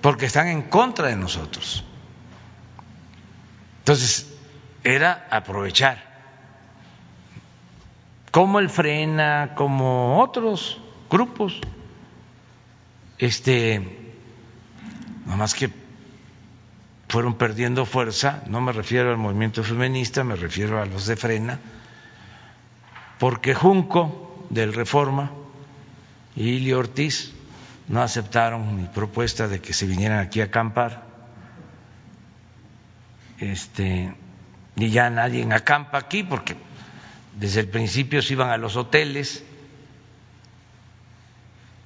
porque 0.00 0.26
están 0.26 0.48
en 0.48 0.62
contra 0.62 1.08
de 1.08 1.16
nosotros. 1.16 1.84
Entonces, 3.78 4.34
era 4.82 5.26
aprovechar, 5.30 6.02
como 8.30 8.58
el 8.58 8.68
Frena, 8.68 9.52
como 9.54 10.20
otros 10.20 10.80
grupos, 11.10 11.60
este, 13.18 14.12
nada 15.24 15.36
más 15.36 15.54
que 15.54 15.70
fueron 17.08 17.34
perdiendo 17.34 17.86
fuerza, 17.86 18.42
no 18.48 18.60
me 18.60 18.72
refiero 18.72 19.10
al 19.10 19.18
movimiento 19.18 19.62
feminista, 19.62 20.24
me 20.24 20.36
refiero 20.36 20.82
a 20.82 20.86
los 20.86 21.06
de 21.06 21.16
Frena, 21.16 21.60
porque 23.18 23.54
Junco 23.54 24.46
del 24.50 24.72
Reforma 24.74 25.30
y 26.36 26.72
Ortiz 26.72 27.32
no 27.88 28.02
aceptaron 28.02 28.76
mi 28.76 28.86
propuesta 28.88 29.48
de 29.48 29.60
que 29.60 29.72
se 29.72 29.86
vinieran 29.86 30.18
aquí 30.18 30.40
a 30.40 30.44
acampar. 30.44 31.04
Este, 33.38 34.14
y 34.76 34.90
ya 34.90 35.10
nadie 35.10 35.46
acampa 35.52 35.98
aquí 35.98 36.22
porque 36.22 36.56
desde 37.36 37.60
el 37.60 37.68
principio 37.68 38.22
se 38.22 38.32
iban 38.32 38.50
a 38.50 38.56
los 38.56 38.76
hoteles, 38.76 39.44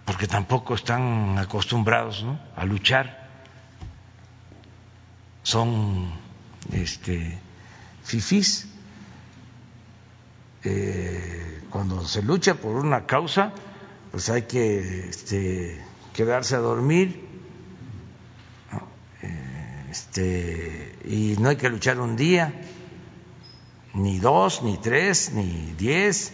porque 0.05 0.27
tampoco 0.27 0.75
están 0.75 1.39
acostumbrados 1.39 2.25
a 2.57 2.65
luchar 2.65 3.29
son 5.49 6.13
este, 6.73 7.39
fifís. 8.05 8.69
Eh, 10.63 11.63
cuando 11.71 12.07
se 12.07 12.23
lucha 12.23 12.55
por 12.55 12.77
una 12.77 13.07
causa, 13.07 13.53
pues 14.19 14.31
hay 14.31 14.43
que 14.43 15.11
este, 15.11 15.81
quedarse 16.13 16.57
a 16.57 16.59
dormir 16.59 17.25
eh, 19.23 19.87
este, 19.93 20.99
y 21.05 21.37
no 21.39 21.51
hay 21.51 21.55
que 21.55 21.69
luchar 21.69 22.01
un 22.01 22.17
día, 22.17 22.53
ni 23.95 24.19
dos, 24.19 24.65
ni 24.65 24.77
tres, 24.77 25.31
ni 25.35 25.73
diez, 25.79 26.33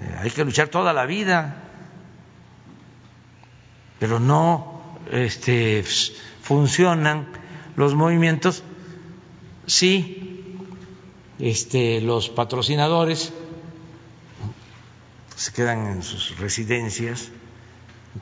eh, 0.00 0.16
hay 0.20 0.30
que 0.30 0.44
luchar 0.44 0.68
toda 0.68 0.92
la 0.92 1.06
vida, 1.06 1.60
pero 3.98 4.20
no 4.20 4.80
este, 5.10 5.82
funcionan 6.42 7.26
los 7.74 7.96
movimientos, 7.96 8.62
sí, 9.66 10.54
este, 11.40 12.00
los 12.00 12.28
patrocinadores 12.28 13.32
se 15.38 15.52
quedan 15.52 15.86
en 15.86 16.02
sus 16.02 16.36
residencias 16.38 17.30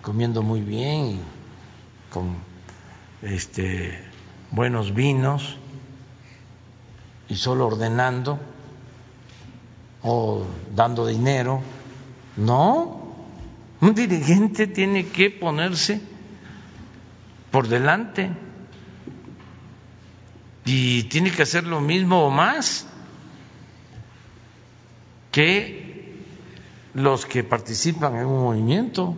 comiendo 0.02 0.42
muy 0.42 0.60
bien 0.60 1.06
y 1.06 1.20
con 2.10 2.36
este, 3.22 3.98
buenos 4.50 4.94
vinos 4.94 5.56
y 7.30 7.36
solo 7.36 7.68
ordenando 7.68 8.38
o 10.02 10.44
dando 10.74 11.06
dinero. 11.06 11.62
No, 12.36 13.16
un 13.80 13.94
dirigente 13.94 14.66
tiene 14.66 15.06
que 15.06 15.30
ponerse 15.30 16.02
por 17.50 17.66
delante 17.66 18.30
y 20.66 21.04
tiene 21.04 21.30
que 21.30 21.44
hacer 21.44 21.64
lo 21.64 21.80
mismo 21.80 22.26
o 22.26 22.30
más 22.30 22.86
que 25.32 25.85
los 26.96 27.26
que 27.26 27.44
participan 27.44 28.16
en 28.16 28.26
un 28.26 28.42
movimiento 28.42 29.14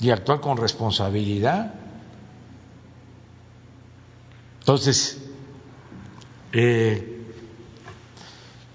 y 0.00 0.10
actuar 0.10 0.40
con 0.40 0.56
responsabilidad. 0.56 1.74
Entonces, 4.60 5.22
eh, 6.52 7.22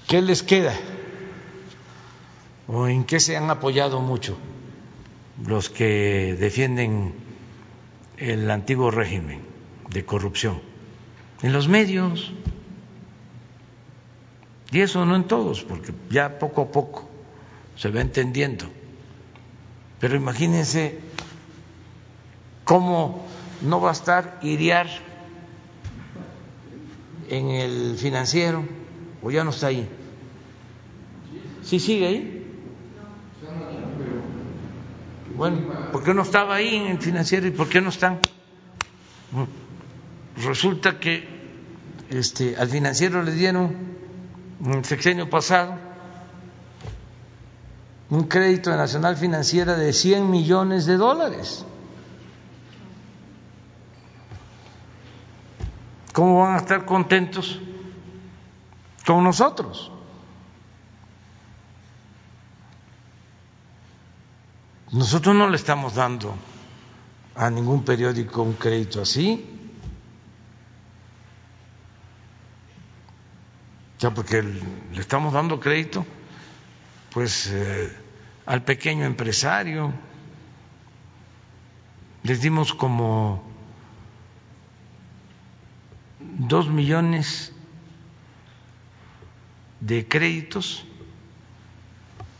¿qué 0.07 0.21
les 0.21 0.43
queda? 0.43 0.73
¿O 2.67 2.87
en 2.87 3.03
qué 3.03 3.19
se 3.19 3.35
han 3.35 3.49
apoyado 3.49 3.99
mucho 4.01 4.37
los 5.45 5.69
que 5.69 6.37
defienden 6.39 7.15
el 8.17 8.49
antiguo 8.51 8.91
régimen 8.91 9.41
de 9.89 10.05
corrupción 10.05 10.61
en 11.41 11.53
los 11.53 11.67
medios. 11.67 12.31
Y 14.71 14.79
eso 14.79 15.05
no 15.05 15.15
en 15.15 15.25
todos, 15.25 15.63
porque 15.63 15.93
ya 16.09 16.39
poco 16.39 16.61
a 16.61 16.71
poco 16.71 17.09
se 17.75 17.89
va 17.89 17.99
entendiendo. 18.01 18.65
Pero 19.99 20.15
imagínense 20.15 20.99
cómo 22.63 23.25
no 23.61 23.81
va 23.81 23.89
a 23.89 23.93
estar 23.93 24.39
Iriar 24.41 24.87
en 27.29 27.49
el 27.49 27.97
financiero, 27.97 28.63
o 29.21 29.29
ya 29.29 29.43
no 29.43 29.51
está 29.51 29.67
ahí. 29.67 29.87
¿Sí 31.63 31.79
sigue 31.79 32.07
ahí? 32.07 32.37
Bueno, 35.35 35.57
¿por 35.91 36.03
qué 36.03 36.13
no 36.13 36.21
estaba 36.21 36.55
ahí 36.55 36.75
en 36.75 36.87
el 36.87 36.97
financiero 36.99 37.47
y 37.47 37.51
por 37.51 37.67
qué 37.67 37.81
no 37.81 37.89
están? 37.89 38.19
Resulta 40.37 40.99
que 40.99 41.27
este, 42.09 42.55
al 42.57 42.69
financiero 42.69 43.21
le 43.23 43.33
dieron 43.33 43.90
en 44.63 44.73
el 44.73 44.85
sexenio 44.85 45.29
pasado 45.29 45.75
un 48.11 48.25
crédito 48.25 48.69
de 48.69 48.77
Nacional 48.77 49.15
Financiera 49.15 49.75
de 49.75 49.93
100 49.93 50.29
millones 50.29 50.85
de 50.85 50.97
dólares. 50.97 51.65
¿Cómo 56.11 56.41
van 56.41 56.55
a 56.55 56.57
estar 56.57 56.85
contentos 56.85 57.59
con 59.05 59.23
nosotros? 59.23 59.93
Nosotros 64.91 65.33
no 65.33 65.47
le 65.49 65.55
estamos 65.55 65.95
dando 65.95 66.35
a 67.35 67.49
ningún 67.49 67.85
periódico 67.85 68.43
un 68.43 68.53
crédito 68.53 69.01
así, 69.01 69.50
ya 74.01 74.11
porque 74.11 74.41
le 74.41 74.99
estamos 74.99 75.31
dando 75.31 75.59
crédito 75.59 76.05
pues 77.11 77.47
eh, 77.51 77.95
al 78.47 78.63
pequeño 78.63 79.05
empresario, 79.05 79.93
les 82.23 82.41
dimos 82.41 82.73
como 82.73 83.43
dos 86.19 86.67
millones 86.67 87.53
de 89.81 90.07
créditos 90.07 90.83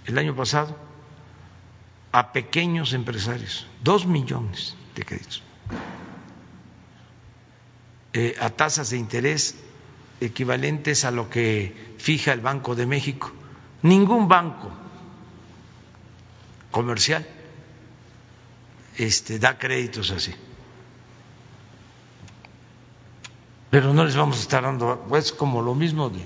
el 0.06 0.18
año 0.18 0.36
pasado 0.36 0.76
a 2.12 2.34
pequeños 2.34 2.94
empresarios, 2.94 3.68
dos 3.84 4.06
millones 4.06 4.76
de 4.96 5.06
créditos, 5.06 5.44
a 8.40 8.50
tasas 8.50 8.90
de 8.90 8.98
interés 8.98 9.56
equivalentes 10.22 11.04
a 11.04 11.12
lo 11.12 11.30
que 11.30 11.76
fija 11.98 12.32
el 12.32 12.40
Banco 12.40 12.76
de 12.76 12.86
México 12.86 13.34
Ningún 13.82 14.28
banco 14.28 14.70
comercial 16.70 17.26
este, 18.96 19.40
da 19.40 19.58
créditos 19.58 20.12
así. 20.12 20.34
Pero 23.72 23.94
no 23.94 24.06
les 24.06 24.16
vamos 24.16 24.38
a 24.38 24.42
estar 24.42 24.64
dando, 24.64 25.06
pues 25.10 25.32
como 25.32 25.62
lo 25.62 25.74
mismo 25.74 26.10
de 26.10 26.22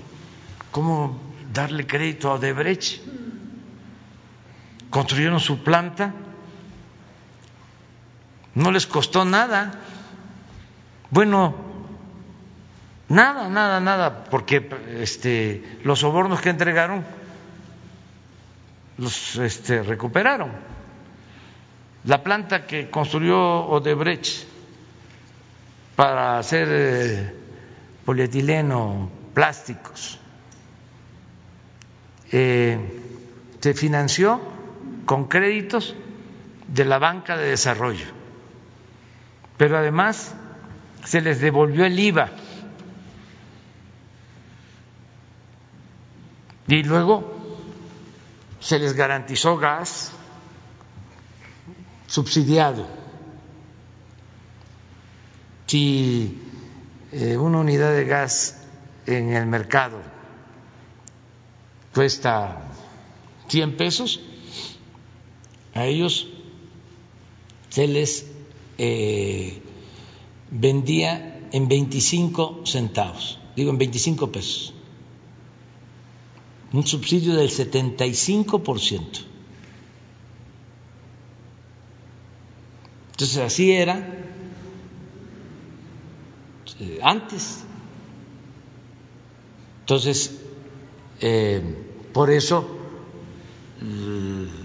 cómo 0.70 1.18
darle 1.52 1.86
crédito 1.86 2.30
a 2.30 2.34
Odebrecht. 2.34 3.00
Construyeron 4.90 5.40
su 5.40 5.62
planta, 5.62 6.14
no 8.54 8.70
les 8.70 8.86
costó 8.86 9.24
nada. 9.24 9.80
Bueno, 11.10 11.54
nada, 13.08 13.48
nada, 13.48 13.80
nada, 13.80 14.24
porque 14.24 14.68
este, 15.00 15.78
los 15.84 16.00
sobornos 16.00 16.40
que 16.40 16.50
entregaron 16.50 17.04
los 18.98 19.36
este, 19.36 19.82
recuperaron. 19.82 20.50
La 22.04 22.22
planta 22.22 22.66
que 22.66 22.88
construyó 22.88 23.66
Odebrecht 23.66 24.46
para 25.96 26.38
hacer 26.38 26.68
eh, 26.70 27.34
polietileno, 28.04 29.10
plásticos, 29.34 30.20
eh, 32.30 32.78
se 33.60 33.74
financió 33.74 34.40
con 35.04 35.26
créditos 35.26 35.96
de 36.68 36.84
la 36.84 36.98
banca 36.98 37.36
de 37.36 37.48
desarrollo, 37.48 38.06
pero 39.56 39.78
además 39.78 40.34
se 41.04 41.20
les 41.20 41.40
devolvió 41.40 41.84
el 41.84 41.98
IVA 41.98 42.30
y 46.68 46.82
luego 46.82 47.32
se 48.60 48.78
les 48.78 48.94
garantizó 48.94 49.56
gas 49.56 50.10
subsidiado. 52.06 52.86
Si 55.66 56.38
eh, 57.12 57.36
una 57.36 57.58
unidad 57.58 57.92
de 57.92 58.04
gas 58.04 58.62
en 59.06 59.32
el 59.34 59.46
mercado 59.46 60.00
cuesta 61.94 62.62
100 63.48 63.76
pesos, 63.76 64.20
a 65.74 65.86
ellos 65.86 66.28
se 67.68 67.86
les 67.86 68.26
eh, 68.78 69.62
vendía 70.50 71.48
en 71.52 71.68
25 71.68 72.62
centavos, 72.64 73.38
digo 73.54 73.70
en 73.70 73.78
25 73.78 74.32
pesos 74.32 74.75
un 76.76 76.86
subsidio 76.86 77.34
del 77.34 77.48
75%. 77.48 79.24
Entonces 83.12 83.38
así 83.38 83.72
era 83.72 83.96
eh, 86.78 86.98
antes. 87.02 87.64
Entonces, 89.80 90.38
eh, 91.20 91.62
por 92.12 92.30
eso 92.30 92.68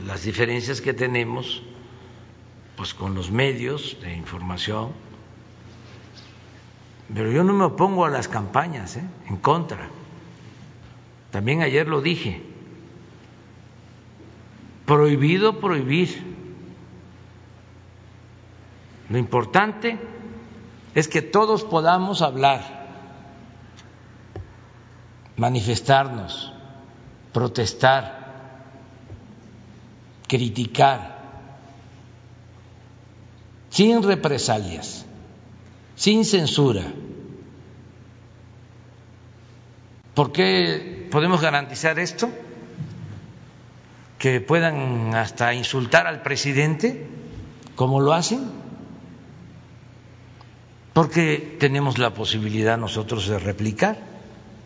las 0.06 0.24
diferencias 0.24 0.82
que 0.82 0.94
tenemos 0.94 1.62
pues 2.76 2.94
con 2.94 3.16
los 3.16 3.32
medios 3.32 3.98
de 4.02 4.14
información, 4.16 4.92
pero 7.14 7.32
yo 7.32 7.46
no 7.46 7.54
me 7.54 7.66
opongo 7.66 8.04
a 8.04 8.10
las 8.10 8.28
campañas, 8.28 8.98
¿eh? 8.98 9.04
en 9.30 9.38
contra 9.38 10.01
también 11.32 11.62
ayer 11.62 11.88
lo 11.88 12.02
dije. 12.02 12.42
Prohibido 14.86 15.60
prohibir. 15.60 16.32
Lo 19.10 19.18
importante 19.18 19.98
es 20.94 21.08
que 21.08 21.22
todos 21.22 21.64
podamos 21.64 22.22
hablar, 22.22 22.62
manifestarnos, 25.38 26.54
protestar, 27.34 28.20
criticar, 30.28 31.20
sin 33.70 34.04
represalias, 34.04 35.06
sin 35.96 36.26
censura. 36.26 36.84
¿Por 40.14 40.32
qué 40.32 41.08
podemos 41.12 41.42
garantizar 41.42 42.00
esto, 42.00 42.30
que 44.20 44.40
puedan 44.40 45.16
hasta 45.16 45.54
insultar 45.54 46.06
al 46.06 46.22
presidente, 46.22 47.08
como 47.76 48.02
lo 48.02 48.14
hacen, 48.14 48.52
porque 50.94 51.58
tenemos 51.60 51.98
la 51.98 52.14
posibilidad 52.14 52.78
nosotros 52.78 53.28
de 53.28 53.40
replicar. 53.40 53.98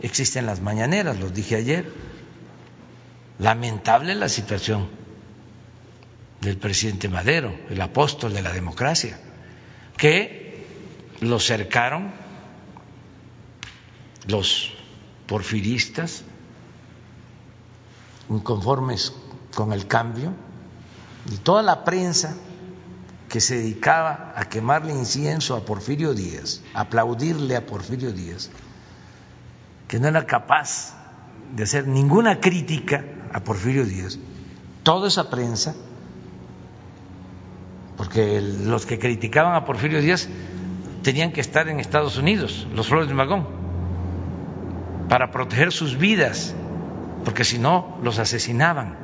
Existen 0.02 0.46
las 0.46 0.60
mañaneras, 0.60 1.20
los 1.20 1.34
dije 1.34 1.56
ayer. 1.56 1.90
Lamentable 3.40 4.16
la 4.16 4.28
situación 4.28 4.88
del 6.42 6.58
presidente 6.58 7.08
Madero, 7.08 7.58
el 7.70 7.80
apóstol 7.80 8.34
de 8.34 8.42
la 8.42 8.52
democracia, 8.52 9.20
que 9.98 10.66
lo 11.22 11.40
cercaron 11.40 12.12
los 14.28 14.74
porfiristas, 15.28 16.24
inconformes 18.30 19.14
con 19.56 19.74
el 19.74 19.88
cambio, 19.88 20.34
y 21.32 21.38
toda 21.38 21.64
la 21.64 21.84
prensa 21.84 22.36
que 23.30 23.42
se 23.42 23.58
dedicaba 23.58 24.34
a 24.36 24.46
quemarle 24.46 24.94
incienso 24.94 25.56
a 25.56 25.66
Porfirio 25.66 26.14
Díaz, 26.14 26.62
a 26.74 26.82
aplaudirle 26.82 27.56
a 27.56 27.66
Porfirio 27.66 28.12
Díaz, 28.12 28.50
que 29.88 30.00
no 30.00 30.08
era 30.08 30.26
capaz 30.26 30.94
de 31.56 31.64
hacer 31.64 31.88
ninguna 31.88 32.40
crítica 32.40 33.04
a 33.34 33.40
Porfirio 33.42 33.86
Díaz, 33.86 34.20
toda 34.84 35.08
esa 35.08 35.30
prensa, 35.30 35.76
porque 37.98 38.42
los 38.42 38.86
que 38.86 39.00
criticaban 39.00 39.56
a 39.56 39.66
Porfirio 39.66 40.02
Díaz 40.02 40.28
tenían 41.02 41.32
que 41.32 41.42
estar 41.42 41.68
en 41.68 41.80
Estados 41.80 42.18
Unidos, 42.18 42.68
los 42.74 42.88
Flores 42.88 43.08
de 43.08 43.16
Magón, 43.16 43.65
para 45.08 45.32
proteger 45.32 45.72
sus 45.72 45.98
vidas 45.98 46.56
porque 47.26 47.44
si 47.44 47.58
no 47.58 47.98
los 48.04 48.20
asesinaban. 48.20 48.96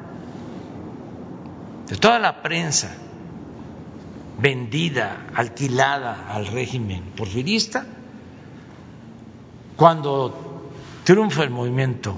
De 1.87 1.97
toda 1.97 2.19
la 2.19 2.41
prensa 2.41 2.95
vendida, 4.39 5.27
alquilada 5.35 6.27
al 6.29 6.47
régimen 6.47 7.03
porfirista, 7.17 7.85
cuando 9.75 10.69
triunfa 11.03 11.43
el 11.43 11.49
movimiento 11.49 12.15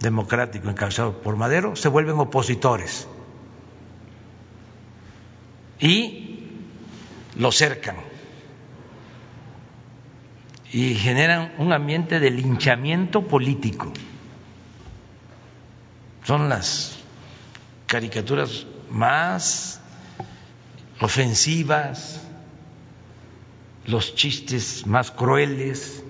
democrático 0.00 0.68
encabezado 0.68 1.20
por 1.20 1.36
Madero, 1.36 1.74
se 1.74 1.88
vuelven 1.88 2.18
opositores 2.20 3.08
y 5.80 6.44
lo 7.36 7.50
cercan 7.50 7.96
y 10.72 10.94
generan 10.94 11.52
un 11.58 11.72
ambiente 11.72 12.20
de 12.20 12.30
linchamiento 12.30 13.26
político 13.26 13.92
son 16.28 16.50
las 16.50 16.98
caricaturas 17.86 18.66
más 18.90 19.80
ofensivas, 21.00 22.20
los 23.86 24.14
chistes 24.14 24.86
más 24.86 25.10
crueles 25.10 26.04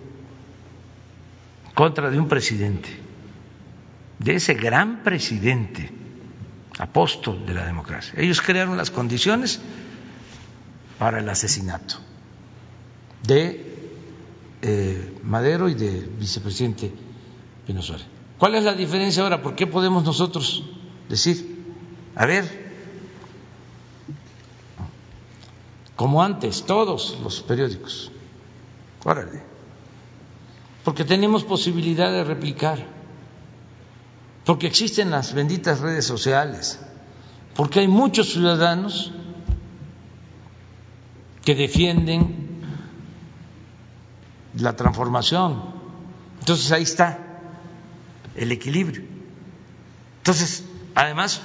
contra 1.72 2.10
de 2.10 2.18
un 2.18 2.26
presidente, 2.26 2.88
de 4.18 4.34
ese 4.34 4.54
gran 4.54 5.04
presidente, 5.04 5.88
apóstol 6.80 7.46
de 7.46 7.54
la 7.54 7.64
democracia. 7.64 8.14
Ellos 8.16 8.42
crearon 8.42 8.76
las 8.76 8.90
condiciones 8.90 9.60
para 10.98 11.20
el 11.20 11.28
asesinato 11.28 11.94
de 13.22 13.67
eh, 14.62 15.18
Madero 15.22 15.68
y 15.68 15.74
del 15.74 16.06
vicepresidente 16.18 16.92
Pino 17.66 17.80
¿Cuál 18.38 18.54
es 18.54 18.64
la 18.64 18.74
diferencia 18.74 19.22
ahora? 19.22 19.42
¿Por 19.42 19.54
qué 19.54 19.66
podemos 19.66 20.04
nosotros 20.04 20.64
decir, 21.08 21.64
a 22.14 22.24
ver, 22.24 22.68
como 25.96 26.22
antes, 26.22 26.64
todos 26.64 27.18
los 27.22 27.42
periódicos, 27.42 28.10
órale, 29.04 29.42
porque 30.84 31.04
tenemos 31.04 31.44
posibilidad 31.44 32.10
de 32.10 32.24
replicar, 32.24 32.86
porque 34.46 34.66
existen 34.66 35.10
las 35.10 35.34
benditas 35.34 35.80
redes 35.80 36.06
sociales, 36.06 36.78
porque 37.54 37.80
hay 37.80 37.88
muchos 37.88 38.30
ciudadanos 38.30 39.12
que 41.44 41.54
defienden 41.54 42.47
la 44.58 44.74
transformación. 44.76 45.62
Entonces 46.40 46.70
ahí 46.72 46.82
está 46.82 47.18
el 48.34 48.52
equilibrio. 48.52 49.02
Entonces, 50.18 50.64
además 50.94 51.40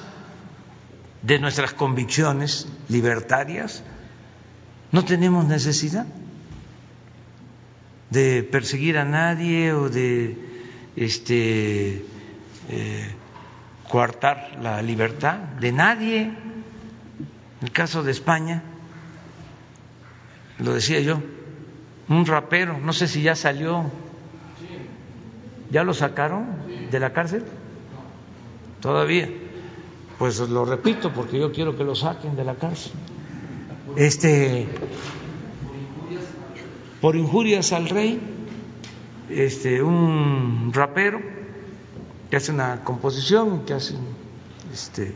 de 1.22 1.40
nuestras 1.40 1.74
convicciones 1.74 2.68
libertarias, 2.90 3.84
no 4.92 5.06
tenemos 5.06 5.46
necesidad 5.46 6.06
de 8.10 8.44
perseguir 8.44 8.98
a 8.98 9.06
nadie 9.06 9.74
o 9.74 9.90
de 9.90 10.38
este 10.96 12.06
eh, 12.70 13.12
coartar 13.90 14.58
la 14.62 14.82
libertad 14.82 15.38
de 15.38 15.72
nadie. 15.72 16.22
En 16.22 17.68
el 17.68 17.72
caso 17.72 18.04
de 18.04 18.12
España, 18.12 18.62
lo 20.60 20.74
decía 20.74 21.00
yo, 21.00 21.22
un 22.10 22.26
rapero, 22.26 22.78
no 22.80 22.94
sé 22.94 23.08
si 23.08 23.22
ya 23.22 23.36
salió, 23.36 23.86
¿ya 25.72 25.84
lo 25.84 25.94
sacaron 25.94 26.48
de 26.92 27.00
la 27.00 27.14
cárcel? 27.14 27.44
Todavía. 28.82 29.30
Pues 30.20 30.40
lo 30.40 30.66
repito 30.66 31.12
porque 31.14 31.40
yo 31.40 31.52
quiero 31.52 31.76
que 31.76 31.84
lo 31.84 31.96
saquen 31.96 32.36
de 32.36 32.44
la 32.44 32.56
cárcel. 32.56 32.92
Este 33.96 34.68
por 37.02 37.16
injurias 37.16 37.74
al 37.74 37.90
rey, 37.90 38.22
este 39.30 39.82
un 39.84 40.72
rapero 40.74 41.20
que 42.30 42.38
hace 42.38 42.52
una 42.52 42.84
composición, 42.84 43.66
que 43.66 43.74
hace 43.74 43.96
este 44.72 45.16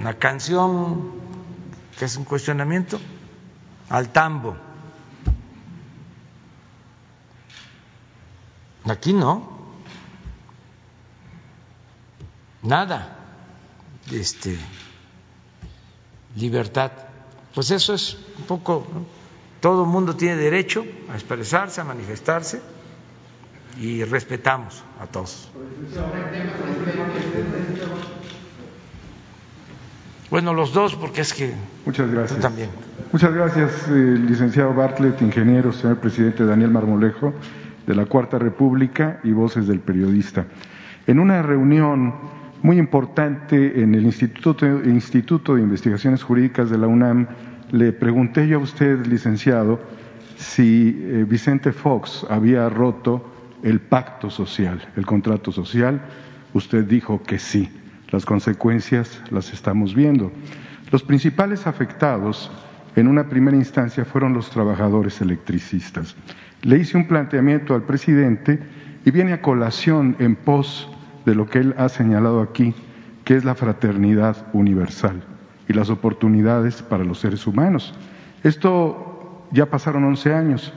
una 0.00 0.14
canción, 0.14 1.12
que 1.98 2.04
hace 2.04 2.18
un 2.18 2.24
cuestionamiento 2.24 2.98
al 3.92 4.10
tambo. 4.10 4.56
Aquí 8.86 9.12
no. 9.12 9.50
Nada. 12.62 13.18
Este 14.10 14.58
libertad. 16.36 16.90
Pues 17.54 17.70
eso 17.70 17.92
es 17.92 18.16
un 18.38 18.44
poco 18.46 18.86
todo 19.60 19.82
el 19.82 19.90
mundo 19.90 20.16
tiene 20.16 20.36
derecho 20.36 20.86
a 21.10 21.14
expresarse, 21.14 21.82
a 21.82 21.84
manifestarse 21.84 22.62
y 23.78 24.04
respetamos 24.04 24.82
a 25.00 25.06
todos. 25.06 25.50
Bueno, 30.32 30.54
los 30.54 30.72
dos, 30.72 30.96
porque 30.96 31.20
es 31.20 31.34
que 31.34 31.52
Muchas 31.84 32.10
gracias. 32.10 32.38
tú 32.38 32.42
también. 32.42 32.70
Muchas 33.12 33.34
gracias, 33.34 33.86
eh, 33.90 34.16
licenciado 34.18 34.72
Bartlett, 34.72 35.20
ingeniero, 35.20 35.74
señor 35.74 35.98
presidente 35.98 36.46
Daniel 36.46 36.70
Marmolejo, 36.70 37.34
de 37.86 37.94
la 37.94 38.06
Cuarta 38.06 38.38
República 38.38 39.20
y 39.24 39.32
Voces 39.32 39.68
del 39.68 39.80
Periodista. 39.80 40.46
En 41.06 41.18
una 41.18 41.42
reunión 41.42 42.14
muy 42.62 42.78
importante 42.78 43.82
en 43.82 43.94
el 43.94 44.04
Instituto, 44.04 44.64
Instituto 44.64 45.56
de 45.56 45.60
Investigaciones 45.60 46.22
Jurídicas 46.22 46.70
de 46.70 46.78
la 46.78 46.86
UNAM, 46.86 47.26
le 47.70 47.92
pregunté 47.92 48.48
yo 48.48 48.58
a 48.58 48.62
usted, 48.62 49.04
licenciado, 49.04 49.80
si 50.38 50.98
eh, 50.98 51.26
Vicente 51.28 51.72
Fox 51.72 52.24
había 52.30 52.70
roto 52.70 53.22
el 53.62 53.80
pacto 53.80 54.30
social, 54.30 54.82
el 54.96 55.04
contrato 55.04 55.52
social. 55.52 56.00
Usted 56.54 56.84
dijo 56.84 57.22
que 57.22 57.38
sí. 57.38 57.68
Las 58.12 58.26
consecuencias 58.26 59.22
las 59.30 59.52
estamos 59.54 59.94
viendo. 59.94 60.30
Los 60.90 61.02
principales 61.02 61.66
afectados 61.66 62.50
en 62.94 63.08
una 63.08 63.28
primera 63.28 63.56
instancia 63.56 64.04
fueron 64.04 64.34
los 64.34 64.50
trabajadores 64.50 65.22
electricistas. 65.22 66.14
Le 66.60 66.76
hice 66.76 66.98
un 66.98 67.08
planteamiento 67.08 67.74
al 67.74 67.84
presidente 67.84 68.60
y 69.06 69.10
viene 69.10 69.32
a 69.32 69.40
colación 69.40 70.14
en 70.18 70.36
pos 70.36 70.90
de 71.24 71.34
lo 71.34 71.46
que 71.48 71.60
él 71.60 71.74
ha 71.78 71.88
señalado 71.88 72.42
aquí, 72.42 72.74
que 73.24 73.34
es 73.34 73.44
la 73.44 73.54
fraternidad 73.54 74.46
universal 74.52 75.22
y 75.66 75.72
las 75.72 75.88
oportunidades 75.88 76.82
para 76.82 77.04
los 77.04 77.18
seres 77.18 77.46
humanos. 77.46 77.94
Esto 78.44 79.46
ya 79.52 79.66
pasaron 79.66 80.04
11 80.04 80.34
años. 80.34 80.74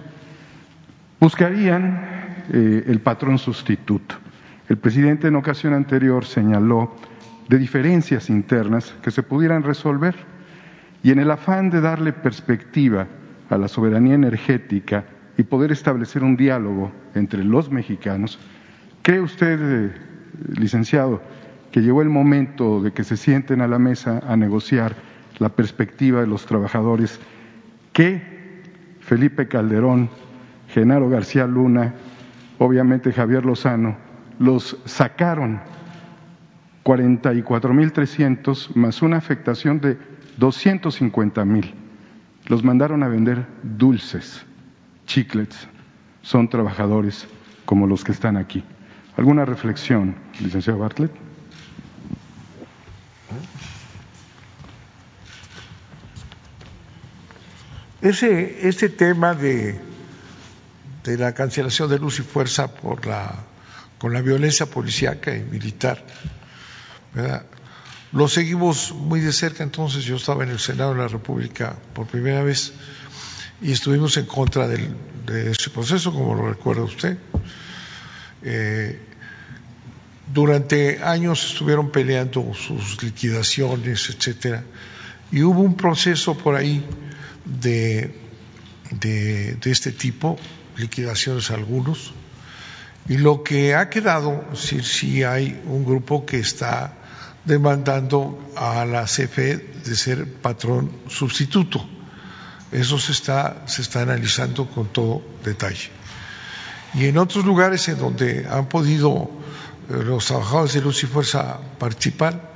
Buscarían 1.20 2.46
eh, 2.54 2.86
el 2.88 3.02
patrón 3.02 3.38
sustituto. 3.40 4.16
El 4.70 4.78
presidente 4.78 5.28
en 5.28 5.36
ocasión 5.36 5.74
anterior 5.74 6.24
señaló 6.24 6.96
de 7.48 7.58
diferencias 7.58 8.30
internas 8.30 8.94
que 9.02 9.12
se 9.12 9.24
pudieran 9.24 9.64
resolver. 9.64 10.16
Y 11.04 11.12
en 11.12 11.20
el 11.20 11.30
afán 11.32 11.70
de 11.70 11.82
darle 11.82 12.14
perspectiva 12.14 13.08
a 13.50 13.58
la 13.58 13.68
soberanía 13.68 14.16
energética 14.16 15.06
y 15.38 15.44
poder 15.44 15.72
establecer 15.72 16.24
un 16.24 16.36
diálogo 16.36 16.92
entre 17.14 17.44
los 17.44 17.70
mexicanos, 17.70 18.40
¿cree 19.02 19.20
usted, 19.20 19.60
eh, 19.62 19.92
licenciado, 20.58 21.22
que 21.72 21.82
llegó 21.82 22.02
el 22.02 22.10
momento 22.10 22.82
de 22.82 22.92
que 22.92 23.04
se 23.04 23.18
sienten 23.18 23.62
a 23.62 23.68
la 23.68 23.78
mesa 23.78 24.22
a 24.28 24.36
negociar 24.38 24.96
la 25.40 25.50
perspectiva 25.50 26.22
de 26.22 26.28
los 26.28 26.46
trabajadores 26.46 27.20
que 27.92 28.22
Felipe 29.02 29.48
Calderón, 29.48 30.10
Genaro 30.70 31.10
García 31.10 31.46
Luna, 31.46 31.94
obviamente 32.58 33.12
Javier 33.12 33.46
Lozano, 33.46 33.98
los 34.40 34.78
sacaron 34.86 35.60
44.300 36.86 38.76
más 38.76 39.02
una 39.02 39.18
afectación 39.18 39.82
de 39.82 39.98
250.000. 40.40 41.74
Los 42.46 42.64
mandaron 42.64 43.02
a 43.02 43.08
vender 43.08 43.48
dulces, 43.64 44.46
chiclets. 45.08 45.68
Son 46.22 46.48
trabajadores 46.48 47.28
como 47.66 47.88
los 47.88 48.04
que 48.04 48.12
están 48.12 48.38
aquí. 48.38 48.64
¿Alguna 49.18 49.46
reflexión, 49.46 50.16
licenciado 50.40 50.78
Bartlett? 50.78 51.12
Ese, 58.02 58.68
ese 58.68 58.90
tema 58.90 59.34
de, 59.34 59.82
de 61.04 61.18
la 61.18 61.34
cancelación 61.34 61.90
de 61.90 61.98
luz 61.98 62.20
y 62.20 62.22
fuerza 62.22 62.76
por 62.76 63.08
la, 63.08 63.34
con 63.98 64.14
la 64.14 64.22
violencia 64.22 64.68
policíaca 64.68 65.36
y 65.36 65.42
militar, 65.42 66.04
¿verdad? 67.16 67.46
lo 68.12 68.30
seguimos 68.30 68.94
muy 68.94 69.20
de 69.20 69.34
cerca. 69.34 69.64
Entonces 69.64 70.04
yo 70.06 70.16
estaba 70.16 70.44
en 70.44 70.50
el 70.52 70.60
Senado 70.60 70.94
de 70.94 71.00
la 71.00 71.08
República 71.08 71.76
por 71.94 72.08
primera 72.08 72.44
vez 72.44 72.74
y 73.62 73.72
estuvimos 73.72 74.18
en 74.18 74.26
contra 74.26 74.68
de 74.68 75.52
ese 75.52 75.70
proceso, 75.70 76.14
como 76.14 76.34
lo 76.34 76.48
recuerda 76.50 76.84
usted. 76.84 77.18
Eh, 78.42 79.00
durante 80.34 81.04
años 81.04 81.46
estuvieron 81.52 81.92
peleando 81.92 82.54
sus 82.54 83.02
liquidaciones, 83.04 84.10
etcétera, 84.10 84.64
y 85.32 85.44
hubo 85.44 85.62
un 85.62 85.76
proceso 85.76 86.38
por 86.38 86.56
ahí 86.56 86.86
de, 87.44 88.16
de, 88.92 89.56
de 89.56 89.72
este 89.72 89.92
tipo, 89.92 90.38
liquidaciones 90.78 91.52
algunos, 91.52 92.14
y 93.08 93.18
lo 93.18 93.44
que 93.44 93.76
ha 93.76 93.90
quedado, 93.90 94.46
si, 94.56 94.82
si 94.82 95.24
hay 95.24 95.62
un 95.66 95.86
grupo 95.86 96.26
que 96.26 96.40
está 96.40 97.05
demandando 97.46 98.52
a 98.56 98.86
la 98.86 99.06
CFE 99.06 99.58
de 99.86 99.96
ser 99.96 100.26
patrón 100.42 100.92
sustituto. 101.08 101.86
Eso 102.72 103.00
se 103.00 103.12
está, 103.12 103.64
se 103.68 103.82
está 103.82 104.02
analizando 104.02 104.68
con 104.68 104.88
todo 104.88 105.22
detalle. 105.44 105.90
Y 106.96 107.06
en 107.06 107.18
otros 107.18 107.46
lugares 107.46 107.88
en 107.88 107.98
donde 107.98 108.48
han 108.50 108.68
podido 108.68 109.30
eh, 109.90 110.04
los 110.04 110.26
trabajadores 110.26 110.74
de 110.74 110.82
luz 110.82 111.04
y 111.04 111.08
fuerza 111.08 111.60
participar, 111.78 112.54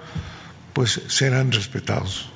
pues 0.74 1.02
serán 1.08 1.52
respetados. 1.52 2.30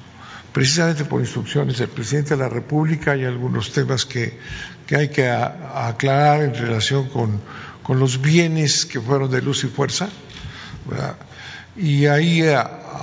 Precisamente 0.51 1.05
por 1.05 1.21
instrucciones 1.21 1.79
del 1.79 1.89
presidente 1.89 2.31
de 2.31 2.37
la 2.37 2.49
República 2.49 3.13
hay 3.13 3.25
algunos 3.25 3.71
temas 3.71 4.05
que, 4.05 4.37
que 4.85 4.95
hay 4.95 5.09
que 5.09 5.27
aclarar 5.27 6.43
en 6.43 6.53
relación 6.53 7.09
con, 7.09 7.41
con, 7.81 7.99
los 7.99 8.21
bienes 8.21 8.85
que 8.85 9.01
fueron 9.01 9.31
de 9.31 9.41
luz 9.41 9.63
y 9.63 9.67
fuerza. 9.67 10.09
Y 11.75 12.05
ahí, 12.05 12.43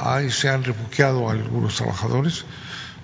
ahí, 0.05 0.31
se 0.31 0.49
han 0.49 0.65
refugiado 0.65 1.29
algunos 1.29 1.77
trabajadores. 1.77 2.45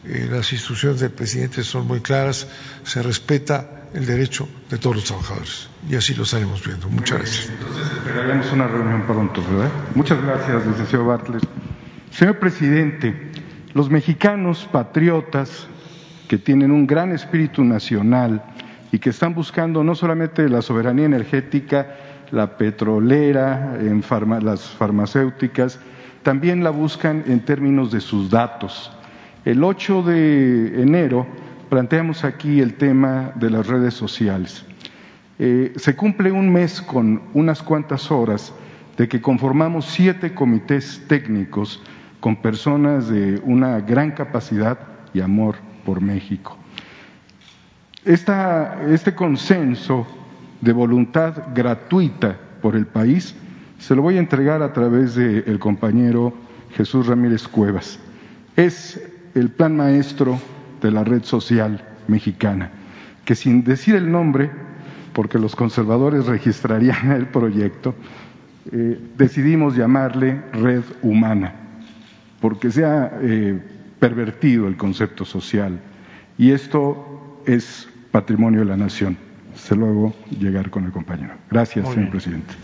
Eh, 0.05 0.29
las 0.31 0.53
instrucciones 0.53 1.01
del 1.01 1.11
presidente 1.11 1.65
son 1.65 1.87
muy 1.87 2.01
claras, 2.01 2.47
se 2.85 3.03
respeta 3.03 3.89
el 3.93 4.07
derecho 4.07 4.49
de 4.71 4.79
todos 4.79 4.97
los 4.97 5.05
trabajadores. 5.05 5.69
Y 5.89 5.97
así 5.97 6.15
lo 6.15 6.23
estaremos 6.23 6.65
viendo. 6.65 6.89
Muchas 6.89 7.19
gracias. 7.19 7.49
Entonces 7.49 7.93
esperaremos 7.93 8.53
una 8.53 8.69
reunión 8.69 9.07
pronto, 9.07 9.43
¿verdad? 9.43 9.71
Muchas 9.95 10.23
gracias, 10.23 10.67
licenciado 10.67 11.07
Bartlett. 11.07 11.43
Señor 12.11 12.39
presidente, 12.39 13.33
los 13.75 13.91
mexicanos 13.91 14.69
patriotas 14.71 15.67
que 16.29 16.39
tienen 16.39 16.71
un 16.71 16.87
gran 16.87 17.13
espíritu 17.13 17.65
nacional 17.65 18.43
y 18.93 18.99
que 18.99 19.11
están 19.11 19.35
buscando 19.35 19.83
no 19.83 19.95
solamente 19.95 20.49
la 20.49 20.63
soberanía 20.63 21.07
energética, 21.07 21.97
la 22.31 22.57
petrolera, 22.57 23.79
en 23.81 24.03
las 24.43 24.63
farmacéuticas, 24.63 25.79
también 26.23 26.65
la 26.65 26.71
buscan 26.71 27.25
en 27.27 27.41
términos 27.41 27.93
de 27.93 28.01
sus 28.01 28.31
datos. 28.31 28.91
El 29.45 29.63
8 29.63 30.03
de 30.03 30.83
enero 30.83 31.27
planteamos 31.69 32.25
aquí 32.25 32.61
el 32.61 32.75
tema 32.75 33.33
de 33.37 33.51
las 33.51 33.67
redes 33.67 33.95
sociales. 33.95 34.65
Eh, 35.39 35.73
se 35.77 35.95
cumple 35.95 36.33
un 36.33 36.51
mes 36.51 36.81
con 36.81 37.23
unas 37.35 37.63
cuantas 37.63 38.11
horas 38.11 38.53
de 38.97 39.09
que 39.09 39.21
conformamos 39.21 39.85
siete 39.85 40.35
comités 40.35 41.05
técnicos 41.07 41.83
con 42.21 42.37
personas 42.37 43.09
de 43.09 43.41
una 43.45 43.81
gran 43.81 44.13
capacidad 44.13 44.79
y 45.13 45.21
amor 45.21 45.57
por 45.85 46.01
México. 46.01 46.57
este 48.05 49.15
consenso 49.15 50.07
de 50.61 50.73
voluntad 50.73 51.55
gratuita 51.55 52.37
por 52.63 52.77
el 52.77 52.87
país 52.87 53.35
se 53.79 53.95
lo 53.95 54.03
voy 54.03 54.17
a 54.17 54.21
entregar 54.21 54.63
a 54.63 54.73
través 54.73 55.15
del 55.15 55.59
compañero 55.59 56.33
Jesús 56.75 57.07
Ramírez 57.07 57.47
Cuevas. 57.47 57.99
Es 58.57 59.01
el 59.35 59.51
plan 59.51 59.77
maestro 59.77 60.39
de 60.81 60.91
la 60.91 61.05
red 61.05 61.23
social 61.25 61.85
mexicana, 62.09 62.71
que 63.25 63.35
sin 63.35 63.65
decir 63.65 63.95
el 63.95 64.11
nombre, 64.11 64.51
porque 65.13 65.39
los 65.39 65.55
conservadores 65.55 66.27
registrarían 66.27 67.13
el 67.13 67.27
proyecto, 67.27 67.95
eh, 68.73 68.99
decidimos 69.17 69.77
llamarle 69.77 70.43
red 70.53 70.83
humana, 71.03 71.55
porque 72.41 72.71
se 72.71 72.85
ha 72.85 73.13
eh, 73.21 73.61
pervertido 73.99 74.69
el 74.69 74.77
concepto 74.77 75.25
social 75.25 75.81
y 76.39 76.51
esto 76.51 77.43
es 77.47 77.89
patrimonio 78.11 78.61
de 78.61 78.67
la 78.67 78.77
nación. 78.77 79.26
Se 79.57 79.75
lo 79.75 79.87
hago 79.87 80.15
llegar 80.31 80.71
con 80.71 80.85
el 80.85 80.93
compañero. 80.93 81.35
Gracias, 81.51 81.89
señor 81.89 82.11
presidente. 82.11 82.55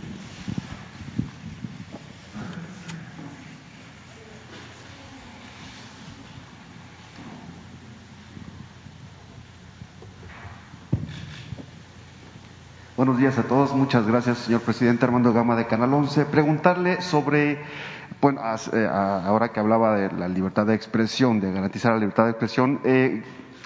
Buenos 12.95 13.19
días 13.19 13.37
a 13.37 13.43
todos. 13.43 13.75
Muchas 13.75 14.07
gracias, 14.07 14.39
señor 14.39 14.61
presidente 14.61 15.05
Armando 15.05 15.33
Gama 15.33 15.57
de 15.57 15.67
Canal 15.67 15.93
11. 15.93 16.27
Preguntarle 16.27 17.03
sobre, 17.03 17.59
bueno, 18.21 18.41
eh, 18.73 18.87
ahora 18.87 19.49
que 19.49 19.59
hablaba 19.59 19.97
de 19.97 20.13
la 20.13 20.29
libertad 20.29 20.67
de 20.67 20.75
expresión, 20.75 21.41
de 21.41 21.51
garantizar 21.53 21.95
la 21.95 21.99
libertad 21.99 22.27
de 22.27 22.31
expresión, 22.31 22.81
eh, 22.85 23.25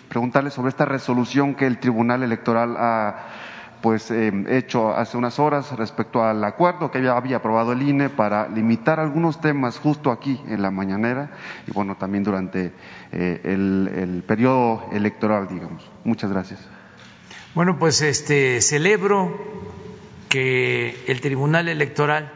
preguntarle 0.09 0.51
sobre 0.51 0.71
esta 0.71 0.85
resolución 0.85 1.55
que 1.55 1.67
el 1.67 1.79
Tribunal 1.79 2.23
Electoral 2.23 2.77
ha 2.79 3.27
pues 3.83 4.11
eh, 4.11 4.33
hecho 4.49 4.97
hace 4.97 5.17
unas 5.17 5.39
horas 5.39 5.71
respecto 5.77 6.25
al 6.25 6.43
acuerdo 6.43 6.91
que 6.91 6.99
había, 6.99 7.17
había 7.17 7.37
aprobado 7.37 7.73
el 7.73 7.83
INE 7.83 8.09
para 8.09 8.49
limitar 8.49 8.99
algunos 8.99 9.41
temas 9.41 9.79
justo 9.79 10.11
aquí 10.11 10.41
en 10.49 10.63
la 10.63 10.71
mañanera 10.71 11.31
y 11.67 11.73
bueno 11.73 11.97
también 11.97 12.25
durante 12.25 12.73
el, 13.13 13.91
el 13.95 14.25
periodo 14.27 14.89
electoral 14.93 15.47
digamos. 15.49 15.89
Muchas 16.05 16.33
gracias. 16.33 16.61
Bueno, 17.55 17.79
pues 17.79 18.03
este 18.03 18.61
celebro 18.61 19.35
que 20.29 21.05
el 21.07 21.23
Tribunal 21.23 21.69
Electoral 21.69 22.31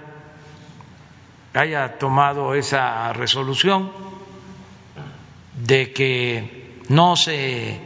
haya 1.53 1.99
tomado 1.99 2.55
esa 2.55 3.13
resolución 3.13 3.91
de 5.67 5.93
que 5.93 6.60
no 6.91 7.17
se 7.17 7.79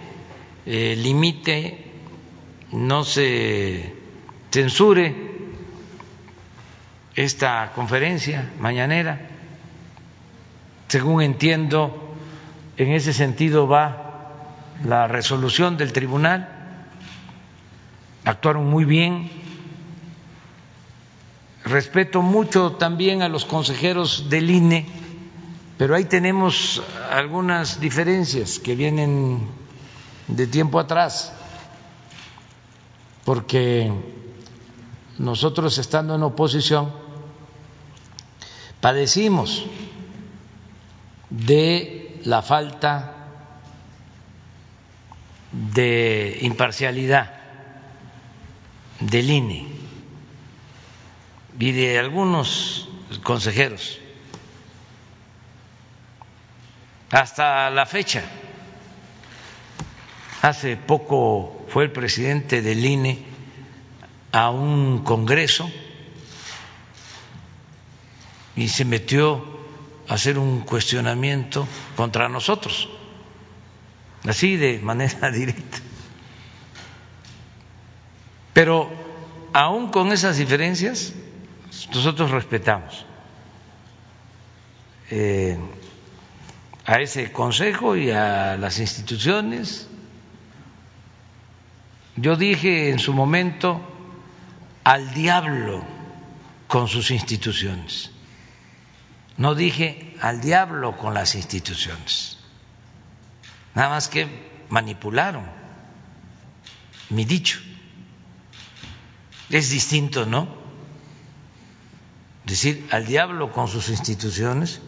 eh, 0.66 0.96
limite, 0.96 1.92
no 2.72 3.04
se 3.04 3.94
censure 4.50 5.14
esta 7.14 7.72
conferencia 7.74 8.50
mañanera. 8.58 9.28
Según 10.88 11.22
entiendo, 11.22 12.14
en 12.76 12.92
ese 12.92 13.12
sentido 13.12 13.68
va 13.68 14.32
la 14.84 15.06
resolución 15.06 15.76
del 15.76 15.92
tribunal 15.92 16.54
actuaron 18.24 18.68
muy 18.68 18.84
bien. 18.84 19.30
Respeto 21.64 22.22
mucho 22.22 22.72
también 22.72 23.22
a 23.22 23.28
los 23.28 23.44
consejeros 23.44 24.28
del 24.28 24.50
INE, 24.50 24.86
pero 25.76 25.96
ahí 25.96 26.04
tenemos 26.04 26.82
algunas 27.10 27.80
diferencias 27.80 28.58
que 28.58 28.76
vienen 28.76 29.48
de 30.28 30.46
tiempo 30.46 30.78
atrás, 30.78 31.32
porque 33.24 33.92
nosotros 35.18 35.78
estando 35.78 36.14
en 36.14 36.22
oposición 36.22 36.92
padecimos 38.80 39.64
de 41.30 42.20
la 42.24 42.42
falta 42.42 43.14
de 45.52 46.38
imparcialidad 46.42 47.32
del 49.00 49.30
INE 49.30 49.66
y 51.58 51.72
de 51.72 51.98
algunos 51.98 52.88
consejeros 53.22 54.00
hasta 57.14 57.70
la 57.70 57.86
fecha. 57.86 58.22
Hace 60.42 60.76
poco 60.76 61.64
fue 61.68 61.84
el 61.84 61.92
presidente 61.92 62.60
del 62.60 62.84
INE 62.84 63.24
a 64.32 64.50
un 64.50 65.04
congreso 65.04 65.70
y 68.56 68.68
se 68.68 68.84
metió 68.84 69.44
a 70.08 70.14
hacer 70.14 70.38
un 70.38 70.62
cuestionamiento 70.62 71.66
contra 71.96 72.28
nosotros, 72.28 72.88
así 74.26 74.56
de 74.56 74.80
manera 74.80 75.30
directa. 75.32 75.78
Pero 78.52 78.90
aún 79.52 79.90
con 79.90 80.12
esas 80.12 80.36
diferencias, 80.36 81.12
nosotros 81.92 82.32
respetamos 82.32 83.06
eh, 85.10 85.56
a 86.86 87.00
ese 87.00 87.32
Consejo 87.32 87.96
y 87.96 88.10
a 88.10 88.56
las 88.56 88.78
instituciones. 88.78 89.88
Yo 92.16 92.36
dije 92.36 92.90
en 92.90 92.98
su 92.98 93.12
momento 93.12 93.80
al 94.84 95.12
diablo 95.14 95.84
con 96.68 96.88
sus 96.88 97.10
instituciones. 97.10 98.10
No 99.36 99.54
dije 99.54 100.16
al 100.20 100.40
diablo 100.40 100.96
con 100.96 101.14
las 101.14 101.34
instituciones. 101.34 102.38
Nada 103.74 103.88
más 103.88 104.08
que 104.08 104.28
manipularon 104.68 105.44
mi 107.10 107.24
dicho. 107.24 107.60
Es 109.50 109.70
distinto, 109.70 110.26
¿no? 110.26 110.48
Decir 112.44 112.86
al 112.90 113.06
diablo 113.06 113.52
con 113.52 113.68
sus 113.68 113.88
instituciones 113.88 114.80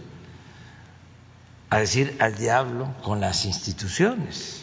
a 1.70 1.78
decir 1.78 2.16
al 2.20 2.36
diablo 2.36 2.94
con 3.02 3.20
las 3.20 3.44
instituciones. 3.44 4.62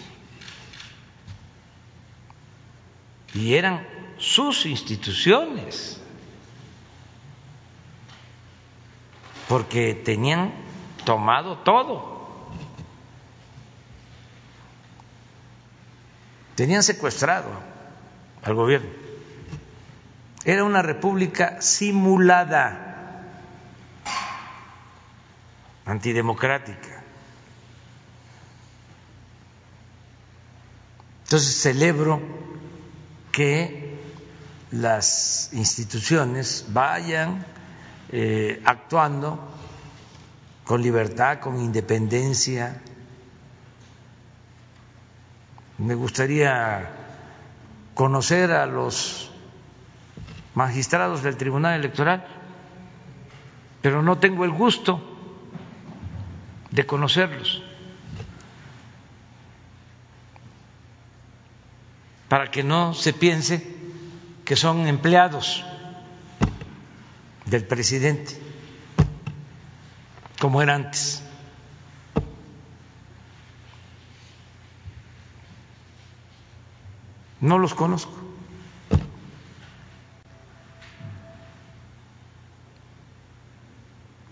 Y 3.33 3.55
eran 3.55 3.85
sus 4.17 4.65
instituciones, 4.65 5.99
porque 9.49 9.95
tenían 9.95 10.53
tomado 11.03 11.57
todo, 11.59 12.47
tenían 16.55 16.83
secuestrado 16.83 17.49
al 18.43 18.53
gobierno. 18.53 18.89
Era 20.45 20.63
una 20.63 20.81
república 20.81 21.61
simulada, 21.61 23.23
antidemocrática. 25.85 26.92
Entonces 31.33 31.55
celebro 31.63 32.21
que 33.31 33.97
las 34.69 35.51
instituciones 35.51 36.67
vayan 36.69 37.43
eh, 38.11 38.61
actuando 38.63 39.39
con 40.63 40.83
libertad, 40.83 41.39
con 41.39 41.57
independencia. 41.57 42.79
Me 45.79 45.95
gustaría 45.95 46.91
conocer 47.95 48.51
a 48.51 48.67
los 48.67 49.31
magistrados 50.53 51.23
del 51.23 51.35
Tribunal 51.35 51.79
Electoral, 51.79 52.27
pero 53.81 54.03
no 54.03 54.19
tengo 54.19 54.45
el 54.45 54.51
gusto 54.51 55.01
de 56.69 56.85
conocerlos 56.85 57.63
para 62.33 62.49
que 62.49 62.63
no 62.63 62.95
se 62.95 63.13
piense 63.13 63.61
que 64.43 64.55
son 64.55 64.87
empleados 64.87 65.63
del 67.45 67.63
presidente, 67.63 68.35
como 70.39 70.59
era 70.59 70.73
antes. 70.73 71.21
No 77.39 77.59
los 77.59 77.75
conozco. 77.75 78.17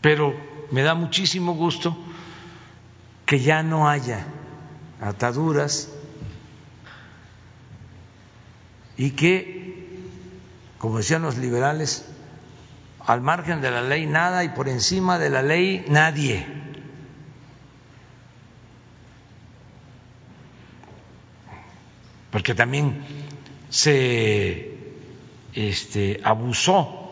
Pero 0.01 0.33
me 0.71 0.81
da 0.81 0.95
muchísimo 0.95 1.53
gusto 1.53 1.95
que 3.27 3.41
ya 3.41 3.61
no 3.61 3.87
haya 3.87 4.25
ataduras 4.99 6.00
y 9.01 9.11
que, 9.11 9.97
como 10.77 10.99
decían 10.99 11.23
los 11.23 11.35
liberales, 11.35 12.05
al 12.99 13.19
margen 13.19 13.59
de 13.59 13.71
la 13.71 13.81
ley 13.81 14.05
nada 14.05 14.43
y 14.43 14.49
por 14.49 14.69
encima 14.69 15.17
de 15.17 15.31
la 15.31 15.41
ley 15.41 15.83
nadie. 15.89 16.45
Porque 22.29 22.53
también 22.53 23.03
se 23.69 24.77
este, 25.55 26.21
abusó 26.23 27.09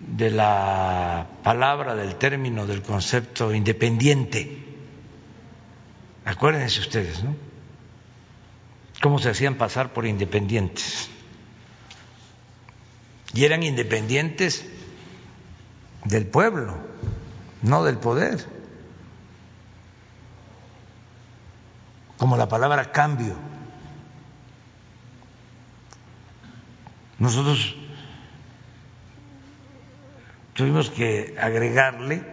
de 0.00 0.30
la 0.30 1.26
palabra, 1.42 1.94
del 1.94 2.14
término, 2.14 2.66
del 2.66 2.80
concepto 2.80 3.52
independiente. 3.52 4.64
Acuérdense 6.24 6.80
ustedes, 6.80 7.22
¿no? 7.22 7.47
Cómo 9.00 9.18
se 9.18 9.30
hacían 9.30 9.54
pasar 9.54 9.92
por 9.92 10.06
independientes. 10.06 11.08
Y 13.32 13.44
eran 13.44 13.62
independientes 13.62 14.64
del 16.04 16.26
pueblo, 16.26 16.76
no 17.62 17.84
del 17.84 17.98
poder. 17.98 18.44
Como 22.16 22.36
la 22.36 22.48
palabra 22.48 22.90
cambio. 22.90 23.36
Nosotros 27.18 27.76
tuvimos 30.54 30.90
que 30.90 31.36
agregarle, 31.40 32.24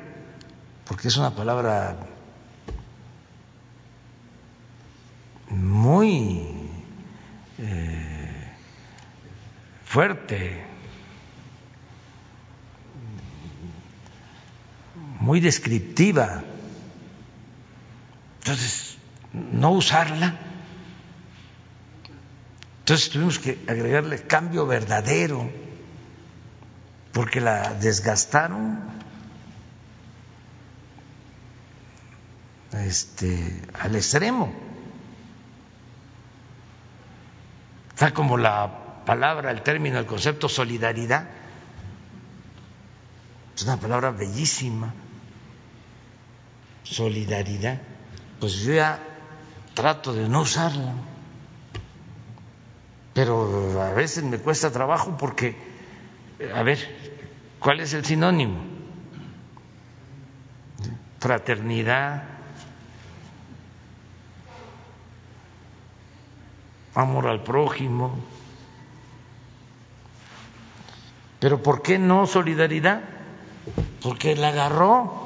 porque 0.88 1.10
es 1.10 1.18
una 1.18 1.36
palabra 1.36 1.98
muy 5.50 6.55
eh, 7.57 8.52
fuerte, 9.86 10.64
muy 15.19 15.40
descriptiva. 15.40 16.44
Entonces, 18.40 18.98
no 19.34 19.72
usarla. 19.72 20.38
Entonces 22.80 23.10
tuvimos 23.10 23.40
que 23.40 23.57
agregarle 23.68 24.22
cambio 24.22 24.68
verdadero, 24.68 25.49
porque 27.11 27.41
la 27.41 27.73
desgastaron 27.73 28.80
este, 32.73 33.61
al 33.80 33.95
extremo. 33.95 34.65
Está 37.95 38.13
como 38.13 38.38
la 38.38 39.03
palabra, 39.05 39.51
el 39.51 39.61
término, 39.61 39.97
el 39.97 40.05
concepto 40.05 40.49
solidaridad. 40.49 41.30
Es 43.55 43.63
una 43.63 43.77
palabra 43.77 44.11
bellísima. 44.11 44.93
Solidaridad. 46.84 47.81
Pues 48.41 48.57
yo 48.57 48.73
ya 48.73 48.99
trato 49.73 50.13
de 50.13 50.27
no 50.27 50.41
usarla. 50.41 50.91
Pero 53.13 53.81
a 53.81 53.93
veces 53.93 54.26
me 54.26 54.39
cuesta 54.39 54.72
trabajo 54.72 55.15
porque, 55.17 55.55
a 56.53 56.63
ver, 56.63 56.80
¿cuál 57.59 57.80
es 57.80 57.93
el 57.93 58.03
sinónimo? 58.03 58.61
Fraternidad, 61.22 62.35
amor 66.95 67.27
al 67.27 67.43
prójimo. 67.43 68.15
Pero 71.39 71.61
¿por 71.61 71.81
qué 71.81 71.99
no 71.99 72.26
solidaridad? 72.26 73.01
Porque 74.01 74.35
la 74.35 74.49
agarró 74.49 75.26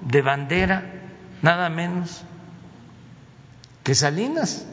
de 0.00 0.22
bandera 0.22 0.94
nada 1.42 1.68
menos 1.68 2.22
que 3.82 3.94
Salinas. 3.94 4.66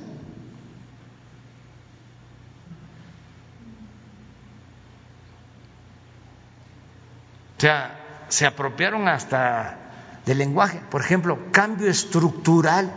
O 7.58 7.60
sea, 7.60 8.26
se 8.30 8.46
apropiaron 8.46 9.08
hasta 9.08 9.78
del 10.26 10.38
lenguaje. 10.38 10.80
Por 10.92 11.02
ejemplo, 11.02 11.52
cambio 11.52 11.90
estructural 11.90 12.94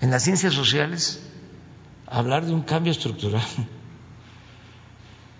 en 0.00 0.10
las 0.10 0.24
ciencias 0.24 0.52
sociales 0.52 1.29
hablar 2.10 2.44
de 2.44 2.52
un 2.52 2.62
cambio 2.62 2.92
estructural 2.92 3.42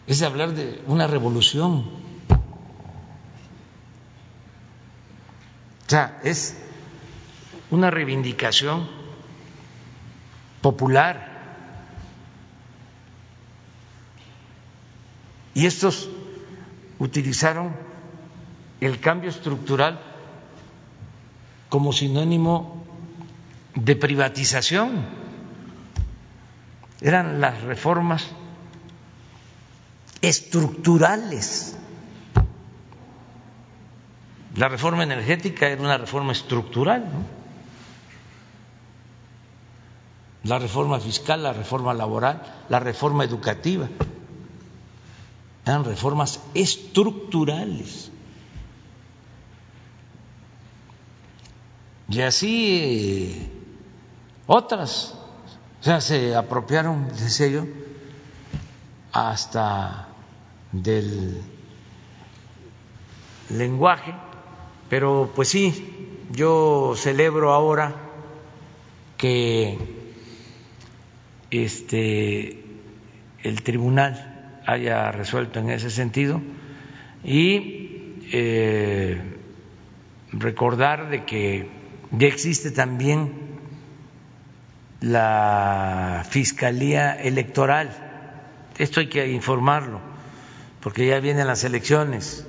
es 0.06 0.22
hablar 0.22 0.54
de 0.54 0.82
una 0.86 1.06
revolución. 1.06 1.84
O 5.86 5.90
sea, 5.90 6.20
es 6.22 6.56
una 7.70 7.90
reivindicación 7.90 8.88
popular. 10.62 11.28
Y 15.54 15.66
estos 15.66 16.08
utilizaron 16.98 17.74
el 18.80 19.00
cambio 19.00 19.30
estructural 19.30 20.00
como 21.68 21.92
sinónimo 21.92 22.84
de 23.74 23.96
privatización 23.96 25.19
eran 27.00 27.40
las 27.40 27.62
reformas 27.62 28.26
estructurales. 30.20 31.76
La 34.56 34.68
reforma 34.68 35.02
energética 35.04 35.68
era 35.68 35.80
una 35.80 35.96
reforma 35.96 36.32
estructural, 36.32 37.04
¿no? 37.04 37.40
La 40.42 40.58
reforma 40.58 40.98
fiscal, 41.00 41.42
la 41.42 41.52
reforma 41.52 41.92
laboral, 41.94 42.42
la 42.68 42.80
reforma 42.80 43.24
educativa. 43.24 43.88
Eran 45.66 45.84
reformas 45.84 46.40
estructurales. 46.54 48.10
Y 52.08 52.22
así 52.22 53.52
otras 54.46 55.19
o 55.80 55.82
sea, 55.82 56.00
se 56.02 56.34
apropiaron, 56.34 57.08
decía 57.08 57.46
yo, 57.48 57.64
hasta 59.12 60.08
del 60.72 61.40
lenguaje, 63.48 64.12
pero 64.90 65.32
pues 65.34 65.48
sí, 65.48 66.18
yo 66.32 66.92
celebro 66.96 67.52
ahora 67.52 67.94
que 69.16 69.78
este 71.50 72.62
el 73.42 73.62
tribunal 73.62 74.60
haya 74.66 75.10
resuelto 75.12 75.60
en 75.60 75.70
ese 75.70 75.90
sentido 75.90 76.42
y 77.24 78.16
eh, 78.32 79.18
recordar 80.32 81.08
de 81.08 81.24
que 81.24 81.68
ya 82.12 82.28
existe 82.28 82.70
también 82.70 83.49
la 85.00 86.26
Fiscalía 86.28 87.14
Electoral. 87.14 87.90
Esto 88.78 89.00
hay 89.00 89.08
que 89.08 89.30
informarlo, 89.30 90.00
porque 90.80 91.06
ya 91.06 91.20
vienen 91.20 91.46
las 91.46 91.64
elecciones. 91.64 92.46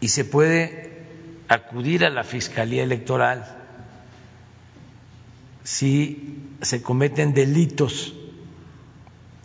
Y 0.00 0.08
se 0.08 0.24
puede 0.24 1.06
acudir 1.48 2.04
a 2.04 2.10
la 2.10 2.24
Fiscalía 2.24 2.82
Electoral 2.82 3.56
si 5.64 6.54
se 6.62 6.82
cometen 6.82 7.34
delitos 7.34 8.14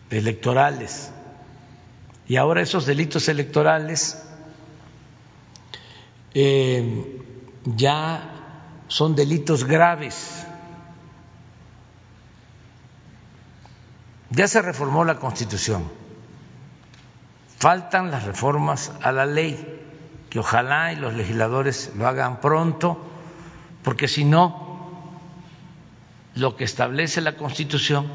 electorales. 0.10 1.12
Y 2.28 2.36
ahora 2.36 2.62
esos 2.62 2.86
delitos 2.86 3.28
electorales 3.28 4.24
eh, 6.34 7.22
ya 7.66 8.31
son 8.92 9.16
delitos 9.16 9.64
graves. 9.64 10.46
Ya 14.32 14.50
se 14.50 14.62
reformó 14.62 15.06
la 15.06 15.18
Constitución, 15.18 15.90
faltan 17.58 18.12
las 18.12 18.26
reformas 18.26 18.92
a 19.02 19.14
la 19.14 19.26
ley, 19.26 19.80
que 20.30 20.40
ojalá 20.40 20.92
y 20.92 20.98
los 20.98 21.14
legisladores 21.14 21.94
lo 21.96 22.06
hagan 22.06 22.42
pronto, 22.42 23.02
porque 23.82 24.10
si 24.10 24.26
no, 24.26 25.00
lo 26.36 26.58
que 26.58 26.66
establece 26.66 27.22
la 27.22 27.38
Constitución 27.38 28.08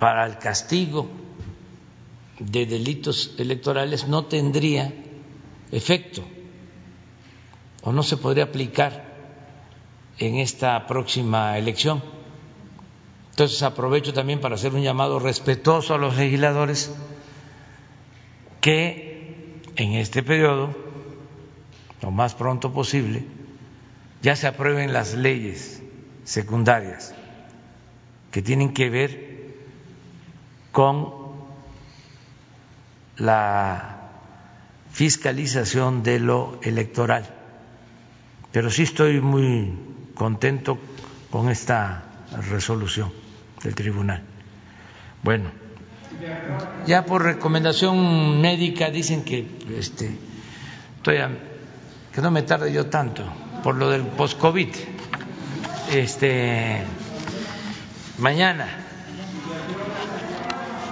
para 0.00 0.26
el 0.26 0.38
castigo 0.38 1.08
de 2.40 2.66
delitos 2.66 3.36
electorales 3.38 4.08
no 4.08 4.24
tendría 4.24 4.92
efecto 5.70 6.24
o 7.82 7.92
no 7.92 8.02
se 8.02 8.16
podría 8.16 8.44
aplicar 8.44 9.04
en 10.18 10.36
esta 10.36 10.86
próxima 10.86 11.58
elección. 11.58 12.02
Entonces 13.30 13.62
aprovecho 13.62 14.12
también 14.12 14.40
para 14.40 14.56
hacer 14.56 14.74
un 14.74 14.82
llamado 14.82 15.18
respetuoso 15.20 15.94
a 15.94 15.98
los 15.98 16.16
legisladores 16.16 16.92
que 18.60 19.62
en 19.76 19.92
este 19.92 20.24
periodo, 20.24 20.74
lo 22.02 22.10
más 22.10 22.34
pronto 22.34 22.72
posible, 22.72 23.24
ya 24.22 24.34
se 24.34 24.48
aprueben 24.48 24.92
las 24.92 25.14
leyes 25.14 25.80
secundarias 26.24 27.14
que 28.32 28.42
tienen 28.42 28.74
que 28.74 28.90
ver 28.90 29.54
con 30.72 31.12
la 33.16 34.10
fiscalización 34.90 36.02
de 36.02 36.18
lo 36.18 36.58
electoral. 36.62 37.37
Pero 38.52 38.70
sí 38.70 38.82
estoy 38.82 39.20
muy 39.20 39.72
contento 40.14 40.78
con 41.30 41.50
esta 41.50 42.04
resolución 42.50 43.12
del 43.62 43.74
tribunal. 43.74 44.22
Bueno, 45.22 45.50
ya 46.86 47.04
por 47.04 47.22
recomendación 47.22 48.40
médica 48.40 48.90
dicen 48.90 49.24
que 49.24 49.46
este 49.78 50.16
estoy 50.96 51.18
que 52.12 52.20
no 52.22 52.30
me 52.30 52.42
tarde 52.42 52.72
yo 52.72 52.86
tanto 52.86 53.24
por 53.62 53.74
lo 53.76 53.90
del 53.90 54.02
post-COVID. 54.02 54.68
Este 55.90 56.82
mañana 58.18 58.86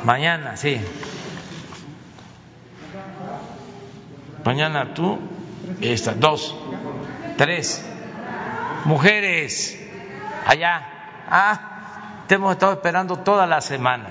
mañana, 0.07 0.57
sí. 0.57 0.81
Mañana 4.45 4.95
tú, 4.95 5.19
esta, 5.81 6.15
dos, 6.15 6.55
tres. 7.37 7.85
Mujeres, 8.85 9.79
allá. 10.47 10.87
Ah, 11.29 11.61
te 12.27 12.37
hemos 12.37 12.53
estado 12.53 12.73
esperando 12.73 13.17
toda 13.19 13.47
la 13.47 13.61
semana. 13.61 14.07